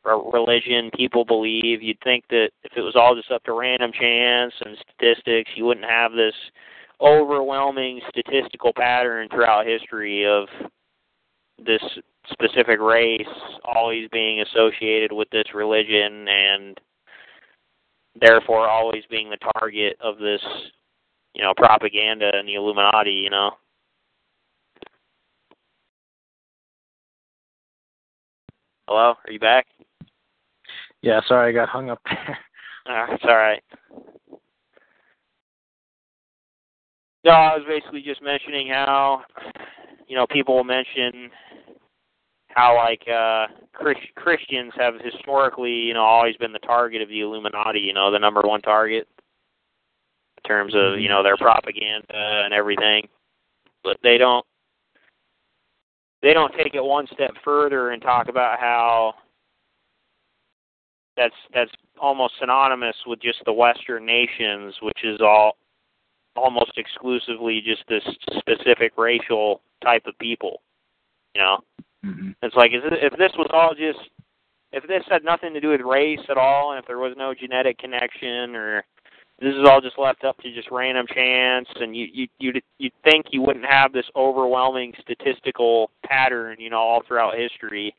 religion, 0.04 0.90
people 0.96 1.24
believe, 1.24 1.82
you'd 1.82 2.00
think 2.02 2.24
that 2.30 2.50
if 2.62 2.72
it 2.74 2.80
was 2.80 2.96
all 2.96 3.14
just 3.14 3.30
up 3.30 3.44
to 3.44 3.52
random 3.52 3.92
chance 3.92 4.54
and 4.64 4.76
statistics, 4.78 5.50
you 5.54 5.66
wouldn't 5.66 5.86
have 5.86 6.12
this 6.12 6.34
overwhelming 7.00 8.00
statistical 8.08 8.72
pattern 8.74 9.28
throughout 9.28 9.66
history 9.66 10.26
of 10.26 10.48
this 11.64 11.82
specific 12.32 12.80
race 12.80 13.26
always 13.64 14.08
being 14.12 14.42
associated 14.42 15.12
with 15.12 15.28
this 15.30 15.54
religion 15.54 16.26
and 16.28 16.80
therefore 18.20 18.68
always 18.68 19.04
being 19.10 19.30
the 19.30 19.38
target 19.58 19.96
of 20.00 20.18
this 20.18 20.40
you 21.34 21.42
know 21.42 21.52
propaganda 21.56 22.30
and 22.34 22.48
the 22.48 22.54
illuminati 22.54 23.10
you 23.12 23.30
know? 23.30 23.50
Hello? 28.88 29.14
Are 29.24 29.32
you 29.32 29.38
back? 29.40 29.66
Yeah 31.02 31.20
sorry 31.26 31.50
i 31.50 31.52
got 31.52 31.68
hung 31.68 31.90
up 31.90 32.00
there. 32.04 32.38
Uh, 32.88 33.06
it's 33.10 33.22
all 33.24 33.36
right 33.36 33.62
no 37.24 37.30
i 37.30 37.54
was 37.54 37.62
basically 37.68 38.00
just 38.00 38.22
mentioning 38.22 38.68
how 38.68 39.20
you 40.08 40.16
know 40.16 40.26
people 40.26 40.56
will 40.56 40.64
mention 40.64 41.30
how 42.54 42.76
like 42.76 43.06
uh 43.08 43.46
Chris- 43.72 43.96
Christians 44.16 44.72
have 44.76 44.94
historically, 45.00 45.72
you 45.72 45.94
know, 45.94 46.02
always 46.02 46.36
been 46.36 46.52
the 46.52 46.58
target 46.60 47.02
of 47.02 47.08
the 47.08 47.20
Illuminati, 47.20 47.80
you 47.80 47.94
know, 47.94 48.10
the 48.10 48.18
number 48.18 48.42
one 48.42 48.60
target 48.60 49.06
in 50.36 50.48
terms 50.48 50.74
of, 50.74 50.98
you 50.98 51.08
know, 51.08 51.22
their 51.22 51.36
propaganda 51.36 52.42
and 52.44 52.52
everything. 52.52 53.08
But 53.82 53.98
they 54.02 54.18
don't 54.18 54.44
they 56.22 56.34
don't 56.34 56.52
take 56.54 56.74
it 56.74 56.84
one 56.84 57.06
step 57.12 57.32
further 57.44 57.90
and 57.90 58.02
talk 58.02 58.28
about 58.28 58.58
how 58.58 59.14
that's 61.16 61.34
that's 61.54 61.70
almost 62.00 62.34
synonymous 62.40 62.96
with 63.06 63.20
just 63.20 63.38
the 63.44 63.52
western 63.52 64.04
nations, 64.04 64.74
which 64.82 65.04
is 65.04 65.20
all 65.20 65.56
almost 66.36 66.72
exclusively 66.76 67.62
just 67.64 67.82
this 67.88 68.04
specific 68.38 68.92
racial 68.96 69.60
type 69.82 70.04
of 70.06 70.18
people, 70.18 70.62
you 71.34 71.40
know. 71.40 71.58
Mm-hmm. 72.04 72.30
It's 72.42 72.56
like 72.56 72.70
if 72.72 73.12
this 73.18 73.32
was 73.36 73.48
all 73.52 73.74
just 73.74 74.08
if 74.72 74.86
this 74.86 75.02
had 75.10 75.24
nothing 75.24 75.52
to 75.54 75.60
do 75.60 75.70
with 75.70 75.80
race 75.80 76.20
at 76.28 76.38
all, 76.38 76.72
and 76.72 76.78
if 76.78 76.86
there 76.86 76.98
was 76.98 77.14
no 77.16 77.34
genetic 77.34 77.78
connection, 77.78 78.54
or 78.54 78.84
this 79.40 79.54
is 79.54 79.66
all 79.68 79.80
just 79.80 79.98
left 79.98 80.24
up 80.24 80.38
to 80.38 80.54
just 80.54 80.70
random 80.70 81.06
chance, 81.12 81.68
and 81.76 81.96
you 81.96 82.06
you 82.12 82.28
you'd 82.38 82.62
you'd 82.78 82.92
think 83.04 83.26
you 83.30 83.42
wouldn't 83.42 83.66
have 83.66 83.92
this 83.92 84.06
overwhelming 84.16 84.94
statistical 85.00 85.90
pattern, 86.04 86.56
you 86.58 86.70
know, 86.70 86.78
all 86.78 87.02
throughout 87.06 87.36
history 87.36 87.94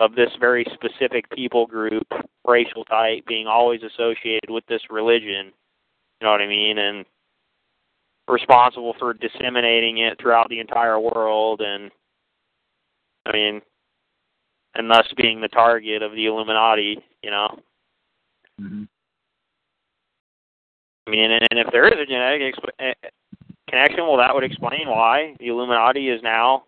of 0.00 0.14
this 0.14 0.30
very 0.40 0.64
specific 0.74 1.28
people 1.30 1.66
group, 1.66 2.06
racial 2.46 2.84
type, 2.84 3.26
being 3.26 3.46
always 3.46 3.80
associated 3.82 4.48
with 4.48 4.64
this 4.66 4.82
religion. 4.90 5.52
You 6.20 6.24
know 6.24 6.30
what 6.30 6.40
I 6.40 6.48
mean? 6.48 6.78
And 6.78 7.04
responsible 8.28 8.94
for 8.98 9.14
disseminating 9.14 9.98
it 9.98 10.18
throughout 10.20 10.48
the 10.48 10.60
entire 10.60 11.00
world 11.00 11.60
and 11.60 11.90
I 13.28 13.32
mean, 13.32 13.60
and 14.74 14.90
thus 14.90 15.06
being 15.16 15.40
the 15.40 15.48
target 15.48 16.02
of 16.02 16.12
the 16.12 16.26
Illuminati, 16.26 16.98
you 17.22 17.30
know. 17.30 17.58
Mm-hmm. 18.60 18.84
I 21.06 21.10
mean, 21.10 21.30
and, 21.30 21.46
and 21.50 21.60
if 21.60 21.72
there 21.72 21.86
is 21.86 21.98
a 22.00 22.06
genetic 22.06 22.54
exp- 22.54 22.70
eh, 22.80 23.08
connection, 23.68 24.06
well, 24.06 24.16
that 24.16 24.34
would 24.34 24.44
explain 24.44 24.88
why 24.88 25.34
the 25.38 25.48
Illuminati 25.48 26.08
is 26.08 26.22
now. 26.22 26.64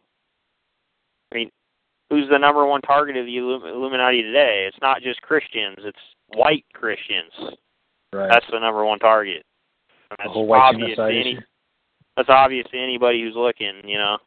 I 1.32 1.36
mean, 1.36 1.50
who's 2.10 2.28
the 2.30 2.38
number 2.38 2.66
one 2.66 2.80
target 2.82 3.16
of 3.16 3.26
the 3.26 3.36
Illuminati 3.36 4.22
today? 4.22 4.66
It's 4.68 4.80
not 4.82 5.02
just 5.02 5.22
Christians; 5.22 5.78
it's 5.80 5.98
white 6.34 6.64
Christians. 6.74 7.32
Right. 8.12 8.28
That's 8.30 8.46
the 8.50 8.58
number 8.58 8.84
one 8.84 8.98
target. 8.98 9.44
And 10.10 10.18
that's 10.18 10.28
the 10.28 10.32
whole 10.32 10.46
white 10.46 10.74
obvious 10.74 10.96
to 10.96 11.04
any. 11.04 11.38
That's 12.16 12.28
obvious 12.28 12.66
to 12.72 12.78
anybody 12.78 13.22
who's 13.22 13.36
looking, 13.36 13.80
you 13.84 13.98
know. 13.98 14.18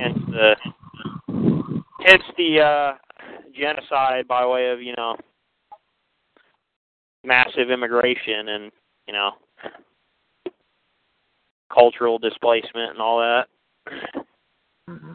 Hence 0.00 0.18
the 0.28 0.56
hence 2.06 2.22
the 2.38 2.60
uh, 2.60 2.92
genocide 3.54 4.26
by 4.26 4.46
way 4.46 4.70
of 4.70 4.80
you 4.80 4.94
know 4.96 5.16
massive 7.22 7.70
immigration 7.70 8.48
and 8.48 8.72
you 9.06 9.12
know 9.12 9.32
cultural 11.70 12.18
displacement 12.18 12.92
and 12.92 13.00
all 13.00 13.18
that. 13.18 13.46
Mm-hmm. 14.88 15.12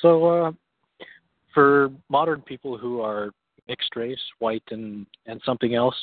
So, 0.00 0.24
uh, 0.26 0.52
for 1.54 1.90
modern 2.08 2.40
people 2.40 2.78
who 2.78 3.00
are 3.00 3.30
mixed 3.72 3.96
race, 3.96 4.20
white 4.38 4.62
and 4.70 5.06
and 5.26 5.40
something 5.46 5.74
else, 5.74 5.96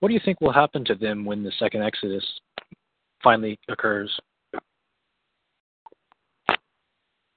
what 0.00 0.08
do 0.08 0.14
you 0.14 0.20
think 0.24 0.40
will 0.40 0.52
happen 0.52 0.84
to 0.86 0.96
them 0.96 1.24
when 1.24 1.44
the 1.44 1.52
second 1.60 1.82
Exodus 1.84 2.24
finally 3.22 3.56
occurs? 3.68 4.10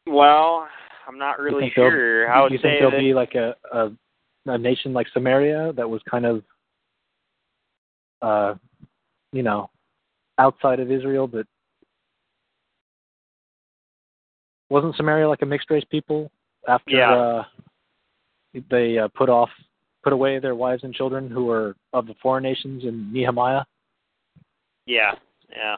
Well, 0.07 0.67
I'm 1.07 1.19
not 1.19 1.39
really 1.39 1.71
sure. 1.75 2.31
I 2.31 2.41
would 2.41 2.49
do 2.49 2.55
you 2.55 2.61
think 2.61 2.79
there'll 2.79 2.89
that 2.89 2.99
be 2.99 3.13
like 3.13 3.35
a, 3.35 3.55
a 3.71 3.91
a 4.47 4.57
nation 4.57 4.93
like 4.93 5.07
Samaria 5.13 5.73
that 5.77 5.87
was 5.87 6.01
kind 6.09 6.25
of, 6.25 6.43
uh, 8.23 8.55
you 9.31 9.43
know, 9.43 9.69
outside 10.39 10.79
of 10.79 10.91
Israel, 10.91 11.27
but 11.27 11.45
wasn't 14.69 14.95
Samaria 14.95 15.29
like 15.29 15.43
a 15.43 15.45
mixed 15.45 15.69
race 15.69 15.85
people 15.91 16.31
after 16.67 16.95
Yeah. 16.95 17.13
uh, 17.13 17.43
they 18.69 18.97
uh, 18.97 19.07
put 19.15 19.29
off, 19.29 19.49
put 20.03 20.13
away 20.13 20.39
their 20.39 20.55
wives 20.55 20.83
and 20.83 20.93
children 20.93 21.29
who 21.29 21.45
were 21.45 21.75
of 21.93 22.07
the 22.07 22.15
foreign 22.21 22.43
nations 22.43 22.83
in 22.83 23.11
Nehemiah? 23.11 23.63
Yeah, 24.85 25.13
yeah. 25.49 25.75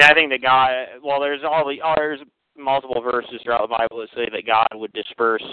I 0.00 0.14
think 0.14 0.30
that 0.30 0.42
God. 0.42 0.70
Well, 1.04 1.20
there's 1.20 1.42
all 1.44 1.64
the 1.66 1.80
oh, 1.84 1.94
there's 1.96 2.20
multiple 2.56 3.00
verses 3.02 3.40
throughout 3.42 3.62
the 3.62 3.76
Bible 3.76 3.98
that 3.98 4.08
say 4.14 4.28
that 4.32 4.46
God 4.46 4.68
would 4.74 4.92
disperse. 4.92 5.44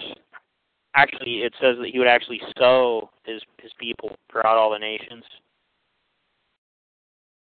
Actually, 0.96 1.40
it 1.40 1.54
says 1.62 1.76
that 1.80 1.90
He 1.92 2.00
would 2.00 2.08
actually 2.08 2.42
sow 2.58 3.10
His 3.26 3.42
His 3.62 3.72
people 3.80 4.16
throughout 4.32 4.58
all 4.58 4.72
the 4.72 4.80
nations. 4.80 5.24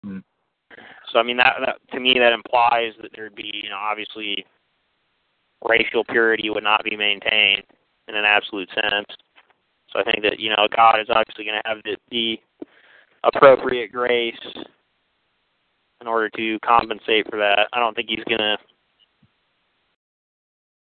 Hmm. 0.05 0.18
So 1.12 1.18
I 1.18 1.22
mean 1.22 1.36
that, 1.38 1.55
that 1.64 1.76
to 1.92 2.01
me 2.01 2.14
that 2.18 2.32
implies 2.32 2.92
that 3.01 3.10
there'd 3.14 3.34
be 3.34 3.51
you 3.62 3.70
know 3.70 3.78
obviously 3.78 4.44
racial 5.65 6.05
purity 6.05 6.51
would 6.51 6.65
not 6.65 6.85
be 6.85 6.97
maintained 6.97 7.62
in 8.09 8.15
an 8.15 8.24
absolute 8.24 8.69
sense. 8.70 9.07
So 9.91 10.01
I 10.01 10.05
think 10.05 10.23
that 10.23 10.39
you 10.39 10.51
know 10.51 10.69
God 10.74 11.01
is 11.01 11.09
obviously 11.09 11.45
going 11.45 11.61
to 11.62 11.69
have 11.69 11.78
the, 11.85 11.97
the 12.11 12.41
appropriate 13.23 13.93
grace 13.93 14.35
in 16.01 16.07
order 16.07 16.28
to 16.31 16.59
compensate 16.61 17.28
for 17.31 17.39
that. 17.39 17.69
I 17.73 17.78
don't 17.78 17.95
think 17.95 18.09
he's 18.09 18.24
gonna 18.28 18.59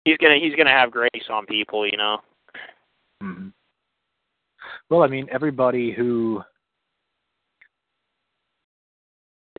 he's 0.05 0.17
gonna 0.17 0.37
he's 0.39 0.55
gonna 0.55 0.69
have 0.69 0.91
grace 0.91 1.27
on 1.29 1.45
people, 1.45 1.85
you 1.85 1.97
know. 1.97 2.17
Mm-hmm. 3.23 3.47
Well, 4.89 5.03
I 5.03 5.07
mean, 5.07 5.27
everybody 5.31 5.91
who, 5.91 6.41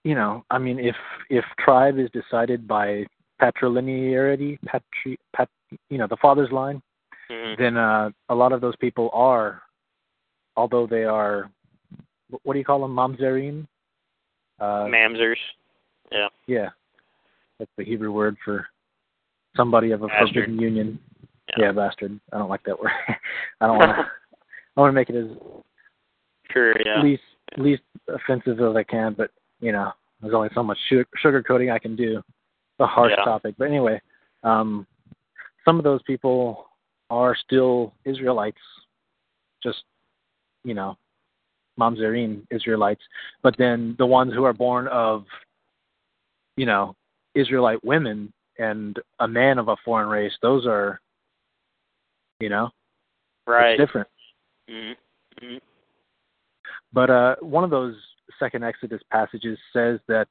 you 0.05 0.15
know, 0.15 0.45
I 0.51 0.59
mean, 0.59 0.79
if 0.79 0.97
if 1.29 1.45
tribe 1.59 1.99
is 1.99 2.09
decided 2.11 2.69
by 2.69 3.07
patrilinearity, 3.41 4.59
patri, 4.67 5.19
pat, 5.35 5.49
you 5.91 5.99
know, 5.99 6.07
the 6.09 6.17
father's 6.21 6.51
line, 6.53 6.83
Mm-hmm. 7.31 7.63
then 7.63 7.77
uh, 7.77 8.09
a 8.31 8.35
lot 8.35 8.53
of 8.53 8.63
those 8.63 8.75
people 8.77 9.11
are, 9.13 9.61
although 10.57 10.87
they 10.87 11.05
are, 11.05 11.51
what 12.43 12.55
do 12.55 12.59
you 12.59 12.65
call 12.65 12.81
them, 12.81 12.97
mamzerim? 12.97 13.67
Uh, 14.59 14.87
Mamzers. 14.89 15.37
Yeah. 16.11 16.29
yeah, 16.47 16.71
that's 17.59 17.71
the 17.77 17.85
Hebrew 17.85 18.13
word 18.13 18.39
for 18.43 18.67
somebody 19.55 19.91
of 19.91 20.03
a 20.03 20.07
Bastard. 20.07 20.29
forbidden 20.47 20.59
union. 20.59 20.99
Yeah. 21.59 21.67
Yeah, 21.67 21.73
bastard. 21.73 22.19
I 22.33 22.39
don't 22.39 22.49
like 22.49 22.63
that 22.65 22.81
word. 22.81 22.93
I 23.61 23.67
don't 23.67 23.77
want 23.77 23.91
to. 23.95 24.07
I 24.77 24.81
want 24.81 24.89
to 24.91 24.95
make 24.95 25.11
it 25.11 25.17
as 25.17 25.27
Sure, 26.51 26.73
yeah. 26.85 27.03
least 27.03 27.23
least 27.59 27.83
offensive 28.09 28.59
as 28.61 28.75
I 28.75 28.85
can, 28.85 29.13
but 29.19 29.31
you 29.61 29.73
know, 29.73 29.93
there's 30.23 30.33
only 30.35 30.49
so 30.55 30.63
much 30.63 30.79
sugar, 30.89 31.07
sugarcoating 31.23 31.71
I 31.71 31.79
can 31.79 31.95
do. 31.95 32.23
A 32.81 32.87
harsh 32.87 33.13
Yeah. 33.17 33.25
topic, 33.25 33.57
but 33.59 33.67
anyway, 33.67 34.01
um, 34.45 34.87
some 35.65 35.79
of 35.79 35.85
those 35.85 36.03
people 36.03 36.71
are 37.11 37.35
still 37.35 37.93
Israelites, 38.05 38.61
just 39.63 39.83
you 40.65 40.75
know, 40.75 40.97
mamzerim 41.79 42.47
Israelites. 42.51 43.03
But 43.43 43.57
then 43.57 43.95
the 43.99 44.07
ones 44.07 44.33
who 44.33 44.45
are 44.45 44.53
born 44.53 44.89
of, 44.89 45.25
you 46.57 46.67
know, 46.67 46.95
Israelite 47.35 47.83
women 47.85 48.33
and 48.59 48.99
a 49.21 49.29
man 49.29 49.59
of 49.59 49.69
a 49.69 49.77
foreign 49.85 50.09
race, 50.09 50.33
those 50.43 50.67
are, 50.67 51.01
you 52.41 52.49
know, 52.49 52.71
right. 53.47 53.77
different. 53.77 54.09
Mm-hmm. 54.69 55.47
hmm 55.47 55.57
But 56.93 57.11
uh, 57.11 57.37
one 57.41 57.65
of 57.65 57.71
those 57.71 57.95
second 58.39 58.65
Exodus 58.65 59.01
passages 59.11 59.59
says 59.73 60.01
that 60.09 60.29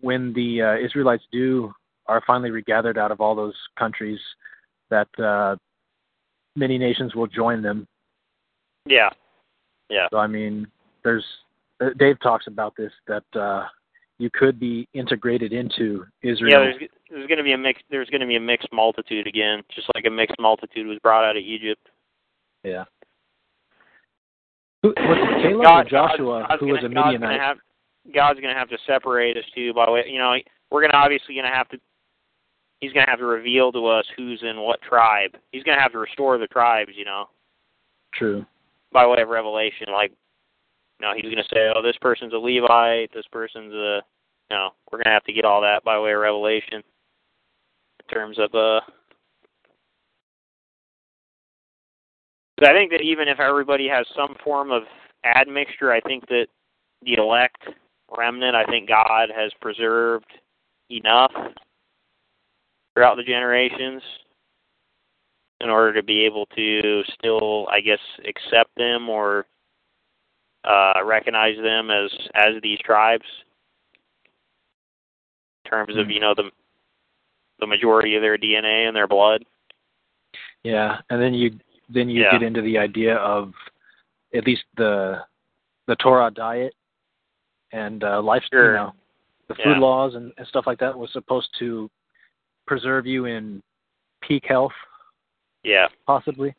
when 0.00 0.32
the 0.32 0.62
uh, 0.62 0.84
Israelites 0.84 1.24
do 1.32 1.72
are 2.06 2.22
finally 2.26 2.50
regathered 2.50 2.98
out 2.98 3.10
of 3.10 3.20
all 3.20 3.34
those 3.34 3.54
countries, 3.78 4.18
that 4.90 5.08
uh, 5.18 5.56
many 6.54 6.78
nations 6.78 7.14
will 7.14 7.26
join 7.26 7.62
them. 7.62 7.86
Yeah. 8.86 9.10
Yeah. 9.90 10.06
So 10.10 10.18
I 10.18 10.26
mean, 10.26 10.66
there's 11.04 11.24
uh, 11.80 11.90
Dave 11.98 12.20
talks 12.20 12.46
about 12.46 12.74
this 12.76 12.92
that 13.06 13.24
uh, 13.38 13.64
you 14.18 14.30
could 14.32 14.58
be 14.58 14.88
integrated 14.94 15.52
into 15.52 16.04
Israel. 16.22 16.50
Yeah, 16.50 16.58
there's 16.58 16.90
there's 17.10 17.26
going 17.26 17.38
to 17.38 17.44
be 17.44 17.52
a 17.52 17.58
mix. 17.58 17.80
There's 17.90 18.08
going 18.10 18.20
to 18.20 18.26
be 18.26 18.36
a 18.36 18.40
mixed 18.40 18.68
multitude 18.72 19.26
again, 19.26 19.62
just 19.74 19.88
like 19.94 20.04
a 20.06 20.10
mixed 20.10 20.36
multitude 20.40 20.86
was 20.86 20.98
brought 21.02 21.24
out 21.24 21.36
of 21.36 21.42
Egypt. 21.42 21.88
yeah. 22.64 22.84
Who, 24.82 24.88
was 24.90 25.18
it 25.18 25.42
Caleb 25.42 25.62
God- 25.62 25.86
or 25.86 25.90
Joshua 25.90 26.56
who 26.60 26.66
was 26.66 26.80
gonna, 26.82 27.00
a 27.00 27.12
Midianite? 27.12 27.56
God's 28.14 28.40
going 28.40 28.52
to 28.52 28.58
have 28.58 28.68
to 28.70 28.78
separate 28.86 29.36
us 29.36 29.44
too. 29.54 29.72
By 29.74 29.90
way, 29.90 30.04
you 30.08 30.18
know, 30.18 30.34
we're 30.70 30.80
going 30.80 30.90
to 30.90 30.96
obviously 30.96 31.34
going 31.34 31.44
to 31.44 31.50
have 31.50 31.68
to. 31.70 31.78
He's 32.80 32.92
going 32.92 33.06
to 33.06 33.10
have 33.10 33.20
to 33.20 33.26
reveal 33.26 33.72
to 33.72 33.86
us 33.86 34.04
who's 34.16 34.42
in 34.42 34.60
what 34.60 34.82
tribe. 34.82 35.30
He's 35.50 35.62
going 35.62 35.78
to 35.78 35.82
have 35.82 35.92
to 35.92 35.98
restore 35.98 36.36
the 36.36 36.46
tribes, 36.46 36.92
you 36.94 37.06
know, 37.06 37.26
True. 38.14 38.44
by 38.92 39.06
way 39.06 39.22
of 39.22 39.28
revelation. 39.28 39.86
Like, 39.90 40.12
you 41.00 41.06
know, 41.06 41.12
he's 41.14 41.24
going 41.24 41.36
to 41.36 41.54
say, 41.54 41.70
"Oh, 41.74 41.82
this 41.82 41.96
person's 42.00 42.34
a 42.34 42.36
Levite. 42.36 43.12
This 43.14 43.26
person's 43.32 43.72
a." 43.72 44.00
You 44.50 44.56
know, 44.56 44.68
we're 44.90 44.98
going 44.98 45.06
to 45.06 45.10
have 45.10 45.24
to 45.24 45.32
get 45.32 45.44
all 45.44 45.60
that 45.62 45.82
by 45.84 45.98
way 45.98 46.12
of 46.12 46.20
revelation. 46.20 46.82
In 48.00 48.14
terms 48.14 48.38
of 48.38 48.54
uh. 48.54 48.80
I 52.62 52.72
think 52.72 52.90
that 52.92 53.02
even 53.02 53.28
if 53.28 53.38
everybody 53.38 53.88
has 53.88 54.06
some 54.16 54.34
form 54.42 54.70
of 54.70 54.84
admixture, 55.24 55.92
I 55.92 56.00
think 56.00 56.26
that 56.28 56.46
the 57.02 57.14
elect 57.14 57.62
remnant, 58.16 58.54
I 58.54 58.64
think 58.64 58.88
God 58.88 59.30
has 59.34 59.52
preserved 59.60 60.26
enough 60.90 61.32
throughout 62.94 63.16
the 63.16 63.22
generations 63.24 64.02
in 65.60 65.70
order 65.70 65.94
to 65.94 66.02
be 66.02 66.24
able 66.24 66.46
to 66.54 67.02
still, 67.14 67.66
I 67.70 67.80
guess, 67.80 67.98
accept 68.26 68.70
them 68.76 69.08
or 69.08 69.46
uh, 70.64 71.00
recognize 71.04 71.56
them 71.62 71.90
as 71.90 72.10
as 72.34 72.60
these 72.62 72.78
tribes. 72.80 73.24
In 75.64 75.70
terms 75.70 75.96
of 75.96 76.06
Hmm. 76.06 76.10
you 76.12 76.20
know 76.20 76.34
the 76.34 76.50
the 77.58 77.66
majority 77.66 78.16
of 78.16 78.22
their 78.22 78.36
DNA 78.36 78.86
and 78.86 78.94
their 78.94 79.06
blood. 79.06 79.44
Yeah, 80.62 81.00
and 81.10 81.20
then 81.20 81.34
you 81.34 81.58
then 81.88 82.10
you 82.10 82.22
Yeah. 82.22 82.32
get 82.32 82.42
into 82.42 82.60
the 82.60 82.78
idea 82.78 83.16
of 83.16 83.54
at 84.34 84.44
least 84.46 84.64
the 84.76 85.24
the 85.86 85.96
Torah 85.96 86.30
diet 86.30 86.74
and 87.76 88.02
uh, 88.04 88.22
life, 88.22 88.42
Sure. 88.50 88.72
you 88.72 88.76
know, 88.78 88.92
the 89.48 89.54
food 89.56 89.76
Yeah. 89.76 89.78
laws 89.78 90.14
and, 90.14 90.32
and 90.38 90.46
stuff 90.48 90.66
like 90.66 90.78
that 90.78 90.96
was 90.98 91.12
supposed 91.12 91.48
to 91.58 91.90
preserve 92.66 93.06
you 93.06 93.26
in 93.26 93.62
peak 94.22 94.44
health, 94.46 94.72
Yeah. 95.62 95.88
possibly. 96.06 96.54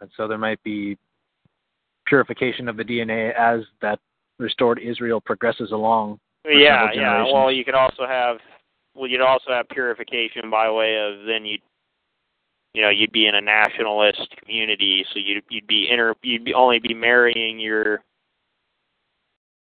And 0.00 0.10
so 0.16 0.26
there 0.26 0.38
might 0.38 0.62
be 0.62 0.98
purification 2.06 2.68
of 2.68 2.76
the 2.76 2.84
DNA 2.84 3.32
as 3.34 3.60
that 3.80 4.00
restored 4.38 4.78
Israel 4.80 5.20
progresses 5.20 5.70
along. 5.70 6.18
Yeah, 6.44 6.90
yeah. 6.92 7.24
Well, 7.32 7.52
you 7.52 7.64
could 7.64 7.76
also 7.76 8.06
have 8.06 8.38
well, 8.94 9.08
you'd 9.08 9.22
also 9.22 9.50
have 9.52 9.68
purification 9.70 10.50
by 10.50 10.68
way 10.70 10.98
of 10.98 11.24
then 11.24 11.46
you'd 11.46 11.62
you 12.74 12.82
know 12.82 12.90
you'd 12.90 13.12
be 13.12 13.26
in 13.26 13.36
a 13.36 13.40
nationalist 13.40 14.28
community, 14.42 15.06
so 15.12 15.20
you'd 15.20 15.44
you'd 15.48 15.66
be 15.68 15.88
inter 15.88 16.14
you'd 16.22 16.44
be 16.44 16.52
only 16.52 16.80
be 16.80 16.92
marrying 16.92 17.60
your 17.60 18.02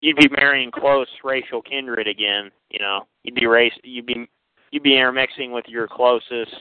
you'd 0.06 0.16
be 0.16 0.28
marrying 0.36 0.70
close 0.70 1.08
racial 1.24 1.60
kindred 1.60 2.06
again. 2.06 2.50
You 2.70 2.78
know, 2.78 3.06
you'd 3.24 3.34
be 3.34 3.46
race 3.46 3.72
you'd 3.82 4.06
be 4.06 4.28
you'd 4.70 4.84
be 4.84 4.96
intermixing 4.96 5.50
with 5.50 5.64
your 5.66 5.88
closest 5.88 6.54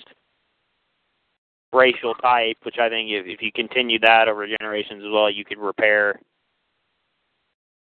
racial 1.71 2.15
type, 2.15 2.57
which 2.63 2.77
I 2.79 2.89
think 2.89 3.11
if 3.11 3.27
if 3.27 3.41
you 3.43 3.51
continue 3.51 3.99
that 3.99 4.27
over 4.27 4.47
generations 4.47 5.03
as 5.05 5.11
well, 5.11 5.29
you 5.29 5.45
could 5.45 5.59
repair 5.59 6.19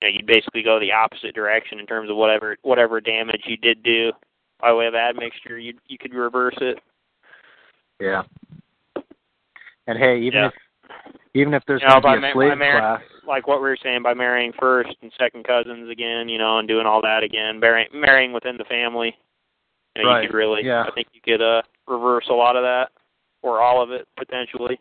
you 0.02 0.08
know, 0.08 0.14
you'd 0.14 0.26
basically 0.26 0.62
go 0.62 0.80
the 0.80 0.92
opposite 0.92 1.34
direction 1.34 1.78
in 1.78 1.86
terms 1.86 2.10
of 2.10 2.16
whatever 2.16 2.56
whatever 2.62 3.00
damage 3.00 3.42
you 3.46 3.56
did 3.56 3.82
do 3.84 4.10
by 4.60 4.72
way 4.72 4.86
of 4.86 4.96
admixture, 4.96 5.58
you 5.58 5.74
you 5.86 5.96
could 5.96 6.12
reverse 6.12 6.56
it. 6.60 6.78
Yeah. 8.00 8.22
And 9.86 9.96
hey, 9.96 10.18
even 10.18 10.40
Yeah. 10.40 10.46
if 10.48 10.54
even 11.34 11.54
if 11.54 11.62
there's 11.66 11.82
You 11.82 11.88
know, 11.88 12.00
going 12.00 12.16
to 12.16 12.20
be 12.20 12.26
a 12.26 12.28
ma- 12.28 12.32
slave 12.32 12.58
mar- 12.58 12.80
class, 12.80 13.02
Like 13.26 13.46
what 13.46 13.58
we 13.58 13.68
were 13.68 13.78
saying, 13.82 14.02
by 14.02 14.14
marrying 14.14 14.52
first 14.58 14.90
and 15.02 15.12
second 15.18 15.44
cousins 15.44 15.90
again, 15.90 16.28
you 16.28 16.38
know, 16.38 16.58
and 16.58 16.68
doing 16.68 16.86
all 16.86 17.02
that 17.02 17.22
again, 17.22 17.58
marrying 17.58 17.88
marrying 17.92 18.32
within 18.32 18.56
the 18.56 18.64
family. 18.64 19.16
You, 19.96 20.02
know, 20.02 20.10
Right, 20.10 20.22
you 20.22 20.28
could 20.28 20.36
really, 20.36 20.64
yeah. 20.64 20.84
I 20.86 20.90
think 20.92 21.08
you 21.12 21.20
could 21.20 21.42
uh 21.42 21.62
reverse 21.88 22.26
a 22.30 22.34
lot 22.34 22.56
of 22.56 22.62
that, 22.62 22.90
or 23.42 23.60
all 23.60 23.82
of 23.82 23.90
it 23.90 24.06
potentially. 24.16 24.78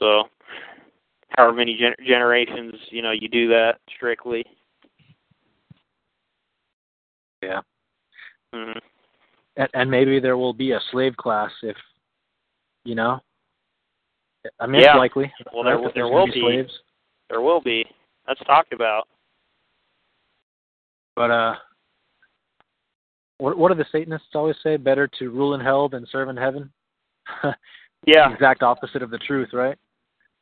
So, 0.00 0.24
however 1.30 1.56
many 1.56 1.76
gen- 1.78 2.06
generations, 2.06 2.74
you 2.90 3.02
know, 3.02 3.12
you 3.12 3.28
do 3.28 3.48
that 3.48 3.78
strictly. 3.94 4.44
yeah. 7.42 7.60
hmm 8.52 8.78
and, 9.56 9.68
and 9.74 9.90
maybe 9.90 10.20
there 10.20 10.36
will 10.36 10.52
be 10.52 10.72
a 10.72 10.80
slave 10.90 11.16
class 11.16 11.50
if 11.62 11.76
you 12.84 12.94
know 12.94 13.20
i 14.60 14.66
mean 14.66 14.80
Yeah. 14.82 14.92
it's 14.94 14.98
likely 14.98 15.32
Well, 15.52 15.64
there 15.64 15.74
that 15.74 15.78
will- 15.78 15.84
there's 15.86 15.94
there 15.94 16.08
will 16.08 16.26
be 16.26 16.40
slaves 16.40 16.72
There 17.30 17.40
will 17.40 17.60
be. 17.60 17.84
That's 18.26 18.40
talked 18.46 18.72
about. 18.72 19.08
but 21.16 21.30
uh 21.30 21.54
what 23.38 23.56
what 23.58 23.68
do 23.70 23.74
the 23.74 23.84
satanists 23.92 24.28
always 24.34 24.56
say 24.62 24.76
better 24.76 25.08
to 25.18 25.30
rule 25.30 25.54
in 25.54 25.60
hell 25.60 25.88
than 25.88 26.06
serve 26.10 26.28
in 26.28 26.36
heaven 26.36 26.72
Yeah. 28.06 28.32
exact 28.32 28.62
opposite 28.62 29.02
of 29.02 29.10
the 29.10 29.18
truth 29.18 29.50
right 29.52 29.78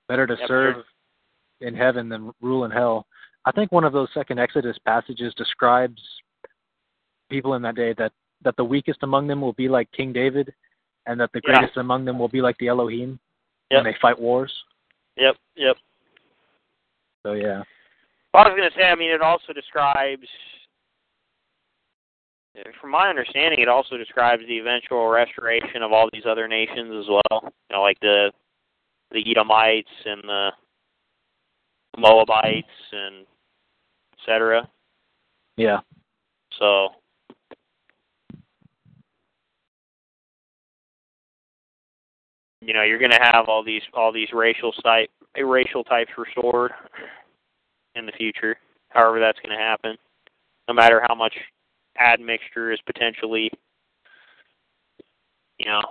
better 0.08 0.26
to 0.26 0.34
Yep, 0.38 0.48
serve 0.48 0.74
sure. 0.76 1.68
in 1.68 1.74
heaven 1.74 2.08
than 2.08 2.32
rule 2.40 2.64
in 2.64 2.70
hell 2.70 3.06
i 3.46 3.52
think 3.52 3.70
one 3.72 3.84
of 3.84 3.92
those 3.92 4.08
second 4.14 4.38
exodus 4.38 4.76
passages 4.84 5.32
describes 5.34 6.00
people 7.30 7.54
in 7.54 7.62
that 7.62 7.76
day 7.76 7.94
that 7.98 8.12
that 8.42 8.56
the 8.56 8.64
weakest 8.64 8.98
among 9.02 9.26
them 9.26 9.40
will 9.40 9.52
be 9.54 9.68
like 9.68 9.90
king 9.92 10.12
david 10.12 10.52
and 11.06 11.18
that 11.20 11.30
the 11.32 11.40
Yeah. 11.44 11.54
greatest 11.58 11.76
among 11.78 12.04
them 12.04 12.18
will 12.18 12.28
be 12.28 12.42
like 12.42 12.56
the 12.58 12.68
elohim 12.68 13.18
Yep. 13.72 13.84
when 13.84 13.92
they 13.92 13.98
fight 14.00 14.18
wars 14.20 14.52
Yep. 15.16 15.36
Yep. 15.56 15.76
so 17.24 17.32
yeah 17.32 17.62
Well, 18.32 18.44
I 18.44 18.48
was 18.48 18.56
going 18.56 18.70
to 18.70 18.76
say, 18.76 18.84
I 18.88 18.94
mean, 18.94 19.10
it 19.10 19.20
also 19.20 19.52
describes, 19.52 20.26
from 22.80 22.90
my 22.90 23.08
understanding, 23.08 23.60
it 23.60 23.68
also 23.68 23.96
describes 23.98 24.42
the 24.46 24.58
eventual 24.58 25.08
restoration 25.08 25.82
of 25.82 25.92
all 25.92 26.08
these 26.12 26.24
other 26.26 26.48
nations 26.48 26.90
as 26.98 27.08
well. 27.08 27.42
You 27.42 27.76
know, 27.76 27.82
like 27.82 28.00
the 28.00 28.32
the 29.10 29.22
Edomites 29.30 29.90
and 30.06 30.22
the 30.24 30.50
Moabites 31.98 32.66
and 32.92 33.26
et 34.14 34.18
cetera. 34.24 34.66
yeah 35.56 35.80
So, 36.58 36.88
you 42.62 42.72
know, 42.72 42.82
you're 42.82 42.98
going 42.98 43.10
to 43.10 43.20
have 43.20 43.48
all 43.48 43.64
these 43.64 43.82
all 43.92 44.12
these 44.12 44.28
racial 44.32 44.72
type 44.72 45.10
racial 45.36 45.82
types 45.82 46.10
restored 46.16 46.70
in 47.96 48.06
the 48.06 48.12
future. 48.12 48.56
However, 48.90 49.18
that's 49.18 49.38
going 49.40 49.56
to 49.56 49.62
happen, 49.62 49.96
no 50.68 50.74
matter 50.74 51.02
how 51.08 51.14
much 51.14 51.34
admixture 51.98 52.72
is 52.72 52.80
potentially, 52.86 53.50
you 55.58 55.66
know, 55.66 55.82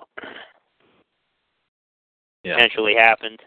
Yeah. 2.44 2.56
potentially 2.56 2.96
happened. 2.96 3.40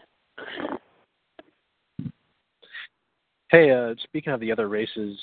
Hey, 3.49 3.71
uh, 3.71 3.95
speaking 4.03 4.33
of 4.33 4.39
the 4.39 4.51
other 4.51 4.67
races, 4.67 5.19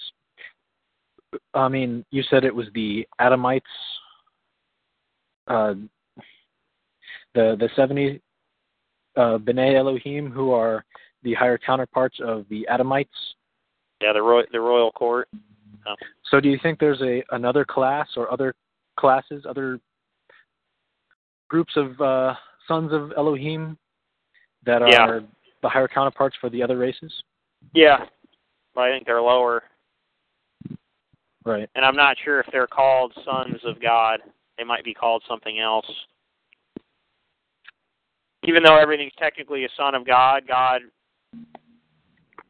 I 1.55 1.69
mean, 1.69 2.05
you 2.11 2.23
said 2.25 2.45
it 2.45 2.55
was 2.55 2.67
the 2.75 3.07
Adamites 3.21 3.63
uh, 5.49 5.75
the 7.35 7.57
the 7.59 7.69
seventy 7.77 8.21
uh, 9.17 9.39
B'nai 9.39 9.77
Elohim, 9.77 10.31
who 10.31 10.53
are 10.53 10.85
the 11.23 11.35
higher 11.35 11.59
counterparts 11.59 12.19
of 12.21 12.47
the 12.49 12.67
Adamites. 12.71 13.09
Yeah, 14.01 14.13
the 14.13 14.23
royal 14.23 14.45
the 14.53 14.61
royal 14.61 14.91
court. 14.93 15.29
Oh. 15.87 15.95
So, 16.31 16.41
do 16.41 16.49
you 16.49 16.59
think 16.63 16.79
there's 16.79 17.01
a 17.03 17.23
another 17.31 17.65
class 17.65 18.09
or 18.17 18.31
other 18.33 18.55
classes, 18.99 19.45
other 19.49 19.81
groups 21.49 21.73
of 21.77 22.01
uh, 22.01 22.35
sons 22.67 22.93
of 22.93 23.13
Elohim 23.17 23.77
that 24.65 24.83
are 24.83 24.89
Yeah. 24.91 25.21
the 25.63 25.69
higher 25.69 25.89
counterparts 25.89 26.37
for 26.41 26.49
the 26.49 26.63
other 26.63 26.79
races? 26.79 27.13
Yeah, 27.75 28.07
I 28.77 28.91
think 28.91 29.07
they're 29.07 29.21
lower, 29.21 29.63
Right. 31.45 31.69
and 31.75 31.85
I'm 31.85 31.97
not 31.97 32.17
sure 32.25 32.41
if 32.41 32.47
they're 32.51 32.67
called 32.67 33.13
sons 33.25 33.61
of 33.65 33.81
God. 33.81 34.21
They 34.59 34.65
might 34.65 34.85
be 34.85 34.95
called 34.95 35.23
something 35.29 35.59
else. 35.59 35.87
Even 38.45 38.63
though 38.63 38.77
everything's 38.77 39.13
technically 39.19 39.65
a 39.65 39.69
son 39.77 39.95
of 39.95 40.07
God, 40.07 40.43
God, 40.47 40.81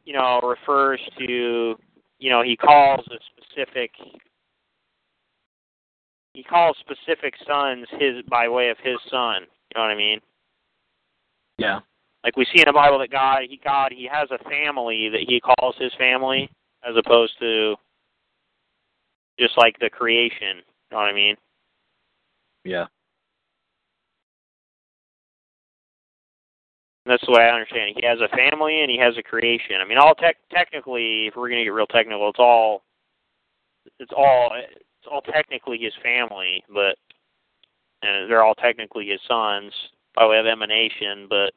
you 0.05 0.13
know, 0.13 0.39
refers 0.43 0.99
to, 1.19 1.75
you 2.19 2.29
know, 2.29 2.41
he 2.41 2.55
calls 2.55 3.05
a 3.07 3.17
specific, 3.37 3.91
he 6.33 6.43
calls 6.43 6.75
specific 6.79 7.35
sons 7.47 7.87
his 7.99 8.23
by 8.29 8.47
way 8.47 8.69
of 8.69 8.77
his 8.83 8.97
son. 9.09 9.43
You 9.43 9.75
know 9.75 9.81
what 9.81 9.91
I 9.91 9.95
mean? 9.95 10.19
Yeah. 11.57 11.79
like 12.23 12.35
we 12.37 12.45
see 12.45 12.61
in 12.61 12.65
the 12.65 12.73
Bible 12.73 12.99
that 12.99 13.11
God 13.11 13.41
he 13.47 13.59
God 13.63 13.91
he 13.95 14.07
has 14.11 14.29
a 14.31 14.43
family 14.49 15.09
that 15.09 15.21
he 15.27 15.39
calls 15.39 15.75
his 15.79 15.91
family 15.97 16.49
as 16.87 16.95
opposed 16.97 17.33
to 17.39 17.75
just 19.39 19.57
like 19.57 19.77
the 19.79 19.89
creation. 19.89 20.57
You 20.57 20.91
know 20.91 20.97
what 20.97 21.09
I 21.09 21.13
mean? 21.13 21.35
Yeah. 22.63 22.85
That's 27.05 27.25
the 27.25 27.31
way 27.31 27.43
I 27.43 27.53
understand 27.53 27.89
it. 27.89 27.97
He 27.99 28.07
has 28.07 28.19
a 28.21 28.35
family 28.35 28.81
and 28.81 28.89
he 28.89 28.97
has 28.97 29.17
a 29.17 29.23
creation. 29.23 29.77
I 29.81 29.87
mean, 29.87 29.97
all 29.97 30.15
tech 30.15 30.37
technically, 30.51 31.27
if 31.27 31.35
we're 31.35 31.49
gonna 31.49 31.63
get 31.63 31.69
real 31.69 31.87
technical, 31.87 32.29
it's 32.29 32.39
all 32.39 32.83
it's 33.99 34.13
all 34.15 34.51
it's 34.55 35.07
all 35.11 35.21
technically 35.21 35.77
his 35.77 35.93
family, 36.01 36.63
but 36.73 36.97
and 38.01 38.29
they're 38.29 38.43
all 38.43 38.55
technically 38.55 39.07
his 39.07 39.19
sons 39.27 39.71
by 40.15 40.25
way 40.27 40.37
of 40.37 40.45
emanation, 40.45 41.27
but 41.29 41.53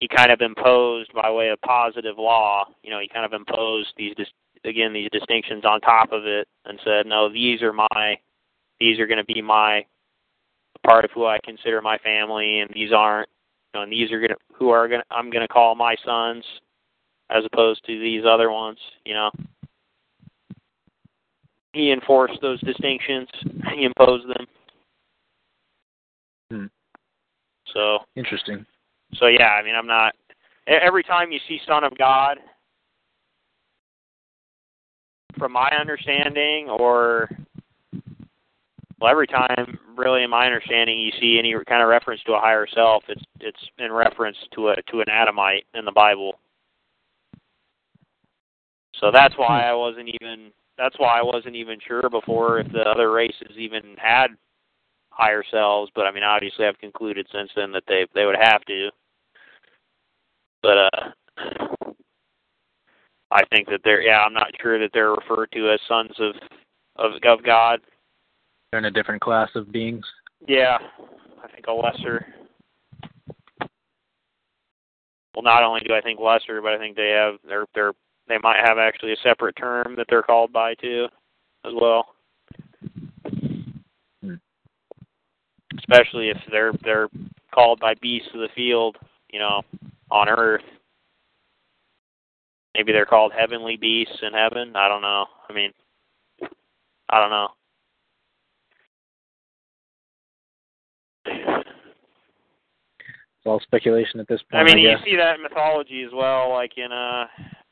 he 0.00 0.08
kind 0.08 0.30
of 0.30 0.40
imposed 0.40 1.12
by 1.12 1.30
way 1.30 1.48
of 1.48 1.60
positive 1.62 2.18
law. 2.18 2.64
You 2.82 2.90
know, 2.90 3.00
he 3.00 3.08
kind 3.08 3.24
of 3.24 3.32
imposed 3.32 3.88
these 3.96 4.14
again 4.64 4.92
these 4.92 5.10
distinctions 5.12 5.64
on 5.64 5.80
top 5.80 6.12
of 6.12 6.26
it 6.26 6.48
and 6.64 6.78
said, 6.84 7.06
no, 7.06 7.28
these 7.30 7.62
are 7.62 7.72
my 7.72 8.16
these 8.80 8.98
are 8.98 9.06
going 9.06 9.18
to 9.18 9.24
be 9.24 9.42
my 9.42 9.84
part 10.88 11.04
of 11.04 11.10
who 11.12 11.26
I 11.26 11.38
consider 11.44 11.80
my 11.82 11.98
family, 11.98 12.60
and 12.60 12.70
these 12.72 12.92
aren't. 12.92 13.28
You 13.74 13.80
know, 13.80 13.82
and 13.84 13.92
these 13.92 14.10
are 14.10 14.18
going 14.18 14.30
to 14.30 14.36
who 14.54 14.70
are 14.70 14.88
going 14.88 15.00
to 15.00 15.06
I'm 15.14 15.30
going 15.30 15.46
to 15.46 15.48
call 15.48 15.74
my 15.74 15.94
sons, 16.04 16.44
as 17.30 17.44
opposed 17.52 17.84
to 17.86 18.00
these 18.00 18.22
other 18.26 18.50
ones. 18.50 18.78
You 19.04 19.14
know, 19.14 19.30
he 21.74 21.92
enforced 21.92 22.40
those 22.40 22.60
distinctions. 22.62 23.28
He 23.74 23.84
imposed 23.84 24.26
them. 24.28 24.46
Hmm. 26.50 26.66
So 27.74 27.98
Interesting. 28.16 28.64
so 29.14 29.26
yeah, 29.26 29.50
I 29.50 29.62
mean, 29.62 29.74
I'm 29.74 29.86
not. 29.86 30.14
Every 30.66 31.02
time 31.02 31.30
you 31.32 31.38
see 31.48 31.60
Son 31.66 31.84
of 31.84 31.96
God, 31.96 32.38
from 35.38 35.52
my 35.52 35.70
understanding, 35.78 36.68
or 36.68 37.28
well, 39.00 39.10
every 39.10 39.26
time, 39.26 39.78
really, 39.96 40.24
in 40.24 40.30
my 40.30 40.46
understanding, 40.46 40.98
you 41.00 41.12
see 41.20 41.38
any 41.38 41.54
kind 41.68 41.82
of 41.82 41.88
reference 41.88 42.20
to 42.24 42.32
a 42.32 42.40
higher 42.40 42.66
self, 42.74 43.04
it's 43.08 43.22
it's 43.40 43.70
in 43.78 43.92
reference 43.92 44.36
to 44.54 44.70
a 44.70 44.76
to 44.90 45.00
an 45.00 45.08
Adamite 45.08 45.64
in 45.74 45.84
the 45.84 45.92
Bible. 45.92 46.38
So 49.00 49.10
that's 49.12 49.34
why 49.36 49.62
I 49.68 49.74
wasn't 49.74 50.08
even. 50.20 50.50
That's 50.76 50.98
why 50.98 51.18
I 51.18 51.22
wasn't 51.22 51.56
even 51.56 51.78
sure 51.86 52.08
before 52.08 52.60
if 52.60 52.70
the 52.72 52.82
other 52.82 53.10
races 53.10 53.56
even 53.56 53.96
had 53.96 54.28
higher 55.10 55.42
selves. 55.50 55.90
But 55.94 56.06
I 56.06 56.12
mean, 56.12 56.22
obviously, 56.24 56.66
I've 56.66 56.78
concluded 56.78 57.26
since 57.32 57.50
then 57.54 57.72
that 57.72 57.84
they 57.86 58.06
they 58.14 58.26
would 58.26 58.36
have 58.40 58.64
to. 58.64 58.90
But 60.62 60.78
uh, 60.78 61.92
I 63.30 63.42
think 63.50 63.68
that 63.68 63.80
they're 63.84 64.02
yeah, 64.02 64.22
I'm 64.22 64.34
not 64.34 64.50
sure 64.60 64.80
that 64.80 64.90
they're 64.92 65.12
referred 65.12 65.52
to 65.52 65.70
as 65.70 65.80
sons 65.86 66.12
of 66.18 66.34
of 66.96 67.12
of 67.24 67.44
God. 67.44 67.80
They're 68.70 68.78
in 68.78 68.84
a 68.84 68.90
different 68.90 69.22
class 69.22 69.48
of 69.54 69.72
beings. 69.72 70.04
Yeah, 70.46 70.78
I 71.42 71.48
think 71.48 71.66
a 71.66 71.72
lesser. 71.72 72.26
Well, 75.34 75.42
not 75.42 75.62
only 75.62 75.80
do 75.80 75.94
I 75.94 76.00
think 76.00 76.20
lesser, 76.20 76.60
but 76.60 76.72
I 76.72 76.78
think 76.78 76.96
they 76.96 77.10
have 77.10 77.34
they're 77.46 77.66
they're 77.74 77.92
they 78.28 78.38
might 78.42 78.58
have 78.64 78.76
actually 78.76 79.12
a 79.12 79.16
separate 79.22 79.56
term 79.56 79.94
that 79.96 80.06
they're 80.08 80.22
called 80.22 80.52
by 80.52 80.74
too, 80.74 81.06
as 81.64 81.72
well. 81.80 82.14
Hmm. 84.20 84.34
Especially 85.78 86.28
if 86.28 86.36
they're 86.50 86.72
they're 86.84 87.08
called 87.54 87.80
by 87.80 87.94
beasts 88.02 88.28
of 88.34 88.40
the 88.40 88.48
field, 88.54 88.96
you 89.30 89.38
know, 89.38 89.62
on 90.10 90.28
Earth. 90.28 90.62
Maybe 92.74 92.92
they're 92.92 93.06
called 93.06 93.32
heavenly 93.36 93.76
beasts 93.76 94.18
in 94.22 94.32
heaven. 94.32 94.76
I 94.76 94.88
don't 94.88 95.02
know. 95.02 95.26
I 95.48 95.52
mean, 95.52 95.72
I 97.08 97.20
don't 97.20 97.30
know. 97.30 97.48
It's 101.30 101.66
all 103.48 103.60
speculation 103.60 104.20
at 104.20 104.28
this 104.28 104.40
point. 104.50 104.62
I 104.62 104.64
mean, 104.64 104.78
you 104.78 104.94
see 105.04 105.16
that 105.16 105.36
in 105.36 105.42
mythology 105.42 106.02
as 106.04 106.12
well. 106.12 106.50
Like 106.50 106.72
in 106.76 106.92
uh 106.92 107.26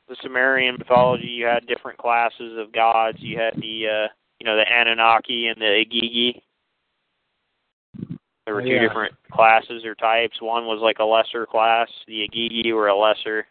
the 0.07 0.15
Sumerian 0.21 0.75
mythology, 0.77 1.27
you 1.27 1.45
had 1.45 1.67
different 1.67 1.97
classes 1.97 2.57
of 2.57 2.71
gods. 2.71 3.17
You 3.19 3.37
had 3.39 3.55
the 3.55 3.87
uh 3.87 4.07
you 4.39 4.45
know 4.45 4.55
the 4.55 4.65
Anunnaki 4.71 5.47
and 5.47 5.59
the 5.59 5.83
Igigi. 5.85 6.41
There 8.45 8.55
were 8.55 8.61
two 8.61 8.69
yeah. 8.69 8.87
different 8.87 9.13
classes 9.31 9.83
or 9.83 9.93
types. 9.95 10.41
One 10.41 10.65
was 10.65 10.79
like 10.81 10.99
a 10.99 11.03
lesser 11.03 11.45
class. 11.45 11.89
The 12.07 12.27
Igigi 12.29 12.73
were 12.73 12.87
a 12.87 12.97
lesser. 12.97 13.45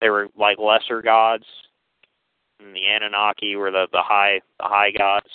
They 0.00 0.10
were 0.10 0.28
like 0.36 0.58
lesser 0.58 1.00
gods, 1.00 1.44
and 2.58 2.74
the 2.74 2.84
Anunnaki 2.86 3.54
were 3.54 3.70
the 3.70 3.86
the 3.92 4.02
high 4.02 4.40
the 4.58 4.66
high 4.66 4.90
gods. 4.90 5.28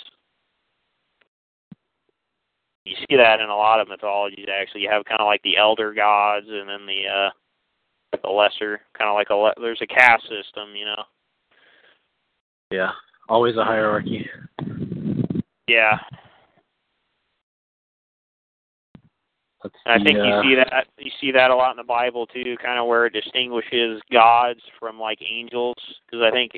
You 2.88 2.96
see 3.08 3.16
that 3.16 3.40
in 3.40 3.50
a 3.50 3.56
lot 3.56 3.80
of 3.80 3.88
mythologies. 3.88 4.46
Actually, 4.48 4.82
you 4.82 4.90
have 4.90 5.04
kind 5.04 5.20
of 5.20 5.26
like 5.26 5.42
the 5.42 5.58
elder 5.58 5.92
gods, 5.92 6.46
and 6.48 6.68
then 6.68 6.86
the 6.86 7.02
uh 7.06 7.30
the 8.22 8.30
lesser, 8.30 8.80
kind 8.96 9.08
of 9.10 9.14
like 9.14 9.28
a 9.28 9.34
le- 9.34 9.54
there's 9.60 9.82
a 9.82 9.86
caste 9.86 10.22
system, 10.22 10.74
you 10.74 10.86
know. 10.86 11.02
Yeah. 12.70 12.92
Always 13.28 13.56
a 13.56 13.64
hierarchy. 13.64 14.26
Yeah, 15.68 15.98
Let's 19.64 19.74
and 19.86 19.94
I 19.94 19.98
see, 19.98 20.04
think 20.04 20.18
uh, 20.18 20.22
you 20.24 20.42
see 20.42 20.54
that 20.54 20.86
you 20.98 21.10
see 21.20 21.32
that 21.32 21.50
a 21.50 21.54
lot 21.56 21.72
in 21.72 21.76
the 21.78 21.82
Bible 21.82 22.26
too, 22.26 22.56
kind 22.62 22.78
of 22.78 22.86
where 22.86 23.06
it 23.06 23.12
distinguishes 23.12 24.00
gods 24.12 24.60
from 24.78 25.00
like 25.00 25.18
angels. 25.28 25.76
Because 26.06 26.24
I 26.24 26.30
think 26.30 26.52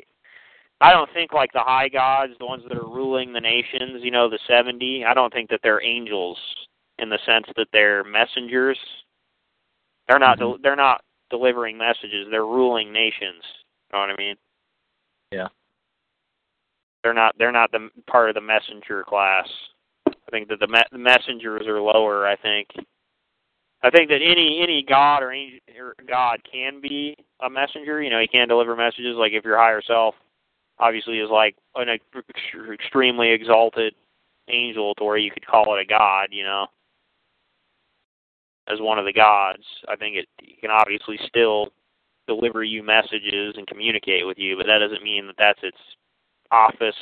I 0.81 0.91
don't 0.91 1.09
think 1.13 1.31
like 1.31 1.53
the 1.53 1.59
high 1.59 1.89
gods, 1.89 2.33
the 2.39 2.45
ones 2.45 2.63
that 2.67 2.77
are 2.77 2.87
ruling 2.87 3.33
the 3.33 3.39
nations, 3.39 4.01
you 4.01 4.09
know, 4.09 4.29
the 4.29 4.39
seventy. 4.47 5.05
I 5.05 5.13
don't 5.13 5.31
think 5.31 5.49
that 5.51 5.59
they're 5.61 5.83
angels 5.83 6.37
in 6.97 7.09
the 7.09 7.19
sense 7.25 7.45
that 7.55 7.67
they're 7.71 8.03
messengers. 8.03 8.79
They're 10.07 10.19
not. 10.19 10.39
Mm-hmm. 10.39 10.51
del 10.53 10.57
they're 10.63 10.75
not 10.75 11.01
delivering 11.29 11.77
messages. 11.77 12.27
They're 12.31 12.45
ruling 12.45 12.91
nations. 12.91 13.43
You 13.91 13.97
know 13.97 13.99
what 13.99 14.09
I 14.09 14.15
mean? 14.17 14.35
Yeah. 15.31 15.47
They're 17.03 17.13
not. 17.13 17.35
They're 17.37 17.51
not 17.51 17.71
the 17.71 17.89
part 18.07 18.29
of 18.29 18.35
the 18.35 18.41
messenger 18.41 19.03
class. 19.03 19.47
I 20.07 20.31
think 20.31 20.49
that 20.49 20.59
the, 20.59 20.67
me- 20.67 20.83
the 20.91 20.97
messengers 20.97 21.67
are 21.67 21.81
lower. 21.81 22.27
I 22.27 22.35
think. 22.37 22.67
I 23.83 23.89
think 23.89 24.09
that 24.09 24.21
any 24.23 24.61
any 24.61 24.83
god 24.87 25.23
or, 25.23 25.31
angel, 25.31 25.59
or 25.79 25.95
god 26.07 26.39
can 26.49 26.81
be 26.81 27.15
a 27.43 27.49
messenger. 27.49 28.01
You 28.01 28.09
know, 28.09 28.19
he 28.19 28.27
can 28.27 28.47
deliver 28.47 28.75
messages. 28.75 29.15
Like 29.15 29.33
if 29.33 29.43
your 29.43 29.57
higher 29.57 29.81
self, 29.85 30.15
obviously, 30.81 31.19
is 31.19 31.29
like 31.31 31.55
an 31.75 31.87
extremely 32.73 33.31
exalted 33.31 33.93
angel, 34.49 34.93
to 34.95 35.05
where 35.05 35.17
you 35.17 35.31
could 35.31 35.47
call 35.47 35.75
it 35.75 35.81
a 35.81 35.85
god. 35.85 36.27
You 36.31 36.43
know, 36.43 36.67
as 38.67 38.79
one 38.79 38.99
of 38.99 39.05
the 39.05 39.13
gods. 39.13 39.63
I 39.87 39.95
think 39.95 40.15
it, 40.15 40.27
can 40.59 40.71
obviously 40.71 41.17
still 41.27 41.69
deliver 42.27 42.63
you 42.63 42.83
messages 42.83 43.55
and 43.57 43.67
communicate 43.67 44.25
with 44.25 44.37
you, 44.37 44.55
but 44.57 44.65
that 44.67 44.79
doesn't 44.79 45.03
mean 45.03 45.27
that 45.27 45.35
that's 45.37 45.59
its 45.63 45.77
office 46.51 46.95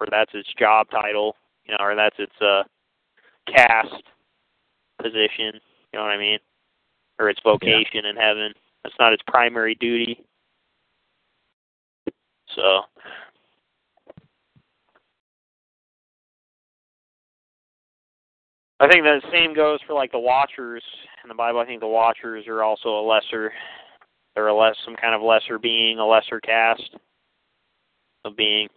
or 0.00 0.06
that's 0.10 0.30
its 0.34 0.48
job 0.58 0.88
title, 0.90 1.36
you 1.64 1.72
know, 1.72 1.84
or 1.84 1.94
that's 1.94 2.16
its 2.18 2.32
uh 2.40 2.62
caste 3.46 4.02
position, 5.00 5.60
you 5.92 5.98
know 5.98 6.02
what 6.02 6.12
I 6.12 6.18
mean? 6.18 6.38
Or 7.18 7.28
its 7.28 7.40
vocation 7.44 8.06
in 8.06 8.16
heaven. 8.16 8.52
That's 8.82 8.96
not 8.98 9.12
its 9.12 9.22
primary 9.26 9.74
duty. 9.76 10.24
So 12.54 12.82
I 18.80 18.88
think 18.88 19.04
the 19.04 19.20
same 19.32 19.54
goes 19.54 19.78
for 19.86 19.94
like 19.94 20.12
the 20.12 20.18
Watchers 20.18 20.82
in 21.22 21.28
the 21.28 21.34
Bible. 21.34 21.60
I 21.60 21.64
think 21.64 21.80
the 21.80 21.86
Watchers 21.86 22.46
are 22.48 22.62
also 22.62 22.88
a 22.88 23.06
lesser, 23.06 23.52
they're 24.34 24.48
a 24.48 24.54
less 24.54 24.76
some 24.84 24.96
kind 24.96 25.14
of 25.14 25.22
lesser 25.22 25.58
being, 25.58 25.98
a 25.98 26.06
lesser 26.06 26.40
caste 26.40 26.94
of 28.24 28.36
being. 28.36 28.68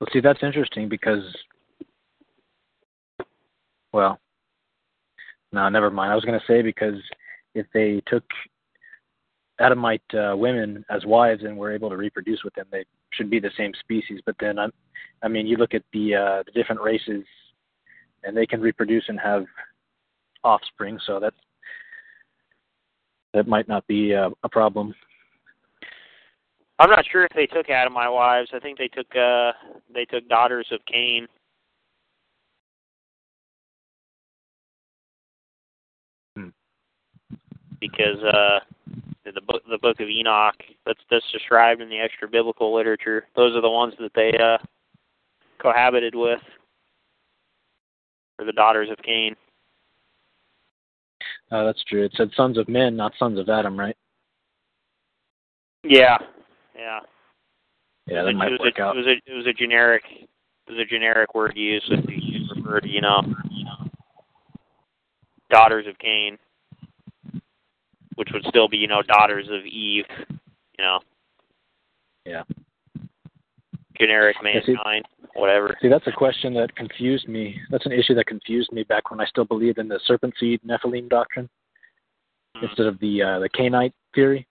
Well, 0.00 0.08
see, 0.12 0.20
that's 0.20 0.42
interesting 0.42 0.88
because, 0.88 1.22
well, 3.92 4.18
no, 5.52 5.68
never 5.68 5.90
mind. 5.90 6.12
I 6.12 6.14
was 6.14 6.24
going 6.24 6.38
to 6.38 6.46
say 6.46 6.62
because 6.62 7.00
if 7.54 7.66
they 7.74 8.02
took 8.06 8.24
Adamite 9.60 10.02
uh, 10.14 10.34
women 10.36 10.84
as 10.90 11.04
wives 11.04 11.42
and 11.42 11.56
were 11.56 11.72
able 11.72 11.90
to 11.90 11.96
reproduce 11.96 12.42
with 12.44 12.54
them, 12.54 12.66
they 12.70 12.84
should 13.12 13.30
be 13.30 13.40
the 13.40 13.50
same 13.56 13.72
species. 13.80 14.20
But 14.24 14.36
then, 14.40 14.58
I, 14.58 14.68
I 15.22 15.28
mean, 15.28 15.46
you 15.46 15.56
look 15.56 15.74
at 15.74 15.82
the 15.92 16.14
uh, 16.14 16.42
the 16.44 16.52
different 16.52 16.80
races, 16.80 17.24
and 18.24 18.36
they 18.36 18.46
can 18.46 18.60
reproduce 18.60 19.04
and 19.08 19.18
have 19.20 19.44
offspring. 20.44 20.98
So 21.06 21.20
that 21.20 21.34
that 23.34 23.46
might 23.46 23.68
not 23.68 23.86
be 23.86 24.14
uh, 24.14 24.30
a 24.42 24.48
problem. 24.48 24.94
I'm 26.78 26.88
not 26.88 27.04
sure 27.12 27.24
if 27.24 27.32
they 27.34 27.46
took 27.46 27.68
Adamite 27.68 28.10
wives. 28.10 28.50
I 28.54 28.58
think 28.58 28.78
they 28.78 28.88
took 28.88 29.14
uh 29.14 29.52
they 29.92 30.06
took 30.06 30.26
daughters 30.28 30.66
of 30.72 30.80
Cain. 30.90 31.28
Because 37.80 38.22
uh 38.22 38.60
the 39.24 39.40
book 39.40 39.62
the 39.70 39.78
book 39.78 40.00
of 40.00 40.08
Enoch 40.08 40.56
that's 40.84 41.00
that's 41.10 41.30
described 41.32 41.80
in 41.80 41.88
the 41.88 41.98
extra 41.98 42.28
biblical 42.28 42.74
literature. 42.74 43.26
Those 43.36 43.54
are 43.56 43.62
the 43.62 43.70
ones 43.70 43.94
that 44.00 44.12
they 44.14 44.32
uh 44.38 44.58
cohabited 45.60 46.14
with. 46.14 46.40
Or 48.38 48.44
the 48.44 48.52
daughters 48.52 48.88
of 48.90 48.96
Cain. 49.04 49.36
Uh, 51.52 51.64
that's 51.64 51.84
true. 51.84 52.04
It 52.04 52.12
said 52.16 52.30
sons 52.34 52.56
of 52.56 52.68
men, 52.68 52.96
not 52.96 53.12
sons 53.18 53.38
of 53.38 53.48
Adam, 53.48 53.78
right? 53.78 53.96
Yeah. 55.84 56.16
Yeah. 56.74 57.00
Yeah, 58.06 58.22
it 58.22 58.24
that 58.24 58.24
was, 58.26 58.34
might 58.36 58.52
it 58.52 58.60
work 58.60 58.78
a, 58.78 58.82
out. 58.82 58.96
It 58.96 58.98
was 58.98 59.06
a 59.06 59.30
it 59.30 59.34
was 59.34 59.46
a 59.46 59.52
generic 59.52 60.02
it 60.10 60.72
was 60.72 60.80
a 60.80 60.84
generic 60.84 61.34
word 61.34 61.56
used 61.56 61.90
if 61.90 62.04
you 62.08 62.46
refer 62.56 62.80
to 62.80 62.88
you 62.88 63.00
know 63.00 63.22
daughters 65.50 65.86
of 65.86 65.98
Cain, 65.98 66.38
which 68.20 68.28
would 68.34 68.44
still 68.50 68.68
be 68.68 68.76
you 68.76 68.86
know 68.86 69.00
daughters 69.00 69.48
of 69.50 69.64
Eve, 69.64 70.04
you 70.28 70.84
know 70.84 70.98
Yeah. 72.26 72.42
generic 73.98 74.36
Yeah, 74.44 74.60
see- 74.66 74.74
mankind, 74.74 75.06
whatever. 75.32 75.74
See, 75.80 75.88
that's 75.88 76.06
a 76.06 76.12
question 76.12 76.52
that 76.54 76.74
confused 76.76 77.28
me. 77.28 77.58
That's 77.70 77.86
an 77.86 77.92
issue 77.92 78.14
that 78.16 78.26
confused 78.26 78.72
me 78.72 78.82
back 78.82 79.10
when 79.10 79.20
I 79.20 79.24
still 79.24 79.46
believed 79.46 79.78
in 79.78 79.88
the 79.88 79.98
serpent 80.04 80.34
seed 80.38 80.60
Nephilim 80.62 81.08
doctrine 81.08 81.48
instead 82.62 82.86
of 82.86 82.98
the 83.00 83.22
uh, 83.22 83.38
the 83.38 83.48
Cainite 83.48 83.94
theory. 84.14 84.46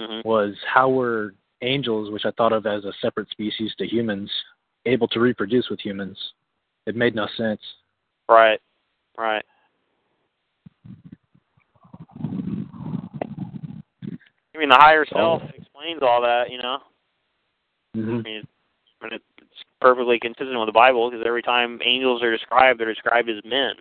hmm 0.00 0.20
Was 0.24 0.54
how 0.66 0.88
were 0.88 1.34
angels, 1.60 2.10
which 2.10 2.24
I 2.24 2.30
thought 2.32 2.54
of 2.54 2.64
as 2.66 2.86
a 2.86 2.94
separate 3.02 3.28
species 3.28 3.74
to 3.76 3.86
humans, 3.86 4.30
able 4.86 5.06
to 5.08 5.20
reproduce 5.20 5.68
with 5.68 5.80
humans? 5.80 6.18
It 6.86 6.96
made 6.96 7.14
no 7.14 7.26
sense. 7.36 7.60
Right, 8.26 8.58
right. 9.18 9.44
I 12.24 12.28
mean, 14.62 14.68
the 14.68 14.76
higher 14.76 15.04
self 15.04 15.42
explains 15.56 16.02
all 16.02 16.22
that, 16.22 16.50
you 16.50 16.58
know. 16.58 16.78
Mm-hmm. 17.96 18.18
I 18.18 18.22
mean, 18.22 18.42
it's 19.02 19.64
perfectly 19.80 20.18
consistent 20.20 20.58
with 20.58 20.68
the 20.68 20.72
Bible 20.72 21.10
because 21.10 21.24
every 21.26 21.42
time 21.42 21.80
angels 21.84 22.22
are 22.22 22.30
described, 22.30 22.78
they're 22.78 22.92
described 22.92 23.28
as 23.28 23.42
men, 23.44 23.72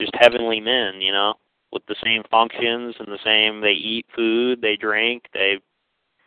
just 0.00 0.14
heavenly 0.18 0.60
men, 0.60 1.00
you 1.00 1.12
know, 1.12 1.34
with 1.72 1.82
the 1.86 1.96
same 2.04 2.22
functions 2.30 2.94
and 2.98 3.08
the 3.08 3.18
same. 3.24 3.60
They 3.60 3.72
eat 3.72 4.06
food, 4.14 4.60
they 4.62 4.76
drink, 4.76 5.24
they 5.34 5.58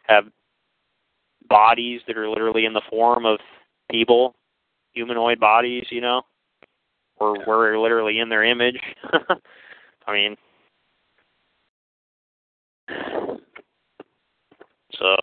have 0.08 0.26
bodies 1.48 2.02
that 2.08 2.18
are 2.18 2.30
literally 2.30 2.66
in 2.66 2.74
the 2.74 2.82
form 2.90 3.26
of 3.26 3.40
people, 3.90 4.36
humanoid 4.92 5.40
bodies, 5.40 5.86
you 5.90 6.02
know, 6.02 6.24
or 7.16 7.38
we're 7.48 7.80
literally 7.80 8.20
in 8.20 8.28
their 8.28 8.44
image. 8.44 8.80
I 10.08 10.14
mean, 10.14 10.36
so. 14.94 15.16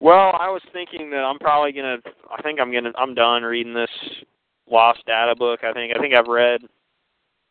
Well, 0.00 0.36
I 0.38 0.50
was 0.50 0.60
thinking 0.72 1.08
that 1.10 1.24
I'm 1.24 1.38
probably 1.38 1.72
gonna. 1.72 1.96
I 2.30 2.42
think 2.42 2.60
I'm 2.60 2.70
gonna. 2.72 2.92
I'm 2.98 3.14
done 3.14 3.42
reading 3.42 3.72
this 3.72 3.88
lost 4.70 5.00
data 5.06 5.34
book. 5.34 5.60
I 5.64 5.72
think. 5.72 5.96
I 5.96 5.98
think 5.98 6.14
I've 6.14 6.26
read 6.26 6.60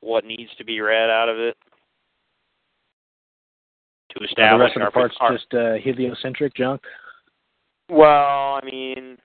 what 0.01 0.25
needs 0.25 0.51
to 0.57 0.65
be 0.65 0.79
read 0.79 1.09
out 1.09 1.29
of 1.29 1.39
it 1.39 1.57
to 4.11 4.19
the 4.19 4.25
establish 4.25 4.67
rest 4.67 4.77
of 4.77 4.85
the 4.85 4.91
parts 4.91 5.15
our. 5.19 5.33
just 5.33 5.51
uh, 5.53 5.73
heliocentric 5.81 6.53
junk. 6.53 6.81
Well, 7.89 8.59
I 8.61 8.61
mean, 8.63 9.17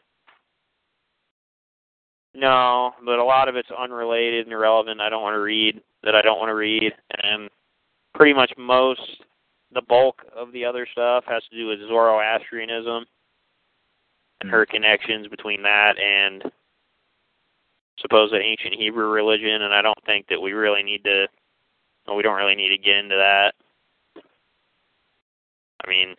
no, 2.39 2.93
but 3.05 3.19
a 3.19 3.25
lot 3.25 3.49
of 3.49 3.57
it's 3.57 3.69
unrelated 3.77 4.47
and 4.47 4.53
irrelevant. 4.53 5.01
I 5.01 5.09
don't 5.09 5.23
want 5.23 5.35
to 5.35 5.41
read 5.41 5.81
that. 6.05 6.15
I 6.15 6.23
don't 6.23 6.39
want 6.39 6.51
to 6.51 6.55
read, 6.55 6.93
and 7.23 7.51
pretty 8.15 8.33
much 8.33 8.53
most, 8.57 9.01
the 9.75 9.83
bulk 9.83 10.23
of 10.37 10.53
the 10.53 10.65
other 10.65 10.87
stuff 10.91 11.25
has 11.27 11.43
to 11.51 11.57
do 11.57 11.67
with 11.67 11.81
Zoroastrianism 11.81 13.05
and 14.41 14.51
her 14.51 14.65
hmm. 14.65 14.75
connections 14.75 15.27
between 15.27 15.63
that 15.63 15.99
and 15.99 16.45
supposed 17.99 18.33
ancient 18.35 18.75
Hebrew 18.75 19.09
religion. 19.11 19.63
And 19.63 19.75
I 19.75 19.83
don't 19.83 19.99
think 20.07 20.27
that 20.29 20.41
we 20.41 20.53
really 20.53 20.85
need 20.85 21.03
to. 21.05 21.27
well, 22.07 22.17
We 22.17 22.23
don't 22.23 22.37
really 22.37 22.55
need 22.55 22.71
to 22.71 22.79
get 22.79 22.99
into 22.99 23.17
that. 23.17 23.53
I 25.85 25.89
mean, 25.89 26.15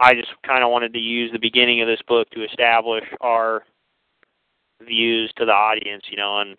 I 0.00 0.14
just 0.14 0.30
kind 0.44 0.64
of 0.64 0.70
wanted 0.70 0.92
to 0.94 0.98
use 0.98 1.30
the 1.32 1.38
beginning 1.38 1.80
of 1.80 1.86
this 1.86 2.02
book 2.08 2.28
to 2.30 2.44
establish 2.44 3.04
our 3.20 3.62
views 4.86 5.32
to 5.36 5.44
the 5.44 5.52
audience, 5.52 6.04
you 6.10 6.16
know, 6.16 6.40
and 6.40 6.56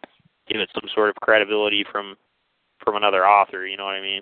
give 0.48 0.60
it 0.62 0.70
some 0.74 0.90
sort 0.94 1.10
of 1.10 1.16
credibility 1.18 1.86
from 1.92 2.16
from 2.84 2.96
another 2.96 3.26
author. 3.26 3.66
You 3.66 3.78
know 3.78 3.86
what 3.86 3.96
I 3.96 4.02
mean? 4.02 4.22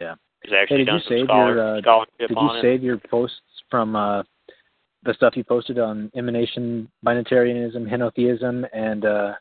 Yeah. 0.00 0.14
Actually 0.44 0.66
Hey, 0.68 0.76
did 0.78 0.86
done 0.86 1.00
you 1.08 1.16
save 1.16 1.26
scholar, 1.26 1.54
your, 1.54 1.76
uh, 1.78 2.04
Did 2.18 2.30
you 2.30 2.36
on 2.36 2.56
it. 2.58 2.62
save 2.62 2.82
your 2.82 2.98
posts 2.98 3.38
from 3.70 3.96
uh, 3.96 4.22
the 5.04 5.14
stuff 5.14 5.36
you 5.36 5.44
posted 5.44 5.78
on 5.78 6.10
emanation 6.14 6.88
binitarianism, 7.06 7.88
henotheism, 7.88 8.64
and 8.72 9.04
uh, 9.04 9.32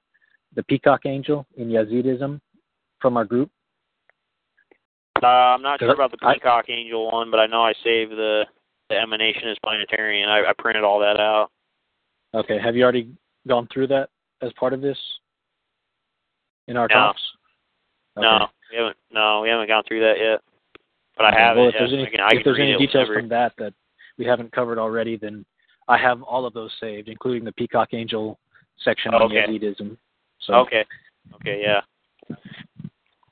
the 0.55 0.63
peacock 0.63 1.01
angel 1.05 1.45
in 1.57 1.67
Yazidism 1.69 2.39
from 3.01 3.17
our 3.17 3.25
group? 3.25 3.49
Uh, 5.21 5.27
I'm 5.27 5.61
not 5.61 5.79
sure 5.79 5.93
about 5.93 6.11
the 6.11 6.17
I- 6.21 6.33
Peacock 6.35 6.65
Angel 6.69 7.11
one, 7.11 7.31
but 7.31 7.39
I 7.39 7.47
know 7.47 7.63
I 7.63 7.73
saved 7.83 8.11
the 8.11 8.43
the 8.89 8.95
Emanationist 8.95 9.55
Binitarian. 9.65 10.27
I, 10.27 10.49
I 10.49 10.53
printed 10.57 10.83
all 10.83 10.99
that 10.99 11.17
out. 11.19 11.49
Okay. 12.33 12.59
Have 12.59 12.75
you 12.75 12.83
already 12.83 13.09
gone 13.47 13.67
through 13.73 13.87
that 13.87 14.09
as 14.41 14.51
part 14.53 14.73
of 14.73 14.81
this 14.81 14.97
in 16.67 16.77
our 16.77 16.87
No. 16.87 16.95
talks? 16.95 17.21
Okay. 18.17 18.27
No, 18.27 18.47
we 18.71 18.77
haven't. 18.77 18.97
No, 19.11 19.41
we 19.41 19.49
haven't 19.49 19.67
gone 19.67 19.83
through 19.87 20.01
that 20.01 20.19
yet. 20.19 20.41
But 21.17 21.25
I 21.25 21.39
have 21.39 21.57
well, 21.57 21.67
it. 21.67 21.75
if 21.75 21.79
there's 21.79 21.93
any, 21.93 22.19
I 22.19 22.29
if 22.33 22.43
there's 22.43 22.59
any 22.59 22.77
details 22.77 23.09
from 23.09 23.29
that 23.29 23.53
that 23.57 23.73
we 24.17 24.25
haven't 24.25 24.51
covered 24.51 24.79
already, 24.79 25.17
then 25.17 25.45
I 25.87 25.97
have 25.97 26.21
all 26.23 26.45
of 26.45 26.53
those 26.53 26.71
saved, 26.79 27.07
including 27.07 27.43
the 27.43 27.51
Peacock 27.51 27.93
Angel 27.93 28.39
section 28.79 29.13
on 29.13 29.21
Okay. 29.23 29.45
Yazidism. 29.47 29.97
So 30.41 30.53
Okay. 30.55 30.85
Okay, 31.35 31.61
yeah. 31.61 31.81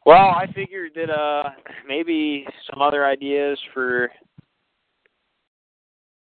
Well, 0.06 0.30
I 0.30 0.48
figured 0.54 0.92
that 0.96 1.10
uh 1.10 1.52
maybe 1.88 2.46
some 2.70 2.82
other 2.82 3.06
ideas 3.06 3.60
for 3.74 4.12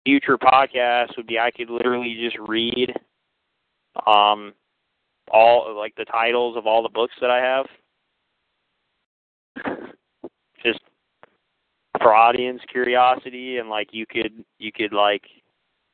future 0.05 0.37
podcasts 0.37 1.15
would 1.17 1.27
be 1.27 1.39
I 1.39 1.51
could 1.51 1.69
literally 1.69 2.17
just 2.19 2.37
read 2.39 2.93
um 4.05 4.53
all 5.31 5.75
like 5.77 5.95
the 5.95 6.05
titles 6.05 6.57
of 6.57 6.65
all 6.65 6.81
the 6.83 6.89
books 6.89 7.13
that 7.21 7.29
I 7.29 7.39
have. 7.39 7.65
Just 10.63 10.79
for 12.01 12.13
audience 12.13 12.61
curiosity 12.71 13.57
and 13.57 13.69
like 13.69 13.89
you 13.91 14.05
could 14.05 14.43
you 14.57 14.71
could 14.71 14.93
like 14.93 15.23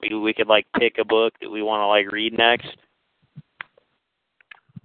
we 0.02 0.16
we 0.18 0.34
could 0.34 0.48
like 0.48 0.66
pick 0.80 0.98
a 1.00 1.06
book 1.06 1.34
that 1.42 1.50
we 1.50 1.62
want 1.62 1.82
to 1.82 1.88
like 1.88 2.12
read 2.12 2.38
next. 2.38 2.76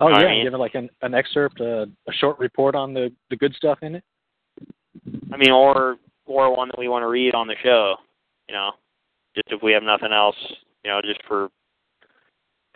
Oh 0.01 0.07
I 0.07 0.23
yeah, 0.23 0.29
mean- 0.29 0.45
give 0.45 0.55
it 0.55 0.59
like 0.59 0.75
an, 0.75 0.89
an 1.03 1.15
excerpt, 1.15 1.61
uh, 1.61 1.85
a 2.09 2.13
short 2.13 2.39
report 2.39 2.75
on 2.75 2.95
the 2.95 3.13
the 3.29 3.37
good 3.37 3.55
stuff 3.55 3.79
in 3.83 3.97
it. 3.97 4.05
I 5.33 5.37
mean, 5.37 5.51
or 5.51 5.97
or 6.27 6.57
one 6.57 6.69
that 6.69 6.79
we 6.79 6.89
want 6.89 7.03
to 7.03 7.09
read 7.09 7.35
on 7.35 7.47
the 7.47 7.57
show. 7.63 7.97
You 8.49 8.55
know, 8.55 8.71
just 9.35 9.49
if 9.51 9.63
we 9.63 9.73
have 9.73 9.83
nothing 9.83 10.13
else, 10.13 10.37
you 10.85 10.91
know, 10.91 11.01
just 11.03 11.21
for 11.29 11.49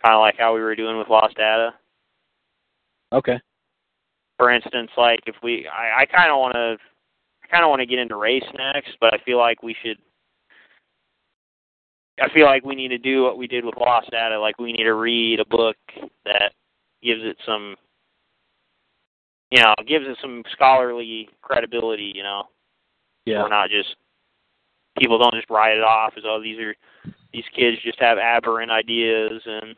kind 0.05 0.15
of 0.15 0.21
like 0.21 0.35
how 0.37 0.53
we 0.53 0.61
were 0.61 0.75
doing 0.75 0.97
with 0.97 1.09
lost 1.09 1.35
data. 1.35 1.73
Okay. 3.11 3.39
For 4.37 4.51
instance, 4.51 4.91
like 4.97 5.19
if 5.25 5.35
we, 5.41 5.67
I, 5.67 6.01
I 6.01 6.05
kind 6.05 6.31
of 6.31 6.37
want 6.37 6.53
to, 6.53 6.77
I 7.43 7.47
kind 7.47 7.63
of 7.63 7.69
want 7.69 7.79
to 7.79 7.85
get 7.85 7.99
into 7.99 8.15
race 8.15 8.43
next, 8.57 8.91
but 8.99 9.13
I 9.13 9.17
feel 9.25 9.37
like 9.37 9.63
we 9.63 9.75
should. 9.83 9.97
I 12.21 12.29
feel 12.33 12.45
like 12.45 12.63
we 12.63 12.75
need 12.75 12.89
to 12.89 12.97
do 12.97 13.23
what 13.23 13.37
we 13.37 13.45
did 13.47 13.65
with 13.65 13.75
lost 13.77 14.09
data. 14.11 14.39
Like 14.39 14.57
we 14.59 14.71
need 14.71 14.83
to 14.83 14.93
read 14.93 15.39
a 15.39 15.45
book 15.45 15.75
that 16.23 16.53
gives 17.03 17.21
it 17.23 17.37
some, 17.45 17.75
you 19.51 19.61
know, 19.61 19.73
gives 19.85 20.05
it 20.07 20.17
some 20.21 20.43
scholarly 20.51 21.29
credibility. 21.41 22.13
You 22.15 22.23
know, 22.23 22.43
Yeah. 23.25 23.41
we're 23.43 23.49
not 23.49 23.69
just 23.69 23.95
people 24.97 25.17
don't 25.17 25.33
just 25.33 25.49
write 25.49 25.77
it 25.77 25.83
off 25.83 26.13
as 26.15 26.23
oh 26.25 26.41
these 26.41 26.57
are 26.59 26.73
these 27.33 27.43
kids 27.53 27.77
just 27.83 27.99
have 27.99 28.17
aberrant 28.17 28.71
ideas 28.71 29.41
and 29.45 29.75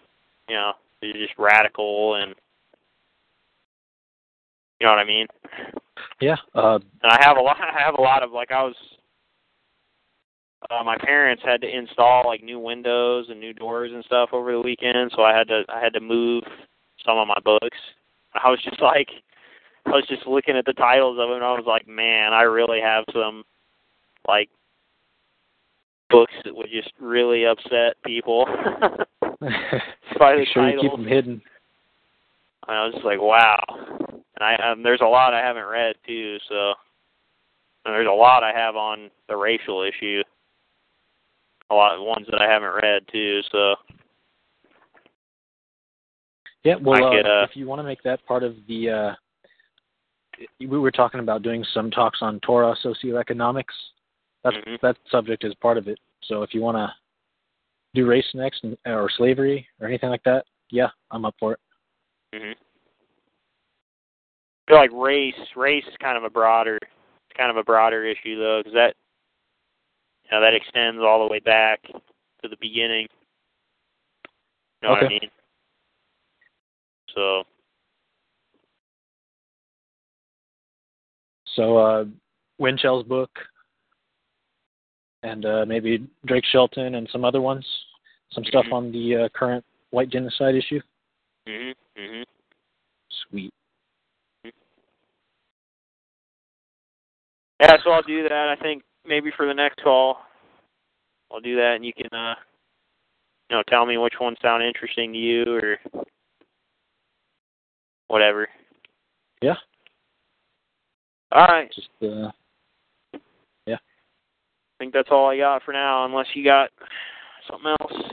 you 0.47 0.55
know 0.55 0.73
they're 1.01 1.13
just 1.13 1.33
radical 1.37 2.15
and 2.15 2.33
you 4.79 4.85
know 4.85 4.93
what 4.93 4.99
I 4.99 5.05
mean. 5.05 5.27
Yeah. 6.21 6.35
Uh, 6.53 6.79
And 7.03 7.11
I 7.11 7.17
have 7.21 7.37
a 7.37 7.41
lot. 7.41 7.57
I 7.59 7.81
have 7.81 7.95
a 7.97 8.01
lot 8.01 8.23
of 8.23 8.31
like 8.31 8.51
I 8.51 8.63
was. 8.63 8.75
Uh, 10.71 10.83
my 10.83 10.97
parents 10.97 11.43
had 11.45 11.61
to 11.61 11.67
install 11.69 12.25
like 12.25 12.43
new 12.43 12.59
windows 12.59 13.27
and 13.29 13.39
new 13.39 13.53
doors 13.53 13.91
and 13.93 14.03
stuff 14.05 14.29
over 14.33 14.51
the 14.51 14.59
weekend, 14.59 15.11
so 15.15 15.23
I 15.23 15.35
had 15.35 15.47
to 15.47 15.63
I 15.69 15.79
had 15.79 15.93
to 15.93 15.99
move 15.99 16.43
some 17.05 17.17
of 17.17 17.27
my 17.27 17.39
books. 17.43 17.77
I 18.33 18.49
was 18.49 18.61
just 18.63 18.81
like, 18.81 19.09
I 19.85 19.91
was 19.91 20.05
just 20.07 20.27
looking 20.27 20.57
at 20.57 20.65
the 20.65 20.73
titles 20.73 21.17
of 21.19 21.29
them, 21.29 21.35
and 21.37 21.45
I 21.45 21.53
was 21.53 21.65
like, 21.65 21.87
man, 21.87 22.33
I 22.33 22.41
really 22.41 22.81
have 22.81 23.05
some 23.13 23.43
like 24.27 24.49
books 26.09 26.33
that 26.43 26.55
would 26.55 26.69
just 26.69 26.91
really 26.99 27.45
upset 27.45 28.01
people 28.05 28.47
by 30.19 30.33
the 30.33 30.37
make 30.39 30.47
sure 30.49 30.69
you 30.69 30.79
keep 30.81 30.91
them 30.91 31.05
hidden. 31.05 31.41
I 32.67 32.85
was 32.85 32.93
just 32.93 33.05
like, 33.05 33.21
wow. 33.21 33.63
And 33.69 34.41
I 34.41 34.55
um, 34.71 34.83
there's 34.83 35.01
a 35.01 35.05
lot 35.07 35.33
I 35.33 35.41
haven't 35.41 35.65
read 35.65 35.95
too, 36.05 36.37
so 36.49 36.73
and 37.85 37.93
there's 37.93 38.07
a 38.07 38.11
lot 38.11 38.43
I 38.43 38.51
have 38.51 38.75
on 38.75 39.09
the 39.27 39.35
racial 39.35 39.83
issue. 39.83 40.21
A 41.69 41.75
lot 41.75 41.95
of 41.95 42.01
ones 42.01 42.27
that 42.31 42.41
I 42.41 42.49
haven't 42.49 42.73
read 42.81 43.03
too, 43.11 43.41
so 43.51 43.75
Yeah. 46.67 46.75
Well, 46.81 47.11
could, 47.11 47.25
uh, 47.25 47.29
uh, 47.29 47.43
if 47.49 47.55
you 47.55 47.65
want 47.65 47.79
to 47.79 47.83
make 47.83 48.03
that 48.03 48.25
part 48.25 48.43
of 48.43 48.55
the, 48.67 48.89
uh, 48.89 49.15
we 50.59 50.67
were 50.67 50.91
talking 50.91 51.21
about 51.21 51.41
doing 51.41 51.63
some 51.73 51.89
talks 51.89 52.19
on 52.21 52.41
Torah 52.41 52.75
socioeconomics. 52.83 53.73
That's 54.43 54.57
Mhm. 54.57 54.79
that 54.81 54.97
subject 55.09 55.45
is 55.45 55.55
part 55.55 55.77
of 55.77 55.87
it. 55.87 55.99
So 56.23 56.43
if 56.43 56.53
you 56.53 56.61
want 56.61 56.77
to 56.77 56.93
do 57.93 58.05
race 58.05 58.25
next 58.33 58.63
and, 58.63 58.77
or 58.85 59.09
slavery 59.17 59.67
or 59.79 59.87
anything 59.87 60.09
like 60.09 60.23
that, 60.23 60.45
yeah, 60.69 60.89
I'm 61.11 61.25
up 61.25 61.35
for 61.39 61.53
it. 61.53 61.59
mhm. 62.35 62.53
I 64.67 64.71
feel 64.71 64.77
like 64.77 64.91
race 64.93 65.33
race 65.55 65.85
is 65.87 65.95
kind 66.01 66.17
of 66.17 66.23
a 66.23 66.29
broader 66.29 66.77
kind 67.37 67.51
of 67.51 67.57
a 67.57 67.63
broader 67.63 68.03
issue 68.05 68.37
though, 68.39 68.59
because 68.59 68.73
that 68.73 68.95
you 70.25 70.31
know 70.31 70.41
that 70.41 70.53
extends 70.53 71.01
all 71.01 71.25
the 71.25 71.31
way 71.31 71.39
back 71.39 71.81
to 71.83 72.47
the 72.49 72.57
beginning. 72.59 73.07
You 74.81 74.87
know 74.87 74.89
what 74.89 74.99
I 74.99 75.05
Okay. 75.05 75.19
mean? 75.21 75.29
So 77.15 77.43
So 81.55 81.77
uh, 81.77 82.05
Winchell's 82.59 83.03
book, 83.07 83.31
and 85.23 85.45
uh, 85.45 85.65
maybe 85.65 86.07
Drake 86.25 86.45
Shelton 86.45 86.95
and 86.95 87.07
some 87.11 87.25
other 87.25 87.41
ones, 87.41 87.65
some 88.31 88.43
stuff 88.45 88.65
Mhm. 88.65 88.73
on 88.73 88.91
the 88.91 89.15
uh, 89.15 89.29
current 89.29 89.65
white 89.91 90.09
genocide 90.09 90.55
issue. 90.55 90.81
mhm 91.47 91.73
mhm. 91.95 92.25
Sweet. 93.09 93.53
Yeah, 97.59 97.77
so 97.83 97.91
I'll 97.91 98.03
do 98.03 98.23
that. 98.23 98.49
I 98.49 98.55
think 98.61 98.83
maybe 99.05 99.31
for 99.31 99.47
the 99.47 99.53
next 99.53 99.81
call, 99.81 100.19
I'll 101.31 101.39
do 101.39 101.55
that, 101.55 101.75
and 101.75 101.85
you 101.85 101.93
can, 101.93 102.07
uh, 102.11 102.35
you 103.49 103.55
know, 103.55 103.63
tell 103.67 103.85
me 103.85 103.97
which 103.97 104.19
ones 104.19 104.37
sound 104.41 104.61
interesting 104.61 105.13
to 105.13 105.17
you 105.17 105.43
or 105.47 105.79
whatever. 108.07 108.47
Yeah. 109.41 109.55
All 111.31 111.45
right. 111.47 111.71
Just 111.73 111.89
uh, 112.01 112.31
I 114.77 114.83
think 114.83 114.93
that's 114.93 115.09
all 115.09 115.29
I 115.29 115.37
got 115.37 115.63
for 115.63 115.71
now, 115.71 116.05
unless 116.05 116.27
you 116.35 116.43
got 116.43 116.69
something 117.49 117.73
else. 117.81 118.11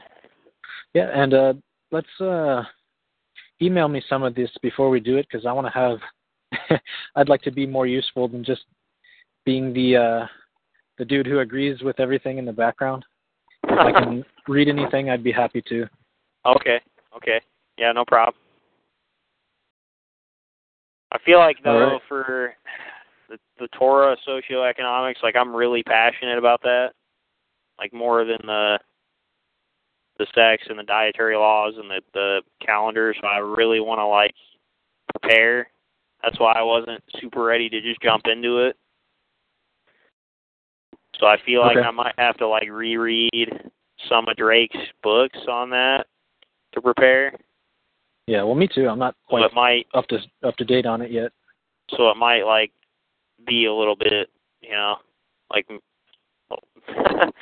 yeah, 0.94 1.10
and 1.14 1.34
uh, 1.34 1.52
let's 1.92 2.20
uh, 2.22 2.62
email 3.60 3.86
me 3.86 4.02
some 4.08 4.22
of 4.22 4.34
this 4.34 4.50
before 4.62 4.88
we 4.88 4.98
do 4.98 5.18
it 5.18 5.26
because 5.30 5.44
I 5.44 5.52
want 5.52 5.66
to 5.66 5.72
have. 5.72 6.80
I'd 7.16 7.28
like 7.28 7.42
to 7.42 7.50
be 7.50 7.66
more 7.66 7.86
useful 7.86 8.28
than 8.28 8.44
just 8.44 8.62
being 9.44 9.74
the 9.74 9.96
uh, 9.96 10.26
the 10.96 11.04
dude 11.04 11.26
who 11.26 11.40
agrees 11.40 11.82
with 11.82 12.00
everything 12.00 12.38
in 12.38 12.46
the 12.46 12.52
background. 12.52 13.04
If 13.64 13.78
I 13.78 13.92
can 13.92 14.24
read 14.48 14.68
anything, 14.68 15.10
I'd 15.10 15.24
be 15.24 15.32
happy 15.32 15.62
to. 15.68 15.86
okay. 16.46 16.80
Okay. 17.14 17.40
Yeah, 17.76 17.92
no 17.92 18.04
problem. 18.06 18.40
I 21.12 21.18
feel 21.26 21.38
like 21.38 21.56
though 21.62 21.92
right. 21.92 22.00
for 22.08 22.54
the 23.28 23.38
the 23.58 23.68
Torah 23.68 24.16
socioeconomics, 24.26 25.22
like 25.22 25.36
I'm 25.36 25.54
really 25.54 25.82
passionate 25.82 26.38
about 26.38 26.62
that. 26.62 26.90
Like 27.78 27.92
more 27.92 28.24
than 28.24 28.38
the 28.44 28.78
the 30.18 30.26
sex 30.34 30.64
and 30.68 30.78
the 30.78 30.84
dietary 30.84 31.36
laws 31.36 31.74
and 31.76 31.90
the 31.90 32.00
the 32.12 32.40
calendar. 32.64 33.14
So 33.20 33.26
I 33.26 33.38
really 33.38 33.80
want 33.80 33.98
to 33.98 34.06
like 34.06 34.34
prepare. 35.20 35.68
That's 36.22 36.38
why 36.38 36.52
I 36.52 36.62
wasn't 36.62 37.02
super 37.20 37.42
ready 37.44 37.68
to 37.68 37.80
just 37.80 38.00
jump 38.00 38.22
into 38.26 38.58
it. 38.66 38.76
So 41.20 41.26
I 41.26 41.36
feel 41.44 41.60
like 41.60 41.76
Okay. 41.76 41.86
I 41.86 41.90
might 41.90 42.14
have 42.18 42.36
to 42.38 42.48
like 42.48 42.68
reread 42.70 43.70
some 44.08 44.28
of 44.28 44.36
Drake's 44.36 44.76
books 45.02 45.38
on 45.48 45.70
that 45.70 46.06
to 46.72 46.80
prepare. 46.80 47.34
Yeah, 48.26 48.42
well, 48.42 48.54
me 48.54 48.68
too. 48.72 48.88
I'm 48.88 48.98
not 48.98 49.14
quite 49.28 49.44
it 49.44 49.54
might 49.54 49.86
up 49.94 50.06
to 50.08 50.18
up 50.42 50.56
to 50.56 50.64
date 50.64 50.86
on 50.86 51.02
it 51.02 51.10
yet. 51.10 51.30
so 51.90 52.08
it 52.10 52.16
might 52.16 52.44
like 52.44 52.72
be 53.46 53.66
a 53.66 53.72
little 53.74 53.96
bit, 53.96 54.28
you 54.60 54.72
know, 54.72 54.96
like 55.50 55.66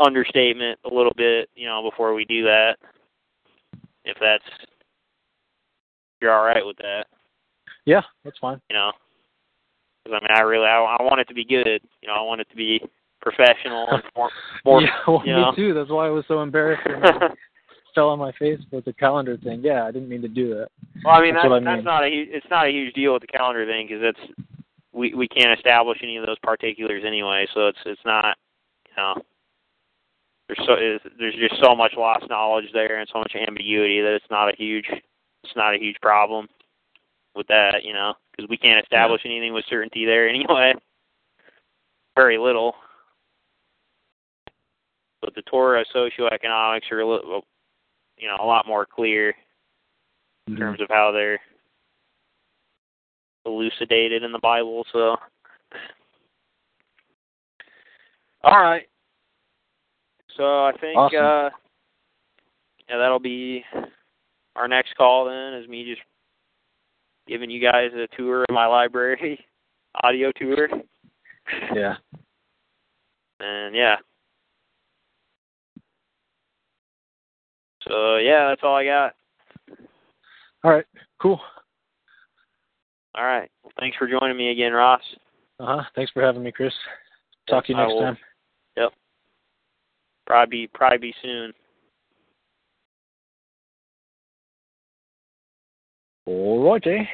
understatement 0.00 0.78
a 0.90 0.94
little 0.94 1.12
bit, 1.16 1.48
you 1.54 1.66
know, 1.66 1.82
before 1.88 2.14
we 2.14 2.24
do 2.24 2.42
that. 2.44 2.76
If 4.04 4.16
that's 4.20 4.44
you're 6.20 6.32
all 6.32 6.44
right 6.44 6.64
with 6.64 6.76
that, 6.78 7.06
Yeah, 7.84 8.02
that's 8.24 8.38
fine. 8.38 8.60
you 8.70 8.76
know. 8.76 8.92
'Cause 10.04 10.14
I 10.14 10.20
mean, 10.20 10.30
I 10.38 10.40
really 10.40 10.66
I, 10.66 10.78
I 10.78 11.02
want 11.02 11.20
it 11.20 11.28
to 11.28 11.34
be 11.34 11.44
good. 11.44 11.82
You 12.00 12.08
know, 12.08 12.14
I 12.14 12.22
want 12.22 12.40
it 12.40 12.48
to 12.50 12.56
be 12.56 12.80
professional 13.20 13.86
and 13.90 14.02
more. 14.16 14.30
more 14.64 14.80
yeah, 14.82 14.88
well, 15.06 15.22
you 15.24 15.34
me 15.34 15.40
know. 15.40 15.52
too. 15.54 15.74
That's 15.74 15.90
why 15.90 16.06
I 16.06 16.10
was 16.10 16.24
so 16.26 16.40
embarrassed 16.42 16.82
fell 17.94 18.08
on 18.08 18.18
my 18.18 18.32
face 18.32 18.60
with 18.70 18.84
the 18.84 18.92
calendar 18.92 19.36
thing. 19.36 19.60
Yeah, 19.62 19.84
I 19.84 19.90
didn't 19.90 20.08
mean 20.08 20.22
to 20.22 20.28
do 20.28 20.50
that. 20.50 20.68
Well, 21.04 21.14
I 21.14 21.22
mean 21.22 21.34
That's 21.34 21.48
that's, 21.48 21.66
I 21.66 21.74
that's 21.76 21.84
not 21.84 22.04
a 22.04 22.08
it's 22.08 22.46
not 22.50 22.66
a 22.66 22.70
huge 22.70 22.94
deal 22.94 23.12
with 23.12 23.22
the 23.22 23.28
calendar 23.28 23.66
thing 23.66 23.86
because 23.86 24.02
it's 24.02 24.40
we 24.92 25.14
we 25.14 25.28
can't 25.28 25.56
establish 25.58 25.98
any 26.02 26.16
of 26.16 26.26
those 26.26 26.38
particulars 26.38 27.02
anyway, 27.06 27.46
so 27.54 27.68
it's 27.68 27.78
it's 27.86 28.04
not 28.04 28.36
you 28.88 28.94
know 28.96 29.22
there's 30.48 30.66
so 30.66 30.74
is 30.74 31.12
there's 31.18 31.36
just 31.36 31.62
so 31.62 31.74
much 31.74 31.92
lost 31.96 32.28
knowledge 32.28 32.66
there 32.72 32.98
and 32.98 33.08
so 33.12 33.18
much 33.18 33.32
ambiguity 33.36 34.00
that 34.00 34.14
it's 34.14 34.30
not 34.30 34.52
a 34.52 34.56
huge 34.56 34.86
it's 34.88 35.56
not 35.56 35.74
a 35.74 35.78
huge 35.78 35.96
problem 36.02 36.48
with 37.36 37.46
that 37.46 37.84
you 37.84 37.92
know 37.92 38.14
because 38.30 38.48
we 38.48 38.56
can't 38.56 38.82
establish 38.82 39.22
anything 39.24 39.52
with 39.52 39.64
certainty 39.68 40.04
there 40.04 40.28
anyway 40.28 40.74
very 42.16 42.36
little 42.36 42.74
but 45.20 45.34
the 45.34 45.42
Torah 45.42 45.84
socioeconomics 45.94 46.90
are 46.90 47.00
a 47.00 47.08
little 47.08 47.44
you 48.20 48.28
know 48.28 48.36
a 48.40 48.46
lot 48.46 48.66
more 48.66 48.86
clear 48.86 49.34
in 50.46 50.54
Mm-hmm. 50.54 50.62
terms 50.62 50.80
of 50.80 50.88
how 50.88 51.12
they're 51.12 51.38
elucidated 53.46 54.22
in 54.22 54.32
the 54.32 54.38
Bible. 54.38 54.84
So, 54.92 55.16
all 58.42 58.60
right. 58.60 58.86
So 60.36 60.64
I 60.64 60.72
think 60.80 60.96
Awesome. 60.96 61.18
uh, 61.24 61.50
yeah, 62.88 62.98
that'll 62.98 63.18
be 63.20 63.64
our 64.56 64.66
next 64.66 64.96
call. 64.96 65.26
Then 65.26 65.54
is 65.62 65.68
me 65.68 65.84
just 65.84 66.02
giving 67.28 67.50
you 67.50 67.60
guys 67.60 67.90
a 67.94 68.08
tour 68.16 68.44
of 68.48 68.54
my 68.54 68.66
library, 68.66 69.38
audio 70.02 70.32
tour, 70.36 70.68
Yeah. 71.74 71.96
and 73.38 73.74
yeah. 73.74 73.96
So 77.90 78.16
yeah, 78.16 78.48
that's 78.48 78.60
all 78.62 78.76
I 78.76 78.84
got. 78.84 79.14
All 80.62 80.70
right, 80.70 80.86
cool. 81.20 81.40
All 83.16 83.24
right. 83.24 83.50
Well, 83.64 83.72
thanks 83.80 83.96
for 83.96 84.08
joining 84.08 84.36
me 84.36 84.50
again, 84.50 84.72
Ross. 84.72 85.02
Uh 85.58 85.66
huh. 85.66 85.82
Thanks 85.96 86.12
for 86.12 86.22
having 86.22 86.42
me, 86.42 86.52
Chris. 86.52 86.72
Talk 87.48 87.64
yep, 87.68 87.76
to 87.76 87.82
you 87.82 87.88
next 87.88 88.00
time. 88.00 88.18
Yep. 88.76 88.92
Probably 90.26 90.68
probably 90.72 90.98
be 90.98 91.14
soon. 91.20 91.52
All 96.26 96.70
righty. 96.70 97.08